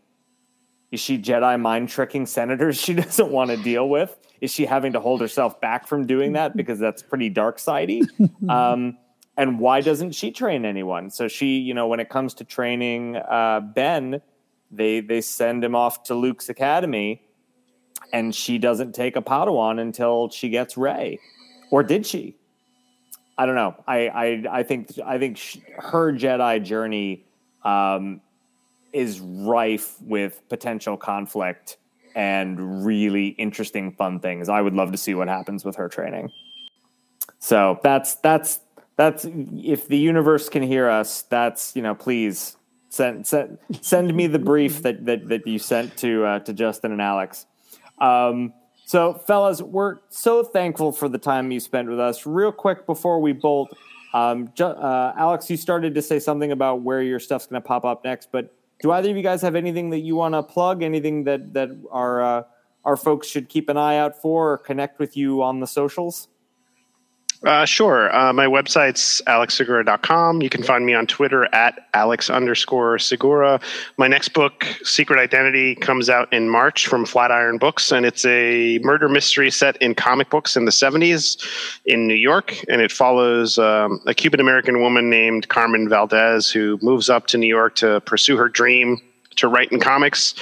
is 0.93 1.01
she 1.01 1.19
jedi 1.19 1.59
mind 1.59 1.89
tricking 1.89 2.27
senators 2.27 2.77
she 2.81 2.95
doesn't 2.95 3.31
want 3.31 3.51
to 3.51 3.57
deal 3.57 3.89
with? 3.89 4.17
Is 4.41 4.51
she 4.53 4.67
having 4.67 4.93
to 4.93 5.01
hold 5.01 5.21
herself 5.21 5.61
back 5.61 5.87
from 5.87 6.07
doing 6.07 6.33
that 6.33 6.57
because 6.57 6.79
that's 6.79 7.03
pretty 7.03 7.29
dark 7.29 7.59
sidey 7.59 8.03
um, 8.49 8.99
and 9.37 9.59
why 9.59 9.81
doesn't 9.81 10.13
she 10.13 10.31
train 10.31 10.65
anyone? 10.65 11.11
So 11.11 11.29
she, 11.29 11.59
you 11.59 11.75
know, 11.75 11.87
when 11.87 12.01
it 12.01 12.09
comes 12.09 12.35
to 12.35 12.45
training 12.45 13.17
uh, 13.17 13.61
Ben, 13.61 14.21
they 14.71 15.01
they 15.01 15.21
send 15.21 15.65
him 15.65 15.75
off 15.75 16.05
to 16.05 16.15
Luke's 16.15 16.49
academy, 16.49 17.23
and 18.13 18.35
she 18.35 18.59
doesn't 18.59 18.95
take 18.95 19.17
a 19.17 19.23
Padawan 19.23 19.81
until 19.81 20.31
she 20.31 20.49
gets 20.49 20.77
Rey, 20.77 21.19
or 21.71 21.83
did 21.83 22.07
she? 22.07 22.37
I 23.39 23.47
don't 23.47 23.55
know. 23.55 23.75
I 23.87 24.09
I, 24.09 24.45
I 24.51 24.63
think 24.63 24.91
I 25.05 25.19
think 25.19 25.39
she, 25.39 25.63
her 25.79 26.13
Jedi 26.13 26.63
journey 26.63 27.25
um, 27.65 28.21
is 28.93 29.21
rife 29.21 29.97
with 30.03 30.43
potential 30.49 30.97
conflict 30.97 31.79
and 32.15 32.85
really 32.85 33.29
interesting, 33.29 33.93
fun 33.93 34.21
things. 34.21 34.49
I 34.49 34.61
would 34.61 34.75
love 34.75 34.93
to 34.93 34.99
see 34.99 35.15
what 35.15 35.29
happens 35.29 35.65
with 35.65 35.77
her 35.77 35.89
training. 35.89 36.31
So 37.39 37.81
that's 37.83 38.17
that's 38.17 38.61
that's 38.97 39.27
if 39.27 39.89
the 39.89 39.99
universe 39.99 40.49
can 40.49 40.63
hear 40.63 40.89
us. 40.89 41.23
That's 41.23 41.75
you 41.77 41.83
know, 41.83 41.95
please 41.95 42.57
send 42.89 43.27
send 43.27 43.59
send 43.81 44.15
me 44.15 44.27
the 44.27 44.39
brief 44.39 44.83
that 44.83 45.07
that, 45.07 45.29
that 45.29 45.47
you 45.47 45.59
sent 45.59 45.97
to 45.99 46.25
uh, 46.25 46.39
to 46.41 46.53
Justin 46.53 46.93
and 46.93 47.01
Alex. 47.01 47.47
Um, 47.99 48.53
so, 48.85 49.15
fellas, 49.15 49.63
we're 49.63 49.99
so 50.11 50.43
thankful 50.43 50.93
for 50.93 51.09
the 51.09 51.19
time 51.19 51.51
you 51.51 51.61
spent 51.61 51.89
with 51.89 52.01
us. 52.01 52.27
Real 52.27 52.53
quick 52.53 52.85
before 52.85 53.21
we 53.21 53.33
bolt, 53.33 53.75
um, 54.13 54.51
ju- 54.55 54.65
uh, 54.65 55.15
Alex, 55.17 55.49
you 55.49 55.57
started 55.57 55.95
to 55.95 56.03
say 56.03 56.19
something 56.19 56.53
about 56.53 56.83
where 56.83 57.01
your 57.01 57.19
stuff's 57.19 57.47
going 57.47 57.63
to 57.63 57.67
pop 57.67 57.85
up 57.85 58.05
next, 58.05 58.31
but 58.31 58.55
do 58.83 58.91
either 58.91 59.09
of 59.11 59.17
you 59.17 59.23
guys 59.23 59.41
have 59.43 59.55
anything 59.55 59.91
that 59.91 60.01
you 60.01 60.17
want 60.17 60.35
to 60.35 60.43
plug? 60.43 60.83
Anything 60.83 61.25
that 61.25 61.55
that 61.55 61.71
our 61.91 62.23
uh, 62.23 62.43
our 62.85 62.97
folks 62.97 63.29
should 63.29 63.49
keep 63.49 63.69
an 63.69 63.77
eye 63.77 63.97
out 63.97 64.21
for 64.21 64.53
or 64.53 64.59
connect 64.59 64.99
with 64.99 65.17
you 65.17 65.43
on 65.43 65.61
the 65.61 65.67
socials? 65.67 66.29
Uh, 67.45 67.65
sure. 67.65 68.15
Uh, 68.15 68.33
my 68.33 68.47
website's 68.47 69.21
alexsegura.com. 69.27 70.43
You 70.43 70.49
can 70.49 70.63
find 70.63 70.87
me 70.87 70.95
on 70.95 71.09
Twitter 71.09 71.53
at 71.53 71.89
alex 71.93 72.31
underscore 72.31 73.01
segura. 73.01 73.61
My 73.97 74.07
next 74.07 74.29
book, 74.29 74.65
Secret 74.85 75.19
Identity, 75.19 75.75
comes 75.75 76.09
out 76.09 76.33
in 76.33 76.49
March 76.49 76.87
from 76.87 77.05
Flatiron 77.05 77.59
Books, 77.59 77.91
and 77.91 78.07
it's 78.07 78.25
a 78.25 78.79
murder 78.83 79.09
mystery 79.09 79.51
set 79.51 79.77
in 79.79 79.97
comic 79.97 80.31
books 80.31 80.57
in 80.57 80.67
the 80.67 80.71
70s 80.71 81.45
in 81.85 82.07
New 82.07 82.15
York. 82.15 82.57
And 82.69 82.81
it 82.81 82.93
follows 82.93 83.59
um, 83.59 84.01
a 84.07 84.15
Cuban 84.15 84.39
American 84.39 84.81
woman 84.81 85.11
named 85.11 85.49
Carmen 85.49 85.89
Valdez 85.89 86.49
who 86.49 86.79
moves 86.81 87.11
up 87.11 87.27
to 87.29 87.39
New 87.39 87.49
York 87.49 87.75
to 87.77 88.01
pursue 88.03 88.37
her 88.37 88.49
dream 88.49 89.01
to 89.37 89.49
write 89.49 89.73
in 89.73 89.81
comics. 89.81 90.35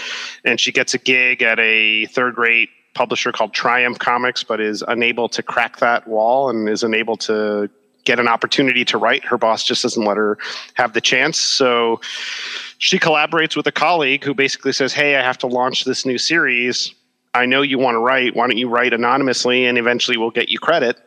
And 0.45 0.61
she 0.61 0.71
gets 0.71 0.93
a 0.93 0.99
gig 0.99 1.43
at 1.43 1.59
a 1.59 2.07
third 2.07 2.37
rate 2.37 2.69
publisher 2.95 3.33
called 3.33 3.53
Triumph 3.53 3.99
Comics, 3.99 4.45
but 4.45 4.61
is 4.61 4.83
unable 4.87 5.29
to 5.31 5.43
crack 5.43 5.79
that 5.79 6.07
wall 6.07 6.51
and 6.51 6.69
is 6.69 6.83
unable 6.83 7.17
to 7.19 7.71
get 8.05 8.19
an 8.19 8.29
opportunity 8.29 8.85
to 8.87 8.99
write. 8.99 9.25
Her 9.25 9.39
boss 9.39 9.65
just 9.65 9.83
doesn't 9.83 10.05
let 10.05 10.17
her 10.17 10.39
have 10.75 10.93
the 10.93 11.01
chance. 11.01 11.39
So 11.39 12.01
she 12.79 12.99
collaborates 12.99 13.57
with 13.57 13.67
a 13.67 13.73
colleague 13.73 14.25
who 14.25 14.35
basically 14.35 14.73
says, 14.73 14.93
Hey, 14.93 15.17
I 15.17 15.23
have 15.23 15.39
to 15.39 15.47
launch 15.47 15.85
this 15.85 16.07
new 16.07 16.19
series. 16.19 16.95
I 17.35 17.47
know 17.47 17.63
you 17.63 17.79
want 17.79 17.95
to 17.95 18.01
write. 18.01 18.35
Why 18.35 18.47
don't 18.47 18.57
you 18.57 18.69
write 18.69 18.93
anonymously 18.93 19.67
and 19.67 19.79
eventually 19.79 20.17
we'll 20.17 20.31
get 20.31 20.49
you 20.49 20.59
credit? 20.59 20.99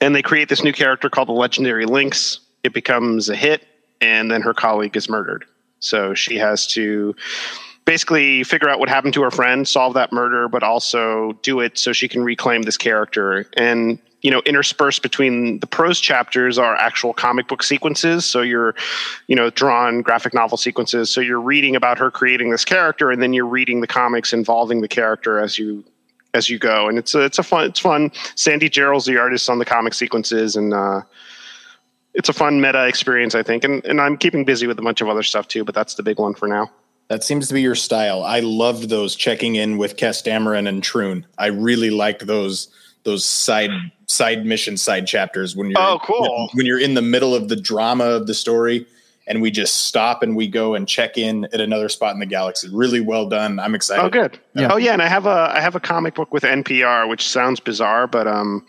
And 0.00 0.14
they 0.14 0.22
create 0.22 0.48
this 0.48 0.62
new 0.62 0.72
character 0.72 1.10
called 1.10 1.28
the 1.28 1.32
Legendary 1.32 1.84
Lynx. 1.84 2.40
It 2.62 2.72
becomes 2.72 3.28
a 3.28 3.36
hit, 3.36 3.66
and 4.00 4.30
then 4.30 4.42
her 4.42 4.54
colleague 4.54 4.96
is 4.96 5.08
murdered. 5.08 5.44
So 5.80 6.14
she 6.14 6.36
has 6.38 6.66
to 6.68 7.14
basically 7.88 8.44
figure 8.44 8.68
out 8.68 8.78
what 8.78 8.90
happened 8.90 9.14
to 9.14 9.22
her 9.22 9.30
friend, 9.30 9.66
solve 9.66 9.94
that 9.94 10.12
murder, 10.12 10.46
but 10.46 10.62
also 10.62 11.32
do 11.40 11.58
it 11.60 11.78
so 11.78 11.90
she 11.90 12.06
can 12.06 12.22
reclaim 12.22 12.60
this 12.60 12.76
character. 12.76 13.46
And 13.56 13.98
you 14.20 14.30
know 14.30 14.42
interspersed 14.44 15.00
between 15.00 15.60
the 15.60 15.66
prose 15.66 15.98
chapters 15.98 16.58
are 16.58 16.74
actual 16.76 17.14
comic 17.14 17.48
book 17.48 17.62
sequences. 17.62 18.26
So 18.26 18.42
you're 18.42 18.74
you 19.26 19.34
know 19.34 19.48
drawn 19.48 20.02
graphic 20.02 20.34
novel 20.34 20.58
sequences. 20.58 21.08
So 21.08 21.22
you're 21.22 21.40
reading 21.40 21.76
about 21.76 21.98
her 21.98 22.10
creating 22.10 22.50
this 22.50 22.64
character 22.64 23.10
and 23.10 23.22
then 23.22 23.32
you're 23.32 23.46
reading 23.46 23.80
the 23.80 23.86
comics 23.86 24.34
involving 24.34 24.82
the 24.82 24.88
character 24.88 25.38
as 25.38 25.58
you 25.58 25.82
as 26.34 26.50
you 26.50 26.58
go. 26.58 26.88
And 26.88 26.98
it's 26.98 27.14
a, 27.14 27.20
it's 27.20 27.38
a 27.38 27.42
fun 27.42 27.64
it's 27.64 27.80
fun. 27.80 28.12
Sandy 28.34 28.68
Jarrell's 28.68 29.06
the 29.06 29.18
artist 29.18 29.48
on 29.48 29.58
the 29.58 29.64
comic 29.64 29.94
sequences 29.94 30.56
and 30.56 30.74
uh 30.74 31.00
it's 32.12 32.28
a 32.28 32.32
fun 32.34 32.60
meta 32.60 32.86
experience 32.86 33.34
i 33.34 33.42
think. 33.42 33.64
And, 33.64 33.82
and 33.86 33.98
i'm 33.98 34.18
keeping 34.18 34.44
busy 34.44 34.66
with 34.66 34.78
a 34.78 34.82
bunch 34.82 35.00
of 35.00 35.08
other 35.08 35.22
stuff 35.22 35.48
too 35.48 35.64
but 35.64 35.74
that's 35.74 35.94
the 35.94 36.02
big 36.02 36.18
one 36.18 36.34
for 36.34 36.48
now 36.48 36.70
That 37.08 37.24
seems 37.24 37.48
to 37.48 37.54
be 37.54 37.62
your 37.62 37.74
style. 37.74 38.22
I 38.22 38.40
loved 38.40 38.90
those 38.90 39.16
checking 39.16 39.54
in 39.56 39.78
with 39.78 39.96
Kes 39.96 40.22
Dameron 40.22 40.68
and 40.68 40.82
Troon. 40.82 41.26
I 41.38 41.46
really 41.46 41.90
liked 41.90 42.26
those 42.26 42.68
those 43.04 43.24
side 43.24 43.70
side 44.06 44.44
mission 44.44 44.76
side 44.76 45.06
chapters 45.06 45.56
when 45.56 45.70
you're 45.70 45.80
Oh, 45.80 45.98
cool. 46.02 46.50
when 46.52 46.66
you're 46.66 46.80
in 46.80 46.94
the 46.94 47.02
middle 47.02 47.34
of 47.34 47.48
the 47.48 47.56
drama 47.56 48.04
of 48.04 48.26
the 48.26 48.34
story 48.34 48.86
and 49.26 49.40
we 49.40 49.50
just 49.50 49.82
stop 49.86 50.22
and 50.22 50.36
we 50.36 50.46
go 50.48 50.74
and 50.74 50.86
check 50.88 51.16
in 51.16 51.44
at 51.46 51.60
another 51.60 51.88
spot 51.88 52.12
in 52.14 52.18
the 52.20 52.26
galaxy. 52.26 52.68
Really 52.72 53.00
well 53.00 53.26
done. 53.28 53.58
I'm 53.58 53.74
excited. 53.74 54.02
Oh, 54.04 54.08
good. 54.10 54.38
Yeah. 54.54 54.68
Oh, 54.72 54.76
yeah. 54.78 54.92
And 54.94 55.02
I 55.02 55.06
have 55.08 55.24
a 55.26 55.50
I 55.54 55.60
have 55.60 55.74
a 55.76 55.80
comic 55.80 56.14
book 56.14 56.32
with 56.32 56.42
NPR, 56.42 57.08
which 57.08 57.26
sounds 57.26 57.58
bizarre, 57.60 58.06
but 58.06 58.26
um, 58.26 58.66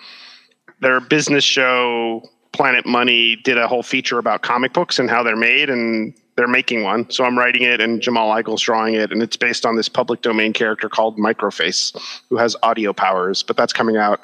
their 0.79 1.01
business 1.01 1.43
show 1.43 2.23
Planet 2.53 2.85
Money 2.85 3.35
did 3.43 3.57
a 3.57 3.67
whole 3.67 3.83
feature 3.83 4.17
about 4.17 4.41
comic 4.43 4.71
books 4.73 4.97
and 4.99 5.09
how 5.09 5.23
they're 5.23 5.35
made, 5.35 5.69
and 5.69 6.13
they're 6.39 6.47
making 6.47 6.83
one. 6.83 7.09
So 7.11 7.25
I'm 7.25 7.37
writing 7.37 7.63
it, 7.63 7.81
and 7.81 8.01
Jamal 8.01 8.31
Igle's 8.37 8.61
drawing 8.61 8.93
it, 8.95 9.11
and 9.11 9.21
it's 9.21 9.35
based 9.35 9.65
on 9.65 9.75
this 9.75 9.89
public 9.89 10.21
domain 10.21 10.53
character 10.53 10.87
called 10.87 11.17
Microface, 11.17 11.93
who 12.29 12.37
has 12.37 12.55
audio 12.63 12.93
powers. 12.93 13.43
But 13.43 13.57
that's 13.57 13.73
coming 13.73 13.97
out 13.97 14.21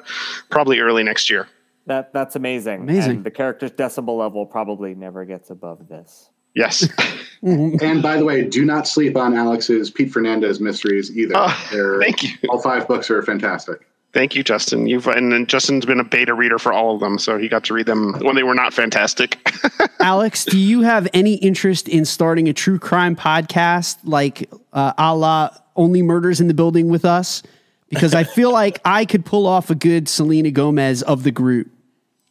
probably 0.48 0.80
early 0.80 1.02
next 1.02 1.28
year. 1.28 1.46
That 1.84 2.14
that's 2.14 2.34
amazing. 2.34 2.80
Amazing. 2.80 3.10
And 3.18 3.24
the 3.24 3.30
character's 3.30 3.70
decibel 3.72 4.18
level 4.18 4.46
probably 4.46 4.94
never 4.94 5.26
gets 5.26 5.50
above 5.50 5.88
this. 5.88 6.30
Yes. 6.54 6.88
And 7.42 8.02
by 8.02 8.16
the 8.16 8.24
way, 8.24 8.44
do 8.48 8.64
not 8.64 8.88
sleep 8.88 9.14
on 9.14 9.34
Alex's 9.34 9.90
Pete 9.90 10.10
Fernandez 10.10 10.58
mysteries 10.58 11.14
either. 11.16 11.34
Oh, 11.36 11.68
they're- 11.70 12.00
thank 12.00 12.22
you. 12.22 12.30
All 12.48 12.58
five 12.60 12.88
books 12.88 13.10
are 13.10 13.22
fantastic. 13.22 13.86
Thank 14.12 14.34
you, 14.34 14.42
Justin. 14.42 14.86
You've 14.86 15.06
and 15.06 15.30
then 15.30 15.46
Justin's 15.46 15.84
been 15.84 16.00
a 16.00 16.04
beta 16.04 16.32
reader 16.32 16.58
for 16.58 16.72
all 16.72 16.94
of 16.94 17.00
them, 17.00 17.18
so 17.18 17.36
he 17.36 17.48
got 17.48 17.64
to 17.64 17.74
read 17.74 17.86
them 17.86 18.14
when 18.20 18.34
they 18.34 18.42
were 18.42 18.54
not 18.54 18.72
fantastic. 18.72 19.38
Alex, 20.00 20.46
do 20.46 20.58
you 20.58 20.80
have 20.82 21.06
any 21.12 21.34
interest 21.34 21.86
in 21.88 22.04
starting 22.06 22.48
a 22.48 22.54
true 22.54 22.78
crime 22.78 23.14
podcast 23.14 23.98
like 24.04 24.50
uh, 24.72 24.94
a 24.96 25.14
la 25.14 25.50
Only 25.74 26.00
Murders 26.00 26.40
in 26.40 26.48
the 26.48 26.54
Building 26.54 26.88
with 26.88 27.04
us? 27.04 27.42
Because 27.90 28.14
I 28.14 28.24
feel 28.24 28.52
like 28.54 28.80
I 28.86 29.04
could 29.04 29.26
pull 29.26 29.46
off 29.46 29.68
a 29.68 29.74
good 29.74 30.08
Selena 30.08 30.50
Gomez 30.50 31.02
of 31.02 31.22
the 31.22 31.30
group. 31.30 31.68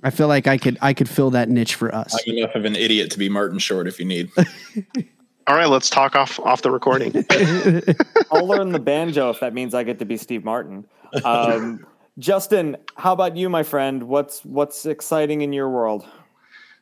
I 0.02 0.10
feel 0.10 0.28
like 0.28 0.48
I 0.48 0.58
could 0.58 0.78
I 0.82 0.94
could 0.94 1.10
fill 1.10 1.32
that 1.32 1.50
niche 1.50 1.76
for 1.76 1.94
us. 1.94 2.16
I'm 2.28 2.38
enough 2.38 2.56
of 2.56 2.66
an 2.66 2.76
idiot 2.76 3.12
to 3.12 3.20
be 3.20 3.30
Martin 3.30 3.60
Short 3.60 3.88
if 3.88 4.00
you 4.00 4.06
need. 4.06 4.32
all 5.48 5.56
right, 5.56 5.68
let's 5.68 5.90
talk 5.90 6.16
off 6.16 6.40
off 6.40 6.62
the 6.62 6.72
recording. 6.72 7.26
I'll 8.32 8.48
learn 8.48 8.72
the 8.72 8.80
banjo 8.80 9.30
if 9.30 9.40
that 9.40 9.54
means 9.54 9.74
I 9.74 9.84
get 9.84 10.00
to 10.00 10.06
be 10.06 10.18
Steve 10.18 10.44
Martin. 10.44 10.86
Um, 11.24 11.86
Justin, 12.18 12.78
how 12.96 13.14
about 13.14 13.36
you, 13.36 13.50
my 13.50 13.64
friend? 13.64 14.04
What's 14.04 14.44
what's 14.46 14.86
exciting 14.86 15.42
in 15.42 15.54
your 15.54 15.70
world? 15.70 16.06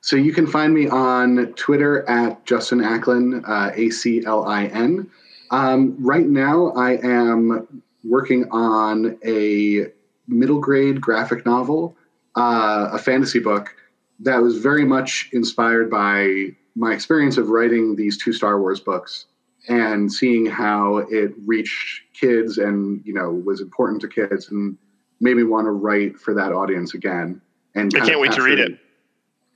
So 0.02 0.16
you 0.16 0.34
can 0.34 0.48
find 0.48 0.74
me 0.74 0.88
on 0.90 1.54
Twitter 1.54 2.08
at 2.10 2.46
Justin 2.46 2.80
Aclin, 2.80 3.44
uh, 3.48 3.72
A 3.74 3.90
C 3.90 4.24
L 4.26 4.46
I 4.46 4.66
N. 4.66 5.10
Um, 5.50 5.96
right 6.00 6.28
now, 6.28 6.72
I 6.72 6.98
am 7.04 7.84
working 8.04 8.50
on 8.52 9.18
a 9.26 9.88
middle 10.28 10.60
grade 10.60 11.00
graphic 11.00 11.46
novel, 11.46 11.96
uh, 12.36 12.90
a 12.92 12.98
fantasy 12.98 13.40
book 13.40 13.76
that 14.20 14.38
was 14.38 14.58
very 14.58 14.86
much 14.86 15.30
inspired 15.34 15.90
by 15.90 16.48
my 16.76 16.94
experience 16.94 17.38
of 17.38 17.50
writing 17.50 17.96
these 17.96 18.18
two 18.18 18.34
Star 18.34 18.60
Wars 18.60 18.80
books 18.80 19.26
and 19.68 20.12
seeing 20.12 20.46
how 20.46 20.98
it 20.98 21.34
reached 21.46 22.03
kids 22.14 22.58
and 22.58 23.02
you 23.06 23.14
know 23.14 23.32
was 23.32 23.62
important 23.62 24.02
to 24.02 24.08
kids 24.08 24.50
and 24.50 24.78
made 25.20 25.38
me 25.38 25.44
want 25.44 25.66
to 25.66 25.72
write 25.72 26.20
for 26.20 26.34
that 26.34 26.52
audience 26.52 26.94
again. 26.94 27.42
And 27.76 27.92
I 27.96 28.06
can't 28.06 28.20
wait 28.20 28.34
to 28.34 28.44
read 28.44 28.60
it. 28.60 28.78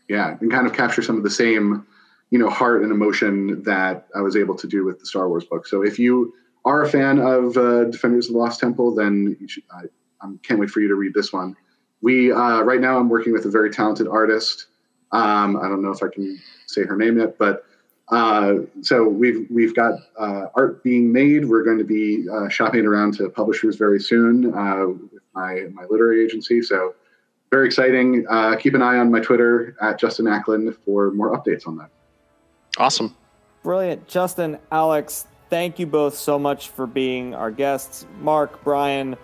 yeah, 0.10 0.38
and 0.40 0.52
kind 0.52 0.66
of 0.66 0.74
capture 0.74 1.02
some 1.02 1.18
of 1.18 1.24
the 1.24 1.30
same, 1.30 1.86
you 2.32 2.40
know, 2.40 2.50
heart 2.50 2.82
and 2.82 2.92
emotion 2.92 3.62
that 3.64 4.08
I 4.16 4.22
was 4.22 4.36
able 4.36 4.56
to 4.56 4.68
do 4.68 4.86
with 4.86 5.00
the 5.00 5.06
Star 5.06 5.28
Wars 5.28 5.46
book. 5.46 5.68
So 5.68 5.84
if 5.84 6.00
you 6.00 6.34
are 6.66 6.84
a 6.84 6.90
fan 6.90 7.20
of 7.20 7.58
uh, 7.58 7.86
Defenders 7.86 8.28
of 8.28 8.34
the 8.34 8.40
Lost 8.40 8.60
Temple, 8.60 8.96
then 8.96 9.38
you 9.40 9.48
should, 9.48 9.64
I, 9.72 9.84
I 10.22 10.30
can't 10.44 10.60
wait 10.60 10.70
for 10.70 10.80
you 10.80 10.88
to 10.88 10.96
read 10.96 11.14
this 11.14 11.32
one. 11.32 11.56
We 12.02 12.32
uh, 12.32 12.62
right 12.62 12.82
now 12.82 12.98
I'm 12.98 13.10
working 13.10 13.34
with 13.34 13.46
a 13.46 13.50
very 13.50 13.70
talented 13.70 14.08
artist. 14.08 14.68
Um, 15.12 15.58
I 15.58 15.68
don't 15.68 15.82
know 15.82 15.92
if 15.92 16.04
I 16.04 16.08
can 16.14 16.40
say 16.66 16.84
her 16.84 16.96
name 16.96 17.18
yet, 17.20 17.38
but 17.38 17.64
uh, 18.10 18.56
so 18.82 19.08
we've 19.08 19.46
we've 19.50 19.76
got 19.76 20.00
uh, 20.18 20.46
art 20.56 20.84
being 20.84 21.12
made. 21.12 21.46
We're 21.46 21.64
going 21.64 21.78
to 21.78 21.84
be 21.84 22.26
uh, 22.30 22.48
shopping 22.48 22.80
it 22.82 22.86
around 22.86 23.16
to 23.16 23.30
publishers 23.30 23.76
very 23.76 24.00
soon 24.00 24.54
uh, 24.54 24.88
with 24.88 25.24
my 25.36 25.68
my 25.74 25.84
literary 25.90 26.24
agency. 26.24 26.62
So 26.62 26.96
very 27.52 27.66
exciting. 27.66 28.26
Uh, 28.30 28.56
keep 28.56 28.74
an 28.74 28.82
eye 28.82 28.98
on 28.98 29.12
my 29.12 29.20
Twitter 29.20 29.76
at 29.82 30.00
Justin 30.00 30.26
Aclin 30.26 30.76
for 30.86 31.12
more 31.12 31.38
updates 31.38 31.68
on 31.68 31.78
that. 31.78 31.90
Awesome. 32.78 33.16
Brilliant. 33.64 34.08
Justin, 34.08 34.60
Alex, 34.72 35.26
thank 35.50 35.80
you 35.80 35.86
both 35.86 36.16
so 36.16 36.38
much 36.40 36.70
for 36.70 36.88
being 36.88 37.34
our 37.34 37.52
guests. 37.52 38.06
Mark, 38.22 38.64
Brian, 38.64 39.18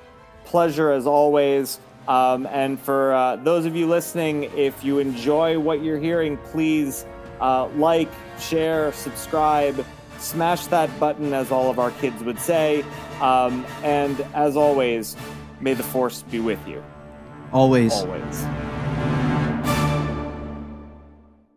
pleasure 0.45 0.91
as 0.91 1.07
always. 1.07 1.79
Um, 2.07 2.47
and 2.47 2.79
for 2.79 3.13
uh, 3.13 3.38
those 3.38 3.65
of 3.65 3.75
you 3.75 3.88
listening, 3.88 4.43
if 4.57 4.84
you 4.84 4.99
enjoy 4.99 5.57
what 5.57 5.81
you're 5.81 5.99
hearing, 5.99 6.38
please 6.38 7.05
uh, 7.43 7.67
like, 7.75 8.09
share, 8.39 8.93
subscribe, 8.93 9.86
smash 10.17 10.67
that 10.67 10.89
button, 10.97 11.33
as 11.33 11.51
all 11.51 11.70
of 11.70 11.78
our 11.78 11.91
kids 11.91 12.24
would 12.24 12.39
say. 12.39 12.83
Um, 13.20 13.65
and 13.83 14.20
as 14.33 14.55
always, 14.55 15.17
may 15.59 15.74
the 15.74 15.83
force 15.83 16.24
be 16.24 16.39
with 16.39 16.65
you. 16.65 16.82
Always. 17.51 17.91
Always. 17.93 18.72